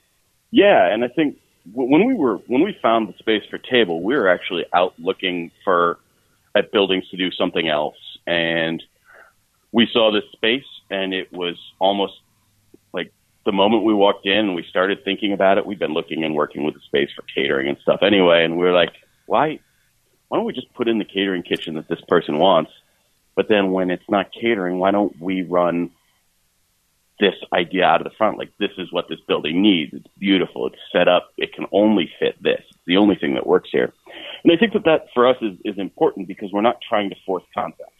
yeah, 0.50 0.92
and 0.92 1.04
I 1.04 1.08
think 1.08 1.38
when 1.72 2.06
we 2.06 2.14
were 2.14 2.36
when 2.46 2.62
we 2.62 2.76
found 2.82 3.08
the 3.08 3.14
space 3.18 3.42
for 3.50 3.58
table, 3.58 4.02
we 4.02 4.14
were 4.14 4.28
actually 4.28 4.64
out 4.72 4.94
looking 4.98 5.50
for 5.64 5.98
at 6.54 6.70
buildings 6.70 7.08
to 7.10 7.16
do 7.16 7.30
something 7.30 7.68
else, 7.68 7.96
and 8.26 8.82
we 9.72 9.88
saw 9.92 10.12
this 10.12 10.24
space, 10.32 10.64
and 10.90 11.12
it 11.12 11.32
was 11.32 11.56
almost 11.78 12.14
the 13.44 13.52
moment 13.52 13.84
we 13.84 13.94
walked 13.94 14.26
in 14.26 14.54
we 14.54 14.64
started 14.68 15.04
thinking 15.04 15.32
about 15.32 15.58
it. 15.58 15.66
We've 15.66 15.78
been 15.78 15.92
looking 15.92 16.24
and 16.24 16.34
working 16.34 16.64
with 16.64 16.74
the 16.74 16.80
space 16.80 17.10
for 17.14 17.22
catering 17.34 17.68
and 17.68 17.78
stuff 17.78 18.00
anyway, 18.02 18.44
and 18.44 18.56
we 18.56 18.64
were 18.64 18.72
like, 18.72 18.92
why 19.26 19.60
why 20.28 20.38
don't 20.38 20.46
we 20.46 20.52
just 20.52 20.72
put 20.74 20.88
in 20.88 20.98
the 20.98 21.04
catering 21.04 21.42
kitchen 21.42 21.74
that 21.74 21.88
this 21.88 22.00
person 22.08 22.38
wants? 22.38 22.72
But 23.36 23.48
then 23.48 23.72
when 23.72 23.90
it's 23.90 24.08
not 24.08 24.32
catering, 24.32 24.78
why 24.78 24.90
don't 24.90 25.20
we 25.20 25.42
run 25.42 25.90
this 27.20 27.34
idea 27.52 27.84
out 27.84 28.00
of 28.00 28.04
the 28.04 28.16
front. 28.16 28.38
Like 28.38 28.52
this 28.58 28.72
is 28.78 28.92
what 28.92 29.08
this 29.08 29.20
building 29.26 29.62
needs. 29.62 29.94
It's 29.94 30.08
beautiful. 30.18 30.66
It's 30.66 30.76
set 30.92 31.08
up. 31.08 31.30
It 31.36 31.52
can 31.52 31.66
only 31.72 32.10
fit 32.18 32.42
this. 32.42 32.62
It's 32.68 32.78
the 32.86 32.96
only 32.96 33.16
thing 33.16 33.34
that 33.34 33.46
works 33.46 33.68
here. 33.70 33.92
And 34.42 34.52
I 34.52 34.56
think 34.56 34.72
that 34.72 34.84
that 34.84 35.06
for 35.14 35.28
us 35.28 35.36
is, 35.40 35.56
is 35.64 35.78
important 35.78 36.28
because 36.28 36.50
we're 36.52 36.60
not 36.60 36.80
trying 36.86 37.10
to 37.10 37.16
force 37.24 37.44
concepts. 37.54 37.92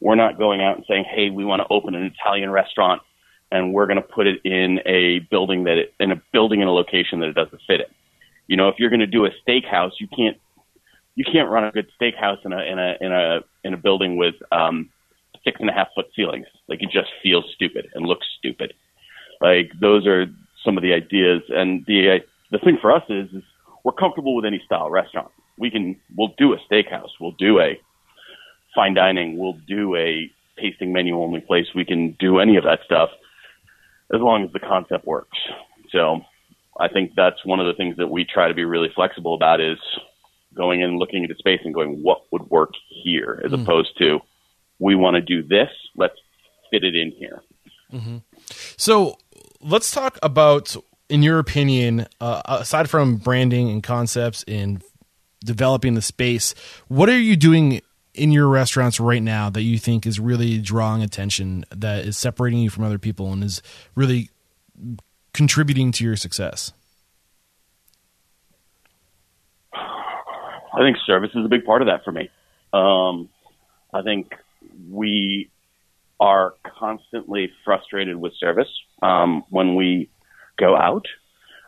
We're 0.00 0.14
not 0.14 0.38
going 0.38 0.62
out 0.62 0.76
and 0.76 0.84
saying, 0.88 1.04
Hey, 1.04 1.30
we 1.30 1.44
want 1.44 1.60
to 1.60 1.66
open 1.70 1.94
an 1.94 2.04
Italian 2.04 2.50
restaurant 2.50 3.02
and 3.50 3.72
we're 3.72 3.86
going 3.86 3.96
to 3.96 4.02
put 4.02 4.26
it 4.26 4.40
in 4.44 4.80
a 4.86 5.20
building 5.30 5.64
that 5.64 5.78
it, 5.78 5.94
in 6.00 6.12
a 6.12 6.22
building 6.32 6.60
in 6.60 6.68
a 6.68 6.72
location 6.72 7.20
that 7.20 7.28
it 7.28 7.34
doesn't 7.34 7.60
fit 7.66 7.80
in. 7.80 7.86
You 8.46 8.56
know, 8.56 8.68
if 8.68 8.76
you're 8.78 8.90
going 8.90 9.00
to 9.00 9.06
do 9.06 9.26
a 9.26 9.30
steakhouse, 9.46 9.92
you 10.00 10.08
can't, 10.08 10.36
you 11.14 11.24
can't 11.24 11.48
run 11.48 11.64
a 11.64 11.72
good 11.72 11.88
steakhouse 12.00 12.44
in 12.44 12.52
a, 12.52 12.62
in 12.62 12.78
a, 12.78 12.94
in 13.00 13.12
a, 13.12 13.40
in 13.64 13.74
a 13.74 13.76
building 13.76 14.16
with, 14.16 14.34
um, 14.52 14.90
six 15.44 15.60
and 15.60 15.70
a 15.70 15.72
half 15.72 15.88
foot 15.94 16.06
ceilings. 16.14 16.46
Like 16.68 16.82
it 16.82 16.90
just 16.92 17.08
feels 17.22 17.44
stupid 17.54 17.88
and 17.94 18.06
looks 18.06 18.26
stupid. 18.38 18.74
Like 19.40 19.70
those 19.80 20.06
are 20.06 20.26
some 20.64 20.76
of 20.76 20.82
the 20.82 20.92
ideas. 20.92 21.42
And 21.48 21.84
the 21.86 22.20
the 22.50 22.58
thing 22.58 22.78
for 22.80 22.92
us 22.92 23.04
is, 23.08 23.28
is 23.32 23.42
we're 23.84 23.92
comfortable 23.92 24.34
with 24.34 24.44
any 24.44 24.60
style 24.64 24.90
restaurant. 24.90 25.30
We 25.58 25.70
can 25.70 25.96
we'll 26.16 26.34
do 26.38 26.52
a 26.52 26.58
steakhouse. 26.70 27.10
We'll 27.20 27.32
do 27.32 27.60
a 27.60 27.78
fine 28.74 28.94
dining. 28.94 29.38
We'll 29.38 29.58
do 29.66 29.96
a 29.96 30.30
tasting 30.60 30.92
menu 30.92 31.18
only 31.18 31.40
place. 31.40 31.66
We 31.74 31.84
can 31.84 32.16
do 32.18 32.38
any 32.38 32.56
of 32.56 32.64
that 32.64 32.80
stuff 32.84 33.10
as 34.14 34.20
long 34.20 34.44
as 34.44 34.52
the 34.52 34.60
concept 34.60 35.06
works. 35.06 35.38
So 35.90 36.22
I 36.78 36.88
think 36.88 37.12
that's 37.16 37.44
one 37.44 37.60
of 37.60 37.66
the 37.66 37.74
things 37.74 37.96
that 37.96 38.08
we 38.08 38.24
try 38.24 38.48
to 38.48 38.54
be 38.54 38.64
really 38.64 38.90
flexible 38.94 39.34
about 39.34 39.60
is 39.60 39.78
going 40.54 40.80
in, 40.80 40.90
and 40.90 40.98
looking 40.98 41.24
at 41.24 41.28
the 41.28 41.36
space 41.36 41.60
and 41.64 41.74
going, 41.74 42.02
what 42.02 42.22
would 42.32 42.48
work 42.50 42.70
here, 42.88 43.40
as 43.44 43.52
opposed 43.52 43.96
to 43.98 44.20
we 44.78 44.94
want 44.94 45.14
to 45.16 45.20
do 45.20 45.42
this. 45.42 45.68
Let's 45.96 46.14
fit 46.70 46.84
it 46.84 46.94
in 46.94 47.10
here. 47.12 47.42
So 48.76 49.18
let's 49.60 49.90
talk 49.90 50.18
about, 50.22 50.76
in 51.08 51.22
your 51.22 51.38
opinion, 51.38 52.06
uh, 52.20 52.42
aside 52.46 52.88
from 52.88 53.16
branding 53.16 53.70
and 53.70 53.82
concepts 53.82 54.44
and 54.46 54.82
developing 55.44 55.94
the 55.94 56.02
space, 56.02 56.54
what 56.88 57.08
are 57.08 57.18
you 57.18 57.36
doing 57.36 57.80
in 58.18 58.32
your 58.32 58.48
restaurants 58.48 59.00
right 59.00 59.22
now 59.22 59.48
that 59.50 59.62
you 59.62 59.78
think 59.78 60.06
is 60.06 60.18
really 60.18 60.58
drawing 60.58 61.02
attention, 61.02 61.64
that 61.70 62.04
is 62.04 62.16
separating 62.16 62.58
you 62.58 62.70
from 62.70 62.84
other 62.84 62.98
people, 62.98 63.32
and 63.32 63.42
is 63.44 63.62
really 63.94 64.30
contributing 65.32 65.92
to 65.92 66.04
your 66.04 66.16
success? 66.16 66.72
I 69.72 70.80
think 70.80 70.96
service 71.06 71.30
is 71.34 71.44
a 71.44 71.48
big 71.48 71.64
part 71.64 71.82
of 71.82 71.88
that 71.88 72.04
for 72.04 72.12
me. 72.12 72.30
Um, 72.72 73.28
I 73.92 74.02
think 74.02 74.32
we 74.90 75.50
are 76.20 76.54
constantly 76.78 77.50
frustrated 77.64 78.16
with 78.16 78.32
service 78.38 78.68
um, 79.02 79.44
when 79.50 79.74
we 79.76 80.10
go 80.56 80.76
out, 80.76 81.06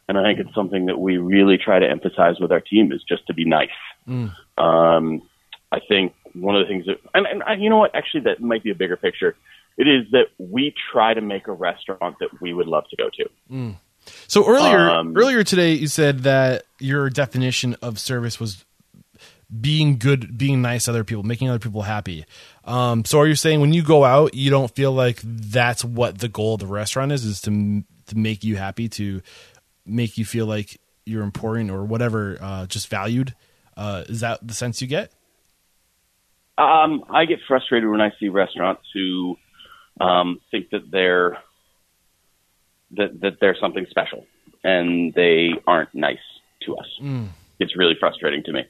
and 0.09 0.19
I 0.19 0.23
think 0.23 0.41
it's 0.41 0.55
something 0.55 0.87
that 0.87 0.99
we 0.99 1.17
really 1.17 1.57
try 1.57 1.79
to 1.79 1.89
emphasize 1.89 2.41
with 2.41 2.53
our 2.53 2.61
team 2.61 2.93
is 2.93 3.03
just 3.09 3.27
to 3.29 3.35
be 3.35 3.45
nice. 3.45 3.69
Um, 4.59 5.23
I 5.73 5.79
think 5.87 6.15
one 6.35 6.57
of 6.57 6.67
the 6.67 6.69
things 6.69 6.87
that, 6.87 6.99
and, 7.15 7.27
and 7.27 7.43
I, 7.43 7.55
you 7.55 7.71
know 7.71 7.79
what, 7.79 7.95
actually, 7.95 8.23
that 8.23 8.41
might 8.41 8.63
be 8.63 8.71
a 8.71 8.75
bigger 8.75 8.97
picture. 8.97 9.37
It 9.79 9.87
is 9.87 10.11
that 10.13 10.27
we 10.39 10.75
try 10.93 11.15
to 11.15 11.21
make 11.21 11.47
a 11.49 11.53
restaurant 11.53 12.17
that 12.21 12.41
we 12.41 12.53
would 12.53 12.67
love 12.67 12.85
to 12.91 12.97
go 12.97 13.09
to. 13.11 13.75
So 14.27 14.47
earlier, 14.47 14.91
Um, 14.91 15.17
earlier 15.17 15.45
today, 15.45 15.75
you 15.75 15.87
said 15.87 16.21
that 16.21 16.65
your 16.79 17.09
definition 17.11 17.77
of 17.83 17.99
service 17.99 18.41
was 18.41 18.65
being 19.61 19.99
good, 19.99 20.39
being 20.39 20.63
nice 20.63 20.85
to 20.85 20.93
other 20.93 21.05
people, 21.05 21.23
making 21.23 21.49
other 21.49 21.59
people 21.59 21.83
happy. 21.83 22.25
Um, 22.65 23.05
so 23.05 23.19
are 23.21 23.27
you 23.27 23.35
saying 23.35 23.61
when 23.61 23.73
you 23.73 23.83
go 23.83 24.05
out, 24.05 24.35
you 24.35 24.51
don't 24.51 24.75
feel 24.75 24.93
like 24.93 25.21
that's 25.23 25.85
what 25.85 26.19
the 26.19 26.29
goal 26.29 26.55
of 26.55 26.61
the 26.61 26.67
restaurant 26.67 27.13
is, 27.13 27.25
is 27.25 27.41
to 27.43 27.85
to 28.07 28.19
make 28.19 28.43
you 28.43 28.57
happy, 28.57 28.89
to 28.89 29.23
make 29.87 30.19
you 30.19 30.25
feel 30.25 30.47
like 30.47 30.81
you're 31.05 31.23
important 31.23 31.71
or 31.71 31.85
whatever, 31.85 32.39
uh, 32.41 32.67
just 32.67 32.89
valued? 32.89 33.35
Uh, 33.77 34.05
is 34.09 34.21
that 34.21 34.47
the 34.47 34.55
sense 34.55 34.83
you 34.83 34.89
get? 34.89 35.13
Um, 36.61 37.05
I 37.09 37.25
get 37.25 37.39
frustrated 37.49 37.89
when 37.89 38.01
I 38.01 38.13
see 38.21 38.29
restaurants 38.29 38.83
who 38.93 39.37
um, 40.01 40.41
think 40.51 40.71
that 40.71 40.91
they're 40.91 41.39
that 42.93 43.21
that 43.21 43.39
they're 43.41 43.57
something 43.61 43.87
special 43.89 44.27
and 44.63 45.15
they 45.15 45.53
aren't 45.67 45.95
nice 45.95 46.19
to 46.67 46.77
us. 46.77 46.87
It's 47.59 47.77
really 47.77 47.95
frustrating 47.99 48.43
to 48.45 48.53
me. 48.53 48.65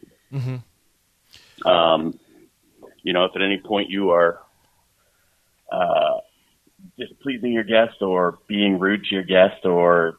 Um, 1.65 2.19
you 3.03 3.13
know, 3.13 3.25
if 3.25 3.33
at 3.35 3.43
any 3.43 3.59
point 3.59 3.91
you 3.91 4.11
are 4.11 4.41
uh, 5.73 6.19
displeasing 6.99 7.53
your 7.53 7.65
guest 7.65 8.03
or 8.03 8.39
being 8.47 8.79
rude 8.79 9.05
to 9.05 9.15
your 9.15 9.25
guest 9.25 9.65
or 9.65 10.19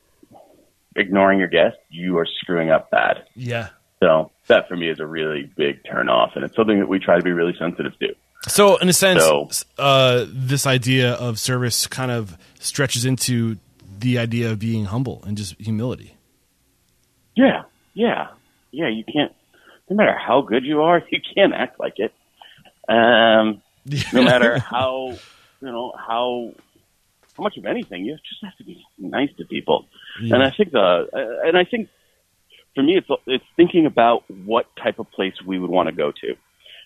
ignoring 0.95 1.39
your 1.39 1.47
guest, 1.47 1.77
you 1.89 2.17
are 2.17 2.27
screwing 2.39 2.69
up 2.69 2.91
bad. 2.91 3.25
Yeah. 3.35 3.69
So 4.01 4.31
that 4.47 4.67
for 4.67 4.75
me 4.75 4.89
is 4.89 4.99
a 4.99 5.05
really 5.05 5.43
big 5.55 5.85
turn 5.85 6.09
off, 6.09 6.31
and 6.35 6.43
it's 6.43 6.55
something 6.55 6.79
that 6.79 6.87
we 6.87 6.99
try 6.99 7.17
to 7.17 7.23
be 7.23 7.31
really 7.31 7.55
sensitive 7.57 7.97
to. 7.99 8.15
So, 8.47 8.77
in 8.77 8.89
a 8.89 8.93
sense, 8.93 9.23
So- 9.23 9.49
uh, 9.77 10.25
this 10.27 10.65
idea 10.65 11.13
of 11.13 11.37
service 11.37 11.85
kind 11.85 12.09
of 12.11 12.35
stretches 12.59 13.05
into 13.05 13.57
the 13.99 14.17
idea 14.17 14.51
of 14.51 14.57
being 14.57 14.85
humble 14.85 15.23
and 15.27 15.37
just 15.37 15.59
humility. 15.61 16.15
Yeah, 17.35 17.63
yeah, 17.93 18.29
yeah. 18.71 18.87
You 18.89 19.03
can't, 19.03 19.31
no 19.89 19.95
matter 19.95 20.17
how 20.17 20.41
good 20.41 20.65
you 20.65 20.81
are, 20.81 21.03
you 21.11 21.19
can't 21.35 21.53
act 21.53 21.79
like 21.79 21.99
it. 21.99 22.11
Um, 22.89 23.61
no 24.11 24.23
matter 24.31 24.57
how, 24.57 25.11
you 25.61 25.67
know, 25.71 25.93
how, 25.95 26.53
how 27.37 27.43
much 27.43 27.57
of 27.57 27.65
anything, 27.67 28.05
you 28.05 28.15
just 28.27 28.43
have 28.43 28.57
to 28.57 28.63
be 28.63 28.83
nice 28.97 29.29
to 29.37 29.45
people. 29.45 29.85
Yeah. 30.19 30.35
And 30.35 30.43
I 30.43 30.49
think 30.49 30.71
the, 30.71 30.79
uh, 31.13 31.47
and 31.47 31.55
I 31.55 31.63
think 31.63 31.89
for 32.75 32.83
me, 32.83 32.97
it's 32.97 33.07
it's 33.27 33.43
thinking 33.55 33.85
about 33.85 34.23
what 34.45 34.65
type 34.81 34.99
of 34.99 35.09
place 35.11 35.33
we 35.45 35.59
would 35.59 35.69
want 35.69 35.87
to 35.89 35.95
go 35.95 36.11
to, 36.11 36.35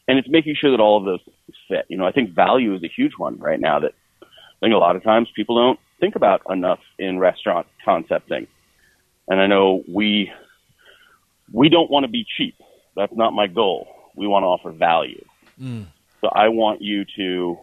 and 0.07 0.17
it's 0.17 0.27
making 0.29 0.55
sure 0.55 0.71
that 0.71 0.79
all 0.79 0.97
of 0.97 1.05
those 1.05 1.19
fit. 1.67 1.86
You 1.89 1.97
know, 1.97 2.05
I 2.05 2.11
think 2.11 2.31
value 2.31 2.73
is 2.75 2.83
a 2.83 2.88
huge 2.88 3.13
one 3.17 3.38
right 3.38 3.59
now 3.59 3.79
that 3.79 3.93
I 4.21 4.59
think 4.61 4.73
a 4.73 4.77
lot 4.77 4.95
of 4.95 5.03
times 5.03 5.29
people 5.36 5.55
don't 5.55 5.79
think 5.99 6.15
about 6.15 6.41
enough 6.49 6.79
in 6.97 7.19
restaurant 7.19 7.67
concepting. 7.83 8.47
And 9.27 9.39
I 9.39 9.47
know 9.47 9.83
we 9.88 10.31
we 11.51 11.69
don't 11.69 11.89
want 11.89 12.05
to 12.05 12.11
be 12.11 12.25
cheap. 12.38 12.55
That's 12.95 13.13
not 13.15 13.33
my 13.33 13.47
goal. 13.47 13.88
We 14.15 14.27
want 14.27 14.43
to 14.43 14.47
offer 14.47 14.71
value. 14.71 15.23
Mm. 15.61 15.88
So 16.21 16.29
I 16.29 16.49
want 16.49 16.81
you 16.81 17.05
to 17.17 17.57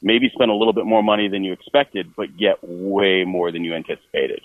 maybe 0.00 0.30
spend 0.32 0.50
a 0.50 0.54
little 0.54 0.72
bit 0.72 0.86
more 0.86 1.02
money 1.02 1.28
than 1.28 1.44
you 1.44 1.52
expected, 1.52 2.14
but 2.16 2.36
get 2.36 2.56
way 2.62 3.24
more 3.24 3.50
than 3.50 3.64
you 3.64 3.74
anticipated. 3.74 4.40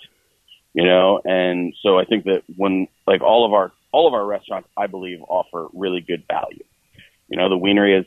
You 0.74 0.84
know, 0.84 1.20
and 1.24 1.72
so 1.82 1.98
I 1.98 2.04
think 2.04 2.24
that 2.24 2.42
when 2.56 2.88
like 3.06 3.22
all 3.22 3.46
of 3.46 3.52
our 3.52 3.72
all 3.92 4.08
of 4.08 4.14
our 4.14 4.26
restaurants, 4.26 4.68
I 4.76 4.88
believe, 4.88 5.20
offer 5.22 5.68
really 5.72 6.00
good 6.00 6.24
value. 6.26 6.64
You 7.28 7.36
know, 7.36 7.48
the 7.48 7.56
Wienery 7.56 7.94
is 8.00 8.06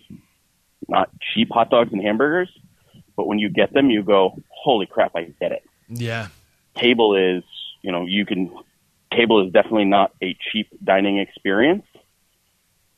not 0.88 1.10
cheap 1.34 1.50
hot 1.50 1.70
dogs 1.70 1.92
and 1.94 2.02
hamburgers, 2.02 2.50
but 3.16 3.26
when 3.26 3.40
you 3.40 3.50
get 3.50 3.74
them, 3.74 3.90
you 3.90 4.04
go, 4.04 4.38
"Holy 4.50 4.86
crap, 4.86 5.16
I 5.16 5.24
get 5.40 5.54
it." 5.54 5.64
Yeah. 5.90 6.28
table 6.76 7.16
is, 7.16 7.44
you 7.82 7.92
know, 7.92 8.06
you 8.06 8.26
can, 8.26 8.52
table 9.12 9.46
is 9.46 9.52
definitely 9.52 9.86
not 9.86 10.14
a 10.22 10.38
cheap 10.52 10.68
dining 10.84 11.18
experience. 11.18 11.86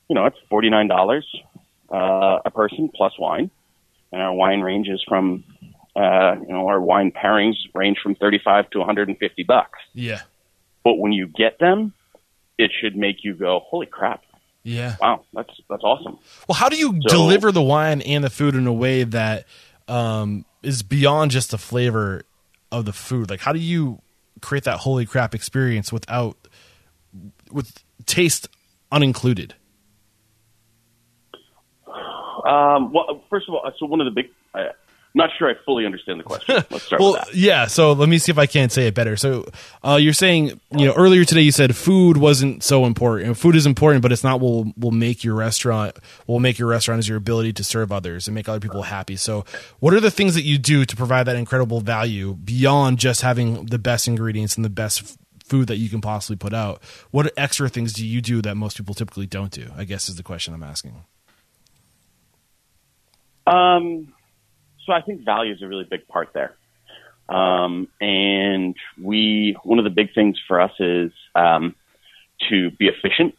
You 0.10 0.16
know, 0.16 0.26
it's 0.26 0.38
$49 0.52 1.24
uh, 1.92 2.40
a 2.46 2.52
person 2.52 2.90
plus 2.94 3.14
wine. 3.20 3.50
And 4.12 4.22
our 4.22 4.34
wine 4.34 4.62
ranges 4.62 5.04
from, 5.08 5.44
uh, 6.00 6.36
you 6.42 6.54
know, 6.54 6.68
our 6.68 6.80
wine 6.80 7.12
pairings 7.12 7.56
range 7.74 7.98
from 8.02 8.16
35 8.16 8.70
to 8.72 8.78
150 8.80 9.44
bucks. 9.44 9.80
Yeah. 9.94 10.22
But 10.84 10.96
when 10.98 11.12
you 11.12 11.28
get 11.28 11.60
them, 11.60 11.94
it 12.58 12.72
should 12.80 12.96
make 12.96 13.18
you 13.24 13.34
go, 13.36 13.60
holy 13.66 13.86
crap. 13.86 14.24
Yeah. 14.64 14.96
Wow, 15.02 15.26
that's 15.34 15.50
that's 15.70 15.84
awesome. 15.84 16.18
Well, 16.48 16.56
how 16.56 16.70
do 16.70 16.78
you 16.78 17.00
So- 17.08 17.10
deliver 17.10 17.52
the 17.52 17.62
wine 17.62 18.02
and 18.02 18.24
the 18.24 18.30
food 18.30 18.56
in 18.56 18.68
a 18.68 18.74
way 18.74 19.04
that 19.04 19.46
um, 19.88 20.46
is 20.64 20.84
beyond 20.84 21.32
just 21.32 21.52
the 21.52 21.58
flavor 21.58 22.24
of 22.72 22.86
the 22.86 22.94
food? 22.94 23.30
Like, 23.30 23.40
how 23.42 23.52
do 23.54 23.60
you 23.60 24.02
create 24.42 24.66
that 24.66 24.80
holy 24.80 25.06
crap 25.06 25.34
experience 25.36 25.92
without 25.92 26.38
with 27.52 27.84
taste 28.06 28.48
unincluded? 28.92 29.52
Um, 32.46 32.94
well, 32.94 33.22
first 33.30 33.48
of 33.50 33.54
all, 33.56 33.70
so 33.78 33.86
one 33.86 34.02
of 34.02 34.06
the 34.06 34.12
big, 34.12 34.30
not 35.16 35.32
sure 35.38 35.50
I 35.50 35.54
fully 35.66 35.86
understand 35.86 36.20
the 36.20 36.24
question. 36.24 36.56
Let's 36.70 36.84
start 36.84 37.02
Well, 37.02 37.14
with 37.14 37.26
that. 37.26 37.36
yeah. 37.36 37.66
So 37.66 37.94
let 37.94 38.08
me 38.08 38.20
see 38.20 38.32
if 38.32 38.38
I 38.38 38.46
can't 38.46 38.72
say 38.72 38.86
it 38.88 38.94
better. 38.94 39.18
So 39.18 39.46
uh, 39.84 39.96
you're 40.00 40.14
saying, 40.14 40.60
you 40.72 40.86
know, 40.86 40.94
earlier 40.94 41.26
today 41.26 41.42
you 41.42 41.52
said 41.52 41.76
food 41.76 42.18
wasn't 42.18 42.64
so 42.64 42.86
important. 42.86 43.36
Food 43.38 43.56
is 43.56 43.66
important, 43.66 44.04
but 44.04 44.12
it's 44.12 44.24
not 44.24 44.40
what 44.40 44.52
will, 44.52 44.74
will 44.78 44.92
make 44.92 45.24
your 45.24 45.34
restaurant. 45.36 45.98
Will 46.28 46.40
make 46.40 46.60
your 46.60 46.68
restaurant 46.68 47.00
is 47.00 47.08
your 47.10 47.18
ability 47.18 47.54
to 47.54 47.64
serve 47.64 47.92
others 47.92 48.28
and 48.28 48.36
make 48.36 48.48
other 48.48 48.60
people 48.60 48.84
happy. 48.84 49.16
So, 49.16 49.46
what 49.80 49.94
are 49.96 50.00
the 50.00 50.12
things 50.12 50.36
that 50.36 50.44
you 50.44 50.58
do 50.60 50.86
to 50.86 50.96
provide 50.96 51.24
that 51.26 51.36
incredible 51.36 51.82
value 51.82 52.36
beyond 52.36 53.00
just 53.00 53.22
having 53.22 53.66
the 53.66 53.80
best 53.80 54.08
ingredients 54.08 54.56
and 54.58 54.64
the 54.64 54.70
best 54.70 55.18
food 55.44 55.68
that 55.70 55.78
you 55.78 55.90
can 55.90 56.02
possibly 56.02 56.36
put 56.38 56.54
out? 56.54 56.84
What 57.10 57.34
extra 57.36 57.68
things 57.68 57.94
do 57.94 58.06
you 58.06 58.22
do 58.22 58.44
that 58.44 58.54
most 58.56 58.78
people 58.78 58.94
typically 58.94 59.26
don't 59.26 59.52
do? 59.52 59.72
I 59.76 59.86
guess 59.86 60.08
is 60.08 60.18
the 60.18 60.24
question 60.24 60.54
I'm 60.54 60.62
asking. 60.64 61.04
Um, 63.48 64.14
so 64.90 64.94
I 64.94 65.02
think 65.02 65.24
value 65.24 65.54
is 65.54 65.62
a 65.62 65.68
really 65.68 65.84
big 65.84 66.08
part 66.08 66.30
there. 66.34 66.56
Um, 67.30 67.88
and 68.02 68.76
we, 69.00 69.56
one 69.64 69.78
of 69.78 69.84
the 69.84 69.92
big 69.92 70.16
things 70.16 70.36
for 70.48 70.60
us 70.60 70.72
is 70.80 71.12
um, 71.36 71.76
to 72.50 72.72
be 72.72 72.88
efficient, 72.88 73.36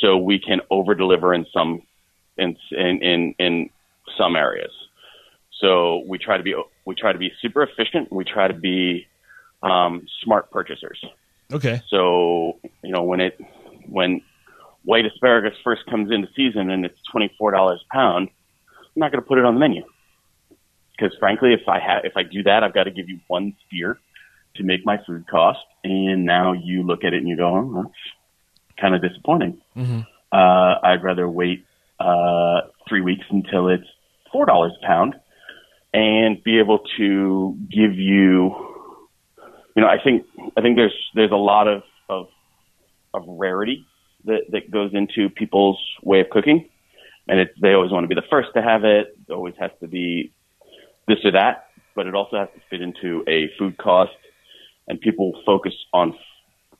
so 0.00 0.16
we 0.16 0.38
can 0.38 0.60
over 0.70 0.94
deliver 0.94 1.34
in 1.34 1.44
some 1.52 1.82
in, 2.36 2.56
in 2.70 3.02
in 3.02 3.34
in 3.40 3.70
some 4.16 4.36
areas. 4.36 4.70
So 5.60 6.04
we 6.06 6.18
try 6.18 6.36
to 6.36 6.44
be 6.44 6.54
we 6.84 6.94
try 6.94 7.12
to 7.12 7.18
be 7.18 7.32
super 7.42 7.64
efficient. 7.64 8.12
We 8.12 8.22
try 8.22 8.46
to 8.46 8.54
be 8.54 9.08
um, 9.64 10.06
smart 10.22 10.52
purchasers. 10.52 11.04
Okay. 11.52 11.82
So 11.88 12.60
you 12.84 12.92
know 12.92 13.02
when 13.02 13.18
it 13.18 13.40
when 13.88 14.20
white 14.84 15.04
asparagus 15.04 15.58
first 15.64 15.84
comes 15.86 16.12
into 16.12 16.28
season 16.36 16.70
and 16.70 16.84
it's 16.84 16.98
twenty 17.10 17.34
four 17.36 17.50
dollars 17.50 17.80
a 17.90 17.92
pound, 17.92 18.28
I'm 18.70 19.00
not 19.00 19.10
going 19.10 19.20
to 19.20 19.26
put 19.26 19.38
it 19.38 19.44
on 19.44 19.54
the 19.54 19.60
menu 19.60 19.82
because 20.98 21.16
frankly, 21.18 21.52
if 21.52 21.68
I 21.68 21.78
have 21.78 22.04
if 22.04 22.16
I 22.16 22.22
do 22.22 22.42
that, 22.44 22.64
I've 22.64 22.74
got 22.74 22.84
to 22.84 22.90
give 22.90 23.08
you 23.08 23.20
one 23.28 23.54
steer 23.66 23.98
to 24.56 24.62
make 24.64 24.84
my 24.84 24.98
food 25.06 25.26
cost, 25.28 25.60
and 25.84 26.24
now 26.24 26.52
you 26.52 26.82
look 26.82 27.04
at 27.04 27.12
it 27.12 27.18
and 27.18 27.28
you 27.28 27.36
go, 27.36 27.54
oh, 27.54 27.82
that's 27.82 27.94
kind 28.80 28.94
of 28.94 29.02
disappointing. 29.02 29.60
Uh, 30.32 30.74
I'd 30.82 31.02
rather 31.02 31.28
wait 31.28 31.64
uh, 32.00 32.62
three 32.88 33.00
weeks 33.00 33.24
until 33.30 33.68
it's 33.68 33.86
four 34.32 34.46
dollars 34.46 34.72
a 34.82 34.86
pound 34.86 35.14
and 35.94 36.42
be 36.44 36.58
able 36.58 36.80
to 36.98 37.56
give 37.70 37.94
you 37.94 38.68
you 39.78 39.82
know, 39.84 39.88
I 39.88 40.02
think 40.02 40.26
I 40.56 40.60
think 40.60 40.74
there's 40.74 40.94
there's 41.14 41.30
a 41.30 41.36
lot 41.36 41.68
of 41.68 41.82
of, 42.08 42.26
of 43.14 43.22
rarity 43.28 43.86
that 44.24 44.40
that 44.50 44.72
goes 44.72 44.90
into 44.92 45.30
people's 45.30 45.78
way 46.02 46.18
of 46.18 46.30
cooking, 46.30 46.68
and 47.28 47.38
it's 47.38 47.52
they 47.62 47.74
always 47.74 47.92
want 47.92 48.02
to 48.02 48.08
be 48.08 48.16
the 48.16 48.26
first 48.28 48.48
to 48.56 48.60
have 48.60 48.82
it. 48.82 49.16
It 49.28 49.32
always 49.32 49.54
has 49.60 49.70
to 49.80 49.86
be 49.86 50.32
this 51.08 51.18
or 51.24 51.32
that, 51.32 51.68
but 51.96 52.06
it 52.06 52.14
also 52.14 52.38
has 52.38 52.48
to 52.54 52.60
fit 52.70 52.80
into 52.80 53.24
a 53.26 53.50
food 53.58 53.76
cost, 53.78 54.12
and 54.86 55.00
people 55.00 55.32
focus 55.44 55.74
on 55.92 56.14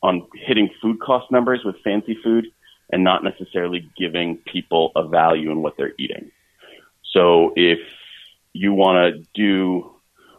on 0.02 0.26
hitting 0.46 0.70
food 0.80 1.00
cost 1.00 1.30
numbers 1.32 1.60
with 1.64 1.74
fancy 1.82 2.16
food 2.22 2.46
and 2.92 3.02
not 3.02 3.24
necessarily 3.24 3.90
giving 3.98 4.36
people 4.50 4.92
a 4.94 5.06
value 5.06 5.50
in 5.50 5.60
what 5.60 5.74
they're 5.76 5.94
eating. 5.98 6.30
So 7.12 7.52
if 7.56 7.80
you 8.52 8.72
want 8.72 9.14
to 9.14 9.24
do 9.34 9.90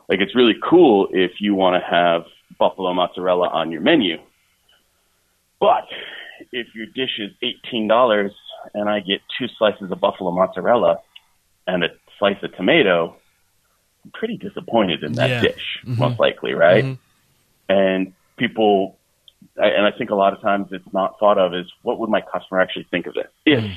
like 0.08 0.20
it's 0.22 0.36
really 0.36 0.56
cool 0.68 1.08
if 1.12 1.34
you 1.40 1.56
want 1.56 1.82
to 1.82 1.88
have 1.88 2.24
buffalo 2.58 2.94
mozzarella 2.94 3.50
on 3.50 3.72
your 3.72 3.82
menu. 3.82 4.18
But 5.60 5.88
if 6.52 6.68
your 6.74 6.86
dish 6.88 7.20
is 7.20 7.32
$18 7.74 8.32
and 8.74 8.90
I 8.90 9.00
get 9.02 9.22
two 9.38 9.48
slices 9.58 9.92
of 9.92 10.00
buffalo 10.00 10.32
mozzarella 10.32 11.00
and 11.68 11.84
a 11.84 11.90
slice 12.18 12.38
of 12.44 12.56
tomato, 12.56 13.16
pretty 14.14 14.38
disappointed 14.38 15.04
in 15.04 15.14
that 15.14 15.30
Yeah. 15.30 15.42
dish, 15.42 15.80
mm-hmm. 15.86 16.00
most 16.00 16.20
likely, 16.20 16.54
right? 16.54 16.84
Mm-hmm. 16.84 17.74
And 17.74 18.14
people, 18.38 18.98
I- 19.62 19.70
and 19.70 19.86
I 19.86 19.92
think 19.92 20.10
a 20.10 20.16
lot 20.16 20.34
of 20.34 20.42
times 20.42 20.70
it's 20.72 20.94
not 20.94 21.20
thought 21.20 21.38
of 21.38 21.54
as 21.54 21.66
what 21.82 22.00
would 22.00 22.10
my 22.10 22.22
customer 22.22 22.60
actually 22.62 22.88
think 22.92 23.08
of 23.08 23.14
this 23.14 23.28
if 23.46 23.64
mm. 23.64 23.76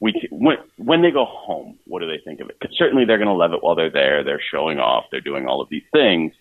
we 0.00 0.28
when 0.30 0.58
when 0.76 1.02
they 1.02 1.10
go 1.10 1.24
home, 1.24 1.78
what 1.86 2.00
do 2.00 2.06
they 2.06 2.18
think 2.24 2.40
of 2.40 2.48
it? 2.48 2.56
Because 2.60 2.76
certainly 2.76 3.04
they're 3.04 3.18
going 3.18 3.28
to 3.28 3.34
love 3.34 3.52
it 3.52 3.62
while 3.62 3.74
they're 3.74 3.90
there. 3.90 4.22
They're 4.22 4.42
showing 4.52 4.78
off. 4.78 5.04
They're 5.10 5.20
doing 5.20 5.46
all 5.46 5.60
of 5.60 5.68
these 5.68 5.82
things. 5.92 6.32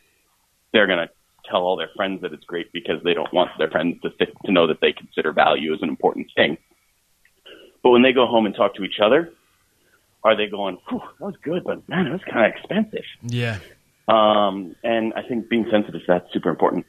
They're 0.74 0.88
going 0.88 1.08
to 1.08 1.10
tell 1.50 1.62
all 1.62 1.78
their 1.78 1.90
friends 1.96 2.22
that 2.22 2.34
it's 2.34 2.44
great 2.44 2.72
because 2.74 3.02
they 3.04 3.14
don't 3.14 3.34
want 3.34 3.52
their 3.58 3.70
friends 3.70 4.02
to 4.02 4.10
to 4.46 4.52
know 4.52 4.68
that 4.68 4.82
they 4.82 4.92
consider 4.92 5.32
value 5.32 5.74
as 5.74 5.82
an 5.82 5.90
important 5.90 6.28
thing. 6.36 6.58
But 7.84 7.92
when 7.92 8.02
they 8.02 8.14
go 8.14 8.28
home 8.28 8.46
and 8.46 8.54
talk 8.56 8.76
to 8.76 8.84
each 8.84 9.00
other, 9.02 9.32
are 10.24 10.36
they 10.36 10.48
going, 10.48 10.78
Whew, 10.90 11.02
"That 11.20 11.26
was 11.26 11.36
good, 11.44 11.64
but 11.64 11.88
man, 11.88 12.08
it 12.08 12.12
was 12.12 12.22
kind 12.30 12.46
of 12.46 12.58
expensive"? 12.58 13.06
Yeah. 13.24 13.60
Um, 14.08 14.76
and 14.84 15.14
I 15.14 15.22
think 15.24 15.50
being 15.50 15.68
sensitive 15.70 16.02
to 16.02 16.08
that's 16.08 16.34
super 16.34 16.50
important. 16.50 16.86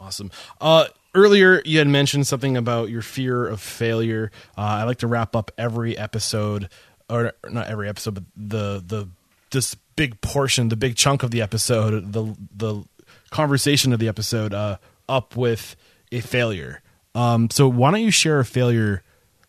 Awesome. 0.00 0.30
Uh, 0.60 0.86
earlier, 1.14 1.62
you 1.64 1.78
had 1.78 1.88
mentioned 1.88 2.26
something 2.26 2.56
about 2.56 2.90
your 2.90 3.02
fear 3.02 3.46
of 3.46 3.60
failure. 3.60 4.30
Uh, 4.56 4.60
I 4.60 4.84
like 4.84 4.98
to 4.98 5.06
wrap 5.06 5.34
up 5.34 5.50
every 5.58 5.96
episode, 5.96 6.68
or 7.08 7.32
not 7.48 7.68
every 7.68 7.88
episode, 7.88 8.14
but 8.14 8.24
the 8.36 8.82
the 8.86 9.08
this 9.50 9.74
big 9.96 10.20
portion, 10.20 10.68
the 10.68 10.76
big 10.76 10.96
chunk 10.96 11.22
of 11.22 11.30
the 11.30 11.42
episode, 11.42 12.12
the 12.12 12.36
the 12.54 12.84
conversation 13.30 13.92
of 13.92 13.98
the 13.98 14.08
episode, 14.08 14.54
uh, 14.54 14.76
up 15.08 15.36
with 15.36 15.74
a 16.12 16.20
failure. 16.20 16.82
Um, 17.14 17.50
so 17.50 17.68
why 17.68 17.90
don't 17.90 18.02
you 18.02 18.10
share 18.10 18.38
a 18.38 18.44
failure 18.44 19.02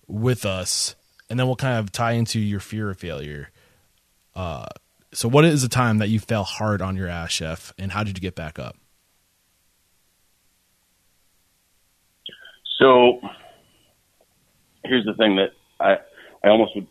with 0.07 0.45
us, 0.45 0.95
and 1.29 1.39
then 1.39 1.47
we'll 1.47 1.55
kind 1.55 1.77
of 1.77 1.91
tie 1.91 2.13
into 2.13 2.39
your 2.39 2.59
fear 2.59 2.89
of 2.89 2.97
failure. 2.97 3.49
Uh, 4.35 4.67
so, 5.11 5.27
what 5.27 5.45
is 5.45 5.61
the 5.61 5.69
time 5.69 5.97
that 5.97 6.09
you 6.09 6.19
fell 6.19 6.43
hard 6.43 6.81
on 6.81 6.95
your 6.95 7.07
ass, 7.07 7.31
chef, 7.31 7.73
and 7.77 7.91
how 7.91 8.03
did 8.03 8.17
you 8.17 8.21
get 8.21 8.35
back 8.35 8.59
up? 8.59 8.75
So 12.79 13.19
here's 14.85 15.05
the 15.05 15.13
thing 15.13 15.35
that 15.35 15.51
I 15.79 15.97
I 16.43 16.49
almost 16.49 16.75
would. 16.75 16.87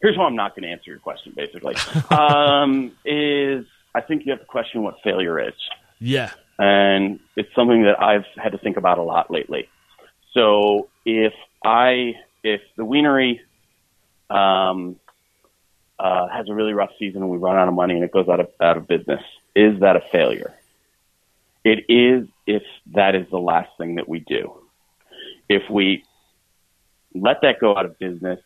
Here's 0.00 0.16
why 0.16 0.24
I'm 0.24 0.36
not 0.36 0.54
going 0.54 0.62
to 0.62 0.68
answer 0.68 0.90
your 0.90 1.00
question. 1.00 1.32
Basically, 1.36 1.74
um, 2.10 2.92
is 3.04 3.66
I 3.94 4.00
think 4.00 4.24
you 4.24 4.32
have 4.32 4.40
to 4.40 4.46
question 4.46 4.82
what 4.82 4.96
failure 5.02 5.40
is. 5.40 5.54
Yeah. 5.98 6.30
And 6.58 7.20
it's 7.36 7.48
something 7.54 7.84
that 7.84 8.02
I've 8.02 8.24
had 8.36 8.52
to 8.52 8.58
think 8.58 8.76
about 8.76 8.98
a 8.98 9.02
lot 9.02 9.30
lately. 9.30 9.68
So 10.34 10.88
if 11.04 11.32
I, 11.64 12.14
if 12.42 12.60
the 12.76 12.84
wienery, 12.84 13.40
um, 14.30 14.96
uh, 15.98 16.28
has 16.28 16.48
a 16.48 16.54
really 16.54 16.72
rough 16.72 16.90
season 16.98 17.22
and 17.22 17.30
we 17.30 17.38
run 17.38 17.56
out 17.56 17.68
of 17.68 17.74
money 17.74 17.94
and 17.94 18.04
it 18.04 18.12
goes 18.12 18.28
out 18.28 18.40
of, 18.40 18.48
out 18.60 18.76
of 18.76 18.86
business, 18.86 19.22
is 19.54 19.80
that 19.80 19.96
a 19.96 20.00
failure? 20.12 20.54
It 21.64 21.86
is 21.88 22.28
if 22.46 22.62
that 22.94 23.14
is 23.14 23.28
the 23.30 23.38
last 23.38 23.70
thing 23.78 23.96
that 23.96 24.08
we 24.08 24.20
do. 24.20 24.54
If 25.48 25.68
we 25.70 26.04
let 27.14 27.42
that 27.42 27.58
go 27.58 27.76
out 27.76 27.84
of 27.84 27.98
business 27.98 28.40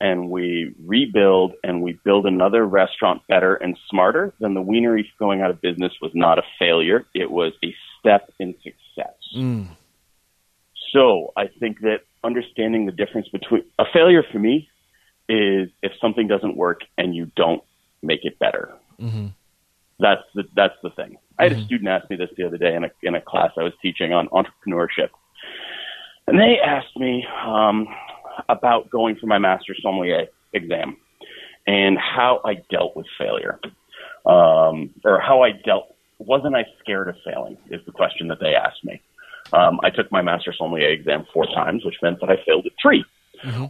and 0.00 0.30
we 0.30 0.74
rebuild 0.84 1.52
and 1.62 1.82
we 1.82 1.92
build 2.04 2.26
another 2.26 2.66
restaurant 2.66 3.22
better 3.28 3.54
and 3.54 3.78
smarter, 3.88 4.34
then 4.40 4.54
the 4.54 4.62
wienery 4.62 5.10
going 5.18 5.42
out 5.42 5.50
of 5.50 5.60
business 5.60 5.92
was 6.00 6.10
not 6.14 6.38
a 6.38 6.42
failure. 6.58 7.06
It 7.14 7.30
was 7.30 7.52
a 7.62 7.74
step 7.98 8.32
in 8.38 8.54
success. 8.62 9.14
Mm. 9.36 9.68
So 10.92 11.32
I 11.36 11.46
think 11.46 11.80
that 11.80 12.00
understanding 12.24 12.86
the 12.86 12.92
difference 12.92 13.28
between 13.28 13.64
a 13.78 13.84
failure 13.92 14.22
for 14.30 14.38
me 14.38 14.68
is 15.28 15.68
if 15.82 15.92
something 16.00 16.26
doesn't 16.26 16.56
work 16.56 16.80
and 16.98 17.14
you 17.14 17.30
don't 17.36 17.62
make 18.02 18.24
it 18.24 18.38
better. 18.38 18.72
Mm-hmm. 19.00 19.28
That's 19.98 20.22
the 20.34 20.44
that's 20.56 20.74
the 20.82 20.90
thing. 20.90 21.18
I 21.38 21.44
had 21.44 21.52
a 21.52 21.64
student 21.64 21.88
ask 21.88 22.08
me 22.10 22.16
this 22.16 22.30
the 22.36 22.44
other 22.44 22.56
day 22.56 22.74
in 22.74 22.84
a 22.84 22.90
in 23.02 23.14
a 23.14 23.20
class 23.20 23.52
I 23.58 23.62
was 23.62 23.74
teaching 23.82 24.12
on 24.12 24.28
entrepreneurship, 24.28 25.10
and 26.26 26.38
they 26.38 26.58
asked 26.58 26.96
me 26.96 27.26
um, 27.46 27.86
about 28.48 28.90
going 28.90 29.16
for 29.16 29.26
my 29.26 29.38
master 29.38 29.74
sommelier 29.82 30.26
exam 30.54 30.96
and 31.66 31.98
how 31.98 32.40
I 32.44 32.62
dealt 32.70 32.96
with 32.96 33.06
failure, 33.18 33.60
um, 34.24 34.90
or 35.04 35.20
how 35.20 35.42
I 35.42 35.52
dealt. 35.52 35.94
Wasn't 36.18 36.54
I 36.54 36.64
scared 36.80 37.08
of 37.08 37.16
failing? 37.24 37.58
Is 37.70 37.84
the 37.84 37.92
question 37.92 38.28
that 38.28 38.40
they 38.40 38.54
asked 38.54 38.84
me. 38.84 39.00
Um, 39.52 39.80
I 39.82 39.90
took 39.90 40.10
my 40.12 40.22
master 40.22 40.54
sommelier 40.56 40.90
exam 40.90 41.26
four 41.32 41.46
times, 41.46 41.84
which 41.84 41.96
meant 42.02 42.20
that 42.20 42.30
I 42.30 42.36
failed 42.44 42.66
at 42.66 42.72
3 42.82 43.04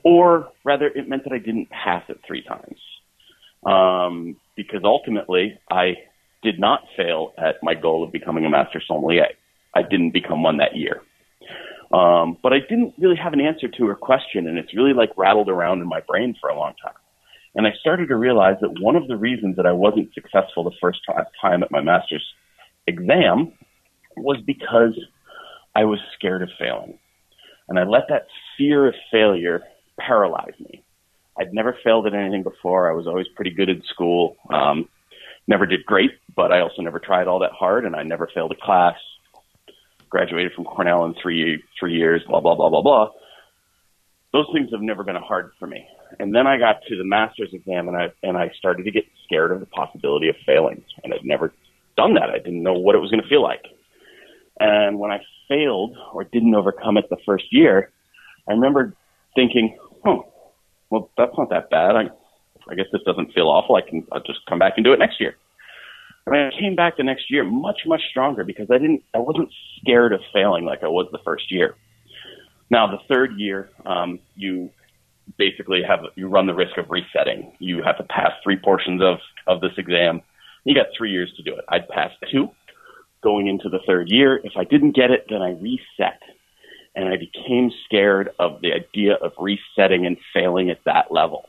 or 0.05 0.49
rather, 0.65 0.87
it 0.89 1.09
meant 1.09 1.25
that 1.25 1.33
I 1.33 1.39
didn't 1.39 1.71
pass 1.71 2.03
it 2.09 2.21
three 2.27 2.43
times. 2.43 2.79
Um, 3.65 4.37
because 4.57 4.81
ultimately, 4.85 5.59
I 5.71 5.95
did 6.43 6.59
not 6.59 6.83
fail 6.97 7.33
at 7.39 7.57
my 7.63 7.75
goal 7.75 8.03
of 8.03 8.13
becoming 8.13 8.45
a 8.47 8.51
master 8.51 8.83
sommelier. 8.87 9.29
I 9.75 9.83
didn't 9.83 10.13
become 10.13 10.43
one 10.43 10.57
that 10.59 10.77
year. 10.77 11.03
Um, 11.93 12.39
but 12.43 12.53
I 12.53 12.61
didn't 12.61 12.95
really 12.99 13.17
have 13.17 13.33
an 13.33 13.41
answer 13.41 13.69
to 13.69 13.87
her 13.87 13.95
question, 13.95 14.47
and 14.47 14.59
it's 14.59 14.75
really 14.75 14.95
like 14.95 15.11
rattled 15.17 15.49
around 15.49 15.81
in 15.81 15.89
my 15.89 16.01
brain 16.01 16.35
for 16.41 16.49
a 16.49 16.57
long 16.57 16.73
time. 16.83 16.95
And 17.55 17.67
I 17.67 17.73
started 17.81 18.09
to 18.09 18.17
realize 18.17 18.57
that 18.61 18.81
one 18.81 18.97
of 18.97 19.09
the 19.09 19.17
reasons 19.17 19.57
that 19.57 19.67
I 19.67 19.73
wasn't 19.73 20.15
successful 20.15 20.63
the 20.65 20.71
first 20.81 21.01
ti- 21.07 21.15
time 21.41 21.63
at 21.63 21.71
my 21.71 21.81
master's 21.81 22.25
exam 22.87 23.53
was 24.17 24.39
because 24.47 24.99
I 25.75 25.85
was 25.85 25.99
scared 26.15 26.43
of 26.43 26.51
failing. 26.59 26.99
And 27.69 27.79
I 27.79 27.85
let 27.85 28.09
that 28.09 28.27
fear 28.59 28.87
of 28.89 28.95
failure 29.11 29.63
paralyze 29.99 30.59
me. 30.59 30.83
I'd 31.39 31.55
never 31.55 31.77
failed 31.85 32.07
at 32.07 32.15
anything 32.15 32.43
before. 32.43 32.91
I 32.91 32.95
was 32.95 33.07
always 33.07 33.29
pretty 33.29 33.53
good 33.53 33.71
at 33.71 33.85
school. 33.85 34.37
Um, 34.53 34.89
never 35.47 35.67
did 35.67 35.87
great, 35.87 36.11
but 36.35 36.53
I 36.53 36.61
also 36.61 36.83
never 36.83 36.99
tried 36.99 37.29
all 37.29 37.39
that 37.41 37.53
hard, 37.53 37.85
and 37.85 37.95
I 37.95 38.03
never 38.03 38.29
failed 38.35 38.53
a 38.53 38.57
class. 38.57 38.97
Graduated 40.09 40.53
from 40.55 40.65
Cornell 40.65 41.05
in 41.05 41.15
three 41.23 41.63
three 41.79 41.95
years. 41.95 42.23
Blah 42.27 42.41
blah 42.41 42.57
blah 42.57 42.69
blah 42.69 42.83
blah. 42.83 43.11
Those 44.33 44.47
things 44.53 44.71
have 44.73 44.83
never 44.83 45.05
been 45.05 45.17
hard 45.17 45.53
for 45.59 45.67
me. 45.67 45.87
And 46.19 46.35
then 46.35 46.47
I 46.49 46.59
got 46.59 46.83
to 46.89 46.97
the 46.97 47.05
master's 47.05 47.53
exam, 47.53 47.87
and 47.87 47.97
I 47.97 48.13
and 48.25 48.37
I 48.37 48.51
started 48.59 48.85
to 48.85 48.91
get 48.91 49.05
scared 49.25 49.53
of 49.53 49.61
the 49.61 49.67
possibility 49.67 50.29
of 50.29 50.35
failing. 50.45 50.83
And 51.05 51.15
I'd 51.15 51.25
never 51.25 51.53
done 51.97 52.15
that. 52.15 52.29
I 52.29 52.39
didn't 52.39 52.65
know 52.65 52.75
what 52.75 52.97
it 52.97 52.99
was 52.99 53.11
going 53.11 53.23
to 53.23 53.29
feel 53.29 53.43
like. 53.43 53.65
And 54.61 54.99
when 54.99 55.11
I 55.11 55.21
failed 55.49 55.97
or 56.13 56.25
didn't 56.25 56.55
overcome 56.55 56.97
it 56.97 57.09
the 57.11 57.17
first 57.27 57.47
year, 57.51 57.91
I 58.49 58.53
remember 58.53 58.95
thinking, 59.35 59.77
"Oh, 60.05 60.27
well, 60.91 61.11
that's 61.17 61.37
not 61.37 61.51
that 61.51 61.71
bad. 61.71 61.97
I, 61.97 62.11
I 62.69 62.75
guess 62.75 62.87
this 62.93 63.03
doesn't 63.05 63.33
feel 63.33 63.49
awful. 63.49 63.77
I 63.77 63.81
can 63.81 64.07
I'll 64.13 64.23
just 64.23 64.41
come 64.49 64.59
back 64.59 64.75
and 64.77 64.85
do 64.85 64.93
it 64.93 64.99
next 64.99 65.21
year." 65.21 65.35
And 66.27 66.37
I 66.37 66.51
came 66.59 66.77
back 66.77 66.97
the 66.97 67.03
next 67.03 67.31
year 67.31 67.45
much, 67.45 67.81
much 67.87 68.03
stronger 68.11 68.45
because 68.45 68.69
I 68.71 68.79
didn't, 68.79 69.03
I 69.15 69.19
wasn't 69.19 69.49
scared 69.81 70.13
of 70.13 70.21
failing 70.33 70.65
like 70.65 70.83
I 70.83 70.89
was 70.89 71.09
the 71.13 71.19
first 71.25 71.51
year. 71.51 71.75
Now, 72.71 72.87
the 72.87 72.99
third 73.09 73.33
year, 73.37 73.71
um, 73.85 74.21
you 74.37 74.71
basically 75.39 75.83
have, 75.83 76.01
you 76.15 76.29
run 76.29 76.47
the 76.47 76.55
risk 76.55 76.77
of 76.77 76.91
resetting. 76.91 77.53
You 77.59 77.83
have 77.83 77.97
to 77.99 78.05
pass 78.05 78.31
three 78.45 78.57
portions 78.57 79.03
of, 79.03 79.19
of 79.47 79.61
this 79.61 79.73
exam. 79.77 80.23
You 80.65 80.75
got 80.75 80.87
three 80.97 81.11
years 81.11 81.33
to 81.37 81.43
do 81.43 81.55
it. 81.55 81.65
I'd 81.69 81.89
passed 81.89 82.15
two 82.31 82.51
going 83.23 83.47
into 83.49 83.69
the 83.69 83.81
third 83.87 84.11
year. 84.11 84.41
If 84.43 84.53
I 84.57 84.65
didn't 84.65 84.97
get 84.97 85.11
it, 85.11 85.27
then 85.29 85.43
I 85.43 85.51
reset. 85.51 86.21
And 86.95 87.09
I 87.09 87.17
became 87.17 87.71
scared 87.85 88.31
of 88.39 88.61
the 88.63 88.73
idea 88.73 89.15
of 89.15 89.33
resetting 89.39 90.07
and 90.07 90.17
failing 90.35 90.71
at 90.71 90.81
that 90.85 91.13
level. 91.13 91.49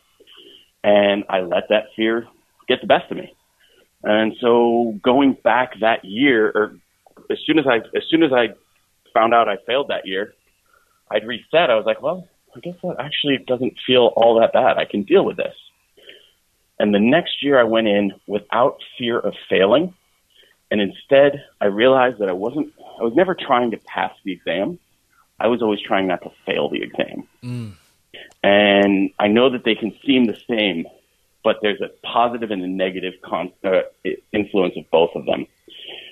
And 0.84 1.24
I 1.30 1.42
let 1.42 1.70
that 1.70 1.86
fear 1.96 2.28
get 2.68 2.82
the 2.82 2.88
best 2.88 3.12
of 3.12 3.18
me. 3.18 3.34
And 4.04 4.34
so 4.42 4.96
going 5.04 5.38
back 5.44 5.80
that 5.82 6.04
year, 6.06 6.52
or 6.54 6.76
as 7.30 7.38
soon 7.46 7.60
as 7.60 7.66
I, 7.68 7.78
as 7.96 8.04
soon 8.10 8.24
as 8.24 8.32
I 8.34 8.50
found 9.14 9.34
out 9.34 9.50
I 9.50 9.58
failed 9.66 9.90
that 9.90 10.08
year, 10.08 10.34
I'd 11.10 11.28
reset. 11.28 11.70
I 11.70 11.76
was 11.76 11.86
like, 11.86 12.02
well, 12.02 12.28
I 12.56 12.60
guess 12.60 12.76
that 12.84 12.96
actually 13.00 13.38
doesn't 13.46 13.74
feel 13.86 14.12
all 14.16 14.40
that 14.40 14.54
bad. 14.54 14.78
I 14.78 14.86
can 14.86 15.04
deal 15.04 15.26
with 15.26 15.38
this. 15.38 15.56
And 16.80 16.94
the 16.94 17.00
next 17.00 17.44
year 17.44 17.60
I 17.60 17.64
went 17.64 17.88
in 17.88 18.14
without 18.28 18.78
fear 18.98 19.20
of 19.20 19.34
failing. 19.50 19.94
And 20.72 20.82
instead 20.82 21.44
I 21.60 21.66
realized 21.66 22.20
that 22.20 22.30
I 22.30 22.34
wasn't, 22.34 22.74
I 23.00 23.04
was 23.04 23.14
never 23.14 23.36
trying 23.36 23.72
to 23.72 23.78
pass 23.78 24.14
the 24.24 24.32
exam. 24.32 24.80
I 25.40 25.48
was 25.48 25.62
always 25.62 25.82
trying 25.82 26.08
not 26.08 26.22
to 26.24 26.32
fail 26.46 26.70
the 26.70 26.82
exam. 26.82 27.28
Mm. 27.44 27.74
And 28.44 29.12
I 29.20 29.28
know 29.28 29.50
that 29.50 29.64
they 29.64 29.76
can 29.76 29.94
seem 30.06 30.26
the 30.26 30.38
same, 30.50 30.88
but 31.44 31.58
there's 31.62 31.82
a 31.82 31.90
positive 32.04 32.52
and 32.52 32.64
a 32.64 32.68
negative 32.68 33.16
con- 33.22 33.52
uh, 33.64 33.82
influence 34.32 34.76
of 34.78 34.90
both 34.90 35.12
of 35.16 35.26
them. 35.26 35.46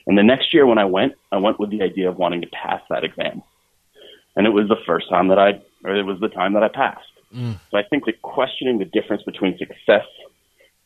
And 0.05 0.18
the 0.18 0.24
next 0.24 0.53
year 0.53 0.66
when 0.66 0.78
I 0.78 0.86
went, 0.86 1.14
I 1.32 1.38
went 1.38 1.60
with 1.60 1.70
the 1.70 1.82
idea 1.82 2.10
of 2.10 2.18
wanting 2.18 2.41
to 2.41 2.47
pass 2.47 2.82
that 2.89 3.03
exam. 3.03 3.43
And 4.36 4.45
it 4.45 4.51
was 4.51 4.68
the 4.68 4.78
first 4.86 5.10
time 5.10 5.28
that 5.30 5.39
I, 5.39 5.62
or 5.84 5.95
it 5.95 6.03
was 6.03 6.20
the 6.20 6.30
time 6.30 6.53
that 6.53 6.64
I 6.64 6.68
passed. 6.68 7.05
Mm. 7.34 7.60
So 7.70 7.78
I 7.78 7.84
think 7.84 8.05
that 8.05 8.22
questioning 8.22 8.80
the 8.80 8.86
difference 8.86 9.24
between 9.24 9.57
success 9.57 10.05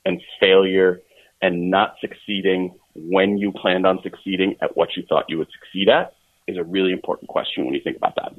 and 0.06 0.22
failure 0.40 1.02
and 1.42 1.72
not 1.72 1.96
succeeding 2.02 2.76
when 2.96 3.38
you 3.38 3.52
planned 3.52 3.86
on 3.86 4.02
succeeding 4.04 4.56
at 4.62 4.76
what 4.78 4.90
you 4.96 5.04
thought 5.08 5.26
you 5.30 5.38
would 5.38 5.50
succeed 5.52 5.90
at 5.90 6.14
is 6.48 6.58
a 6.58 6.64
really 6.64 6.92
important 6.92 7.30
question 7.30 7.66
when 7.66 7.74
you 7.74 7.82
think 7.82 7.98
about 7.98 8.16
that. 8.16 8.34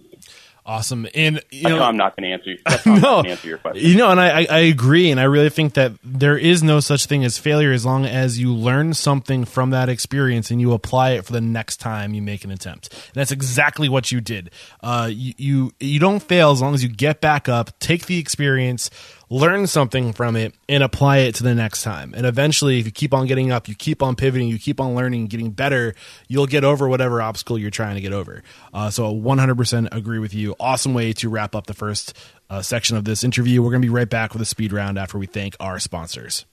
Awesome. 0.67 1.07
And 1.15 1.43
you 1.51 1.69
know, 1.69 1.83
I'm 1.83 1.99
not 1.99 2.17
going 2.17 2.27
to 2.27 2.33
answer. 2.33 2.63
That's 2.67 2.87
I'm 2.87 3.01
no, 3.03 3.21
answer 3.21 3.49
your 3.49 3.59
question. 3.59 3.87
you 3.87 3.99
know, 3.99 4.11
and 4.11 4.19
I, 4.19 4.41
I 4.41 4.47
I 4.49 4.59
agree, 4.61 5.11
and 5.11 5.21
I 5.21 5.25
really 5.25 5.51
think 5.51 5.75
that 5.75 5.93
there 6.03 6.39
is 6.39 6.63
no 6.63 6.81
such 6.81 7.05
thing 7.05 7.23
as 7.23 7.37
failure 7.37 7.71
as 7.71 7.85
long 7.85 8.07
as 8.07 8.39
you 8.39 8.55
learn 8.55 8.95
something 8.95 9.45
from 9.45 9.71
that 9.71 9.91
experience 9.91 10.51
and 10.51 10.63
you 10.63 10.73
apply 10.73 11.11
it 11.13 11.27
for 11.27 11.33
the 11.33 11.43
next 11.43 11.81
time 11.81 12.15
you 12.15 12.23
make 12.23 12.47
an 12.47 12.51
attempt. 12.51 12.95
And 12.95 13.15
that's 13.15 13.31
exactly 13.31 13.91
what 13.91 14.11
you 14.11 14.23
did. 14.23 14.53
Uh, 14.81 15.11
you, 15.13 15.35
you 15.37 15.73
you 15.81 16.01
don't 16.01 16.23
fail 16.23 16.51
as 16.51 16.63
long 16.63 16.73
as 16.73 16.83
you 16.83 16.89
get 16.89 17.21
back 17.21 17.47
up, 17.47 17.79
take 17.79 18.07
the 18.07 18.19
experience, 18.19 18.89
learn 19.35 19.67
something 19.67 20.13
from 20.13 20.37
it, 20.37 20.55
and 20.69 20.83
apply 20.83 21.19
it 21.19 21.35
to 21.35 21.43
the 21.43 21.55
next 21.55 21.83
time. 21.83 22.15
And 22.17 22.25
eventually, 22.25 22.79
if 22.79 22.87
you 22.87 22.93
keep 22.93 23.13
on 23.13 23.27
getting 23.27 23.51
up, 23.51 23.69
you 23.69 23.75
keep 23.75 24.01
on 24.01 24.15
pivoting, 24.15 24.47
you 24.47 24.59
keep 24.59 24.81
on 24.81 24.95
learning, 24.95 25.27
getting 25.27 25.51
better, 25.51 25.95
you'll 26.29 26.47
get 26.47 26.63
over 26.63 26.89
whatever 26.89 27.21
obstacle 27.21 27.59
you're 27.59 27.71
trying 27.71 27.97
to 27.97 28.01
get 28.01 28.13
over. 28.13 28.45
Uh, 28.73 28.91
so, 28.91 29.13
100% 29.13 29.89
agree 29.91 30.21
with 30.21 30.33
you. 30.33 30.55
Awesome 30.61 30.95
way 30.95 31.13
to 31.15 31.29
wrap 31.29 31.57
up 31.57 31.67
the 31.67 31.75
first 31.75 32.17
uh, 32.49 32.63
section 32.63 32.97
of 32.97 33.05
this 33.05 33.25
interview. 33.25 33.61
We're 33.61 33.71
going 33.71 33.83
to 33.83 33.89
be 33.89 33.95
right 33.95 34.09
back 34.09 34.33
with 34.33 34.43
a 34.43 34.47
speed 34.47 34.73
round 34.73 34.99
after 34.99 35.19
we 35.19 35.27
thank 35.27 35.57
our 35.59 35.81
sponsors. 35.81 36.47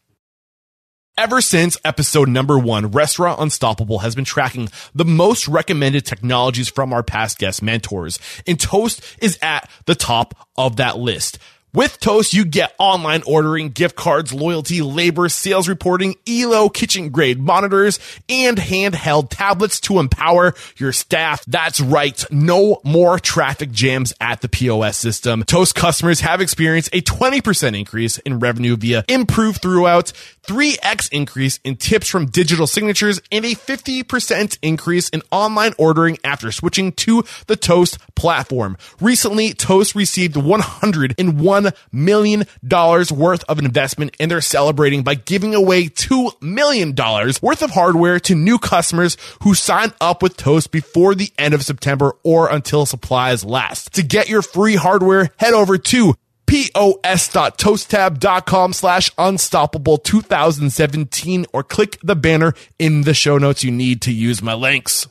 Ever 1.17 1.41
since 1.41 1.77
episode 1.85 2.29
number 2.29 2.57
one, 2.57 2.93
Restaurant 2.93 3.41
Unstoppable 3.41 3.99
has 4.01 4.15
been 4.15 4.25
tracking 4.25 4.69
the 4.95 5.05
most 5.05 5.49
recommended 5.49 6.07
technologies 6.07 6.69
from 6.69 6.93
our 6.93 7.03
past 7.03 7.39
guest 7.39 7.61
mentors, 7.61 8.21
and 8.47 8.61
Toast 8.61 9.03
is 9.21 9.37
at 9.43 9.69
the 9.87 9.97
top 9.97 10.49
of 10.57 10.77
that 10.77 10.97
list. 10.97 11.41
With 11.79 12.01
Toast, 12.01 12.35
you 12.35 12.45
get 12.45 12.75
online 12.81 13.23
ordering, 13.25 13.69
gift 13.69 13.95
cards, 13.95 14.35
loyalty, 14.35 14.83
labor, 14.83 15.29
sales 15.29 15.69
reporting, 15.69 16.17
ELO, 16.27 16.69
kitchen 16.69 17.11
grade 17.11 17.39
monitors, 17.39 18.01
and 18.29 18.59
handheld 18.59 19.29
tablets 19.31 19.79
to 19.83 20.01
empower 20.01 20.55
your 20.77 20.91
staff. 20.91 21.45
That's 21.45 21.81
right. 21.81 22.25
No 22.33 22.81
more 22.83 23.21
traffic 23.21 23.71
jams 23.71 24.13
at 24.21 24.41
the 24.41 24.49
POS 24.49 24.97
system. 24.97 25.45
Toast 25.45 25.77
customers 25.77 26.19
have 26.19 26.41
experienced 26.41 26.89
a 26.93 27.01
20% 27.01 27.79
increase 27.79 28.19
in 28.19 28.41
revenue 28.41 28.75
via 28.75 29.05
improved 29.07 29.63
throughout, 29.63 30.13
3x 30.49 31.13
increase 31.13 31.61
in 31.65 31.77
tips 31.77 32.09
from 32.09 32.27
digital 32.27 32.67
signatures, 32.67 33.21
and 33.31 33.45
a 33.45 33.55
50% 33.55 34.59
increase 34.63 35.09
in 35.11 35.23
online 35.31 35.75
ordering 35.79 36.19
after 36.25 36.51
switching 36.51 36.93
to 36.93 37.25
the 37.47 37.57
Toast 37.57 37.99
platform. 38.15 38.77
Recently, 39.01 39.53
Toast 39.53 39.95
received 39.95 40.37
101 40.37 41.49
$1 41.49 41.75
million 41.93 42.47
worth 42.63 43.45
of 43.45 43.59
investment 43.59 44.17
and 44.21 44.31
they're 44.31 44.41
celebrating 44.41 45.03
by 45.03 45.15
giving 45.15 45.55
away 45.55 45.85
$2 45.85 46.41
million 46.43 46.95
worth 46.95 47.63
of 47.63 47.71
hardware 47.71 48.21
to 48.21 48.35
new 48.35 48.59
customers 48.59 49.17
who 49.43 49.55
sign 49.55 49.93
up 50.01 50.23
with 50.23 50.37
Toast 50.37 50.71
before 50.71 51.15
the 51.15 51.33
end 51.39 51.55
of 51.55 51.63
September 51.63 52.15
or 52.23 52.49
until 52.51 52.87
supplies 52.87 53.45
last. 53.45 53.95
To 53.95 54.03
get 54.03 54.29
your 54.29 54.43
free 54.43 54.77
hardware, 54.77 55.31
head 55.37 55.55
over 55.55 55.79
to 55.79 56.15
pos.toasttab.com 56.49 58.73
slash 58.73 59.11
unstoppable 59.19 59.99
2017 59.99 61.47
or 61.53 61.63
click 61.63 61.99
the 62.03 62.17
banner 62.17 62.55
in 62.79 63.03
the 63.03 63.15
show 63.15 63.39
notes 63.39 63.63
you 63.63 63.71
need 63.71 64.03
to 64.03 64.13
use 64.13 64.43
my 64.43 64.55
links. 64.55 65.07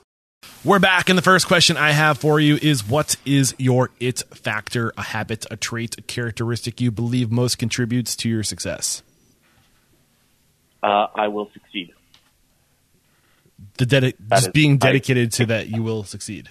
We're 0.64 0.80
back, 0.80 1.08
and 1.08 1.18
the 1.18 1.24
first 1.24 1.48
question 1.48 1.78
I 1.78 1.92
have 1.92 2.18
for 2.18 2.40
you 2.40 2.58
is 2.62 2.86
What 2.86 3.16
is 3.26 3.56
your 3.58 3.92
it 4.00 4.24
factor, 4.34 4.92
a 4.98 5.04
habit, 5.04 5.46
a 5.50 5.56
trait, 5.56 5.98
a 5.98 6.02
characteristic 6.02 6.82
you 6.82 6.92
believe 6.92 7.32
most 7.32 7.58
contributes 7.58 8.16
to 8.18 8.28
your 8.28 8.44
success? 8.44 9.02
Uh, 10.84 11.08
I 11.16 11.30
will 11.30 11.50
succeed. 11.54 11.94
The 13.78 13.86
dedi- 13.86 14.14
just 14.30 14.48
is- 14.48 14.52
being 14.52 14.78
dedicated 14.78 15.32
to 15.34 15.46
that 15.46 15.70
you 15.70 15.84
will 15.84 16.04
succeed. 16.04 16.50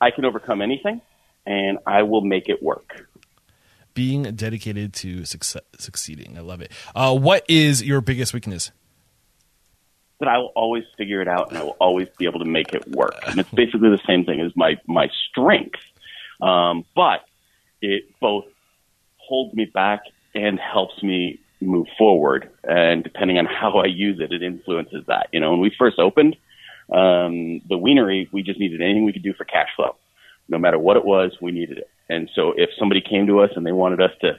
I 0.00 0.10
can 0.10 0.24
overcome 0.24 0.62
anything, 0.62 1.00
and 1.46 1.78
I 1.86 2.02
will 2.02 2.22
make 2.22 2.48
it 2.48 2.62
work. 2.62 3.06
Being 3.94 4.22
dedicated 4.34 4.92
to 4.94 5.24
success- 5.24 5.62
succeeding. 5.78 6.38
I 6.38 6.40
love 6.40 6.60
it. 6.60 6.72
Uh, 6.94 7.16
what 7.16 7.44
is 7.48 7.82
your 7.82 8.00
biggest 8.00 8.32
weakness? 8.32 8.70
That 10.20 10.28
I 10.28 10.38
will 10.38 10.52
always 10.54 10.84
figure 10.98 11.22
it 11.22 11.28
out, 11.28 11.48
and 11.48 11.58
I 11.58 11.64
will 11.64 11.76
always 11.80 12.08
be 12.18 12.26
able 12.26 12.40
to 12.40 12.44
make 12.44 12.74
it 12.74 12.86
work. 12.88 13.14
And 13.26 13.40
it's 13.40 13.50
basically 13.50 13.90
the 13.90 14.00
same 14.06 14.24
thing 14.24 14.40
as 14.40 14.52
my 14.54 14.76
my 14.86 15.08
strength, 15.30 15.80
um, 16.42 16.84
but 16.94 17.24
it 17.80 18.04
both 18.20 18.44
holds 19.16 19.54
me 19.54 19.64
back 19.64 20.02
and 20.34 20.58
helps 20.60 21.02
me 21.02 21.40
move 21.60 21.86
forward. 21.98 22.50
And 22.64 23.02
depending 23.02 23.38
on 23.38 23.46
how 23.46 23.78
I 23.78 23.86
use 23.86 24.20
it, 24.20 24.32
it 24.32 24.42
influences 24.42 25.04
that. 25.06 25.28
You 25.32 25.40
know, 25.40 25.52
when 25.52 25.60
we 25.60 25.74
first 25.78 25.98
opened 25.98 26.36
um, 26.92 27.60
the 27.68 27.78
wienery, 27.78 28.28
we 28.32 28.42
just 28.42 28.58
needed 28.58 28.80
anything 28.80 29.04
we 29.04 29.12
could 29.12 29.22
do 29.22 29.34
for 29.34 29.44
cash 29.44 29.68
flow. 29.76 29.96
No 30.48 30.58
matter 30.58 30.78
what 30.78 30.96
it 30.96 31.04
was, 31.04 31.36
we 31.40 31.52
needed 31.52 31.78
it. 31.78 31.88
And 32.10 32.28
so 32.34 32.52
if 32.56 32.70
somebody 32.78 33.00
came 33.00 33.28
to 33.28 33.40
us 33.40 33.50
and 33.54 33.64
they 33.64 33.72
wanted 33.72 34.00
us 34.00 34.10
to 34.22 34.32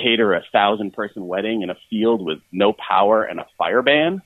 cater 0.00 0.32
a 0.32 0.42
thousand 0.52 0.92
person 0.92 1.26
wedding 1.26 1.62
in 1.62 1.70
a 1.70 1.76
field 1.90 2.24
with 2.24 2.38
no 2.52 2.72
power 2.72 3.24
and 3.24 3.40
a 3.40 3.46
fire 3.58 3.82
ban, 3.82 4.22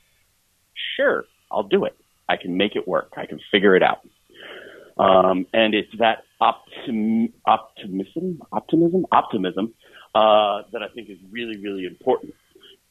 sure, 0.96 1.24
I'll 1.50 1.62
do 1.62 1.86
it. 1.86 1.96
I 2.28 2.36
can 2.36 2.56
make 2.58 2.76
it 2.76 2.86
work. 2.86 3.14
I 3.16 3.24
can 3.26 3.40
figure 3.50 3.74
it 3.74 3.82
out. 3.82 4.06
Um, 4.98 5.46
and 5.52 5.74
it's 5.74 5.90
that 5.98 6.24
optim- 6.40 7.32
optimism, 7.46 8.42
optimism, 8.52 9.06
optimism 9.10 9.74
uh, 10.14 10.62
that 10.72 10.82
I 10.82 10.88
think 10.94 11.08
is 11.08 11.18
really, 11.30 11.56
really 11.56 11.86
important. 11.86 12.34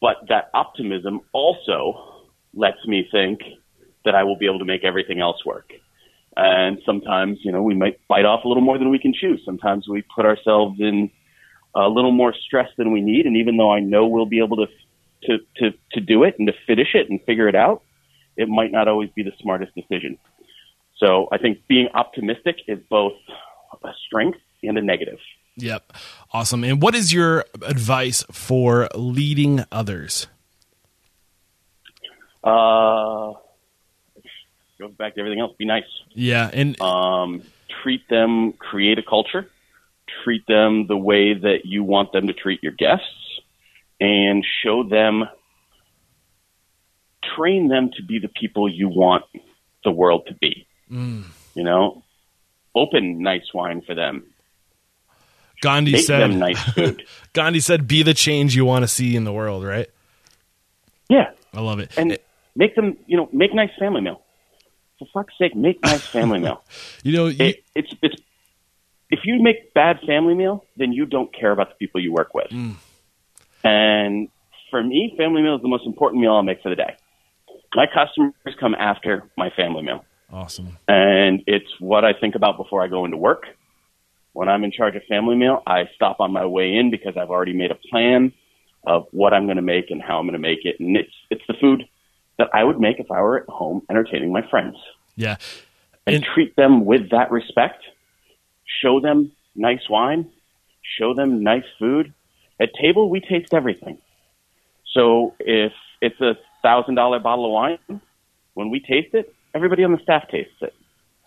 But 0.01 0.17
that 0.29 0.49
optimism 0.53 1.21
also 1.31 2.25
lets 2.53 2.85
me 2.87 3.07
think 3.11 3.41
that 4.05 4.15
I 4.15 4.23
will 4.23 4.37
be 4.37 4.47
able 4.47 4.59
to 4.59 4.65
make 4.65 4.83
everything 4.83 5.21
else 5.21 5.45
work. 5.45 5.71
And 6.35 6.79
sometimes, 6.85 7.39
you 7.43 7.51
know, 7.51 7.61
we 7.61 7.75
might 7.75 7.99
bite 8.07 8.25
off 8.25 8.43
a 8.43 8.47
little 8.47 8.63
more 8.63 8.77
than 8.77 8.89
we 8.89 8.99
can 8.99 9.13
chew. 9.13 9.37
Sometimes 9.45 9.87
we 9.87 10.03
put 10.15 10.25
ourselves 10.25 10.79
in 10.79 11.11
a 11.75 11.87
little 11.87 12.11
more 12.11 12.33
stress 12.33 12.69
than 12.77 12.91
we 12.91 13.01
need. 13.01 13.25
And 13.25 13.37
even 13.37 13.57
though 13.57 13.71
I 13.71 13.79
know 13.79 14.07
we'll 14.07 14.25
be 14.25 14.39
able 14.43 14.57
to 14.57 14.67
to 15.23 15.37
to 15.57 15.77
to 15.91 16.01
do 16.01 16.23
it 16.23 16.35
and 16.39 16.47
to 16.47 16.53
finish 16.67 16.89
it 16.93 17.09
and 17.09 17.21
figure 17.23 17.47
it 17.47 17.55
out, 17.55 17.83
it 18.35 18.49
might 18.49 18.71
not 18.71 18.87
always 18.87 19.09
be 19.15 19.23
the 19.23 19.31
smartest 19.41 19.73
decision. 19.75 20.17
So 20.97 21.27
I 21.31 21.37
think 21.37 21.59
being 21.67 21.89
optimistic 21.93 22.57
is 22.67 22.79
both 22.89 23.13
a 23.83 23.89
strength 24.07 24.39
and 24.63 24.77
a 24.77 24.81
negative. 24.81 25.19
Yep. 25.57 25.93
Awesome. 26.31 26.63
And 26.63 26.81
what 26.81 26.95
is 26.95 27.13
your 27.13 27.45
advice 27.61 28.23
for 28.31 28.87
leading 28.95 29.65
others? 29.71 30.27
Uh, 32.43 33.33
goes 34.87 34.95
back 34.95 35.13
to 35.15 35.19
everything 35.21 35.39
else. 35.39 35.53
Be 35.57 35.65
nice. 35.65 35.83
Yeah. 36.13 36.49
And 36.51 36.79
Um, 36.81 37.41
treat 37.81 38.07
them. 38.09 38.53
Create 38.53 38.99
a 38.99 39.03
culture. 39.03 39.49
Treat 40.23 40.45
them 40.47 40.87
the 40.87 40.97
way 40.97 41.33
that 41.33 41.65
you 41.65 41.83
want 41.83 42.11
them 42.11 42.27
to 42.27 42.33
treat 42.33 42.61
your 42.61 42.73
guests, 42.73 43.05
and 43.99 44.45
show 44.61 44.83
them. 44.83 45.23
Train 47.35 47.69
them 47.69 47.89
to 47.95 48.03
be 48.03 48.19
the 48.19 48.27
people 48.27 48.69
you 48.69 48.89
want 48.89 49.23
the 49.83 49.91
world 49.91 50.27
to 50.27 50.33
be. 50.33 50.67
You 50.89 51.63
know, 51.63 52.03
open 52.75 53.23
nice 53.23 53.51
wine 53.53 53.81
for 53.81 53.95
them. 53.95 54.23
Gandhi 55.61 55.93
Make 55.93 56.01
said, 56.05 56.19
them 56.19 56.39
nice 56.39 56.61
food. 56.73 57.03
Gandhi 57.33 57.61
said, 57.61 57.87
be 57.87 58.03
the 58.03 58.13
change 58.13 58.55
you 58.55 58.65
want 58.65 58.83
to 58.83 58.87
see 58.87 59.15
in 59.15 59.23
the 59.23 59.31
world, 59.33 59.63
right? 59.63 59.89
yeah, 61.09 61.31
I 61.53 61.61
love 61.61 61.79
it. 61.79 61.91
and 61.97 62.17
make 62.55 62.75
them. 62.75 62.97
You 63.07 63.17
know, 63.17 63.29
make 63.31 63.53
nice 63.55 63.71
family 63.79 64.01
meal. 64.01 64.21
For 65.11 65.23
fuck's 65.23 65.33
sake, 65.37 65.55
make 65.55 65.81
nice 65.83 66.05
family 66.05 66.39
meal. 66.39 66.63
you 67.03 67.13
know, 67.13 67.27
you, 67.27 67.45
it, 67.45 67.63
it's 67.75 67.93
it's 68.01 68.15
if 69.09 69.19
you 69.25 69.41
make 69.41 69.73
bad 69.73 69.99
family 70.07 70.33
meal, 70.33 70.65
then 70.77 70.91
you 70.91 71.05
don't 71.05 71.33
care 71.33 71.51
about 71.51 71.69
the 71.69 71.75
people 71.75 72.01
you 72.01 72.11
work 72.11 72.33
with. 72.33 72.49
Mm. 72.49 72.75
And 73.63 74.29
for 74.69 74.83
me, 74.83 75.13
family 75.17 75.41
meal 75.41 75.55
is 75.55 75.61
the 75.61 75.67
most 75.67 75.85
important 75.85 76.21
meal 76.21 76.33
I'll 76.33 76.43
make 76.43 76.61
for 76.61 76.69
the 76.69 76.75
day. 76.75 76.95
My 77.75 77.85
customers 77.85 78.33
come 78.59 78.75
after 78.75 79.29
my 79.37 79.49
family 79.51 79.83
meal, 79.83 80.03
awesome. 80.31 80.77
and 80.87 81.41
it's 81.47 81.69
what 81.79 82.05
I 82.05 82.13
think 82.13 82.35
about 82.35 82.57
before 82.57 82.83
I 82.83 82.87
go 82.87 83.05
into 83.05 83.17
work. 83.17 83.43
When 84.33 84.49
I'm 84.49 84.63
in 84.63 84.71
charge 84.71 84.95
of 84.95 85.03
family 85.03 85.35
meal, 85.35 85.61
I 85.67 85.89
stop 85.95 86.19
on 86.19 86.33
my 86.33 86.45
way 86.45 86.75
in 86.75 86.89
because 86.89 87.15
I've 87.17 87.29
already 87.29 87.53
made 87.53 87.71
a 87.71 87.77
plan 87.89 88.33
of 88.85 89.05
what 89.11 89.33
I'm 89.33 89.45
going 89.45 89.57
to 89.57 89.63
make 89.63 89.91
and 89.91 90.01
how 90.01 90.17
I'm 90.17 90.25
going 90.25 90.33
to 90.33 90.39
make 90.39 90.65
it, 90.65 90.79
and 90.79 90.97
it's 90.97 91.13
it's 91.29 91.43
the 91.47 91.53
food 91.59 91.83
that 92.37 92.49
I 92.53 92.63
would 92.63 92.79
make 92.79 92.99
if 92.99 93.11
I 93.11 93.21
were 93.21 93.37
at 93.41 93.49
home 93.49 93.83
entertaining 93.89 94.31
my 94.31 94.41
friends 94.49 94.75
Yeah. 95.15 95.35
and 96.05 96.15
And- 96.17 96.23
treat 96.25 96.55
them 96.55 96.85
with 96.85 97.09
that 97.11 97.31
respect. 97.31 97.83
Show 98.81 98.99
them 98.99 99.31
nice 99.55 99.87
wine. 99.89 100.31
Show 100.97 101.13
them 101.13 101.43
nice 101.43 101.65
food. 101.79 102.13
At 102.59 102.73
table, 102.75 103.09
we 103.09 103.19
taste 103.19 103.53
everything. 103.53 103.97
So 104.93 105.33
if 105.39 105.73
it's 106.01 106.19
a 106.21 106.37
thousand 106.61 106.95
dollar 106.95 107.19
bottle 107.19 107.45
of 107.45 107.51
wine, 107.51 108.01
when 108.53 108.69
we 108.69 108.79
taste 108.79 109.13
it, 109.13 109.33
everybody 109.53 109.83
on 109.83 109.91
the 109.91 109.99
staff 109.99 110.27
tastes 110.29 110.61
it. 110.61 110.73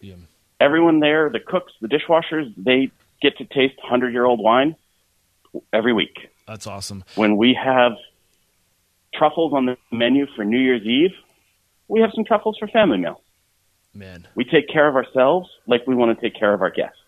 Yeah. 0.00 0.14
Everyone 0.61 1.00
there, 1.00 1.28
the 1.30 1.40
cooks, 1.40 1.72
the 1.80 1.88
dishwashers, 1.88 2.52
they 2.57 2.90
get 3.20 3.36
to 3.38 3.44
taste 3.44 3.78
hundred 3.82 4.12
year 4.12 4.24
old 4.24 4.40
wine 4.40 4.76
every 5.72 5.92
week. 5.92 6.28
That's 6.46 6.66
awesome. 6.66 7.04
When 7.14 7.36
we 7.36 7.54
have 7.54 7.92
truffles 9.18 9.52
on 9.52 9.66
the 9.66 9.76
menu 9.90 10.26
for 10.36 10.44
New 10.44 10.58
Year's 10.58 10.82
Eve, 10.82 11.12
we 11.88 12.00
have 12.00 12.10
some 12.14 12.24
truffles 12.24 12.56
for 12.58 12.68
family 12.68 12.98
meal. 12.98 13.20
Man, 13.94 14.26
We 14.34 14.44
take 14.44 14.68
care 14.68 14.86
of 14.88 14.94
ourselves 14.94 15.48
like 15.66 15.86
we 15.86 15.94
want 15.94 16.18
to 16.18 16.20
take 16.30 16.38
care 16.38 16.52
of 16.52 16.60
our 16.60 16.70
guests. 16.70 16.98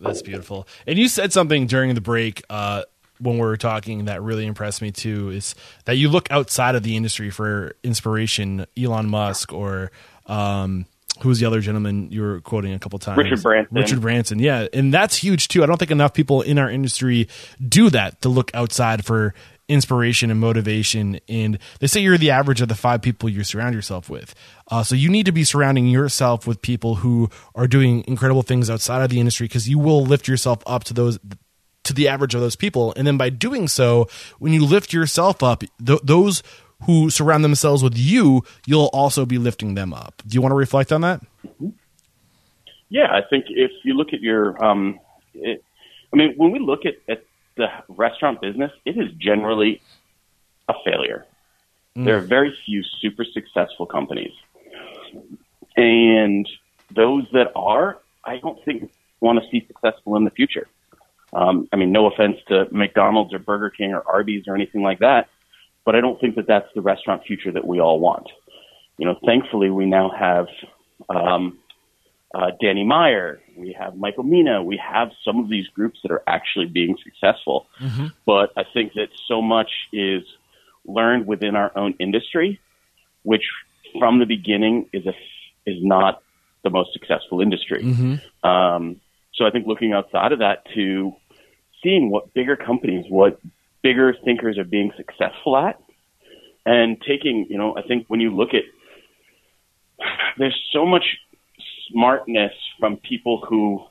that's 0.00 0.22
beautiful. 0.22 0.66
And 0.86 0.98
you 0.98 1.06
said 1.08 1.32
something 1.32 1.66
during 1.66 1.94
the 1.94 2.00
break 2.00 2.42
uh, 2.50 2.82
when 3.20 3.36
we 3.36 3.42
were 3.42 3.56
talking 3.56 4.06
that 4.06 4.20
really 4.22 4.46
impressed 4.46 4.82
me 4.82 4.90
too 4.90 5.30
is 5.30 5.54
that 5.84 5.96
you 5.96 6.08
look 6.08 6.28
outside 6.32 6.74
of 6.74 6.82
the 6.82 6.96
industry 6.96 7.30
for 7.30 7.76
inspiration. 7.84 8.66
Elon 8.76 9.08
Musk 9.08 9.52
or 9.52 9.92
um, 10.26 10.86
who's 11.20 11.38
the 11.38 11.46
other 11.46 11.60
gentleman 11.60 12.10
you 12.10 12.22
were 12.22 12.40
quoting 12.40 12.72
a 12.72 12.78
couple 12.80 12.98
times? 12.98 13.18
Richard 13.18 13.42
Branson. 13.42 13.76
Richard 13.76 14.00
Branson, 14.00 14.38
yeah, 14.40 14.66
and 14.72 14.92
that's 14.92 15.16
huge 15.16 15.46
too. 15.46 15.62
I 15.62 15.66
don't 15.66 15.76
think 15.78 15.92
enough 15.92 16.12
people 16.14 16.42
in 16.42 16.58
our 16.58 16.68
industry 16.70 17.28
do 17.66 17.88
that 17.90 18.20
to 18.22 18.28
look 18.28 18.50
outside 18.54 19.04
for 19.04 19.34
inspiration 19.68 20.30
and 20.30 20.40
motivation. 20.40 21.20
And 21.28 21.58
they 21.80 21.86
say 21.86 22.00
you're 22.00 22.18
the 22.18 22.30
average 22.30 22.60
of 22.60 22.68
the 22.68 22.74
five 22.74 23.02
people 23.02 23.28
you 23.28 23.44
surround 23.44 23.74
yourself 23.74 24.10
with. 24.10 24.34
Uh, 24.68 24.82
so 24.82 24.94
you 24.94 25.08
need 25.08 25.26
to 25.26 25.32
be 25.32 25.44
surrounding 25.44 25.86
yourself 25.86 26.46
with 26.46 26.62
people 26.62 26.96
who 26.96 27.30
are 27.54 27.66
doing 27.66 28.04
incredible 28.06 28.42
things 28.42 28.68
outside 28.68 29.02
of 29.02 29.10
the 29.10 29.20
industry 29.20 29.46
because 29.46 29.68
you 29.68 29.78
will 29.78 30.04
lift 30.04 30.28
yourself 30.28 30.62
up 30.66 30.84
to 30.84 30.94
those 30.94 31.18
to 31.84 31.92
the 31.92 32.06
average 32.06 32.34
of 32.34 32.40
those 32.40 32.54
people. 32.54 32.94
And 32.96 33.06
then 33.06 33.16
by 33.16 33.28
doing 33.28 33.66
so, 33.66 34.08
when 34.38 34.52
you 34.52 34.64
lift 34.64 34.92
yourself 34.92 35.42
up, 35.42 35.64
th- 35.84 36.00
those 36.02 36.42
who 36.84 37.10
surround 37.10 37.44
themselves 37.44 37.82
with 37.82 37.96
you, 37.96 38.44
you'll 38.66 38.90
also 38.92 39.26
be 39.26 39.38
lifting 39.38 39.74
them 39.74 39.92
up. 39.92 40.22
Do 40.26 40.34
you 40.34 40.40
want 40.40 40.52
to 40.52 40.56
reflect 40.56 40.92
on 40.92 41.00
that? 41.00 41.22
Yeah, 42.88 43.06
I 43.10 43.22
think 43.28 43.46
if 43.48 43.70
you 43.84 43.94
look 43.94 44.12
at 44.12 44.20
your, 44.20 44.62
um, 44.64 45.00
it, 45.34 45.64
I 46.12 46.16
mean, 46.16 46.34
when 46.36 46.52
we 46.52 46.58
look 46.58 46.80
at, 46.84 46.94
at 47.08 47.24
the 47.56 47.68
restaurant 47.88 48.40
business, 48.40 48.72
it 48.84 48.96
is 48.96 49.10
generally 49.18 49.80
a 50.68 50.74
failure. 50.84 51.26
Mm. 51.96 52.04
There 52.04 52.16
are 52.16 52.20
very 52.20 52.56
few 52.64 52.82
super 53.00 53.24
successful 53.24 53.86
companies. 53.86 54.32
And 55.76 56.48
those 56.94 57.24
that 57.32 57.52
are, 57.54 57.98
I 58.24 58.38
don't 58.38 58.62
think 58.64 58.90
want 59.20 59.42
to 59.42 59.48
see 59.50 59.64
successful 59.66 60.16
in 60.16 60.24
the 60.24 60.30
future. 60.30 60.66
Um, 61.32 61.68
I 61.72 61.76
mean, 61.76 61.92
no 61.92 62.06
offense 62.06 62.36
to 62.48 62.66
McDonald's 62.70 63.32
or 63.32 63.38
Burger 63.38 63.70
King 63.70 63.94
or 63.94 64.02
Arby's 64.06 64.44
or 64.46 64.54
anything 64.54 64.82
like 64.82 64.98
that, 64.98 65.28
but 65.84 65.96
I 65.96 66.00
don't 66.00 66.20
think 66.20 66.36
that 66.36 66.46
that's 66.46 66.68
the 66.74 66.82
restaurant 66.82 67.24
future 67.24 67.52
that 67.52 67.66
we 67.66 67.80
all 67.80 68.00
want. 68.00 68.26
You 68.98 69.06
know, 69.06 69.18
thankfully 69.24 69.70
we 69.70 69.86
now 69.86 70.10
have 70.10 70.48
um, 71.08 71.58
uh, 72.34 72.50
Danny 72.60 72.84
Meyer, 72.84 73.40
we 73.56 73.76
have 73.78 73.96
Michael 73.96 74.24
Mina, 74.24 74.62
we 74.62 74.76
have 74.78 75.10
some 75.24 75.38
of 75.38 75.48
these 75.48 75.66
groups 75.68 75.98
that 76.02 76.10
are 76.10 76.22
actually 76.26 76.66
being 76.66 76.96
successful. 77.04 77.66
Mm-hmm. 77.80 78.06
But 78.24 78.52
I 78.56 78.64
think 78.72 78.94
that 78.94 79.08
so 79.28 79.42
much 79.42 79.70
is 79.92 80.22
learned 80.86 81.26
within 81.26 81.56
our 81.56 81.76
own 81.76 81.94
industry, 82.00 82.60
which 83.22 83.44
from 83.98 84.18
the 84.18 84.26
beginning 84.26 84.88
is 84.92 85.06
a 85.06 85.14
is 85.64 85.76
not 85.80 86.22
the 86.64 86.70
most 86.70 86.92
successful 86.92 87.40
industry. 87.40 87.82
Mm-hmm. 87.82 88.48
Um, 88.48 89.00
so 89.34 89.46
I 89.46 89.50
think 89.50 89.66
looking 89.66 89.92
outside 89.92 90.32
of 90.32 90.40
that 90.40 90.64
to 90.74 91.12
seeing 91.82 92.10
what 92.10 92.32
bigger 92.34 92.56
companies, 92.56 93.04
what 93.08 93.40
bigger 93.82 94.14
thinkers 94.24 94.58
are 94.58 94.64
being 94.64 94.92
successful 94.96 95.56
at, 95.56 95.80
and 96.64 97.00
taking, 97.00 97.46
you 97.48 97.58
know, 97.58 97.76
I 97.76 97.82
think 97.82 98.06
when 98.08 98.20
you 98.20 98.34
look 98.34 98.50
at, 98.54 98.62
there's 100.38 100.58
so 100.72 100.86
much 100.86 101.04
smartness 101.92 102.52
from 102.78 102.96
people 102.98 103.44
who 103.48 103.84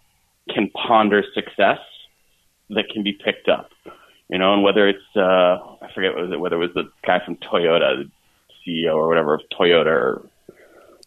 can 0.53 0.69
ponder 0.71 1.23
success 1.33 1.79
that 2.69 2.89
can 2.89 3.03
be 3.03 3.13
picked 3.13 3.49
up. 3.49 3.69
You 4.29 4.37
know, 4.37 4.53
and 4.53 4.63
whether 4.63 4.87
it's 4.87 4.99
uh, 5.15 5.57
I 5.81 5.91
forget 5.93 6.15
was 6.15 6.31
it 6.31 6.39
whether 6.39 6.55
it 6.55 6.59
was 6.59 6.73
the 6.73 6.89
guy 7.05 7.19
from 7.23 7.35
Toyota, 7.37 8.03
the 8.03 8.11
CEO 8.65 8.95
or 8.95 9.07
whatever 9.07 9.33
of 9.33 9.41
Toyota, 9.51 9.87
or 9.87 10.21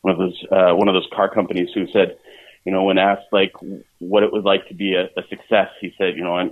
one 0.03 0.13
of 0.13 0.19
those 0.19 0.45
uh, 0.53 0.75
one 0.75 0.89
of 0.89 0.95
those 0.95 1.09
car 1.11 1.33
companies 1.33 1.71
who 1.75 1.87
said, 1.91 2.19
you 2.67 2.73
know, 2.73 2.83
when 2.85 2.99
asked 2.99 3.33
like 3.33 3.53
what 3.99 4.23
it 4.23 4.31
was 4.31 4.45
like 4.45 4.69
to 4.69 4.75
be 4.75 4.95
a, 4.95 5.05
a 5.19 5.27
success, 5.29 5.69
he 5.81 5.95
said, 5.97 6.17
you 6.17 6.23
know, 6.23 6.37
I'm 6.37 6.51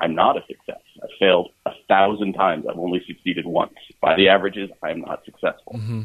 I'm 0.00 0.14
not 0.14 0.38
a 0.38 0.46
success. 0.46 0.80
I've 1.02 1.10
failed 1.18 1.50
a 1.66 1.72
thousand 1.88 2.32
times. 2.32 2.64
I've 2.68 2.78
only 2.78 3.04
succeeded 3.06 3.44
once. 3.44 3.74
By 4.00 4.16
the 4.16 4.28
averages, 4.30 4.70
I'm 4.82 5.02
not 5.02 5.26
successful. 5.26 5.74
Mm-hmm. 5.74 6.02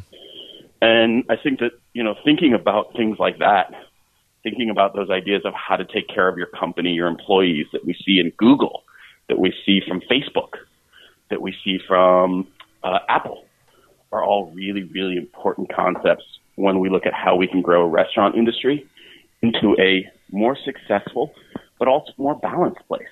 And 0.81 1.25
I 1.29 1.35
think 1.35 1.59
that, 1.59 1.71
you 1.93 2.03
know, 2.03 2.15
thinking 2.23 2.53
about 2.53 2.93
things 2.95 3.17
like 3.19 3.39
that, 3.39 3.73
thinking 4.43 4.69
about 4.69 4.95
those 4.95 5.09
ideas 5.09 5.41
of 5.43 5.53
how 5.53 5.75
to 5.75 5.85
take 5.85 6.07
care 6.07 6.27
of 6.27 6.37
your 6.37 6.47
company, 6.47 6.91
your 6.91 7.07
employees 7.07 7.67
that 7.73 7.85
we 7.85 7.93
see 8.05 8.19
in 8.19 8.31
Google, 8.37 8.83
that 9.27 9.37
we 9.37 9.53
see 9.65 9.81
from 9.85 10.01
Facebook, 10.09 10.53
that 11.29 11.41
we 11.41 11.53
see 11.63 11.79
from 11.85 12.47
uh, 12.83 12.99
Apple, 13.09 13.45
are 14.11 14.23
all 14.23 14.51
really, 14.55 14.83
really 14.83 15.17
important 15.17 15.73
concepts 15.73 16.23
when 16.55 16.79
we 16.79 16.89
look 16.89 17.05
at 17.05 17.13
how 17.13 17.35
we 17.35 17.47
can 17.47 17.61
grow 17.61 17.83
a 17.83 17.87
restaurant 17.87 18.35
industry 18.35 18.87
into 19.41 19.75
a 19.79 20.09
more 20.31 20.57
successful, 20.65 21.33
but 21.77 21.87
also 21.87 22.11
more 22.17 22.35
balanced 22.35 22.81
place. 22.87 23.03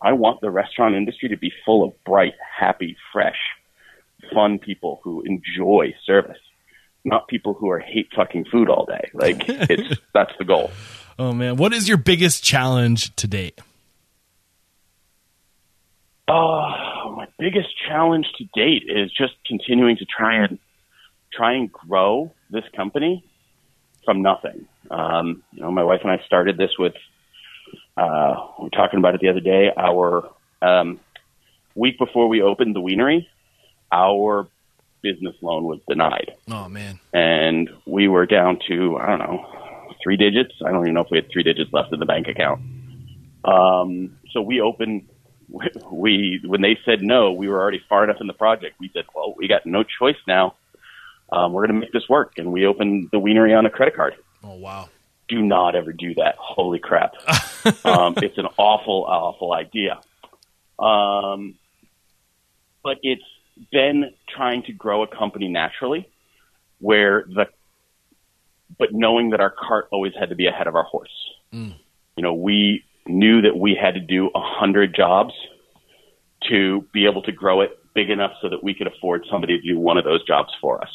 I 0.00 0.12
want 0.12 0.40
the 0.40 0.50
restaurant 0.50 0.94
industry 0.94 1.28
to 1.28 1.36
be 1.36 1.52
full 1.66 1.84
of 1.84 1.92
bright, 2.04 2.34
happy, 2.58 2.96
fresh, 3.12 3.38
fun 4.32 4.58
people 4.58 5.00
who 5.02 5.22
enjoy 5.22 5.94
service 6.06 6.38
not 7.04 7.28
people 7.28 7.54
who 7.54 7.70
are 7.70 7.78
hate 7.78 8.08
fucking 8.14 8.46
food 8.46 8.68
all 8.68 8.84
day. 8.84 9.10
Like 9.14 9.44
it's 9.48 10.00
that's 10.14 10.32
the 10.38 10.44
goal. 10.44 10.70
Oh 11.18 11.32
man, 11.32 11.56
what 11.56 11.72
is 11.72 11.88
your 11.88 11.98
biggest 11.98 12.44
challenge 12.44 13.14
to 13.16 13.26
date? 13.26 13.60
Oh, 16.30 17.14
my 17.16 17.26
biggest 17.38 17.68
challenge 17.88 18.26
to 18.36 18.44
date 18.54 18.84
is 18.86 19.10
just 19.10 19.32
continuing 19.46 19.96
to 19.96 20.04
try 20.04 20.44
and 20.44 20.58
try 21.32 21.54
and 21.54 21.72
grow 21.72 22.32
this 22.50 22.64
company 22.76 23.24
from 24.04 24.22
nothing. 24.22 24.66
Um, 24.90 25.42
you 25.52 25.62
know, 25.62 25.70
my 25.70 25.84
wife 25.84 26.00
and 26.02 26.10
I 26.10 26.22
started 26.26 26.56
this 26.58 26.70
with 26.78 26.94
uh, 27.96 28.34
we 28.58 28.64
were 28.64 28.70
talking 28.70 28.98
about 28.98 29.14
it 29.14 29.20
the 29.20 29.28
other 29.28 29.40
day. 29.40 29.70
Our 29.76 30.30
um, 30.62 31.00
week 31.74 31.98
before 31.98 32.28
we 32.28 32.42
opened 32.42 32.76
the 32.76 32.80
wienery, 32.80 33.28
our 33.90 34.46
business 35.02 35.34
loan 35.42 35.64
was 35.64 35.80
denied. 35.88 36.32
Oh 36.50 36.68
man! 36.68 36.98
And 37.12 37.70
we 37.86 38.08
were 38.08 38.26
down 38.26 38.58
to 38.68 38.96
I 38.96 39.06
don't 39.06 39.18
know 39.18 39.46
three 40.02 40.16
digits. 40.16 40.54
I 40.64 40.70
don't 40.70 40.82
even 40.82 40.94
know 40.94 41.02
if 41.02 41.10
we 41.10 41.18
had 41.18 41.30
three 41.30 41.42
digits 41.42 41.72
left 41.72 41.92
in 41.92 42.00
the 42.00 42.06
bank 42.06 42.28
account. 42.28 42.60
Um, 43.44 44.18
so 44.32 44.40
we 44.42 44.60
opened. 44.60 45.08
We 45.90 46.42
when 46.44 46.60
they 46.60 46.78
said 46.84 47.00
no, 47.00 47.32
we 47.32 47.48
were 47.48 47.58
already 47.58 47.80
far 47.88 48.04
enough 48.04 48.18
in 48.20 48.26
the 48.26 48.34
project. 48.34 48.76
We 48.78 48.90
said, 48.92 49.06
well, 49.14 49.34
we 49.36 49.48
got 49.48 49.64
no 49.64 49.82
choice 49.82 50.18
now. 50.26 50.54
Um, 51.32 51.54
we're 51.54 51.66
going 51.66 51.80
to 51.80 51.80
make 51.80 51.92
this 51.92 52.06
work, 52.08 52.34
and 52.36 52.52
we 52.52 52.66
opened 52.66 53.08
the 53.12 53.18
wienery 53.18 53.54
on 53.54 53.64
a 53.64 53.70
credit 53.70 53.96
card. 53.96 54.14
Oh 54.44 54.56
wow! 54.56 54.90
Do 55.28 55.40
not 55.40 55.74
ever 55.74 55.92
do 55.92 56.14
that. 56.14 56.36
Holy 56.38 56.78
crap! 56.78 57.14
um, 57.84 58.14
it's 58.18 58.36
an 58.36 58.46
awful, 58.58 59.04
awful 59.08 59.54
idea. 59.54 60.00
Um, 60.78 61.54
but 62.82 62.98
it's 63.02 63.24
been 63.72 64.12
trying 64.28 64.62
to 64.64 64.72
grow 64.72 65.02
a 65.02 65.06
company 65.06 65.48
naturally 65.48 66.08
where 66.80 67.24
the 67.28 67.46
but 68.78 68.88
knowing 68.92 69.30
that 69.30 69.40
our 69.40 69.50
cart 69.50 69.88
always 69.90 70.12
had 70.18 70.28
to 70.28 70.34
be 70.34 70.46
ahead 70.46 70.66
of 70.66 70.76
our 70.76 70.84
horse. 70.84 71.10
Mm. 71.52 71.74
You 72.16 72.22
know, 72.22 72.34
we 72.34 72.84
knew 73.06 73.42
that 73.42 73.56
we 73.56 73.74
had 73.80 73.94
to 73.94 74.00
do 74.00 74.26
a 74.34 74.40
hundred 74.40 74.94
jobs 74.94 75.32
to 76.48 76.86
be 76.92 77.06
able 77.06 77.22
to 77.22 77.32
grow 77.32 77.62
it 77.62 77.70
big 77.94 78.10
enough 78.10 78.32
so 78.40 78.48
that 78.48 78.62
we 78.62 78.74
could 78.74 78.86
afford 78.86 79.24
somebody 79.30 79.58
to 79.58 79.66
do 79.66 79.78
one 79.78 79.96
of 79.96 80.04
those 80.04 80.24
jobs 80.24 80.50
for 80.60 80.80
us. 80.80 80.90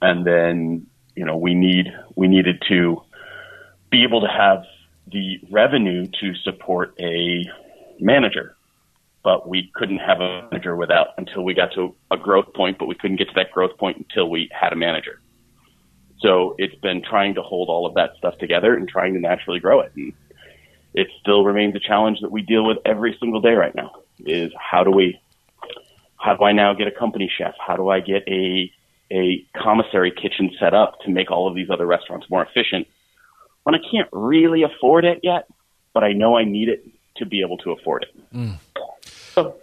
And 0.00 0.26
then, 0.26 0.86
you 1.14 1.24
know, 1.24 1.36
we 1.36 1.54
need 1.54 1.92
we 2.14 2.28
needed 2.28 2.62
to 2.68 3.02
be 3.90 4.04
able 4.04 4.22
to 4.22 4.28
have 4.28 4.64
the 5.10 5.38
revenue 5.50 6.06
to 6.20 6.34
support 6.36 6.94
a 7.00 7.44
manager 8.00 8.56
but 9.22 9.48
we 9.48 9.70
couldn't 9.74 9.98
have 9.98 10.20
a 10.20 10.48
manager 10.50 10.74
without 10.74 11.08
until 11.16 11.44
we 11.44 11.54
got 11.54 11.72
to 11.74 11.94
a 12.10 12.16
growth 12.16 12.52
point, 12.54 12.78
but 12.78 12.86
we 12.86 12.94
couldn't 12.94 13.16
get 13.16 13.28
to 13.28 13.34
that 13.34 13.52
growth 13.52 13.76
point 13.78 13.96
until 13.96 14.28
we 14.28 14.48
had 14.52 14.72
a 14.72 14.76
manager. 14.76 15.20
So 16.20 16.54
it's 16.58 16.74
been 16.76 17.02
trying 17.02 17.34
to 17.34 17.42
hold 17.42 17.68
all 17.68 17.86
of 17.86 17.94
that 17.94 18.12
stuff 18.18 18.38
together 18.38 18.74
and 18.74 18.88
trying 18.88 19.14
to 19.14 19.20
naturally 19.20 19.60
grow 19.60 19.80
it. 19.80 19.92
And 19.96 20.12
it 20.94 21.08
still 21.20 21.44
remains 21.44 21.74
a 21.74 21.80
challenge 21.80 22.20
that 22.20 22.30
we 22.30 22.42
deal 22.42 22.64
with 22.64 22.78
every 22.84 23.16
single 23.18 23.40
day 23.40 23.54
right 23.54 23.74
now 23.74 24.02
is 24.20 24.52
how 24.58 24.84
do 24.84 24.90
we, 24.90 25.20
how 26.16 26.36
do 26.36 26.44
I 26.44 26.52
now 26.52 26.74
get 26.74 26.86
a 26.86 26.92
company 26.92 27.30
chef? 27.36 27.54
How 27.64 27.76
do 27.76 27.88
I 27.88 28.00
get 28.00 28.26
a, 28.28 28.70
a 29.10 29.44
commissary 29.56 30.12
kitchen 30.12 30.50
set 30.60 30.74
up 30.74 31.00
to 31.04 31.10
make 31.10 31.30
all 31.30 31.48
of 31.48 31.54
these 31.54 31.70
other 31.70 31.86
restaurants 31.86 32.28
more 32.30 32.44
efficient 32.44 32.86
when 33.64 33.74
I 33.74 33.78
can't 33.78 34.08
really 34.12 34.62
afford 34.62 35.04
it 35.04 35.20
yet, 35.22 35.46
but 35.94 36.04
I 36.04 36.12
know 36.12 36.36
I 36.36 36.44
need 36.44 36.68
it 36.68 36.84
to 37.16 37.26
be 37.26 37.40
able 37.40 37.58
to 37.58 37.72
afford 37.72 38.04
it. 38.04 38.36
Mm. 38.36 38.58
So 39.34 39.56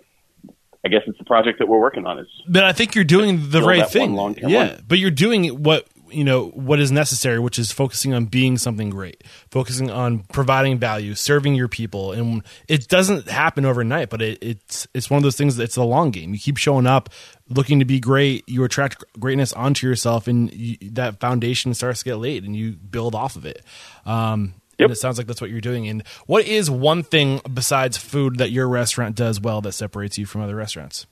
I 0.86 0.90
guess 0.90 1.02
it's 1.08 1.18
the 1.18 1.26
project 1.26 1.60
that 1.60 1.68
we're 1.68 1.80
working 1.80 2.06
on. 2.06 2.20
Is 2.20 2.28
but 2.48 2.64
I 2.64 2.74
think 2.74 2.96
you're 2.96 3.04
doing 3.04 3.50
the 3.50 3.62
right 3.62 3.88
thing. 3.88 4.14
Yeah, 4.38 4.74
one. 4.74 4.86
but 4.88 4.98
you're 4.98 5.12
doing 5.12 5.64
what 5.64 5.88
you 6.12 6.24
know 6.24 6.48
what 6.50 6.80
is 6.80 6.92
necessary, 6.92 7.40
which 7.40 7.60
is 7.60 7.72
focusing 7.72 8.14
on 8.14 8.26
being 8.26 8.58
something 8.58 8.90
great, 8.90 9.24
focusing 9.52 9.92
on 9.92 10.20
providing 10.32 10.80
value, 10.80 11.16
serving 11.16 11.56
your 11.56 11.68
people, 11.68 12.14
and 12.14 12.44
it 12.68 12.88
doesn't 12.88 13.28
happen 13.28 13.66
overnight. 13.66 14.10
But 14.10 14.22
it, 14.22 14.38
it's 14.42 14.88
it's 14.94 15.10
one 15.10 15.18
of 15.18 15.24
those 15.24 15.36
things. 15.36 15.58
That 15.58 15.64
it's 15.64 15.78
a 15.78 15.84
long 15.84 16.12
game. 16.12 16.34
You 16.34 16.40
keep 16.40 16.58
showing 16.58 16.88
up, 16.88 17.10
looking 17.50 17.80
to 17.80 17.86
be 17.86 18.00
great. 18.00 18.48
You 18.48 18.64
attract 18.64 19.04
greatness 19.20 19.52
onto 19.54 19.86
yourself, 19.86 20.28
and 20.28 20.52
you, 20.54 20.78
that 20.92 21.20
foundation 21.20 21.74
starts 21.74 22.00
to 22.00 22.06
get 22.06 22.16
laid, 22.16 22.46
and 22.46 22.56
you 22.56 22.72
build 22.72 23.16
off 23.16 23.36
of 23.36 23.46
it. 23.46 23.64
Um, 24.06 24.54
And 24.86 24.92
it 24.92 24.96
sounds 24.96 25.18
like 25.18 25.28
that's 25.28 25.42
what 25.42 25.50
you're 25.50 25.62
doing. 25.62 25.88
And 25.88 26.06
what 26.26 26.46
is 26.46 26.70
one 26.70 27.04
thing 27.04 27.42
besides 27.54 27.98
food 27.98 28.38
that 28.38 28.52
your 28.52 28.68
restaurant 28.68 29.16
does 29.16 29.40
well 29.40 29.62
that 29.62 29.74
separates 29.74 30.18
you 30.18 30.26
from 30.26 30.42
other 30.42 30.56
restaurants? 30.56 31.06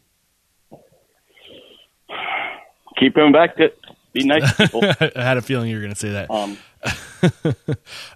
Keep 2.98 3.16
coming 3.16 3.34
back 3.34 3.58
to 3.58 3.66
it. 3.66 3.80
Be 4.14 4.24
nice 4.24 4.56
to 4.56 4.64
people. 4.64 4.82
I 5.16 5.24
had 5.24 5.38
a 5.38 5.42
feeling 5.42 5.70
you 5.70 5.76
were 5.76 5.82
going 5.82 5.94
to 5.94 6.00
say 6.00 6.12
that. 6.12 6.32
Um, 6.32 6.58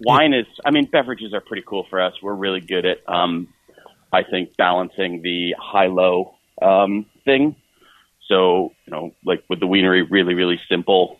wine 0.00 0.32
is, 0.32 0.46
I 0.64 0.70
mean, 0.70 0.86
beverages 0.86 1.32
are 1.34 1.40
pretty 1.40 1.62
cool 1.66 1.86
for 1.88 2.00
us. 2.00 2.14
We're 2.22 2.34
really 2.34 2.60
good 2.60 2.84
at, 2.86 2.98
um, 3.08 3.48
I 4.12 4.22
think, 4.24 4.56
balancing 4.56 5.22
the 5.22 5.54
high 5.58 5.86
low 5.86 6.34
um, 6.60 7.06
thing. 7.24 7.54
So, 8.26 8.72
you 8.86 8.90
know, 8.90 9.12
like 9.24 9.44
with 9.48 9.60
the 9.60 9.66
wienery, 9.66 10.02
really, 10.02 10.34
really 10.34 10.60
simple 10.68 11.18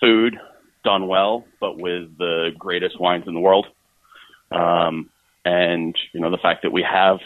food 0.00 0.36
done 0.84 1.08
well, 1.08 1.44
but 1.60 1.78
with 1.78 2.16
the 2.18 2.50
greatest 2.58 3.00
wines 3.00 3.24
in 3.26 3.34
the 3.34 3.40
world. 3.40 3.66
Um, 4.50 5.10
and, 5.44 5.96
you 6.12 6.20
know, 6.20 6.30
the 6.30 6.38
fact 6.38 6.62
that 6.62 6.72
we 6.72 6.82
have 6.82 7.18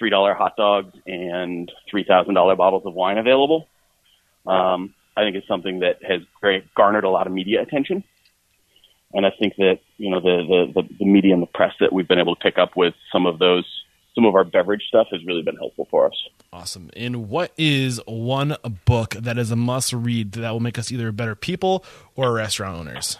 $3 0.00 0.36
hot 0.36 0.56
dogs 0.56 0.94
and 1.06 1.70
$3,000 1.92 2.56
bottles 2.56 2.82
of 2.86 2.94
wine 2.94 3.18
available. 3.18 3.68
Um, 4.46 4.94
I 5.16 5.22
think 5.22 5.36
it's 5.36 5.46
something 5.46 5.80
that 5.80 5.98
has 6.02 6.22
great, 6.40 6.72
garnered 6.74 7.04
a 7.04 7.10
lot 7.10 7.26
of 7.26 7.32
media 7.32 7.62
attention. 7.62 8.02
And 9.14 9.26
I 9.26 9.30
think 9.38 9.56
that, 9.56 9.80
you 9.98 10.10
know, 10.10 10.20
the, 10.20 10.72
the, 10.74 10.82
the, 10.82 10.88
the 11.00 11.04
media 11.04 11.34
and 11.34 11.42
the 11.42 11.46
press 11.46 11.74
that 11.80 11.92
we've 11.92 12.08
been 12.08 12.18
able 12.18 12.34
to 12.34 12.40
pick 12.40 12.58
up 12.58 12.76
with 12.76 12.94
some 13.12 13.26
of 13.26 13.38
those, 13.38 13.66
some 14.14 14.24
of 14.24 14.34
our 14.34 14.44
beverage 14.44 14.82
stuff 14.88 15.06
has 15.10 15.24
really 15.24 15.42
been 15.42 15.56
helpful 15.56 15.86
for 15.90 16.06
us. 16.06 16.12
Awesome. 16.52 16.90
And 16.94 17.28
what 17.30 17.52
is 17.56 18.00
one 18.06 18.56
book 18.84 19.10
that 19.14 19.38
is 19.38 19.50
a 19.50 19.56
must 19.56 19.92
read 19.92 20.32
that 20.32 20.50
will 20.50 20.60
make 20.60 20.78
us 20.78 20.92
either 20.92 21.10
better 21.12 21.34
people 21.34 21.84
or 22.14 22.32
restaurant 22.32 22.78
owners? 22.78 23.18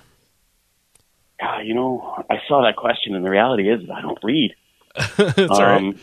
Yeah, 1.41 1.63
you 1.63 1.75
know, 1.75 2.25
I 2.31 2.37
saw 2.47 2.63
that 2.63 2.77
question 2.77 3.15
and 3.15 3.25
the 3.25 3.31
reality 3.31 3.69
is 3.71 3.81
I 3.91 4.01
don't 4.01 4.19
read. 4.23 4.55
That's 5.17 5.39
all 5.51 5.63
right. 5.63 5.77
Um, 5.83 5.99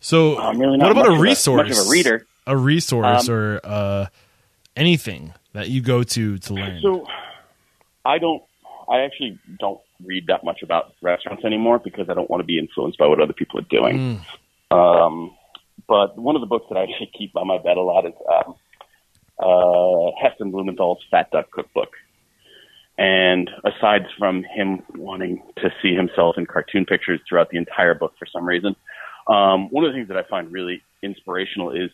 So, 0.00 0.38
I'm 0.38 0.58
really 0.58 0.78
what 0.78 0.92
about 0.92 1.08
a 1.08 1.12
of 1.12 1.18
a- 1.18 1.20
resource? 1.20 1.68
much 1.68 1.76
of 1.78 1.86
a 1.86 1.90
reader. 1.90 2.26
A 2.46 2.56
resource 2.56 3.28
Um, 3.28 3.34
or 3.34 3.60
uh, 3.64 4.06
anything 4.76 5.34
that 5.52 5.68
you 5.68 5.82
go 5.82 6.02
to 6.04 6.38
to 6.38 6.54
learn. 6.54 6.80
So 6.80 7.04
I 8.04 8.18
don't, 8.18 8.42
I 8.88 9.00
actually 9.00 9.38
don't 9.58 9.80
read 10.04 10.26
that 10.28 10.44
much 10.44 10.62
about 10.62 10.94
restaurants 11.02 11.44
anymore 11.44 11.78
because 11.78 12.08
I 12.08 12.14
don't 12.14 12.30
want 12.30 12.40
to 12.40 12.46
be 12.46 12.58
influenced 12.58 12.98
by 12.98 13.06
what 13.06 13.20
other 13.20 13.32
people 13.32 13.58
are 13.58 13.66
doing. 13.68 14.20
Um, 14.70 15.36
but 15.86 16.18
one 16.18 16.34
of 16.34 16.40
the 16.40 16.46
books 16.46 16.66
that 16.68 16.76
I 16.76 16.82
actually 16.82 17.10
keep 17.18 17.36
on 17.36 17.46
my 17.46 17.58
bed 17.58 17.76
a 17.76 17.82
lot 17.82 18.06
is 18.06 18.14
um, 18.32 18.54
uh, 19.38 20.10
Heston 20.20 20.50
Blumenthal's 20.50 21.02
Fat 21.10 21.30
Duck 21.30 21.50
Cookbook. 21.50 21.92
And 22.96 23.48
aside 23.64 24.06
from 24.18 24.42
him 24.42 24.82
wanting 24.96 25.42
to 25.58 25.70
see 25.80 25.94
himself 25.94 26.36
in 26.36 26.46
cartoon 26.46 26.84
pictures 26.84 27.20
throughout 27.28 27.48
the 27.50 27.56
entire 27.56 27.94
book 27.94 28.14
for 28.18 28.26
some 28.26 28.44
reason, 28.44 28.74
um, 29.28 29.68
one 29.70 29.84
of 29.84 29.92
the 29.92 29.96
things 29.96 30.08
that 30.08 30.16
I 30.16 30.24
find 30.24 30.50
really 30.50 30.82
inspirational 31.02 31.70
is 31.70 31.90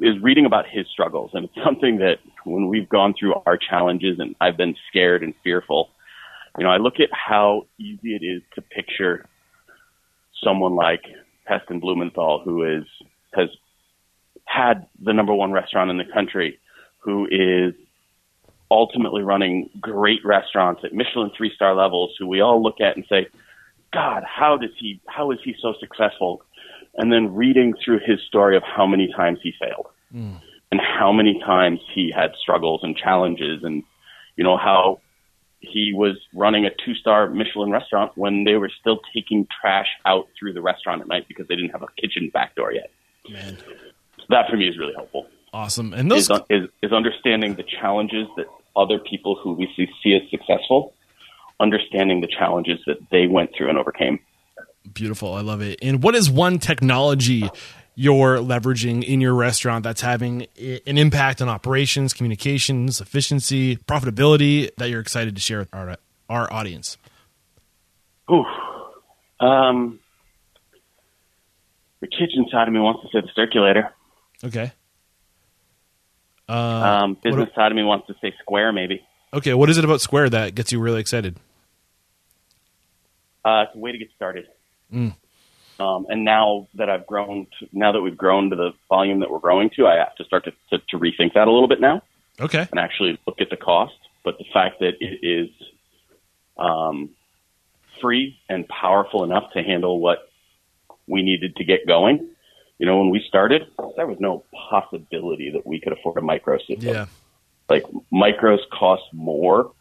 is 0.00 0.18
reading 0.22 0.46
about 0.46 0.64
his 0.66 0.86
struggles, 0.90 1.32
and 1.34 1.44
it's 1.44 1.64
something 1.64 1.98
that 1.98 2.18
when 2.44 2.68
we've 2.68 2.88
gone 2.88 3.14
through 3.18 3.34
our 3.44 3.58
challenges 3.58 4.18
and 4.18 4.34
I've 4.40 4.56
been 4.56 4.74
scared 4.88 5.22
and 5.22 5.34
fearful, 5.44 5.90
you 6.58 6.64
know, 6.64 6.70
I 6.70 6.78
look 6.78 7.00
at 7.00 7.10
how 7.12 7.66
easy 7.78 8.14
it 8.14 8.24
is 8.24 8.42
to 8.54 8.62
picture 8.62 9.26
someone 10.42 10.74
like 10.74 11.02
Heston 11.44 11.80
Blumenthal, 11.80 12.42
who 12.44 12.64
is 12.64 12.84
has 13.34 13.48
had 14.46 14.86
the 15.02 15.12
number 15.12 15.34
one 15.34 15.52
restaurant 15.52 15.90
in 15.90 15.98
the 15.98 16.04
country, 16.04 16.58
who 16.98 17.26
is 17.30 17.74
ultimately 18.70 19.22
running 19.22 19.70
great 19.80 20.24
restaurants 20.24 20.82
at 20.84 20.92
Michelin 20.92 21.30
three 21.36 21.52
star 21.54 21.74
levels, 21.74 22.14
who 22.18 22.26
we 22.26 22.40
all 22.40 22.62
look 22.62 22.80
at 22.80 22.96
and 22.96 23.04
say, 23.08 23.26
God, 23.92 24.24
how 24.24 24.56
does 24.56 24.70
he 24.78 25.00
how 25.06 25.30
is 25.30 25.38
he 25.44 25.54
so 25.60 25.74
successful? 25.78 26.42
And 26.96 27.12
then 27.12 27.34
reading 27.34 27.74
through 27.84 28.00
his 28.04 28.20
story 28.26 28.56
of 28.56 28.62
how 28.62 28.86
many 28.86 29.12
times 29.14 29.38
he 29.42 29.52
failed 29.60 29.88
hmm. 30.10 30.36
and 30.72 30.80
how 30.80 31.12
many 31.12 31.38
times 31.40 31.80
he 31.94 32.10
had 32.10 32.34
struggles 32.40 32.80
and 32.82 32.96
challenges 32.96 33.62
and 33.62 33.82
you 34.36 34.44
know 34.44 34.56
how 34.56 35.00
he 35.60 35.92
was 35.94 36.16
running 36.34 36.64
a 36.66 36.70
two 36.84 36.94
star 36.94 37.28
Michelin 37.30 37.70
restaurant 37.70 38.12
when 38.16 38.44
they 38.44 38.54
were 38.54 38.70
still 38.80 39.00
taking 39.14 39.46
trash 39.60 39.88
out 40.04 40.28
through 40.38 40.52
the 40.52 40.60
restaurant 40.60 41.00
at 41.00 41.08
night 41.08 41.26
because 41.28 41.48
they 41.48 41.56
didn't 41.56 41.70
have 41.70 41.82
a 41.82 41.88
kitchen 42.00 42.30
back 42.32 42.54
door 42.54 42.72
yet. 42.72 42.90
Man, 43.28 43.56
So 44.18 44.24
that 44.28 44.48
for 44.48 44.56
me 44.56 44.68
is 44.68 44.78
really 44.78 44.94
helpful. 44.94 45.26
awesome. 45.52 45.92
And 45.94 46.10
those 46.10 46.22
Is, 46.22 46.30
uh, 46.30 46.40
is 46.50 46.68
is 46.82 46.92
understanding 46.92 47.54
the 47.56 47.64
challenges 47.64 48.26
that 48.36 48.46
other 48.76 48.98
people 48.98 49.34
who 49.36 49.54
we 49.54 49.68
see, 49.74 49.88
see 50.02 50.14
as 50.14 50.22
successful, 50.30 50.92
understanding 51.58 52.20
the 52.20 52.28
challenges 52.28 52.78
that 52.86 52.98
they 53.10 53.26
went 53.26 53.50
through 53.56 53.70
and 53.70 53.78
overcame. 53.78 54.20
Beautiful. 54.92 55.32
I 55.34 55.40
love 55.40 55.62
it. 55.62 55.78
And 55.82 56.02
what 56.02 56.14
is 56.14 56.30
one 56.30 56.58
technology 56.58 57.50
you're 57.98 58.36
leveraging 58.36 59.02
in 59.02 59.20
your 59.22 59.34
restaurant 59.34 59.82
that's 59.82 60.02
having 60.02 60.46
an 60.86 60.98
impact 60.98 61.40
on 61.40 61.48
operations, 61.48 62.12
communications, 62.12 63.00
efficiency, 63.00 63.76
profitability 63.76 64.70
that 64.76 64.90
you're 64.90 65.00
excited 65.00 65.34
to 65.34 65.40
share 65.40 65.60
with 65.60 65.74
our, 65.74 65.96
our 66.28 66.52
audience? 66.52 66.98
Whew. 68.28 68.44
Um, 69.40 69.98
the 72.00 72.06
kitchen 72.06 72.46
side 72.52 72.68
of 72.68 72.74
me 72.74 72.80
wants 72.80 73.02
to 73.02 73.08
say 73.12 73.22
the 73.22 73.32
circulator. 73.34 73.92
Okay. 74.44 74.72
Uh, 76.48 76.52
Um, 77.02 77.14
business 77.14 77.46
what- 77.48 77.54
side 77.54 77.72
of 77.72 77.76
me 77.76 77.82
wants 77.82 78.06
to 78.08 78.14
say 78.20 78.34
square, 78.40 78.72
maybe. 78.72 79.02
okay. 79.32 79.54
What 79.54 79.70
is 79.70 79.78
it 79.78 79.84
about 79.84 80.00
Square 80.02 80.30
that 80.30 80.54
gets 80.54 80.70
you 80.70 80.78
really 80.80 81.00
excited? 81.00 81.36
Uh, 83.44 83.64
it's 83.66 83.74
a 83.74 83.78
way 83.78 83.92
to 83.92 83.98
get 83.98 84.08
started. 84.14 84.46
Mm. 84.92 85.14
Um, 85.78 86.06
and 86.08 86.24
now 86.24 86.68
that 86.74 86.88
I've 86.88 87.06
grown, 87.06 87.46
to, 87.58 87.68
now 87.72 87.92
that 87.92 88.00
we've 88.00 88.16
grown 88.16 88.50
to 88.50 88.56
the 88.56 88.72
volume 88.88 89.20
that 89.20 89.30
we're 89.30 89.40
growing 89.40 89.70
to, 89.76 89.86
I 89.86 89.96
have 89.96 90.14
to 90.16 90.24
start 90.24 90.44
to, 90.44 90.52
to, 90.70 90.78
to 90.90 90.98
rethink 90.98 91.34
that 91.34 91.48
a 91.48 91.52
little 91.52 91.68
bit 91.68 91.80
now 91.80 92.02
Okay. 92.40 92.66
and 92.70 92.80
actually 92.80 93.18
look 93.26 93.40
at 93.40 93.50
the 93.50 93.56
cost. 93.56 93.94
But 94.24 94.38
the 94.38 94.46
fact 94.52 94.80
that 94.80 94.94
it 95.00 95.18
is 95.22 95.50
um, 96.56 97.10
free 98.00 98.38
and 98.48 98.66
powerful 98.68 99.24
enough 99.24 99.52
to 99.52 99.62
handle 99.62 100.00
what 100.00 100.30
we 101.06 101.22
needed 101.22 101.56
to 101.56 101.64
get 101.64 101.86
going. 101.86 102.28
You 102.78 102.86
know, 102.86 102.98
when 102.98 103.10
we 103.10 103.24
started, 103.26 103.66
there 103.96 104.06
was 104.06 104.18
no 104.20 104.44
possibility 104.70 105.50
that 105.50 105.66
we 105.66 105.80
could 105.80 105.92
afford 105.92 106.18
a 106.18 106.22
micro 106.22 106.58
system. 106.58 106.80
Yeah. 106.80 107.06
Like 107.68 107.84
micros 108.12 108.60
cost 108.70 109.04
more 109.12 109.72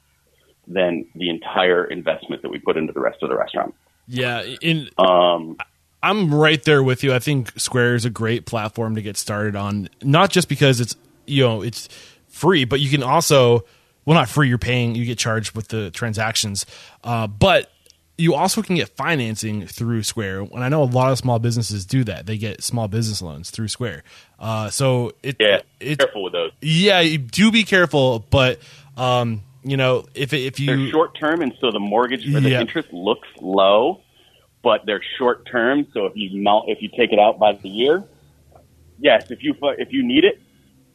than 0.67 1.05
the 1.15 1.29
entire 1.29 1.85
investment 1.85 2.41
that 2.41 2.49
we 2.49 2.59
put 2.59 2.77
into 2.77 2.93
the 2.93 2.99
rest 2.99 3.21
of 3.21 3.29
the 3.29 3.37
restaurant. 3.37 3.75
Yeah. 4.07 4.43
In 4.61 4.89
Um, 4.97 5.57
I'm 6.05 6.33
right 6.33 6.63
there 6.63 6.83
with 6.83 7.03
you. 7.03 7.13
I 7.13 7.19
think 7.19 7.51
Square 7.59 7.95
is 7.95 8.05
a 8.05 8.09
great 8.09 8.45
platform 8.45 8.95
to 8.95 9.01
get 9.01 9.17
started 9.17 9.55
on, 9.55 9.89
not 10.03 10.29
just 10.31 10.47
because 10.49 10.79
it's 10.79 10.95
you 11.25 11.43
know 11.43 11.61
it's 11.61 11.89
free, 12.29 12.65
but 12.65 12.79
you 12.79 12.89
can 12.89 13.03
also 13.03 13.65
well 14.05 14.15
not 14.15 14.29
free. 14.29 14.47
You're 14.49 14.57
paying, 14.57 14.95
you 14.95 15.05
get 15.05 15.17
charged 15.17 15.55
with 15.55 15.69
the 15.69 15.89
transactions, 15.91 16.65
uh, 17.03 17.27
but 17.27 17.71
you 18.17 18.33
also 18.33 18.61
can 18.61 18.75
get 18.77 18.87
financing 18.95 19.67
through 19.67 20.03
Square. 20.03 20.41
And 20.53 20.63
I 20.63 20.69
know 20.69 20.83
a 20.83 20.85
lot 20.85 21.11
of 21.11 21.17
small 21.17 21.37
businesses 21.39 21.85
do 21.85 22.03
that. 22.05 22.25
They 22.25 22.37
get 22.37 22.63
small 22.63 22.87
business 22.87 23.21
loans 23.21 23.49
through 23.49 23.67
Square. 23.67 24.03
Uh, 24.39 24.69
so 24.69 25.11
it 25.23 25.35
yeah, 25.39 25.61
it's 25.79 26.03
careful 26.03 26.23
with 26.23 26.33
those. 26.33 26.51
yeah, 26.61 27.01
you 27.01 27.17
do 27.17 27.51
be 27.51 27.63
careful, 27.63 28.19
but 28.29 28.59
um, 28.95 29.41
you 29.63 29.75
know 29.75 30.05
if 30.13 30.31
if 30.33 30.55
They're 30.57 30.75
you 30.77 30.91
short 30.91 31.17
term, 31.19 31.41
and 31.41 31.53
so 31.59 31.71
the 31.71 31.79
mortgage 31.79 32.25
or 32.33 32.39
the 32.39 32.51
Yeah. 32.51 32.61
interest 32.61 32.93
looks 32.93 33.27
low, 33.41 34.01
but 34.65 34.85
they're 34.85 35.01
short 35.19 35.45
term. 35.49 35.85
So 35.93 36.07
if 36.07 36.13
you 36.15 36.41
mount, 36.41 36.67
if 36.69 36.81
you 36.81 36.89
take 36.89 37.13
it 37.13 37.19
out 37.19 37.37
by 37.39 37.53
the 37.53 37.69
year, 37.69 38.03
yes, 38.99 39.29
if 39.29 39.43
you 39.43 39.55
if 39.77 39.93
you 39.93 40.03
need 40.03 40.25
it, 40.25 40.41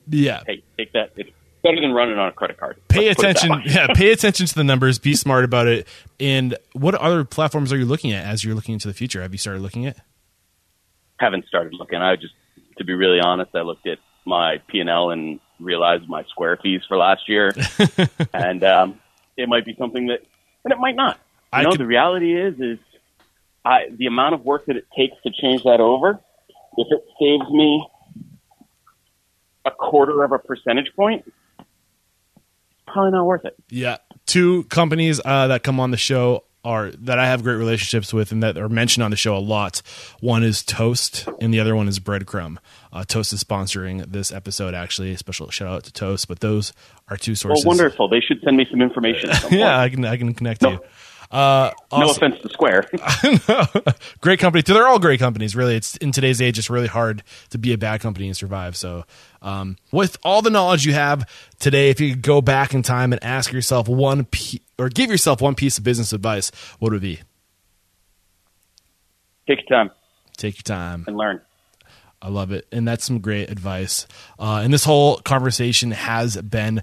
yeah 0.09 0.43
hey, 0.47 0.63
take 0.77 0.93
that. 0.93 1.13
It's 1.17 1.31
better 1.63 1.81
than 1.81 1.93
running 1.93 2.19
on 2.19 2.29
a 2.29 2.33
credit 2.33 2.57
card. 2.59 2.77
pay 2.89 3.07
Let's 3.07 3.17
put 3.21 3.25
it 3.31 3.35
that 3.37 3.45
attention 3.45 3.73
yeah 3.73 3.87
pay 3.95 4.11
attention 4.13 4.47
to 4.47 4.55
the 4.55 4.65
numbers 4.65 4.99
be 4.99 5.15
smart 5.15 5.45
about 5.45 5.67
it 5.69 5.87
and 6.19 6.57
what 6.73 6.95
other 6.95 7.23
platforms 7.23 7.71
are 7.71 7.77
you 7.77 7.85
looking 7.85 8.13
at 8.13 8.25
as 8.25 8.43
you're 8.43 8.55
looking 8.55 8.73
into 8.73 8.89
the 8.89 8.95
future 8.95 9.21
have 9.21 9.33
you 9.33 9.39
started 9.39 9.61
looking 9.61 9.85
at 9.87 9.99
Haven't 11.19 11.47
started 11.47 11.75
looking. 11.75 11.99
I 12.01 12.17
just, 12.17 12.33
to 12.79 12.85
be 12.85 12.95
really 12.95 13.21
honest, 13.21 13.51
I 13.55 13.61
looked 13.61 13.87
at 13.87 13.99
my 14.25 14.57
P 14.69 14.81
and 14.81 14.89
L 14.89 15.11
and 15.11 15.39
realized 15.59 16.09
my 16.09 16.25
square 16.25 16.59
fees 16.63 16.81
for 16.89 16.97
last 16.97 17.29
year, 17.29 17.53
and 18.33 18.65
um, 18.65 18.99
it 19.37 19.47
might 19.47 19.67
be 19.67 19.75
something 19.79 20.07
that, 20.07 20.21
and 20.65 20.73
it 20.73 20.79
might 20.79 20.97
not. 20.97 21.17
You 21.53 21.59
I 21.59 21.63
know, 21.63 21.73
could- 21.73 21.81
the 21.81 21.87
reality 21.87 22.35
is, 22.35 22.55
is 22.59 22.79
I, 23.65 23.89
the 23.95 24.07
amount 24.07 24.35
of 24.35 24.45
work 24.45 24.67
that 24.67 24.77
it 24.77 24.87
takes 24.97 25.15
to 25.23 25.31
change 25.31 25.63
that 25.65 25.81
over, 25.81 26.19
if 26.79 26.87
it 26.91 27.05
saves 27.21 27.51
me 27.51 27.87
a 29.67 29.71
quarter 29.71 30.23
of 30.23 30.33
a 30.33 30.39
percentage 30.39 30.91
point, 30.97 31.25
it's 31.27 31.67
probably 32.87 33.13
not 33.13 33.25
worth 33.27 33.45
it. 33.45 33.55
yeah 33.69 33.99
two 34.27 34.65
companies 34.65 35.21
uh, 35.25 35.47
that 35.49 35.63
come 35.63 35.79
on 35.79 35.91
the 35.93 35.97
show 35.97 36.43
are 36.65 36.91
that 36.91 37.19
i 37.21 37.27
have 37.27 37.43
great 37.45 37.55
relationships 37.55 38.13
with 38.13 38.33
and 38.33 38.43
that 38.43 38.57
are 38.59 38.69
mentioned 38.69 39.03
on 39.05 39.11
the 39.13 39.17
show 39.17 39.37
a 39.37 39.39
lot 39.39 39.81
one 40.21 40.43
is 40.43 40.63
toast 40.65 41.29
and 41.41 41.55
the 41.55 41.61
other 41.61 41.77
one 41.77 41.87
is 41.89 42.01
breadcrumb 42.01 42.57
uh, 42.93 43.05
toast 43.05 43.33
is 43.33 43.43
sponsoring 43.45 44.05
this 44.11 44.33
episode 44.33 44.75
actually 44.75 45.13
a 45.13 45.17
special 45.19 45.49
shout 45.51 45.69
out 45.69 45.85
to 45.85 45.93
toast 45.93 46.27
but 46.27 46.41
those 46.41 46.73
are 47.09 47.17
two 47.17 47.35
sources. 47.35 47.65
Well, 47.65 47.77
wonderful. 47.77 48.09
They 48.09 48.21
should 48.21 48.41
send 48.43 48.57
me 48.57 48.67
some 48.71 48.83
information. 48.83 49.31
yeah 49.51 49.79
i 49.79 49.89
can 49.89 50.05
i 50.05 50.17
can 50.17 50.35
connect 50.35 50.63
No. 50.63 50.71
you 50.73 50.81
Uh, 51.31 51.71
No 51.93 52.11
offense 52.11 52.41
to 52.43 52.49
Square. 52.49 52.91
great 54.21 54.41
company. 54.41 54.63
They're 54.63 54.87
all 54.89 54.99
great 54.99 55.21
companies, 55.21 55.55
really. 55.55 55.77
It's 55.77 55.97
in 55.99 56.11
today's 56.11 56.43
age, 56.43 56.59
it's 56.59 56.69
really 56.71 56.89
hard 56.89 57.23
to 57.51 57.59
be 57.59 57.73
a 57.73 57.79
bad 57.79 58.01
company 58.01 58.27
and 58.27 58.37
survive. 58.37 58.77
So, 58.77 59.05
um, 59.41 59.77
with 59.93 60.17
all 60.25 60.43
the 60.43 60.51
knowledge 60.51 60.85
you 60.85 60.93
have 60.93 61.29
today, 61.61 61.91
if 61.91 62.01
you 62.01 62.11
could 62.15 62.23
go 62.23 62.41
back 62.41 62.75
in 62.75 62.83
time 62.83 63.13
and 63.13 63.23
ask 63.23 63.53
yourself 63.53 63.89
one 63.89 64.25
pe- 64.25 64.59
or 64.77 64.89
give 64.89 65.09
yourself 65.09 65.41
one 65.41 65.55
piece 65.55 65.79
of 65.79 65.85
business 65.85 66.13
advice, 66.13 66.51
what 66.81 66.91
would 66.91 66.99
it 66.99 67.03
be? 67.03 67.21
Take 69.47 69.69
your 69.69 69.79
time 69.79 69.91
Take 70.37 70.57
your 70.59 70.63
time. 70.77 71.05
and 71.07 71.17
learn. 71.17 71.41
I 72.23 72.29
love 72.29 72.53
it. 72.53 72.67
And 72.71 72.87
that's 72.87 73.05
some 73.05 73.21
great 73.21 73.51
advice. 73.51 74.07
Uh, 74.39 74.61
and 74.63 74.73
this 74.73 74.85
whole 74.85 75.17
conversation 75.19 75.91
has 75.93 76.37
been 76.37 76.83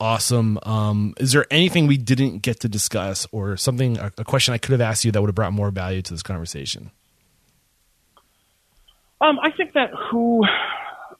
awesome. 0.00 0.58
Um, 0.62 1.14
is 1.18 1.32
there 1.32 1.46
anything 1.50 1.86
we 1.86 1.96
didn't 1.96 2.38
get 2.38 2.60
to 2.60 2.68
discuss 2.68 3.26
or 3.32 3.56
something, 3.56 3.98
a, 3.98 4.12
a 4.18 4.24
question 4.24 4.54
I 4.54 4.58
could 4.58 4.72
have 4.72 4.80
asked 4.80 5.04
you 5.04 5.12
that 5.12 5.20
would 5.20 5.28
have 5.28 5.34
brought 5.34 5.52
more 5.52 5.70
value 5.70 6.02
to 6.02 6.12
this 6.12 6.22
conversation? 6.22 6.90
Um, 9.20 9.38
I 9.42 9.50
think 9.50 9.72
that 9.72 9.90
who 10.10 10.44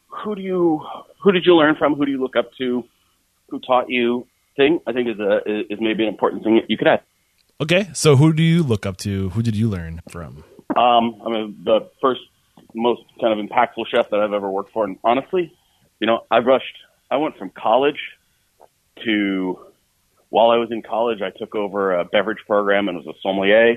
who 0.07 0.35
do 0.35 0.43
you 0.43 0.85
who 1.23 1.33
did 1.33 1.45
you 1.45 1.57
learn 1.57 1.75
from? 1.77 1.95
Who 1.95 2.07
do 2.07 2.13
you 2.13 2.21
look 2.21 2.37
up 2.37 2.53
to? 2.59 2.85
Who 3.49 3.59
taught 3.61 3.91
you? 3.91 4.27
Thing 4.57 4.81
I 4.87 4.93
think 4.93 5.09
is 5.09 5.19
a 5.19 5.39
is 5.73 5.79
maybe 5.81 6.05
an 6.05 6.09
important 6.09 6.45
thing 6.45 6.57
that 6.57 6.71
you 6.71 6.77
could 6.77 6.87
add. 6.87 7.03
Okay. 7.61 7.89
So 7.93 8.17
who 8.17 8.33
do 8.33 8.43
you 8.43 8.63
look 8.63 8.87
up 8.87 8.99
to? 8.99 9.31
Who 9.31 9.43
did 9.43 9.57
you 9.57 9.69
learn 9.69 10.01
from? 10.09 10.45
Um, 10.77 11.21
I 11.27 11.31
mean, 11.31 11.61
the 11.65 11.89
first 12.01 12.21
most 12.75 13.03
kind 13.21 13.39
of 13.39 13.45
impactful 13.45 13.87
chef 13.93 14.11
that 14.11 14.21
I've 14.21 14.33
ever 14.33 14.49
worked 14.49 14.73
for, 14.73 14.85
and 14.85 14.97
honestly, 15.03 15.53
you 16.01 16.07
know, 16.07 16.25
I 16.31 16.39
rushed. 16.39 16.77
I 17.11 17.17
went 17.17 17.37
from 17.37 17.51
college 17.51 17.99
to 19.05 19.59
while 20.31 20.51
I 20.51 20.57
was 20.57 20.71
in 20.71 20.83
college, 20.83 21.21
I 21.23 21.31
took 21.31 21.55
over 21.55 21.99
a 21.99 22.05
beverage 22.05 22.45
program 22.47 22.89
and 22.89 22.99
was 22.99 23.07
a 23.07 23.19
sommelier. 23.23 23.77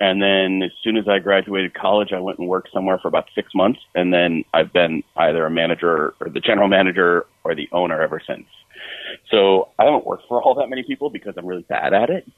And 0.00 0.20
then 0.20 0.62
as 0.62 0.72
soon 0.82 0.96
as 0.96 1.08
I 1.08 1.18
graduated 1.18 1.74
college, 1.74 2.12
I 2.12 2.20
went 2.20 2.38
and 2.38 2.48
worked 2.48 2.70
somewhere 2.72 2.98
for 2.98 3.08
about 3.08 3.26
six 3.34 3.54
months. 3.54 3.80
And 3.94 4.12
then 4.12 4.44
I've 4.52 4.72
been 4.72 5.02
either 5.16 5.46
a 5.46 5.50
manager 5.50 6.14
or 6.20 6.28
the 6.28 6.40
general 6.40 6.68
manager 6.68 7.26
or 7.44 7.54
the 7.54 7.68
owner 7.72 8.02
ever 8.02 8.20
since. 8.26 8.46
So 9.30 9.68
I 9.78 9.84
haven't 9.84 10.04
worked 10.04 10.24
for 10.28 10.42
all 10.42 10.54
that 10.56 10.68
many 10.68 10.82
people 10.82 11.10
because 11.10 11.34
I'm 11.36 11.46
really 11.46 11.62
bad 11.62 11.92
at 11.92 12.10
it. 12.10 12.28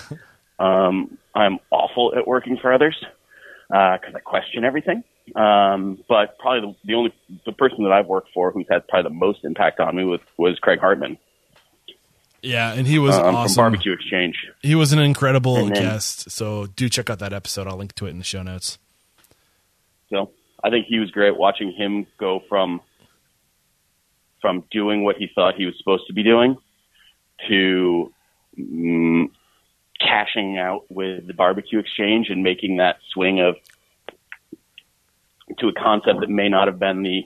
um, 0.58 1.16
I'm 1.34 1.58
awful 1.70 2.12
at 2.16 2.26
working 2.26 2.58
for 2.60 2.72
others 2.72 2.96
because 3.68 4.14
I 4.14 4.20
question 4.20 4.64
everything. 4.64 5.04
Um, 5.36 6.04
but 6.08 6.38
probably 6.38 6.72
the, 6.72 6.88
the 6.88 6.94
only 6.94 7.14
the 7.46 7.52
person 7.52 7.84
that 7.84 7.92
I've 7.92 8.06
worked 8.06 8.28
for 8.34 8.50
who's 8.50 8.66
had 8.68 8.86
probably 8.88 9.10
the 9.10 9.14
most 9.14 9.44
impact 9.44 9.80
on 9.80 9.96
me 9.96 10.04
was, 10.04 10.20
was 10.36 10.58
Craig 10.58 10.80
Hartman 10.80 11.16
Yeah, 12.44 12.72
and 12.72 12.86
he 12.86 12.98
was 12.98 13.16
from 13.16 13.34
awesome. 13.34 13.56
Barbecue 13.56 13.92
Exchange. 13.92 14.36
He 14.62 14.74
was 14.74 14.92
an 14.92 14.98
incredible 14.98 15.54
then- 15.54 15.72
guest. 15.72 16.30
So 16.30 16.66
do 16.66 16.88
check 16.88 17.10
out 17.10 17.18
that 17.20 17.32
episode. 17.32 17.66
I'll 17.66 17.76
link 17.76 17.94
to 17.96 18.06
it 18.06 18.10
in 18.10 18.18
the 18.18 18.24
show 18.24 18.42
notes. 18.42 18.78
So 20.10 20.30
I 20.62 20.70
think 20.70 20.86
he 20.86 20.98
was 20.98 21.10
great 21.10 21.36
watching 21.36 21.72
him 21.72 22.06
go 22.18 22.42
from 22.48 22.80
from 24.40 24.62
doing 24.70 25.04
what 25.04 25.16
he 25.16 25.28
thought 25.34 25.54
he 25.54 25.64
was 25.64 25.74
supposed 25.78 26.06
to 26.06 26.12
be 26.12 26.22
doing 26.22 26.56
to 27.48 28.12
mm, 28.58 29.30
cashing 29.98 30.58
out 30.58 30.84
with 30.90 31.26
the 31.26 31.32
barbecue 31.32 31.78
exchange 31.78 32.28
and 32.28 32.42
making 32.42 32.76
that 32.76 32.98
swing 33.12 33.40
of 33.40 33.56
to 35.58 35.68
a 35.68 35.72
concept 35.72 36.20
that 36.20 36.28
may 36.28 36.48
not 36.48 36.68
have 36.68 36.78
been 36.78 37.02
the 37.02 37.24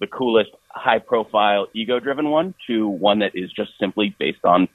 the 0.00 0.06
coolest 0.06 0.50
high 0.76 0.98
profile 0.98 1.66
ego 1.74 1.98
driven 1.98 2.30
one 2.30 2.54
to 2.66 2.86
one 2.88 3.18
that 3.20 3.32
is 3.34 3.50
just 3.52 3.70
simply 3.80 4.14
based 4.18 4.44
on 4.44 4.68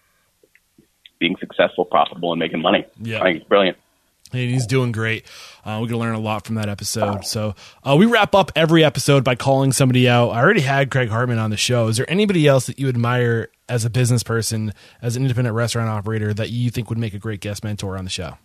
being 1.20 1.36
successful 1.40 1.86
profitable 1.86 2.32
and 2.34 2.40
making 2.40 2.62
money 2.62 2.86
Yeah. 3.00 3.20
i 3.20 3.24
think 3.24 3.38
it's 3.40 3.48
brilliant 3.48 3.78
And 4.34 4.50
he's 4.50 4.66
doing 4.66 4.92
great. 4.94 5.26
Uh, 5.66 5.78
we're 5.82 5.88
going 5.90 5.90
to 5.90 5.98
learn 5.98 6.16
a 6.16 6.20
lot 6.20 6.46
from 6.46 6.56
that 6.56 6.70
episode. 6.70 7.26
So 7.26 7.54
uh, 7.84 7.98
we 8.00 8.06
wrap 8.06 8.34
up 8.34 8.50
every 8.56 8.82
episode 8.82 9.26
by 9.26 9.36
calling 9.36 9.74
somebody 9.74 10.08
out. 10.08 10.30
I 10.30 10.40
already 10.40 10.62
had 10.62 10.90
Craig 10.90 11.10
Hartman 11.10 11.38
on 11.38 11.50
the 11.50 11.58
show. 11.58 11.90
Is 11.90 11.98
there 11.98 12.10
anybody 12.10 12.48
else 12.48 12.66
that 12.68 12.80
you 12.80 12.88
admire 12.88 13.50
as 13.68 13.84
a 13.84 13.90
business 13.90 14.24
person, 14.24 14.74
as 15.02 15.18
an 15.18 15.24
independent 15.24 15.54
restaurant 15.54 15.90
operator, 15.90 16.34
that 16.34 16.50
you 16.50 16.70
think 16.72 16.88
would 16.90 16.98
make 16.98 17.14
a 17.14 17.20
great 17.20 17.42
guest 17.42 17.62
mentor 17.66 17.98
on 17.98 18.06
the 18.06 18.10
show? 18.10 18.38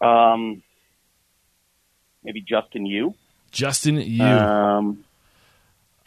um 0.00 0.62
maybe 2.24 2.40
Justin 2.40 2.86
Yu 2.86 3.14
Justin, 3.52 3.96
you. 4.00 4.24
um, 4.24 5.04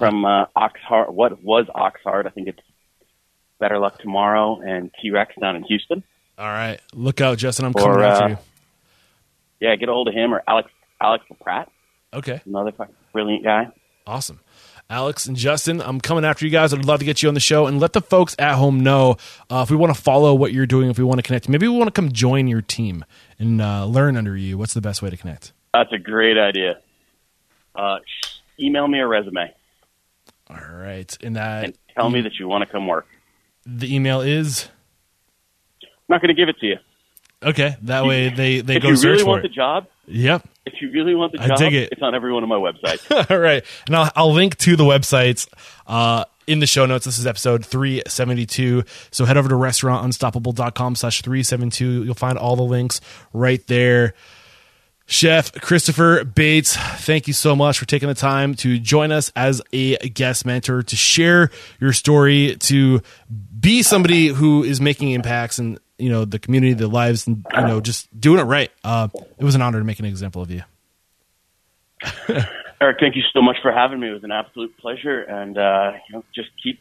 from 0.10 0.26
uh, 0.26 0.46
Oxheart. 0.56 1.10
What 1.12 1.44
was 1.44 1.66
Oxheart? 1.76 2.26
I 2.26 2.30
think 2.30 2.48
it's 2.48 2.60
Better 3.60 3.80
Luck 3.80 4.00
Tomorrow 4.00 4.62
and 4.62 4.92
T 5.02 5.12
Rex 5.12 5.34
down 5.40 5.56
in 5.56 5.64
Houston. 5.64 6.04
All 6.38 6.48
right. 6.48 6.80
Look 6.94 7.22
out, 7.22 7.38
Justin. 7.38 7.66
I'm 7.66 7.74
Or, 7.76 7.82
coming 7.82 8.04
after 8.06 8.24
uh, 8.26 8.30
you. 8.30 8.38
Yeah, 9.60 9.76
get 9.76 9.88
a 9.90 9.94
hold 9.94 10.08
of 10.08 10.14
him 10.14 10.34
or 10.34 10.44
Alex 10.48 10.70
Alex 11.02 11.26
Pratt, 11.42 11.70
Okay. 12.14 12.42
another 12.46 12.74
brilliant 13.12 13.44
guy. 13.44 13.68
Awesome. 14.08 14.40
Alex 14.90 15.26
and 15.26 15.38
Justin, 15.38 15.82
I'm 15.82 16.02
coming 16.02 16.26
after 16.26 16.46
you 16.46 16.52
guys. 16.52 16.74
I'd 16.74 16.84
love 16.86 17.00
to 17.00 17.06
get 17.06 17.24
you 17.24 17.30
on 17.30 17.34
the 17.34 17.40
show 17.40 17.68
and 17.68 17.80
let 17.80 17.94
the 17.94 18.02
folks 18.02 18.36
at 18.38 18.56
home 18.56 18.82
know 18.82 19.16
uh, 19.50 19.62
if 19.64 19.72
we 19.72 19.78
want 19.78 19.96
to 19.96 20.00
follow 20.02 20.34
what 20.36 20.52
you're 20.52 20.66
doing, 20.66 20.90
if 20.90 20.98
we 20.98 21.04
want 21.06 21.20
to 21.20 21.24
connect. 21.24 21.48
Maybe 21.48 21.68
we 21.68 21.78
want 21.78 21.88
to 21.88 21.92
come 22.00 22.12
join 22.12 22.48
your 22.48 22.62
team 22.62 23.06
and 23.40 23.62
uh, 23.62 23.86
learn 23.86 24.18
under 24.18 24.36
you. 24.36 24.58
What's 24.58 24.74
the 24.74 24.82
best 24.82 25.02
way 25.02 25.10
to 25.10 25.18
connect? 25.18 25.54
That's 25.74 25.92
a 25.94 25.98
great 25.98 26.38
idea. 26.38 26.80
Uh, 27.74 28.00
email 28.60 28.88
me 28.88 29.00
a 29.00 29.08
resume 29.08 29.54
All 30.54 30.76
right. 30.76 31.16
And 31.24 31.36
that 31.36 31.64
and 31.66 31.78
tell 31.96 32.10
me 32.10 32.22
that 32.22 32.40
you 32.40 32.48
want 32.48 32.64
to 32.66 32.72
come 32.72 32.88
work. 32.88 33.08
the 33.66 33.94
email 33.94 34.22
is 34.22 34.70
I'm 35.82 35.90
not 36.10 36.22
going 36.22 36.30
to 36.36 36.40
give 36.40 36.50
it 36.50 36.60
to 36.60 36.66
you. 36.68 36.78
okay. 37.42 37.76
That 37.84 38.06
way 38.06 38.30
they, 38.30 38.62
they 38.62 38.76
if 38.78 38.84
go 38.84 38.90
you 38.90 38.96
search 38.96 39.06
really 39.12 39.24
for 39.24 39.30
want 39.30 39.44
the 39.44 39.50
job, 39.50 39.88
Yep. 40.08 40.46
if 40.66 40.82
you 40.82 40.92
really 40.92 41.16
want 41.16 41.32
the 41.32 41.42
I 41.42 41.48
job, 41.48 41.58
dig 41.60 41.74
it. 41.74 41.90
it's 41.94 42.02
on 42.02 42.14
every 42.14 42.34
one 42.34 42.44
of 42.44 42.50
my 42.50 42.56
websites. 42.58 43.10
All 43.32 43.38
right. 43.38 43.64
And 43.88 43.96
I'll, 43.96 44.12
I'll 44.16 44.34
link 44.34 44.58
to 44.60 44.76
the 44.76 44.84
websites 44.84 45.48
uh, 45.88 46.26
in 46.46 46.60
the 46.60 46.68
show 46.68 46.86
notes. 46.86 47.06
This 47.06 47.18
is 47.18 47.26
episode 47.26 47.66
372. 47.66 48.84
So 49.12 49.24
head 49.26 49.38
over 49.38 49.48
to 49.48 49.56
restaurantunstoppable.com 49.56 50.96
slash 50.96 51.22
372. 51.22 52.04
You'll 52.04 52.14
find 52.16 52.38
all 52.38 52.56
the 52.58 52.64
links 52.64 53.00
right 53.32 53.66
there. 53.68 54.14
Chef 55.06 55.52
Christopher 55.54 56.24
Bates, 56.24 56.78
thank 56.78 57.28
you 57.28 57.34
so 57.34 57.56
much 57.56 57.78
for 57.78 57.86
taking 57.86 58.08
the 58.08 58.16
time 58.16 58.56
to 58.56 58.80
join 58.80 59.12
us 59.12 59.32
as 59.36 59.62
a 59.74 59.98
guest 60.10 60.46
mentor, 60.46 60.82
to 60.82 60.96
share 60.96 61.50
your 61.80 61.92
story, 61.92 62.56
to 62.62 63.02
be 63.60 63.84
somebody 63.84 64.28
who 64.28 64.64
is 64.64 64.80
making 64.80 65.12
impacts 65.12 65.60
in 65.60 65.78
you 65.98 66.10
know 66.10 66.26
the 66.26 66.40
community, 66.40 66.74
the 66.74 66.88
lives, 66.88 67.28
and 67.28 67.46
you 67.54 67.62
know 67.62 67.82
just 67.82 68.08
doing 68.20 68.40
it 68.40 68.44
right. 68.44 68.72
Uh, 68.84 69.10
it 69.38 69.44
was 69.44 69.56
an 69.56 69.62
honor 69.62 69.80
to 69.80 69.86
make 69.86 70.00
an 70.00 70.06
example 70.06 70.42
of 70.42 70.50
you. 70.50 70.64
Eric, 72.82 72.98
thank 73.00 73.16
you 73.16 73.24
so 73.34 73.42
much 73.42 73.58
for 73.62 73.72
having 73.72 74.00
me. 74.00 74.10
It 74.10 74.14
was 74.14 74.24
an 74.24 74.32
absolute 74.32 74.76
pleasure, 74.78 75.22
and 75.22 75.58
uh, 75.58 75.94
you 76.08 76.16
know, 76.16 76.24
just 76.34 76.50
keep 76.62 76.80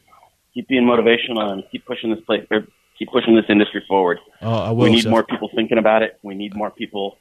keep 0.55 0.69
being 0.69 0.85
motivational 0.85 1.53
and 1.53 1.65
keep 1.70 1.85
pushing 1.86 2.15
this 2.15 2.24
place, 2.24 2.47
keep 2.99 3.11
pushing 3.11 3.35
this 3.35 3.47
industry 3.49 3.85
forward. 3.89 4.19
Oh, 4.40 4.53
I 4.53 4.70
will. 4.70 4.85
we 4.85 4.90
need 4.90 5.03
Chef. 5.03 5.11
more 5.11 5.24
people 5.24 5.51
thinking 5.55 5.78
about 5.78 6.03
it. 6.03 6.19
We 6.23 6.35
need 6.35 6.55
more 6.55 6.70
people 6.70 7.19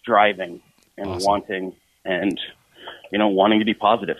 striving 0.00 0.60
and 0.96 1.08
Awesome. 1.08 1.26
wanting, 1.26 1.76
and 2.04 2.38
you 3.12 3.18
know, 3.18 3.28
wanting 3.28 3.58
to 3.60 3.64
be 3.64 3.74
positive. 3.74 4.16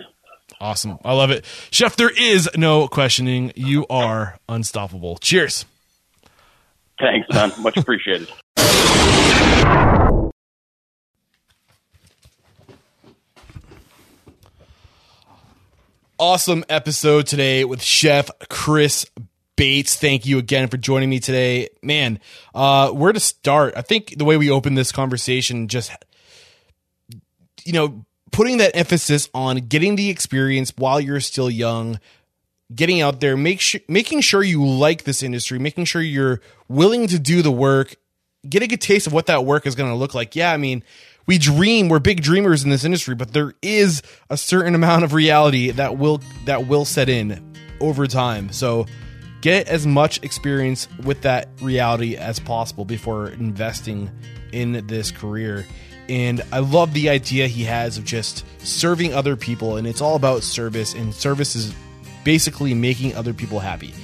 Awesome. 0.61 0.99
I 1.05 1.13
love 1.15 1.31
it. 1.31 1.45
Chef, 1.71 1.97
there 1.97 2.11
is 2.11 2.49
no 2.57 2.89
questioning. 2.89 3.53
You 3.55 3.87
are 3.89 4.39
unstoppable. 4.49 5.17
Cheers. 5.19 5.65
Thanks, 7.01 7.29
man. 7.33 7.53
Much 7.63 7.77
appreciated. 7.77 8.29
Awesome 16.19 16.65
episode 16.69 17.27
today 17.27 17.65
with 17.65 17.83
Chef 17.83 18.31
Chris 18.51 19.07
Bates. 19.61 19.95
Thank 19.95 20.25
you 20.25 20.39
again 20.39 20.69
for 20.69 20.79
joining 20.79 21.11
me 21.11 21.21
today. 21.21 21.69
Man, 21.83 22.19
uh, 22.55 22.93
where 22.93 23.13
to 23.13 23.21
start? 23.21 23.75
I 23.77 23.83
think 23.83 24.17
the 24.17 24.25
way 24.25 24.39
we 24.39 24.49
open 24.51 24.73
this 24.73 24.91
conversation 24.91 25.69
just, 25.69 25.93
you 27.65 27.75
know, 27.75 28.07
putting 28.33 28.57
that 28.57 28.75
emphasis 28.75 29.29
on 29.35 29.59
getting 29.59 29.97
the 29.97 30.09
experience 30.09 30.73
while 30.79 30.99
you're 30.99 31.21
still 31.21 31.51
young, 31.51 32.01
getting 32.75 33.03
out 33.03 33.21
there, 33.21 33.37
make 33.37 33.61
sure, 33.61 33.83
making 33.87 34.23
sure 34.23 34.43
you 34.43 34.67
like 34.67 35.05
this 35.05 35.23
industry, 35.23 35.59
making 35.59 35.85
sure 35.85 36.01
you're 36.01 36.41
willing 36.69 37.07
to 37.09 37.19
do 37.19 37.43
the 37.43 37.53
work, 37.53 37.97
getting 38.49 38.73
a 38.73 38.79
taste 38.79 39.07
of 39.07 39.13
what 39.13 39.27
that 39.27 39.45
work 39.45 39.67
is 39.67 39.75
going 39.75 39.91
to 39.91 39.95
look 39.95 40.15
like. 40.15 40.35
Yeah, 40.35 40.55
I 40.55 40.57
mean, 40.57 40.83
we 41.27 41.37
dream, 41.37 41.91
we're 41.91 41.99
big 41.99 42.23
dreamers 42.23 42.65
in 42.65 42.71
this 42.71 42.85
industry, 42.85 43.15
but 43.15 43.35
there 43.35 43.53
is 43.61 44.01
a 44.31 44.39
certain 44.39 44.75
amount 44.75 45.05
of 45.05 45.13
reality 45.13 45.71
that 45.73 45.99
will 45.99 46.23
that 46.47 46.67
will 46.67 46.87
set 46.87 47.11
in 47.11 47.55
over 47.79 48.07
time. 48.07 48.51
So 48.53 48.87
get 49.41 49.69
as 49.69 49.87
much 49.87 50.23
experience 50.23 50.89
with 51.05 51.23
that 51.23 51.49
reality 51.61 52.17
as 52.17 52.39
possible 52.39 52.85
before 52.85 53.29
investing 53.29 54.11
in 54.53 54.87
this 54.87 55.11
career. 55.11 55.67
And 56.09 56.43
I 56.53 56.59
love 56.59 56.93
the 56.93 57.09
idea 57.09 57.47
he 57.47 57.65
has 57.65 57.97
of 57.97 58.05
just 58.05 58.45
serving 58.67 59.15
other 59.15 59.37
people 59.37 59.77
and 59.77 59.87
it's 59.87 60.01
all 60.01 60.17
about 60.17 60.43
service 60.43 60.95
and 60.95 61.15
service 61.15 61.55
is 61.55 61.75
basically 62.25 62.75
making 62.75 63.15
other 63.15 63.33
people 63.33 63.61
happy 63.61 63.95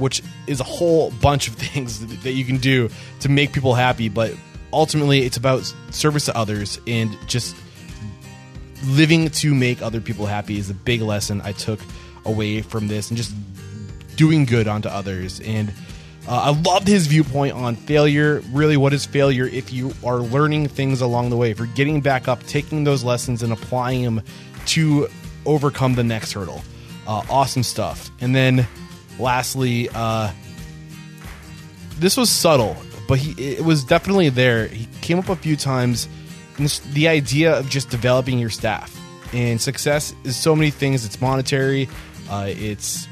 which 0.00 0.22
is 0.46 0.60
a 0.60 0.64
whole 0.64 1.10
bunch 1.10 1.46
of 1.46 1.54
things 1.56 2.22
that 2.22 2.32
you 2.32 2.44
can 2.44 2.56
do 2.56 2.90
to 3.20 3.28
make 3.28 3.52
people 3.52 3.74
happy. 3.74 4.08
But 4.08 4.34
ultimately, 4.72 5.20
it's 5.20 5.36
about 5.36 5.72
service 5.90 6.24
to 6.24 6.36
others 6.36 6.80
and 6.86 7.16
just 7.28 7.54
living 8.86 9.28
to 9.28 9.54
make 9.54 9.82
other 9.82 10.00
people 10.00 10.26
happy 10.26 10.58
is 10.58 10.70
a 10.70 10.74
big 10.74 11.02
lesson 11.02 11.42
I 11.42 11.52
took 11.52 11.80
away 12.24 12.62
from 12.62 12.88
this, 12.88 13.10
and 13.10 13.16
just 13.16 13.34
doing 14.20 14.44
good 14.44 14.68
onto 14.68 14.86
others. 14.86 15.40
And 15.40 15.70
uh, 16.28 16.52
I 16.54 16.60
loved 16.60 16.86
his 16.86 17.06
viewpoint 17.06 17.54
on 17.54 17.74
failure. 17.74 18.42
Really, 18.52 18.76
what 18.76 18.92
is 18.92 19.06
failure 19.06 19.46
if 19.46 19.72
you 19.72 19.94
are 20.04 20.18
learning 20.18 20.68
things 20.68 21.00
along 21.00 21.30
the 21.30 21.38
way, 21.38 21.50
if 21.50 21.58
you're 21.58 21.68
getting 21.68 22.02
back 22.02 22.28
up, 22.28 22.42
taking 22.42 22.84
those 22.84 23.02
lessons 23.02 23.42
and 23.42 23.50
applying 23.50 24.04
them 24.04 24.22
to 24.66 25.08
overcome 25.46 25.94
the 25.94 26.04
next 26.04 26.34
hurdle? 26.34 26.62
Uh, 27.06 27.22
awesome 27.30 27.62
stuff. 27.62 28.10
And 28.20 28.34
then 28.34 28.68
lastly, 29.18 29.88
uh, 29.94 30.30
this 31.96 32.18
was 32.18 32.28
subtle, 32.28 32.76
but 33.08 33.18
he 33.18 33.32
it 33.42 33.64
was 33.64 33.84
definitely 33.84 34.28
there. 34.28 34.66
He 34.66 34.86
came 35.00 35.18
up 35.18 35.30
a 35.30 35.36
few 35.36 35.56
times. 35.56 36.10
the 36.92 37.08
idea 37.08 37.58
of 37.58 37.70
just 37.70 37.88
developing 37.88 38.38
your 38.38 38.50
staff 38.50 38.94
and 39.32 39.58
success 39.58 40.14
is 40.24 40.36
so 40.36 40.54
many 40.54 40.70
things. 40.70 41.06
It's 41.06 41.22
monetary. 41.22 41.88
Uh, 42.28 42.48
it's 42.48 43.08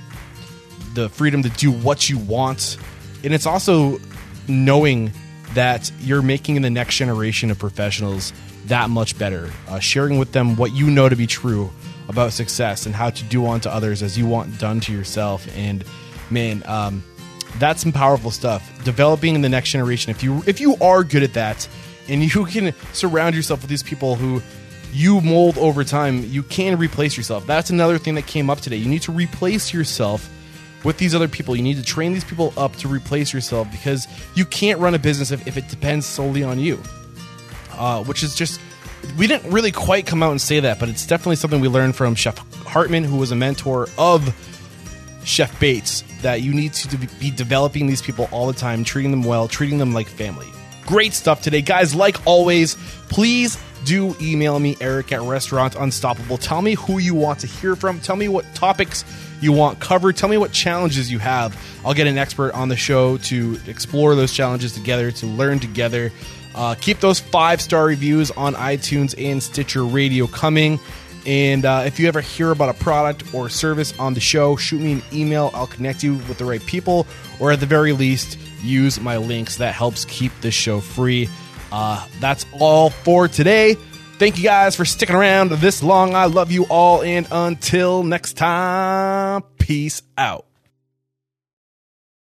the 0.98 1.08
freedom 1.08 1.42
to 1.44 1.48
do 1.50 1.70
what 1.70 2.10
you 2.10 2.18
want, 2.18 2.76
and 3.22 3.32
it's 3.32 3.46
also 3.46 4.00
knowing 4.48 5.12
that 5.54 5.90
you're 6.00 6.22
making 6.22 6.60
the 6.62 6.70
next 6.70 6.96
generation 6.96 7.50
of 7.50 7.58
professionals 7.58 8.32
that 8.66 8.90
much 8.90 9.18
better. 9.18 9.50
Uh, 9.68 9.78
sharing 9.78 10.18
with 10.18 10.32
them 10.32 10.56
what 10.56 10.72
you 10.72 10.90
know 10.90 11.08
to 11.08 11.16
be 11.16 11.26
true 11.26 11.70
about 12.08 12.32
success 12.32 12.86
and 12.86 12.94
how 12.94 13.10
to 13.10 13.24
do 13.24 13.46
unto 13.46 13.68
others 13.68 14.02
as 14.02 14.18
you 14.18 14.26
want 14.26 14.58
done 14.58 14.80
to 14.80 14.92
yourself. 14.92 15.46
And 15.56 15.84
man, 16.30 16.62
um, 16.66 17.04
that's 17.58 17.82
some 17.82 17.92
powerful 17.92 18.30
stuff. 18.30 18.84
Developing 18.84 19.34
in 19.34 19.42
the 19.42 19.48
next 19.48 19.70
generation. 19.70 20.10
If 20.10 20.22
you 20.22 20.42
if 20.46 20.60
you 20.60 20.76
are 20.80 21.04
good 21.04 21.22
at 21.22 21.34
that, 21.34 21.68
and 22.08 22.22
you 22.22 22.44
can 22.46 22.74
surround 22.92 23.36
yourself 23.36 23.60
with 23.62 23.70
these 23.70 23.82
people 23.82 24.16
who 24.16 24.42
you 24.92 25.20
mold 25.20 25.58
over 25.58 25.84
time, 25.84 26.24
you 26.24 26.42
can 26.42 26.78
replace 26.78 27.16
yourself. 27.16 27.46
That's 27.46 27.70
another 27.70 27.98
thing 27.98 28.16
that 28.16 28.26
came 28.26 28.50
up 28.50 28.60
today. 28.60 28.76
You 28.76 28.88
need 28.88 29.02
to 29.02 29.12
replace 29.12 29.72
yourself 29.72 30.28
with 30.84 30.98
these 30.98 31.14
other 31.14 31.28
people. 31.28 31.56
You 31.56 31.62
need 31.62 31.76
to 31.76 31.84
train 31.84 32.12
these 32.12 32.24
people 32.24 32.52
up 32.56 32.76
to 32.76 32.88
replace 32.88 33.32
yourself 33.32 33.70
because 33.70 34.06
you 34.34 34.44
can't 34.44 34.78
run 34.80 34.94
a 34.94 34.98
business 34.98 35.30
if, 35.30 35.46
if 35.46 35.56
it 35.56 35.68
depends 35.68 36.06
solely 36.06 36.42
on 36.42 36.58
you. 36.58 36.80
Uh, 37.72 38.02
which 38.04 38.22
is 38.22 38.34
just 38.34 38.60
we 39.16 39.26
didn't 39.26 39.50
really 39.52 39.72
quite 39.72 40.06
come 40.06 40.22
out 40.22 40.30
and 40.30 40.40
say 40.40 40.60
that, 40.60 40.78
but 40.78 40.88
it's 40.88 41.06
definitely 41.06 41.36
something 41.36 41.60
we 41.60 41.68
learned 41.68 41.96
from 41.96 42.14
Chef 42.14 42.38
Hartman, 42.64 43.04
who 43.04 43.16
was 43.16 43.30
a 43.30 43.36
mentor 43.36 43.88
of 43.96 44.34
Chef 45.24 45.58
Bates, 45.60 46.02
that 46.22 46.42
you 46.42 46.52
need 46.52 46.72
to 46.74 46.96
be 46.96 47.30
developing 47.30 47.86
these 47.86 48.02
people 48.02 48.28
all 48.32 48.46
the 48.46 48.52
time, 48.52 48.84
treating 48.84 49.10
them 49.10 49.22
well, 49.22 49.48
treating 49.48 49.78
them 49.78 49.92
like 49.92 50.08
family. 50.08 50.46
Great 50.86 51.12
stuff 51.12 51.42
today. 51.42 51.62
Guys, 51.62 51.94
like 51.94 52.26
always, 52.26 52.76
please 53.08 53.58
do 53.84 54.16
email 54.20 54.58
me, 54.58 54.76
Eric 54.80 55.12
at 55.12 55.20
Restaurant 55.22 55.76
Unstoppable. 55.76 56.38
Tell 56.38 56.62
me 56.62 56.74
who 56.74 56.98
you 56.98 57.14
want 57.14 57.38
to 57.40 57.46
hear 57.46 57.76
from. 57.76 58.00
Tell 58.00 58.16
me 58.16 58.28
what 58.28 58.44
topics 58.54 59.04
you 59.40 59.52
want 59.52 59.80
covered. 59.80 60.16
Tell 60.16 60.28
me 60.28 60.38
what 60.38 60.52
challenges 60.52 61.10
you 61.10 61.18
have. 61.18 61.56
I'll 61.84 61.94
get 61.94 62.06
an 62.06 62.18
expert 62.18 62.52
on 62.54 62.68
the 62.68 62.76
show 62.76 63.18
to 63.18 63.58
explore 63.66 64.14
those 64.14 64.32
challenges 64.32 64.72
together, 64.72 65.10
to 65.12 65.26
learn 65.26 65.60
together. 65.60 66.12
Uh, 66.54 66.74
keep 66.74 67.00
those 67.00 67.20
five 67.20 67.60
star 67.60 67.86
reviews 67.86 68.30
on 68.32 68.54
iTunes 68.54 69.14
and 69.22 69.42
Stitcher 69.42 69.84
Radio 69.84 70.26
coming. 70.26 70.80
And 71.26 71.64
uh, 71.64 71.82
if 71.84 72.00
you 72.00 72.08
ever 72.08 72.20
hear 72.20 72.50
about 72.50 72.70
a 72.70 72.74
product 72.74 73.34
or 73.34 73.48
service 73.48 73.96
on 73.98 74.14
the 74.14 74.20
show, 74.20 74.56
shoot 74.56 74.80
me 74.80 74.92
an 74.92 75.02
email. 75.12 75.50
I'll 75.52 75.66
connect 75.66 76.02
you 76.02 76.14
with 76.14 76.38
the 76.38 76.44
right 76.44 76.64
people, 76.64 77.06
or 77.38 77.52
at 77.52 77.60
the 77.60 77.66
very 77.66 77.92
least, 77.92 78.38
use 78.62 78.98
my 78.98 79.18
links. 79.18 79.56
That 79.56 79.74
helps 79.74 80.04
keep 80.06 80.32
this 80.40 80.54
show 80.54 80.80
free. 80.80 81.28
Uh, 81.70 82.06
that's 82.18 82.46
all 82.58 82.90
for 82.90 83.28
today. 83.28 83.76
Thank 84.18 84.36
you 84.36 84.42
guys 84.42 84.74
for 84.74 84.84
sticking 84.84 85.14
around 85.14 85.52
this 85.52 85.80
long. 85.80 86.16
I 86.16 86.24
love 86.24 86.50
you 86.50 86.64
all. 86.64 87.02
And 87.02 87.28
until 87.30 88.02
next 88.02 88.36
time, 88.36 89.42
peace 89.58 90.02
out. 90.16 90.47